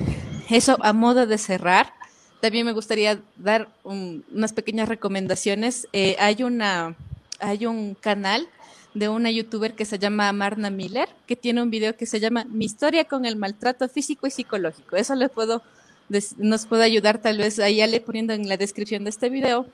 eso 0.56 0.76
a 0.80 0.92
modo 0.92 1.26
de 1.26 1.38
cerrar, 1.38 1.92
también 2.40 2.66
me 2.66 2.72
gustaría 2.72 3.20
dar 3.36 3.68
unas 3.84 4.52
pequeñas 4.52 4.88
recomendaciones. 4.88 5.86
Eh, 5.92 6.16
hay 6.18 6.42
una, 6.42 6.96
hay 7.38 7.66
un 7.66 7.94
canal 7.94 8.48
de 8.94 9.08
una 9.08 9.30
youtuber 9.30 9.74
que 9.74 9.84
se 9.84 9.98
llama 9.98 10.32
Marna 10.32 10.68
Miller, 10.68 11.08
que 11.26 11.36
tiene 11.36 11.62
un 11.62 11.70
video 11.70 11.96
que 11.96 12.04
se 12.04 12.20
llama 12.20 12.44
Mi 12.48 12.64
historia 12.64 13.04
con 13.04 13.24
el 13.24 13.36
maltrato 13.36 13.88
físico 13.88 14.26
y 14.26 14.30
psicológico. 14.30 14.96
Eso 14.96 15.14
le 15.14 15.28
puedo, 15.28 15.62
nos 16.36 16.66
puede 16.66 16.84
ayudar 16.84 17.18
tal 17.18 17.38
vez 17.38 17.58
ahí 17.58 17.84
le 17.86 18.00
poniendo 18.00 18.32
en 18.32 18.48
la 18.48 18.56
descripción 18.56 19.04
de 19.04 19.10
este 19.10 19.28
video. 19.28 19.66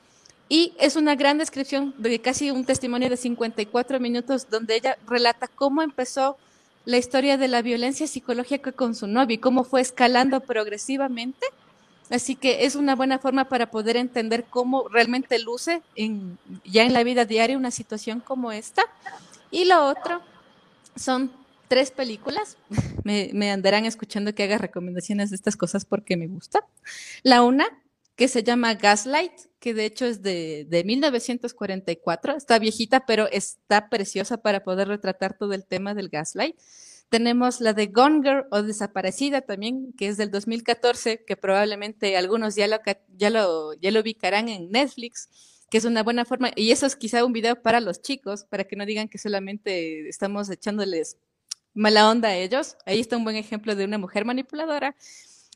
Y 0.49 0.73
es 0.79 0.97
una 0.97 1.15
gran 1.15 1.39
descripción 1.39 1.95
de 1.99 2.21
casi 2.21 2.51
un 2.51 2.65
testimonio 2.65 3.11
de 3.11 3.17
54 3.17 4.01
minutos 4.01 4.49
donde 4.49 4.77
ella 4.77 4.97
relata 5.07 5.49
cómo 5.49 5.83
empezó 5.83 6.39
la 6.89 6.97
historia 6.97 7.37
de 7.37 7.49
la 7.49 7.61
violencia 7.61 8.07
psicológica 8.07 8.73
con 8.73 8.95
su 8.95 9.07
novio 9.07 9.35
y 9.35 9.39
cómo 9.39 9.63
fue 9.63 9.83
escalando 9.83 10.41
progresivamente. 10.41 11.45
Así 12.09 12.35
que 12.35 12.65
es 12.65 12.77
una 12.77 12.97
buena 12.97 13.19
forma 13.19 13.51
para 13.51 13.71
poder 13.71 13.99
entender 13.99 14.47
cómo 14.49 14.89
realmente 14.89 15.39
luce 15.39 15.83
ya 16.65 16.85
en 16.85 16.95
la 16.95 17.05
vida 17.05 17.27
diaria 17.27 17.59
una 17.59 17.73
situación 17.73 18.21
como 18.21 18.53
esta. 18.53 18.85
Y 19.51 19.67
lo 19.67 19.85
otro 19.85 20.23
son 20.97 21.31
tres 21.69 21.91
películas. 21.91 22.57
Me, 23.05 23.51
andarán 23.51 23.85
escuchando 23.85 24.35
que 24.35 24.45
haga 24.45 24.57
recomendaciones 24.57 25.29
de 25.29 25.37
estas 25.37 25.59
cosas 25.59 25.85
porque 25.85 26.17
me 26.17 26.27
gusta. 26.27 26.65
La 27.23 27.43
una, 27.43 27.67
que 28.19 28.27
se 28.27 28.43
llama 28.43 28.75
Gaslight, 28.75 29.33
que 29.61 29.75
de 29.75 29.85
hecho 29.85 30.05
es 30.05 30.23
de, 30.23 30.67
de 30.69 30.83
1944. 30.83 32.37
Está 32.37 32.59
viejita, 32.59 33.07
pero 33.07 33.29
está 33.31 33.89
preciosa 33.89 34.39
para 34.39 34.65
poder 34.65 34.89
retratar 34.89 35.39
todo 35.39 35.53
el 35.53 35.65
tema 35.65 35.95
del 35.95 36.09
gaslight. 36.09 36.57
Tenemos 37.11 37.61
la 37.61 37.75
de 37.75 37.87
Gone 37.87 38.43
o 38.51 38.63
Desaparecida 38.65 39.43
también, 39.43 39.93
que 39.97 40.09
es 40.09 40.17
del 40.17 40.33
2014, 40.33 41.25
que 41.25 41.37
probablemente 41.37 42.17
algunos 42.17 42.57
ya 42.57 42.67
lo, 42.67 42.79
ya 43.17 43.31
lo, 43.31 43.75
ya 43.75 43.93
lo 43.93 44.01
ubicarán 44.01 44.49
en 44.49 44.71
Netflix 44.71 45.29
que 45.71 45.77
es 45.77 45.85
una 45.85 46.03
buena 46.03 46.25
forma, 46.25 46.51
y 46.57 46.71
eso 46.71 46.87
es 46.87 46.97
quizá 46.97 47.27
un 47.27 47.35
video 47.35 47.61
para 47.61 47.81
los 47.81 48.01
chicos, 48.01 48.45
para 48.45 48.65
que 48.65 48.75
no 48.75 48.87
digan 48.87 49.07
que 49.07 49.19
solamente 49.19 50.09
estamos 50.09 50.49
echándoles 50.49 51.19
mala 51.75 52.09
onda 52.11 52.31
a 52.31 52.37
ellos. 52.37 52.79
Ahí 52.87 53.01
está 53.01 53.19
un 53.19 53.25
buen 53.25 53.37
ejemplo 53.37 53.77
de 53.77 53.85
una 53.85 53.99
mujer 53.99 54.25
manipuladora. 54.25 54.97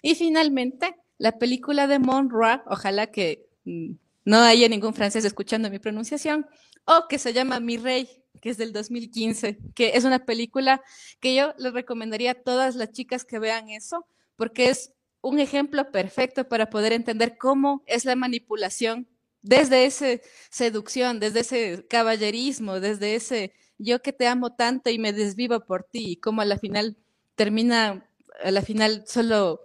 Y 0.03 0.15
finalmente, 0.15 0.95
la 1.23 1.39
película 1.39 1.87
de 1.87 2.01
Monroe, 2.01 2.63
ojalá 2.67 3.07
que 3.07 3.47
mm, 3.65 3.93
no 4.25 4.39
haya 4.39 4.69
ningún 4.69 4.93
francés 4.93 5.25
escuchando 5.25 5.71
mi 5.71 5.79
pronunciación, 5.79 6.49
o 6.85 7.07
que 7.09 7.17
se 7.21 7.33
llama 7.33 7.61
Mi 7.61 7.77
Rey, 7.77 8.09
que 8.41 8.51
es 8.51 8.59
del 8.59 8.73
2015, 8.73 9.57
que 9.73 9.93
es 9.95 10.03
una 10.03 10.25
película 10.25 10.83
que 11.21 11.37
yo 11.37 11.55
les 11.59 11.73
recomendaría 11.73 12.33
a 12.33 12.43
todas 12.43 12.75
las 12.75 12.91
chicas 12.91 13.25
que 13.25 13.39
vean 13.39 13.69
eso, 13.69 14.05
porque 14.35 14.69
es 14.69 14.95
un 15.21 15.39
ejemplo 15.39 15.93
perfecto 15.93 16.49
para 16.49 16.71
poder 16.71 16.93
entender 16.93 17.39
cómo 17.39 17.85
es 17.87 18.05
la 18.05 18.17
manipulación 18.17 19.07
desde 19.43 19.85
esa 19.85 20.07
seducción, 20.51 21.21
desde 21.21 21.41
ese 21.41 21.87
caballerismo, 21.89 22.81
desde 22.81 23.15
ese 23.15 23.53
yo 23.79 24.03
que 24.03 24.13
te 24.13 24.27
amo 24.27 24.57
tanto 24.57 24.91
y 24.91 24.99
me 24.99 25.13
desvivo 25.13 25.61
por 25.61 25.85
ti, 25.85 26.15
y 26.15 26.17
cómo 26.17 26.41
a 26.41 26.47
la 26.47 26.59
final 26.59 26.97
termina, 27.37 28.11
a 28.43 28.51
la 28.51 28.63
final 28.63 29.05
solo 29.07 29.61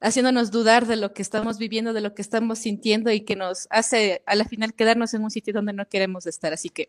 haciéndonos 0.00 0.50
dudar 0.50 0.86
de 0.86 0.96
lo 0.96 1.12
que 1.12 1.22
estamos 1.22 1.58
viviendo, 1.58 1.92
de 1.92 2.00
lo 2.00 2.14
que 2.14 2.22
estamos 2.22 2.60
sintiendo 2.60 3.12
y 3.12 3.20
que 3.20 3.36
nos 3.36 3.66
hace 3.70 4.22
a 4.26 4.34
la 4.34 4.44
final 4.44 4.74
quedarnos 4.74 5.14
en 5.14 5.22
un 5.22 5.30
sitio 5.30 5.52
donde 5.52 5.72
no 5.72 5.88
queremos 5.88 6.26
estar. 6.26 6.52
Así 6.52 6.70
que 6.70 6.88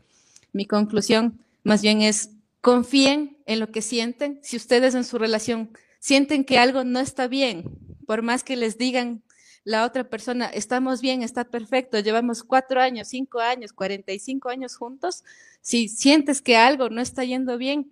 mi 0.53 0.65
conclusión 0.65 1.39
más 1.63 1.81
bien 1.81 2.01
es 2.01 2.31
confíen 2.61 3.37
en 3.45 3.59
lo 3.59 3.71
que 3.71 3.81
sienten. 3.81 4.39
Si 4.43 4.55
ustedes 4.55 4.95
en 4.95 5.03
su 5.03 5.17
relación 5.17 5.71
sienten 5.99 6.45
que 6.45 6.57
algo 6.57 6.83
no 6.83 6.99
está 6.99 7.27
bien, 7.27 7.65
por 8.07 8.21
más 8.21 8.43
que 8.43 8.55
les 8.55 8.77
digan 8.77 9.23
la 9.63 9.85
otra 9.85 10.09
persona, 10.09 10.47
estamos 10.47 11.01
bien, 11.01 11.21
está 11.21 11.43
perfecto, 11.43 11.99
llevamos 11.99 12.43
cuatro 12.43 12.81
años, 12.81 13.09
cinco 13.09 13.39
años, 13.39 13.73
cuarenta 13.73 14.11
y 14.11 14.19
cinco 14.19 14.49
años 14.49 14.75
juntos, 14.75 15.23
si 15.61 15.87
sientes 15.87 16.41
que 16.41 16.55
algo 16.55 16.89
no 16.89 17.01
está 17.01 17.23
yendo 17.23 17.57
bien, 17.57 17.91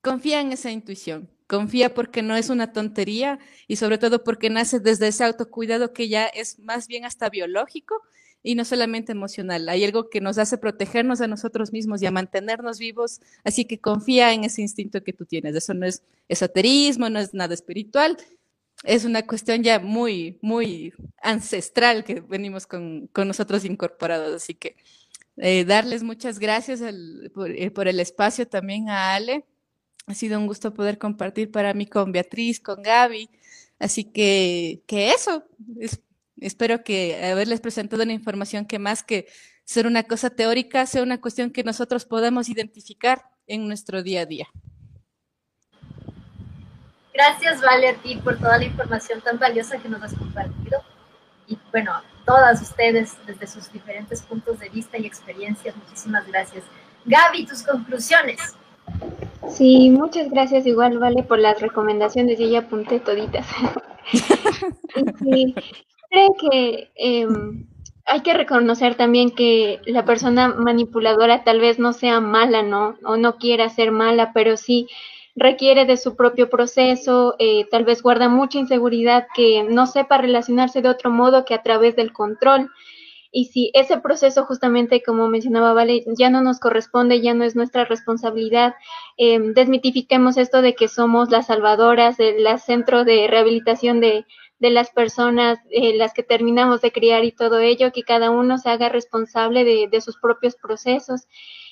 confía 0.00 0.40
en 0.40 0.52
esa 0.52 0.72
intuición. 0.72 1.28
Confía 1.46 1.92
porque 1.92 2.22
no 2.22 2.36
es 2.36 2.48
una 2.48 2.72
tontería 2.72 3.38
y 3.68 3.76
sobre 3.76 3.98
todo 3.98 4.24
porque 4.24 4.50
nace 4.50 4.80
desde 4.80 5.08
ese 5.08 5.24
autocuidado 5.24 5.92
que 5.92 6.08
ya 6.08 6.26
es 6.26 6.58
más 6.58 6.88
bien 6.88 7.04
hasta 7.04 7.28
biológico 7.28 8.02
y 8.42 8.54
no 8.54 8.64
solamente 8.64 9.12
emocional. 9.12 9.68
Hay 9.68 9.84
algo 9.84 10.10
que 10.10 10.20
nos 10.20 10.38
hace 10.38 10.58
protegernos 10.58 11.20
a 11.20 11.26
nosotros 11.26 11.72
mismos 11.72 12.02
y 12.02 12.06
a 12.06 12.10
mantenernos 12.10 12.78
vivos, 12.78 13.20
así 13.42 13.64
que 13.64 13.80
confía 13.80 14.32
en 14.32 14.44
ese 14.44 14.62
instinto 14.62 15.02
que 15.02 15.12
tú 15.12 15.24
tienes. 15.24 15.54
Eso 15.54 15.74
no 15.74 15.86
es 15.86 16.02
esoterismo, 16.28 17.08
no 17.08 17.18
es 17.18 17.34
nada 17.34 17.54
espiritual, 17.54 18.18
es 18.84 19.04
una 19.04 19.26
cuestión 19.26 19.62
ya 19.62 19.78
muy, 19.80 20.38
muy 20.42 20.92
ancestral 21.22 22.04
que 22.04 22.20
venimos 22.20 22.66
con, 22.66 23.10
nosotros 23.16 23.64
incorporados. 23.64 24.34
Así 24.34 24.54
que 24.54 24.76
eh, 25.38 25.64
darles 25.64 26.02
muchas 26.02 26.38
gracias 26.38 26.80
eh, 26.82 27.30
por, 27.74 27.88
el 27.88 28.00
espacio 28.00 28.46
también 28.46 28.88
a 28.90 29.14
Ale. 29.14 29.44
Ha 30.06 30.14
sido 30.14 30.38
un 30.38 30.46
gusto 30.46 30.74
poder 30.74 30.98
compartir 30.98 31.50
para 31.50 31.74
mí 31.74 31.86
con 31.86 32.12
Beatriz, 32.12 32.60
con 32.60 32.82
Gaby. 32.82 33.30
Así 33.78 34.04
que, 34.04 34.82
que 34.86 35.10
eso, 35.10 35.44
es, 35.80 36.00
Espero 36.40 36.82
que 36.82 37.24
haberles 37.24 37.60
presentado 37.60 38.02
una 38.02 38.12
información 38.12 38.66
que 38.66 38.78
más 38.78 39.02
que 39.02 39.26
ser 39.64 39.86
una 39.86 40.02
cosa 40.02 40.30
teórica, 40.30 40.84
sea 40.86 41.02
una 41.02 41.20
cuestión 41.20 41.50
que 41.50 41.64
nosotros 41.64 42.04
podamos 42.04 42.48
identificar 42.48 43.22
en 43.46 43.66
nuestro 43.66 44.02
día 44.02 44.22
a 44.22 44.26
día. 44.26 44.48
Gracias, 47.14 47.60
Vale, 47.60 47.88
a 47.88 47.94
ti 47.94 48.16
por 48.16 48.38
toda 48.38 48.58
la 48.58 48.64
información 48.64 49.20
tan 49.20 49.38
valiosa 49.38 49.78
que 49.78 49.88
nos 49.88 50.02
has 50.02 50.14
compartido. 50.14 50.82
Y 51.46 51.56
bueno, 51.70 52.02
todas 52.26 52.60
ustedes 52.60 53.16
desde 53.26 53.46
sus 53.46 53.72
diferentes 53.72 54.20
puntos 54.22 54.58
de 54.58 54.68
vista 54.68 54.98
y 54.98 55.06
experiencias, 55.06 55.76
muchísimas 55.76 56.26
gracias. 56.26 56.64
Gaby, 57.04 57.46
tus 57.46 57.62
conclusiones. 57.62 58.56
Sí, 59.48 59.90
muchas 59.90 60.30
gracias 60.30 60.66
igual, 60.66 60.98
Vale, 60.98 61.22
por 61.22 61.38
las 61.38 61.60
recomendaciones. 61.60 62.38
Yo 62.38 62.46
ya 62.48 62.60
apunté 62.60 63.00
toditas. 63.00 63.46
sí, 65.22 65.54
creo 66.10 66.34
que 66.38 66.90
em, 66.96 67.66
hay 68.06 68.20
que 68.20 68.34
reconocer 68.34 68.96
también 68.96 69.30
que 69.30 69.80
la 69.86 70.04
persona 70.04 70.48
manipuladora 70.48 71.44
tal 71.44 71.60
vez 71.60 71.78
no 71.78 71.92
sea 71.92 72.20
mala, 72.20 72.62
¿no? 72.62 72.96
O 73.04 73.16
no 73.16 73.36
quiera 73.36 73.68
ser 73.68 73.92
mala, 73.92 74.32
pero 74.32 74.56
sí 74.56 74.88
requiere 75.36 75.84
de 75.84 75.96
su 75.96 76.14
propio 76.16 76.48
proceso, 76.48 77.34
eh, 77.38 77.66
tal 77.70 77.84
vez 77.84 78.02
guarda 78.02 78.28
mucha 78.28 78.58
inseguridad 78.58 79.26
que 79.34 79.64
no 79.64 79.86
sepa 79.86 80.18
relacionarse 80.18 80.80
de 80.80 80.88
otro 80.88 81.10
modo 81.10 81.44
que 81.44 81.54
a 81.54 81.62
través 81.62 81.96
del 81.96 82.12
control. 82.12 82.70
Y 83.36 83.46
si 83.46 83.72
ese 83.74 83.98
proceso 83.98 84.44
justamente, 84.44 85.02
como 85.02 85.26
mencionaba 85.26 85.72
Vale, 85.72 86.04
ya 86.16 86.30
no 86.30 86.40
nos 86.40 86.60
corresponde, 86.60 87.20
ya 87.20 87.34
no 87.34 87.42
es 87.42 87.56
nuestra 87.56 87.84
responsabilidad, 87.84 88.74
eh, 89.16 89.40
desmitifiquemos 89.40 90.36
esto 90.36 90.62
de 90.62 90.76
que 90.76 90.86
somos 90.86 91.32
las 91.32 91.48
salvadoras, 91.48 92.20
el 92.20 92.46
centro 92.60 93.04
de 93.04 93.26
rehabilitación 93.26 94.00
de, 94.00 94.24
de 94.60 94.70
las 94.70 94.90
personas, 94.90 95.58
eh, 95.70 95.96
las 95.96 96.14
que 96.14 96.22
terminamos 96.22 96.80
de 96.80 96.92
criar 96.92 97.24
y 97.24 97.32
todo 97.32 97.58
ello, 97.58 97.90
que 97.92 98.04
cada 98.04 98.30
uno 98.30 98.56
se 98.56 98.70
haga 98.70 98.88
responsable 98.88 99.64
de, 99.64 99.88
de 99.90 100.00
sus 100.00 100.16
propios 100.16 100.54
procesos. 100.54 101.26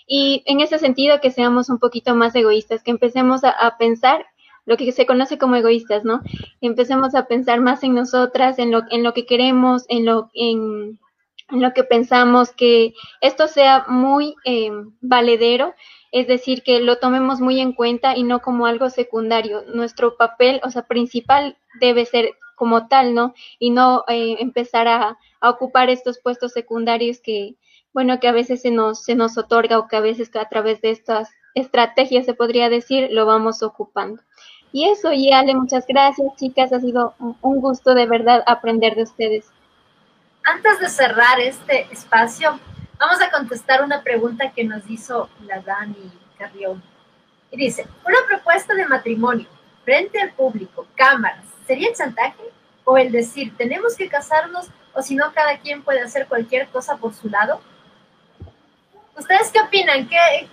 Y 0.05 0.43
en 0.47 0.59
ese 0.59 0.81
sentido, 0.81 1.21
que 1.21 1.31
seamos 1.31 1.71
un 1.71 1.79
poquito 1.79 2.17
más 2.17 2.35
egoístas, 2.35 2.83
que 2.83 2.91
empecemos 2.91 3.43
a, 3.45 3.77
pensar 3.79 4.27
lo 4.67 4.77
que 4.77 4.91
se 4.91 5.07
conoce 5.07 5.39
como 5.39 5.55
egoístas, 5.55 6.05
¿no? 6.05 6.23
Empecemos 6.61 7.15
a 7.15 7.27
pensar 7.27 7.61
más 7.61 7.85
en 7.85 7.95
nosotras, 7.95 8.59
en 8.59 8.73
lo, 8.73 8.83
en 8.91 9.05
lo 9.05 9.15
que 9.15 9.27
queremos, 9.27 9.85
en 9.89 10.07
lo, 10.07 10.31
en 10.35 10.99
lo 11.51 11.73
que 11.73 11.85
pensamos, 11.85 12.53
que 12.53 12.95
esto 13.21 13.49
sea 13.49 13.85
muy 13.89 14.35
eh, 14.45 14.71
valedero, 15.01 15.75
es 16.13 16.27
decir, 16.27 16.63
que 16.63 16.81
lo 16.81 16.99
tomemos 16.99 17.41
muy 17.41 17.61
en 17.61 17.73
cuenta 17.73 18.17
y 18.17 18.23
no 18.23 18.41
como 18.41 18.67
algo 18.67 18.91
secundario. 18.91 19.63
Nuestro 19.75 20.17
papel, 20.17 20.61
o 20.65 20.71
sea, 20.71 20.83
principal 20.83 21.57
debe 21.81 22.05
ser 22.05 22.31
como 22.55 22.87
tal, 22.89 23.15
¿no? 23.15 23.35
Y 23.59 23.71
no 23.71 24.05
eh, 24.09 24.37
empezar 24.39 24.89
a, 24.89 25.19
a, 25.41 25.51
ocupar 25.51 25.91
estos 25.91 26.19
puestos 26.19 26.53
secundarios 26.53 27.21
que, 27.21 27.57
bueno, 27.93 28.21
que 28.21 28.29
a 28.29 28.33
veces 28.33 28.63
se 28.63 28.71
nos, 28.71 29.05
se 29.05 29.15
nos 29.15 29.37
otorga 29.39 29.79
o 29.79 29.89
que 29.89 29.97
a 29.97 30.01
veces 30.01 30.31
a 30.37 30.49
través 30.49 30.81
de 30.81 30.91
estas 30.91 31.31
estrategias, 31.55 32.27
se 32.27 32.35
podría 32.35 32.69
decir, 32.69 33.09
lo 33.11 33.27
vamos 33.27 33.63
ocupando. 33.63 34.23
Y 34.73 34.89
eso, 34.89 35.13
y 35.13 35.33
Ale, 35.33 35.55
muchas 35.55 35.87
gracias, 35.87 36.35
chicas. 36.37 36.73
Ha 36.73 36.81
sido 36.81 37.15
un 37.19 37.61
gusto 37.61 37.95
de 37.95 38.07
verdad 38.07 38.43
aprender 38.47 38.95
de 38.95 39.03
ustedes. 39.03 39.51
Antes 40.45 40.81
de 40.81 40.89
cerrar 40.89 41.39
este 41.39 41.87
espacio, 41.93 42.59
vamos 42.99 43.21
a 43.23 43.31
contestar 43.31 43.83
una 43.83 44.03
pregunta 44.03 44.51
que 44.51 44.65
nos 44.65 44.83
hizo 44.91 45.31
la 45.47 45.61
Dani 45.61 46.11
Carrión. 46.37 46.83
Y 47.53 47.57
dice, 47.57 47.87
una 48.05 48.19
propuesta 48.27 48.75
de 48.75 48.87
matrimonio 48.87 49.47
frente 49.85 50.21
al 50.21 50.33
público, 50.33 50.87
cámaras, 50.97 51.45
¿sería 51.67 51.91
el 51.91 51.95
chantaje? 51.95 52.43
¿O 52.85 52.99
el 52.99 53.13
decir, 53.13 53.57
tenemos 53.57 53.95
que 53.95 54.09
casarnos 54.09 54.67
o 54.95 55.01
si 55.01 55.15
no, 55.15 55.33
cada 55.33 55.59
quien 55.59 55.83
puede 55.83 56.03
hacer 56.03 56.27
cualquier 56.27 56.67
cosa 56.69 56.97
por 56.97 57.15
su 57.15 57.29
lado? 57.29 57.61
¿Ustedes 59.17 59.51
qué 59.53 59.61
opinan? 59.61 60.09
¿Qué, 60.09 60.49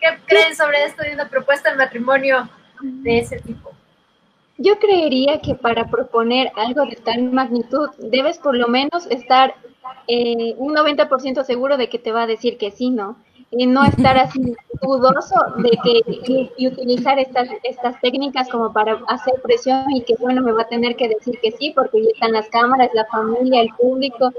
qué 0.00 0.18
creen 0.26 0.56
sobre 0.56 0.84
esto 0.84 1.02
de 1.04 1.14
una 1.14 1.28
propuesta 1.28 1.70
de 1.70 1.76
matrimonio 1.76 2.48
de 2.80 3.18
ese 3.20 3.38
tipo? 3.38 3.72
Yo 4.62 4.78
creería 4.78 5.40
que 5.40 5.56
para 5.56 5.88
proponer 5.90 6.52
algo 6.54 6.84
de 6.86 6.94
tal 6.94 7.32
magnitud 7.32 7.88
debes 7.98 8.38
por 8.38 8.54
lo 8.54 8.68
menos 8.68 9.06
estar 9.10 9.56
eh, 10.06 10.54
un 10.56 10.72
90% 10.72 11.42
seguro 11.42 11.76
de 11.76 11.88
que 11.88 11.98
te 11.98 12.12
va 12.12 12.22
a 12.22 12.26
decir 12.28 12.58
que 12.58 12.70
sí, 12.70 12.90
¿no? 12.90 13.16
Y 13.50 13.66
no 13.66 13.84
estar 13.84 14.16
así 14.18 14.40
dudoso 14.82 15.34
de 15.56 15.70
que 15.82 16.48
y, 16.56 16.68
utilizar 16.68 17.18
estas, 17.18 17.48
estas 17.64 18.00
técnicas 18.00 18.48
como 18.48 18.72
para 18.72 19.02
hacer 19.08 19.34
presión 19.42 19.90
y 19.96 20.02
que 20.02 20.14
bueno, 20.20 20.42
me 20.42 20.52
va 20.52 20.62
a 20.62 20.68
tener 20.68 20.94
que 20.94 21.08
decir 21.08 21.40
que 21.42 21.50
sí 21.50 21.72
porque 21.74 22.00
ya 22.00 22.10
están 22.14 22.32
las 22.32 22.48
cámaras, 22.48 22.90
la 22.94 23.06
familia, 23.06 23.62
el 23.62 23.74
público 23.74 24.30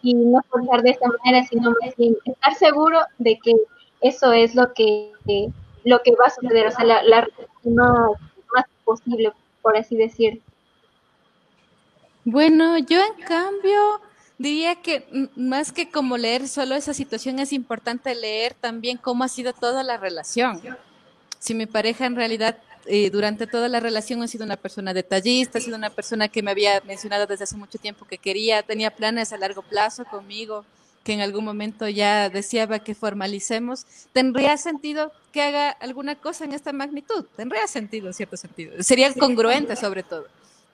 y 0.00 0.14
no 0.14 0.40
forzar 0.48 0.80
de 0.82 0.90
esta 0.90 1.06
manera, 1.06 1.46
sino 1.46 1.74
estar 2.24 2.54
seguro 2.54 3.00
de 3.18 3.38
que 3.44 3.52
eso 4.00 4.32
es 4.32 4.54
lo 4.54 4.72
que 4.72 5.12
lo 5.84 6.00
que 6.02 6.12
va 6.12 6.26
a 6.26 6.30
suceder, 6.30 6.66
o 6.66 6.70
sea, 6.70 6.84
la, 6.84 7.02
la 7.02 7.28
más, 7.64 8.10
más 8.54 8.64
posible 8.84 9.32
por 9.66 9.76
así 9.76 9.96
decir. 9.96 10.42
Bueno, 12.24 12.78
yo 12.78 13.00
en 13.00 13.20
cambio 13.24 14.00
diría 14.38 14.76
que 14.76 15.28
más 15.34 15.72
que 15.72 15.90
como 15.90 16.16
leer 16.16 16.46
solo 16.46 16.76
esa 16.76 16.94
situación, 16.94 17.40
es 17.40 17.52
importante 17.52 18.14
leer 18.14 18.54
también 18.54 18.96
cómo 18.96 19.24
ha 19.24 19.28
sido 19.28 19.52
toda 19.52 19.82
la 19.82 19.96
relación. 19.96 20.62
Si 21.40 21.52
mi 21.52 21.66
pareja 21.66 22.06
en 22.06 22.14
realidad 22.14 22.58
eh, 22.84 23.10
durante 23.10 23.48
toda 23.48 23.68
la 23.68 23.80
relación 23.80 24.22
ha 24.22 24.28
sido 24.28 24.44
una 24.44 24.56
persona 24.56 24.94
detallista, 24.94 25.58
ha 25.58 25.60
sido 25.60 25.76
una 25.76 25.90
persona 25.90 26.28
que 26.28 26.44
me 26.44 26.52
había 26.52 26.80
mencionado 26.82 27.26
desde 27.26 27.42
hace 27.42 27.56
mucho 27.56 27.78
tiempo 27.78 28.04
que 28.04 28.18
quería, 28.18 28.62
tenía 28.62 28.94
planes 28.94 29.32
a 29.32 29.36
largo 29.36 29.62
plazo 29.62 30.04
conmigo, 30.04 30.64
que 31.06 31.12
en 31.12 31.20
algún 31.20 31.44
momento 31.44 31.88
ya 31.88 32.28
deseaba 32.30 32.80
que 32.80 32.96
formalicemos, 32.96 33.86
¿tendría 34.12 34.56
sentido 34.56 35.12
que 35.30 35.40
haga 35.40 35.70
alguna 35.70 36.16
cosa 36.16 36.44
en 36.44 36.52
esta 36.52 36.72
magnitud? 36.72 37.26
Tendría 37.36 37.68
sentido, 37.68 38.08
en 38.08 38.14
cierto 38.14 38.36
sentido. 38.36 38.82
Sería 38.82 39.14
congruente 39.14 39.76
sobre 39.76 40.02
todo. 40.02 40.26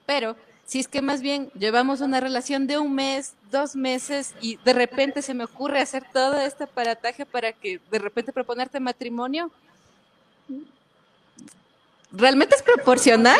Pero 0.07 0.35
si 0.65 0.79
es 0.79 0.87
que 0.87 1.03
más 1.03 1.21
bien 1.21 1.51
llevamos 1.51 2.01
una 2.01 2.19
relación 2.19 2.65
de 2.65 2.79
un 2.79 2.95
mes, 2.95 3.35
dos 3.51 3.75
meses 3.75 4.33
y 4.41 4.57
de 4.65 4.73
repente 4.73 5.21
se 5.21 5.35
me 5.35 5.43
ocurre 5.43 5.79
hacer 5.79 6.03
todo 6.11 6.41
este 6.41 6.63
aparataje 6.63 7.27
para 7.27 7.53
que 7.53 7.79
de 7.91 7.99
repente 7.99 8.33
proponerte 8.33 8.79
matrimonio, 8.79 9.51
¿realmente 12.13 12.55
es 12.55 12.61
proporcional 12.61 13.39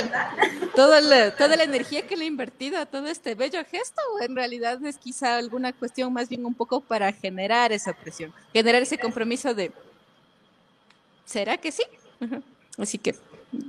toda 0.75 0.99
la, 0.99 1.35
toda 1.35 1.55
la 1.55 1.63
energía 1.63 2.05
que 2.07 2.17
le 2.17 2.25
he 2.25 2.27
invertido 2.27 2.79
a 2.79 2.85
todo 2.85 3.07
este 3.07 3.35
bello 3.35 3.63
gesto? 3.69 4.01
¿O 4.15 4.23
en 4.23 4.35
realidad 4.35 4.83
es 4.85 4.97
quizá 4.97 5.37
alguna 5.37 5.71
cuestión 5.71 6.11
más 6.11 6.27
bien 6.27 6.45
un 6.45 6.55
poco 6.55 6.81
para 6.81 7.13
generar 7.13 7.71
esa 7.71 7.93
presión, 7.93 8.33
generar 8.51 8.81
ese 8.81 8.97
compromiso 8.97 9.53
de, 9.53 9.71
¿será 11.25 11.57
que 11.57 11.71
sí? 11.71 11.83
Así 12.77 12.97
que 12.97 13.15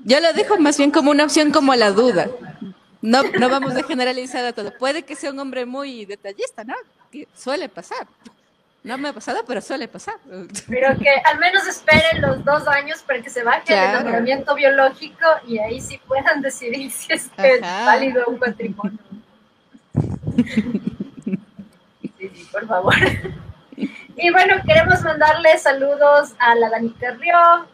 yo 0.05 0.18
lo 0.20 0.32
dejo 0.32 0.59
más 0.59 0.78
bien 0.78 0.90
como 0.90 1.10
una 1.10 1.24
opción 1.24 1.52
como 1.52 1.74
la 1.74 1.90
duda. 1.90 2.31
No, 3.02 3.22
no 3.39 3.51
vamos 3.51 3.76
a 3.76 3.82
generalizar 3.82 4.44
a 4.47 4.55
todo. 4.55 4.72
Puede 4.78 5.02
que 5.02 5.14
sea 5.14 5.31
un 5.31 5.39
hombre 5.39 5.66
muy 5.66 6.06
detallista, 6.06 6.64
¿no? 6.64 6.74
Que 7.12 7.28
suele 7.36 7.68
pasar. 7.68 8.06
No 8.85 8.98
me 8.98 9.09
ha 9.09 9.12
pasado, 9.15 9.43
pero 9.47 9.62
suele 9.62 9.89
pasar. 9.89 10.16
Pero 10.69 10.98
que 10.98 11.09
al 11.24 11.39
menos 11.39 11.66
esperen 11.66 12.20
los 12.20 12.44
dos 12.44 12.69
años 12.69 13.02
para 13.02 13.23
que 13.23 13.31
se 13.31 13.43
baje 13.43 13.65
claro. 13.65 13.82
el 13.82 13.90
enamoramiento 13.97 14.55
biológico 14.55 15.24
y 15.47 15.59
ahí 15.59 15.81
sí 15.81 15.98
puedan 16.06 16.43
decidir 16.43 16.90
si 16.90 17.15
es 17.15 17.31
que 17.31 17.55
es 17.55 17.61
válido 17.62 18.27
un 18.27 18.39
matrimonio. 18.39 18.98
Sí, 22.19 22.31
sí, 22.35 22.48
por 22.52 22.66
favor. 22.66 22.94
Y 24.16 24.31
bueno, 24.31 24.56
queremos 24.66 25.02
mandarle 25.02 25.59
saludos 25.59 26.35
a 26.39 26.55
la 26.55 26.69
Dani 26.70 26.90
Carrió, 26.93 27.36
a, 27.36 27.66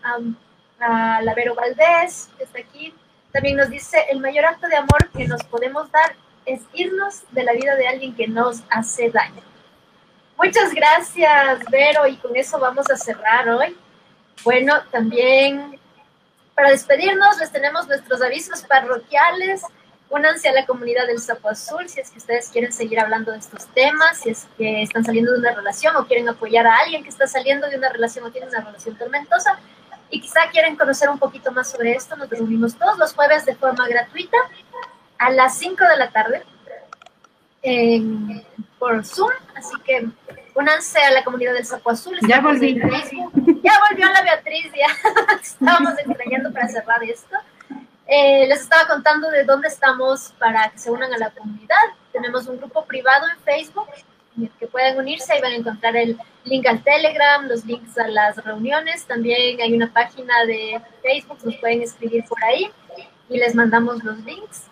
a 0.79 1.23
la 1.23 1.35
Vero 1.35 1.57
Valdés, 1.57 2.31
que 2.39 2.45
está 2.45 2.61
aquí. 2.61 2.95
También 3.33 3.57
nos 3.57 3.69
dice, 3.69 3.99
el 4.11 4.21
mayor 4.21 4.45
acto 4.45 4.69
de 4.69 4.77
amor 4.77 5.11
que 5.11 5.27
nos 5.27 5.43
podemos 5.43 5.91
dar 5.91 6.15
es 6.47 6.63
irnos 6.73 7.25
de 7.33 7.45
la 7.45 7.53
vida 7.53 7.75
de 7.75 7.89
alguien 7.89 8.15
que 8.15 8.29
nos 8.29 8.63
hace 8.71 9.11
daño. 9.11 9.50
Muchas 10.43 10.73
gracias, 10.73 11.61
Vero, 11.71 12.07
y 12.07 12.17
con 12.17 12.35
eso 12.35 12.59
vamos 12.59 12.91
a 12.91 12.97
cerrar 12.97 13.47
hoy. 13.51 13.77
Bueno, 14.43 14.81
también 14.91 15.79
para 16.55 16.71
despedirnos 16.71 17.37
les 17.39 17.53
tenemos 17.53 17.87
nuestros 17.87 18.23
avisos 18.23 18.63
parroquiales. 18.63 19.63
Únanse 20.09 20.49
a 20.49 20.53
la 20.53 20.65
comunidad 20.65 21.07
del 21.07 21.21
Sapo 21.21 21.51
Azul 21.51 21.87
si 21.91 22.01
es 22.01 22.11
que 22.11 22.17
ustedes 22.17 22.49
quieren 22.49 22.73
seguir 22.73 22.99
hablando 23.01 23.33
de 23.33 23.39
estos 23.39 23.67
temas, 23.75 24.17
si 24.17 24.31
es 24.31 24.49
que 24.57 24.83
están 24.83 25.05
saliendo 25.05 25.33
de 25.33 25.41
una 25.41 25.55
relación 25.55 25.95
o 25.97 26.07
quieren 26.07 26.27
apoyar 26.31 26.67
a 26.67 26.75
alguien 26.79 27.03
que 27.03 27.11
está 27.11 27.27
saliendo 27.27 27.69
de 27.69 27.77
una 27.77 27.91
relación 27.91 28.25
o 28.25 28.31
tiene 28.31 28.49
una 28.49 28.63
relación 28.63 28.97
tormentosa 28.97 29.59
y 30.09 30.23
quizá 30.23 30.49
quieren 30.51 30.75
conocer 30.75 31.11
un 31.11 31.19
poquito 31.19 31.53
más 31.53 31.71
sobre 31.71 31.93
esto. 31.93 32.17
Nos 32.17 32.31
reunimos 32.31 32.77
todos 32.77 32.97
los 32.97 33.13
jueves 33.13 33.45
de 33.45 33.57
forma 33.57 33.87
gratuita 33.87 34.39
a 35.19 35.31
las 35.33 35.59
5 35.59 35.85
de 35.85 35.97
la 35.99 36.11
tarde 36.11 36.43
en, 37.63 38.45
por 38.79 39.05
Zoom, 39.05 39.31
así 39.55 39.75
que 39.85 40.09
únanse 40.55 40.99
a 41.01 41.11
la 41.11 41.25
comunidad 41.25 41.55
del 41.55 41.65
Sapo 41.65 41.91
Azul. 41.91 42.19
Ya 42.27 42.41
volví. 42.41 42.75
Ya 43.63 43.73
volvió 43.89 44.07
la 44.07 44.23
Beatriz, 44.23 44.71
ya 44.75 44.89
estábamos 45.41 45.99
extrañando 45.99 46.53
para 46.53 46.69
cerrar 46.69 47.03
esto. 47.05 47.37
Eh, 48.07 48.47
les 48.49 48.63
estaba 48.63 48.89
contando 48.89 49.31
de 49.31 49.45
dónde 49.45 49.69
estamos 49.69 50.33
para 50.39 50.69
que 50.71 50.79
se 50.79 50.91
unan 50.91 51.13
a 51.13 51.19
la 51.19 51.31
comunidad. 51.31 51.77
Tenemos 52.13 52.47
un 52.49 52.59
grupo 52.59 52.85
privado 52.85 53.27
en 53.29 53.39
Facebook 53.45 53.89
que 54.59 54.67
pueden 54.67 54.99
unirse 54.99 55.37
y 55.37 55.41
van 55.41 55.53
a 55.53 55.57
encontrar 55.57 55.97
el 55.97 56.19
link 56.45 56.67
al 56.67 56.83
Telegram, 56.83 57.47
los 57.47 57.65
links 57.65 57.99
a 57.99 58.09
las 58.09 58.37
reuniones. 58.45 59.05
También 59.05 59.61
hay 59.61 59.73
una 59.73 59.93
página 59.93 60.45
de 60.47 60.81
Facebook, 61.03 61.39
nos 61.45 61.57
pueden 61.57 61.83
escribir 61.83 62.25
por 62.25 62.43
ahí 62.43 62.71
y 63.29 63.39
les 63.39 63.55
mandamos 63.55 64.03
los 64.03 64.19
links. 64.25 64.65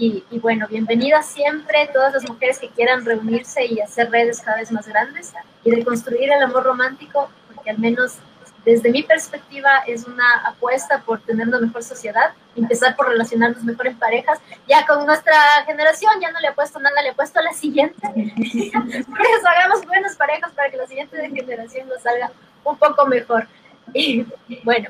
Y, 0.00 0.24
y, 0.30 0.38
bueno, 0.38 0.66
bienvenidas 0.66 1.26
siempre 1.26 1.90
todas 1.92 2.14
las 2.14 2.26
mujeres 2.26 2.58
que 2.58 2.70
quieran 2.70 3.04
reunirse 3.04 3.66
y 3.66 3.80
hacer 3.80 4.10
redes 4.10 4.40
cada 4.40 4.56
vez 4.56 4.72
más 4.72 4.88
grandes 4.88 5.34
y 5.62 5.70
de 5.70 5.84
construir 5.84 6.32
el 6.32 6.42
amor 6.42 6.64
romántico, 6.64 7.28
porque 7.52 7.68
al 7.68 7.78
menos 7.78 8.16
desde 8.64 8.90
mi 8.90 9.02
perspectiva 9.02 9.82
es 9.86 10.06
una 10.06 10.46
apuesta 10.46 11.02
por 11.02 11.20
tener 11.20 11.48
una 11.48 11.60
mejor 11.60 11.82
sociedad, 11.82 12.32
empezar 12.56 12.96
por 12.96 13.08
relacionarnos 13.08 13.62
mejor 13.62 13.88
en 13.88 13.98
parejas. 13.98 14.38
Ya 14.66 14.86
con 14.86 15.04
nuestra 15.04 15.34
generación 15.66 16.12
ya 16.18 16.30
no 16.30 16.40
le 16.40 16.48
apuesto 16.48 16.78
nada, 16.78 17.02
le 17.02 17.10
apuesto 17.10 17.38
a 17.38 17.42
la 17.42 17.52
siguiente. 17.52 18.00
por 18.00 18.14
eso 18.16 19.48
hagamos 19.54 19.86
buenas 19.86 20.16
parejas 20.16 20.50
para 20.52 20.70
que 20.70 20.78
la 20.78 20.86
siguiente 20.86 21.28
generación 21.28 21.86
nos 21.88 22.00
salga 22.00 22.30
un 22.64 22.78
poco 22.78 23.04
mejor. 23.04 23.46
Y 23.92 24.24
bueno, 24.64 24.88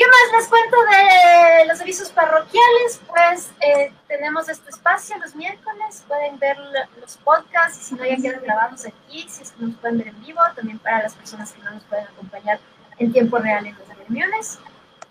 ¿Qué 0.00 0.06
más 0.06 0.40
les 0.40 0.48
cuento 0.48 0.76
de 0.80 1.66
los 1.66 1.78
avisos 1.78 2.08
parroquiales? 2.08 3.02
Pues 3.06 3.50
eh, 3.60 3.92
tenemos 4.08 4.48
este 4.48 4.70
espacio 4.70 5.18
los 5.18 5.34
miércoles, 5.34 6.02
pueden 6.08 6.38
ver 6.38 6.56
los 6.98 7.18
podcasts 7.18 7.88
si 7.88 7.96
no 7.96 8.06
ya 8.06 8.16
quedan 8.16 8.42
grabados 8.42 8.86
aquí, 8.86 9.26
si 9.28 9.42
es 9.42 9.52
que 9.52 9.62
nos 9.62 9.76
pueden 9.76 9.98
ver 9.98 10.08
en 10.08 10.22
vivo, 10.22 10.40
también 10.56 10.78
para 10.78 11.02
las 11.02 11.14
personas 11.14 11.52
que 11.52 11.60
no 11.60 11.72
nos 11.72 11.84
pueden 11.84 12.06
acompañar 12.06 12.58
en 12.96 13.12
tiempo 13.12 13.36
real 13.36 13.66
en 13.66 13.76
las 13.76 13.98
reuniones. 13.98 14.58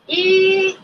Y 0.08 0.80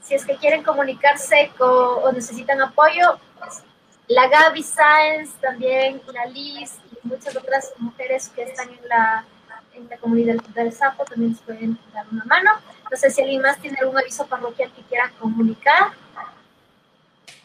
si 0.00 0.14
es 0.14 0.24
que 0.24 0.36
quieren 0.36 0.62
comunicarse 0.62 1.52
o 1.58 2.10
necesitan 2.12 2.62
apoyo, 2.62 3.18
pues, 3.38 3.62
la 4.08 4.28
Gaby 4.28 4.62
Sáenz, 4.62 5.34
también 5.42 6.00
la 6.10 6.24
Liz 6.24 6.78
y 6.90 7.06
muchas 7.06 7.36
otras 7.36 7.74
mujeres 7.76 8.30
que 8.34 8.44
están 8.44 8.70
en 8.70 8.88
la, 8.88 9.26
en 9.74 9.90
la 9.90 9.98
comunidad 9.98 10.36
del 10.54 10.72
Sapo 10.72 11.04
también 11.04 11.32
les 11.32 11.42
pueden 11.42 11.78
dar 11.92 12.06
una 12.10 12.24
mano. 12.24 12.52
No 12.90 12.96
sé 12.96 13.10
si 13.10 13.20
alguien 13.20 13.42
más 13.42 13.58
tiene 13.60 13.78
algún 13.80 13.98
aviso 13.98 14.26
parroquial 14.26 14.70
que 14.72 14.82
quiera 14.82 15.10
comunicar. 15.18 15.92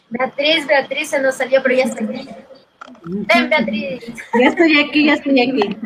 Beatriz, 0.08 0.66
Beatriz 0.66 1.10
se 1.10 1.20
nos 1.20 1.36
salió, 1.36 1.62
pero 1.62 1.74
ya 1.74 1.84
está 1.84 2.04
aquí. 2.04 2.28
Ven, 3.04 3.48
Beatriz. 3.48 4.04
Ya 4.38 4.48
estoy 4.48 4.80
aquí, 4.80 5.06
ya 5.06 5.14
estoy 5.14 5.40
aquí. 5.40 5.76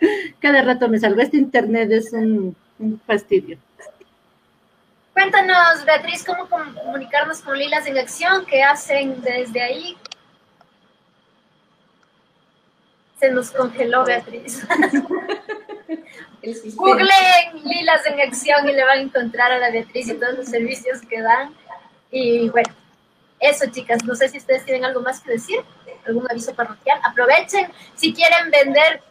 Cada 0.40 0.62
rato 0.62 0.88
me 0.88 0.98
salgo. 0.98 1.20
Este 1.20 1.36
internet 1.36 1.90
es 1.92 2.12
un, 2.12 2.56
fastidio. 3.06 3.58
Cuéntanos, 5.12 5.84
Beatriz, 5.84 6.24
cómo 6.24 6.48
comunicarnos 6.48 7.40
con 7.40 7.56
Lilas 7.56 7.86
en 7.86 7.98
Acción, 7.98 8.44
qué 8.46 8.62
hacen 8.62 9.22
desde 9.22 9.62
ahí. 9.62 9.96
Se 13.20 13.30
nos 13.30 13.50
congeló, 13.52 14.04
Beatriz. 14.04 14.66
Googleen 16.74 17.64
Lilas 17.64 18.06
en 18.06 18.20
Acción 18.20 18.68
y 18.68 18.72
le 18.72 18.84
van 18.84 18.98
a 18.98 19.02
encontrar 19.02 19.52
a 19.52 19.58
la 19.58 19.70
Beatriz 19.70 20.08
y 20.08 20.14
todos 20.14 20.38
los 20.38 20.46
servicios 20.46 21.00
que 21.02 21.20
dan. 21.20 21.54
Y 22.10 22.48
bueno, 22.50 22.74
eso 23.40 23.66
chicas, 23.70 24.04
no 24.04 24.14
sé 24.14 24.28
si 24.28 24.38
ustedes 24.38 24.64
tienen 24.64 24.84
algo 24.84 25.00
más 25.00 25.20
que 25.20 25.32
decir, 25.32 25.60
algún 26.06 26.30
aviso 26.30 26.54
parroquial. 26.54 27.00
Aprovechen, 27.02 27.70
si 27.94 28.12
quieren 28.12 28.50
vender 28.50 29.02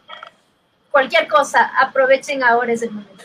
cualquier 0.92 1.28
cosa, 1.28 1.72
aprovechen 1.80 2.44
ahora 2.44 2.74
es 2.74 2.82
el 2.84 2.92
momento. 2.92 3.24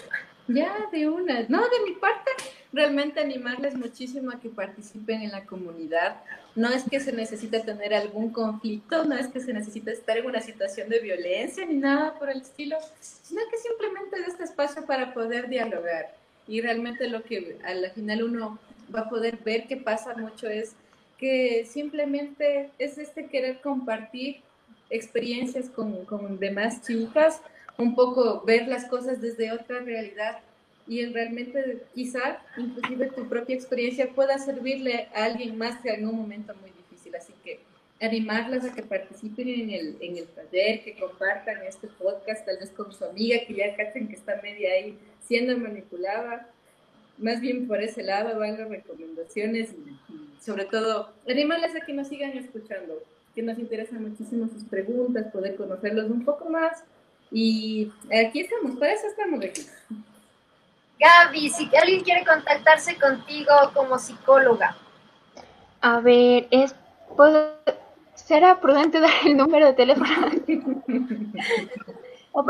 Ya, 0.49 0.75
de 0.91 1.09
una. 1.09 1.45
No, 1.49 1.61
de 1.69 1.81
mi 1.85 1.93
parte, 1.93 2.31
realmente 2.73 3.21
animarles 3.21 3.75
muchísimo 3.75 4.31
a 4.31 4.41
que 4.41 4.49
participen 4.49 5.23
en 5.23 5.31
la 5.31 5.45
comunidad. 5.45 6.17
No 6.55 6.71
es 6.71 6.85
que 6.85 7.01
se 7.01 7.13
necesite 7.13 7.61
tener 7.61 7.95
algún 7.95 8.31
conflicto, 8.33 9.05
no 9.05 9.17
es 9.17 9.29
que 9.29 9.41
se 9.41 9.53
necesite 9.53 9.93
estar 9.93 10.17
en 10.17 10.27
una 10.27 10.41
situación 10.41 10.89
de 10.89 10.99
violencia 11.01 11.65
ni 11.65 11.75
nada 11.75 12.19
por 12.19 12.31
el 12.31 12.41
estilo, 12.41 12.77
sino 13.01 13.43
que 13.51 13.59
simplemente 13.59 14.17
es 14.21 14.29
este 14.29 14.45
espacio 14.45 14.85
para 14.85 15.15
poder 15.15 15.49
dialogar. 15.49 16.15
Y 16.47 16.61
realmente 16.61 17.09
lo 17.09 17.23
que 17.23 17.59
a 17.65 17.75
la 17.75 17.91
final 17.91 18.23
uno 18.23 18.59
va 18.95 19.01
a 19.01 19.09
poder 19.09 19.39
ver 19.45 19.67
que 19.67 19.77
pasa 19.77 20.17
mucho 20.17 20.49
es 20.49 20.73
que 21.19 21.67
simplemente 21.69 22.71
es 22.79 22.99
este 22.99 23.27
querer 23.27 23.61
compartir 23.61 24.41
experiencias 24.91 25.69
con, 25.69 26.05
con 26.07 26.39
demás 26.39 26.83
chicas, 26.87 27.41
un 27.77 27.95
poco 27.95 28.43
ver 28.45 28.67
las 28.67 28.87
cosas 28.87 29.21
desde 29.21 29.53
otra 29.53 29.81
realidad 29.81 30.39
y 30.89 31.05
realmente 31.07 31.83
quizá 31.95 32.43
inclusive 32.57 33.11
tu 33.11 33.29
propia 33.29 33.55
experiencia 33.55 34.11
pueda 34.11 34.39
servirle 34.39 35.09
a 35.15 35.25
alguien 35.25 35.57
más 35.59 35.85
en 35.85 36.07
un 36.09 36.17
momento 36.17 36.55
muy 36.55 36.71
difícil. 36.71 37.15
Así 37.15 37.35
que 37.45 37.61
animarlas 38.01 38.65
a 38.65 38.75
que 38.75 38.83
participen 38.83 39.49
en 39.49 39.71
el, 39.71 39.97
en 40.01 40.17
el 40.17 40.27
taller, 40.29 40.83
que 40.83 40.97
compartan 40.99 41.63
este 41.67 41.89
podcast, 41.89 42.47
tal 42.47 42.59
vez 42.59 42.71
con 42.71 42.93
su 42.93 43.05
amiga 43.05 43.39
que 43.47 43.55
ya 43.55 43.77
cachen 43.77 44.09
que 44.09 44.15
está 44.15 44.41
media 44.43 44.73
ahí 44.73 44.99
siendo 45.27 45.57
manipulada. 45.59 46.49
Más 47.19 47.41
bien 47.41 47.69
por 47.69 47.83
ese 47.83 48.03
lado 48.03 48.39
van 48.39 48.59
las 48.59 48.69
recomendaciones 48.69 49.73
y, 49.73 50.43
sobre 50.43 50.65
todo 50.65 51.13
animarlas 51.29 51.75
a 51.75 51.85
que 51.85 51.93
nos 51.93 52.09
sigan 52.09 52.39
escuchando, 52.39 53.03
que 53.35 53.43
nos 53.43 53.59
interesan 53.59 54.03
muchísimo 54.03 54.49
sus 54.49 54.65
preguntas, 54.65 55.31
poder 55.33 55.57
conocerlos 55.57 56.11
un 56.11 56.25
poco 56.25 56.49
más. 56.49 56.83
Y 57.31 57.93
aquí 58.11 58.41
estamos, 58.41 58.79
para 58.79 58.95
eso 58.95 59.07
estamos 59.07 59.45
aquí. 59.45 59.63
Gaby, 60.99 61.51
si 61.51 61.71
alguien 61.77 62.03
quiere 62.03 62.25
contactarse 62.25 62.97
contigo 62.97 63.53
como 63.75 63.99
psicóloga. 63.99 64.77
A 65.81 66.01
ver, 66.01 66.49
es 66.51 66.75
¿será 68.15 68.61
prudente 68.61 69.01
dar 69.05 69.11
el 69.25 69.37
número 69.37 69.67
de 69.67 69.73
teléfono? 69.73 70.11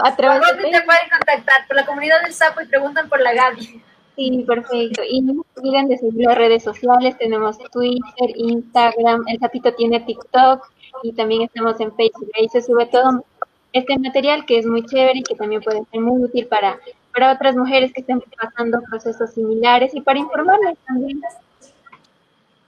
a 0.04 0.16
través 0.16 0.40
¿Por 0.40 0.48
dónde 0.48 0.78
te 0.78 0.84
pueden 0.84 1.10
contactar? 1.10 1.66
Por 1.66 1.76
la 1.76 1.86
comunidad 1.86 2.22
del 2.22 2.34
Sapo 2.34 2.60
y 2.60 2.66
preguntan 2.66 3.08
por 3.08 3.20
la 3.20 3.32
Gaby. 3.32 3.82
Sí, 4.16 4.44
perfecto. 4.46 5.02
Y 5.08 5.20
no 5.20 5.44
olviden 5.56 5.88
de 5.88 5.96
seguir 5.96 6.26
las 6.26 6.36
redes 6.36 6.64
sociales. 6.64 7.16
Tenemos 7.18 7.56
Twitter, 7.70 8.30
Instagram, 8.34 9.22
el 9.28 9.38
Sapito 9.38 9.72
tiene 9.74 10.00
TikTok 10.00 10.68
y 11.04 11.12
también 11.12 11.42
estamos 11.42 11.78
en 11.80 11.94
Facebook. 11.94 12.28
Ahí 12.36 12.48
se 12.48 12.60
sube 12.60 12.86
todo 12.86 13.24
este 13.72 13.98
material 13.98 14.44
que 14.44 14.58
es 14.58 14.66
muy 14.66 14.84
chévere 14.84 15.20
y 15.20 15.22
que 15.22 15.36
también 15.36 15.62
puede 15.62 15.84
ser 15.90 16.00
muy 16.00 16.24
útil 16.24 16.46
para 16.48 16.78
para 17.18 17.32
otras 17.32 17.56
mujeres 17.56 17.92
que 17.92 18.00
estén 18.02 18.22
pasando 18.40 18.80
procesos 18.82 19.32
similares 19.32 19.92
y 19.92 20.00
para 20.00 20.20
informarles 20.20 20.78
también. 20.86 21.20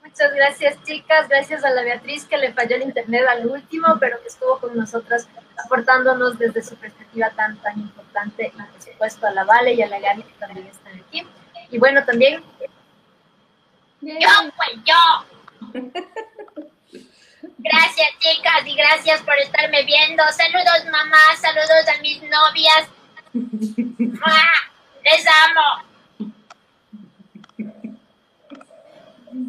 Muchas 0.03 0.35
gracias, 0.35 0.83
chicas. 0.83 1.29
Gracias 1.29 1.65
a 1.65 1.71
la 1.71 1.83
Beatriz 1.83 2.25
que 2.25 2.37
le 2.37 2.53
falló 2.53 2.75
el 2.75 2.83
internet 2.83 3.23
al 3.29 3.47
último, 3.47 3.87
pero 4.01 4.21
que 4.21 4.27
estuvo 4.27 4.59
con 4.59 4.77
nosotras 4.77 5.29
aportándonos 5.65 6.37
desde 6.37 6.65
su 6.65 6.75
perspectiva 6.75 7.31
tan, 7.31 7.59
tan 7.59 7.79
importante. 7.79 8.53
Y 8.53 8.61
por 8.61 8.83
supuesto 8.83 9.27
a 9.29 9.31
la 9.31 9.45
Vale 9.45 9.75
y 9.75 9.83
a 9.83 9.89
la 9.89 10.01
Gaby 10.01 10.25
que 10.25 10.39
también 10.41 10.67
están 10.67 10.99
aquí. 10.99 11.25
Y 11.71 11.79
bueno, 11.79 12.05
también. 12.05 12.43
Yo, 14.01 14.29
pues 14.57 14.85
yo. 14.85 15.81
Gracias, 17.63 18.09
chicas, 18.19 18.67
y 18.67 18.75
gracias 18.75 19.21
por 19.23 19.37
estarme 19.37 19.85
viendo. 19.85 20.23
Saludos, 20.33 20.91
mamá. 20.91 21.37
Saludos 21.37 21.87
a 21.95 22.01
mis 22.01 22.23
novias. 22.23 22.89
¡Les 23.35 25.27
amo! 25.47 25.85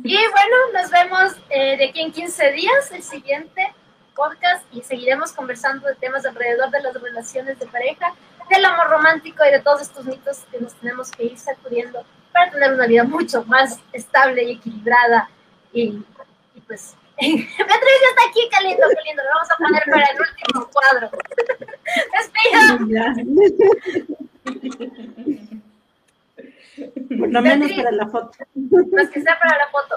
Y 0.03 0.15
bueno, 0.15 0.55
nos 0.73 0.91
vemos 0.91 1.33
eh, 1.49 1.77
de 1.77 1.85
aquí 1.89 2.01
en 2.01 2.11
15 2.11 2.51
días, 2.51 2.91
el 2.91 3.01
siguiente 3.01 3.73
podcast, 4.15 4.63
y 4.71 4.81
seguiremos 4.83 5.31
conversando 5.31 5.87
de 5.87 5.95
temas 5.95 6.25
alrededor 6.25 6.69
de 6.69 6.81
las 6.81 6.93
relaciones 6.93 7.57
de 7.57 7.65
pareja, 7.65 8.13
del 8.49 8.65
amor 8.65 8.89
romántico 8.89 9.43
y 9.43 9.51
de 9.51 9.61
todos 9.61 9.81
estos 9.81 10.05
mitos 10.05 10.45
que 10.51 10.59
nos 10.59 10.75
tenemos 10.75 11.09
que 11.09 11.23
ir 11.23 11.37
sacudiendo 11.37 12.05
para 12.31 12.51
tener 12.51 12.73
una 12.73 12.85
vida 12.85 13.03
mucho 13.03 13.43
más 13.45 13.79
estable 13.93 14.43
y 14.43 14.51
equilibrada. 14.51 15.29
Y, 15.73 16.03
y 16.55 16.61
pues, 16.67 16.95
Beatriz 17.21 17.97
ya 18.01 18.09
está 18.09 18.23
aquí, 18.29 18.41
qué 18.51 18.59
lindo, 18.67 18.83
qué 18.89 19.01
lindo. 19.07 19.21
Lo 19.23 19.29
vamos 19.35 19.51
a 19.51 19.57
poner 19.57 19.83
para 19.85 20.05
el 20.05 20.17
último 20.19 20.67
cuadro. 20.73 21.11
Por 27.19 27.31
lo 27.31 27.41
menos 27.41 27.71
para 27.73 27.91
la 27.91 28.07
foto. 28.07 28.31
Más 28.55 29.09
que 29.09 29.21
sea 29.21 29.37
para 29.39 29.57
la 29.57 29.67
foto. 29.67 29.95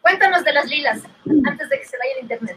Cuéntanos 0.00 0.44
de 0.44 0.52
las 0.52 0.66
lilas 0.66 1.02
antes 1.46 1.68
de 1.68 1.78
que 1.78 1.84
se 1.84 1.98
vaya 1.98 2.12
el 2.16 2.22
internet. 2.22 2.56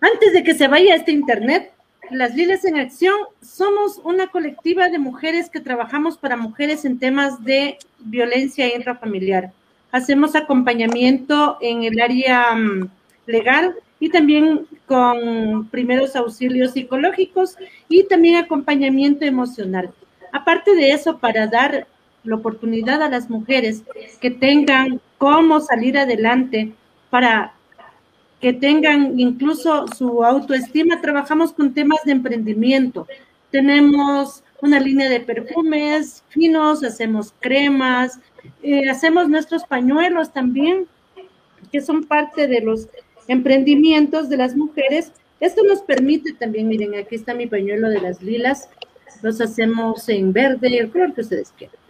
Antes 0.00 0.32
de 0.32 0.42
que 0.42 0.54
se 0.54 0.68
vaya 0.68 0.96
este 0.96 1.12
internet, 1.12 1.72
las 2.10 2.34
Lilas 2.34 2.64
en 2.64 2.76
Acción 2.76 3.14
somos 3.40 3.98
una 3.98 4.26
colectiva 4.26 4.88
de 4.88 4.98
mujeres 4.98 5.48
que 5.48 5.60
trabajamos 5.60 6.18
para 6.18 6.36
mujeres 6.36 6.84
en 6.84 6.98
temas 6.98 7.44
de 7.44 7.78
violencia 8.00 8.74
intrafamiliar. 8.74 9.52
Hacemos 9.92 10.34
acompañamiento 10.34 11.58
en 11.60 11.84
el 11.84 12.00
área 12.00 12.54
mm, 12.54 12.90
legal 13.26 13.76
y 14.00 14.08
también 14.08 14.66
con 14.86 15.68
primeros 15.68 16.16
auxilios 16.16 16.72
psicológicos 16.72 17.56
y 17.88 18.04
también 18.04 18.36
acompañamiento 18.36 19.24
emocional. 19.24 19.92
Aparte 20.32 20.74
de 20.74 20.90
eso, 20.90 21.18
para 21.18 21.46
dar 21.46 21.86
la 22.24 22.36
oportunidad 22.36 23.02
a 23.02 23.08
las 23.08 23.28
mujeres 23.28 23.82
que 24.20 24.30
tengan 24.30 25.00
cómo 25.18 25.60
salir 25.60 25.98
adelante, 25.98 26.72
para 27.10 27.52
que 28.40 28.52
tengan 28.52 29.20
incluso 29.20 29.86
su 29.96 30.24
autoestima, 30.24 31.00
trabajamos 31.00 31.52
con 31.52 31.74
temas 31.74 32.00
de 32.04 32.12
emprendimiento. 32.12 33.06
Tenemos 33.50 34.42
una 34.62 34.78
línea 34.80 35.10
de 35.10 35.20
perfumes 35.20 36.24
finos, 36.28 36.82
hacemos 36.84 37.34
cremas, 37.40 38.18
eh, 38.62 38.88
hacemos 38.88 39.28
nuestros 39.28 39.64
pañuelos 39.64 40.32
también, 40.32 40.86
que 41.70 41.80
son 41.80 42.04
parte 42.04 42.46
de 42.46 42.60
los 42.60 42.88
emprendimientos 43.26 44.28
de 44.28 44.36
las 44.36 44.56
mujeres. 44.56 45.12
Esto 45.40 45.62
nos 45.64 45.82
permite 45.82 46.32
también, 46.32 46.68
miren, 46.68 46.94
aquí 46.94 47.16
está 47.16 47.34
mi 47.34 47.46
pañuelo 47.46 47.88
de 47.88 48.00
las 48.00 48.22
lilas, 48.22 48.68
los 49.20 49.40
hacemos 49.40 50.08
en 50.08 50.32
verde, 50.32 50.78
el 50.78 50.90
color 50.90 51.12
que 51.12 51.22
ustedes 51.22 51.52
quieran. 51.58 51.81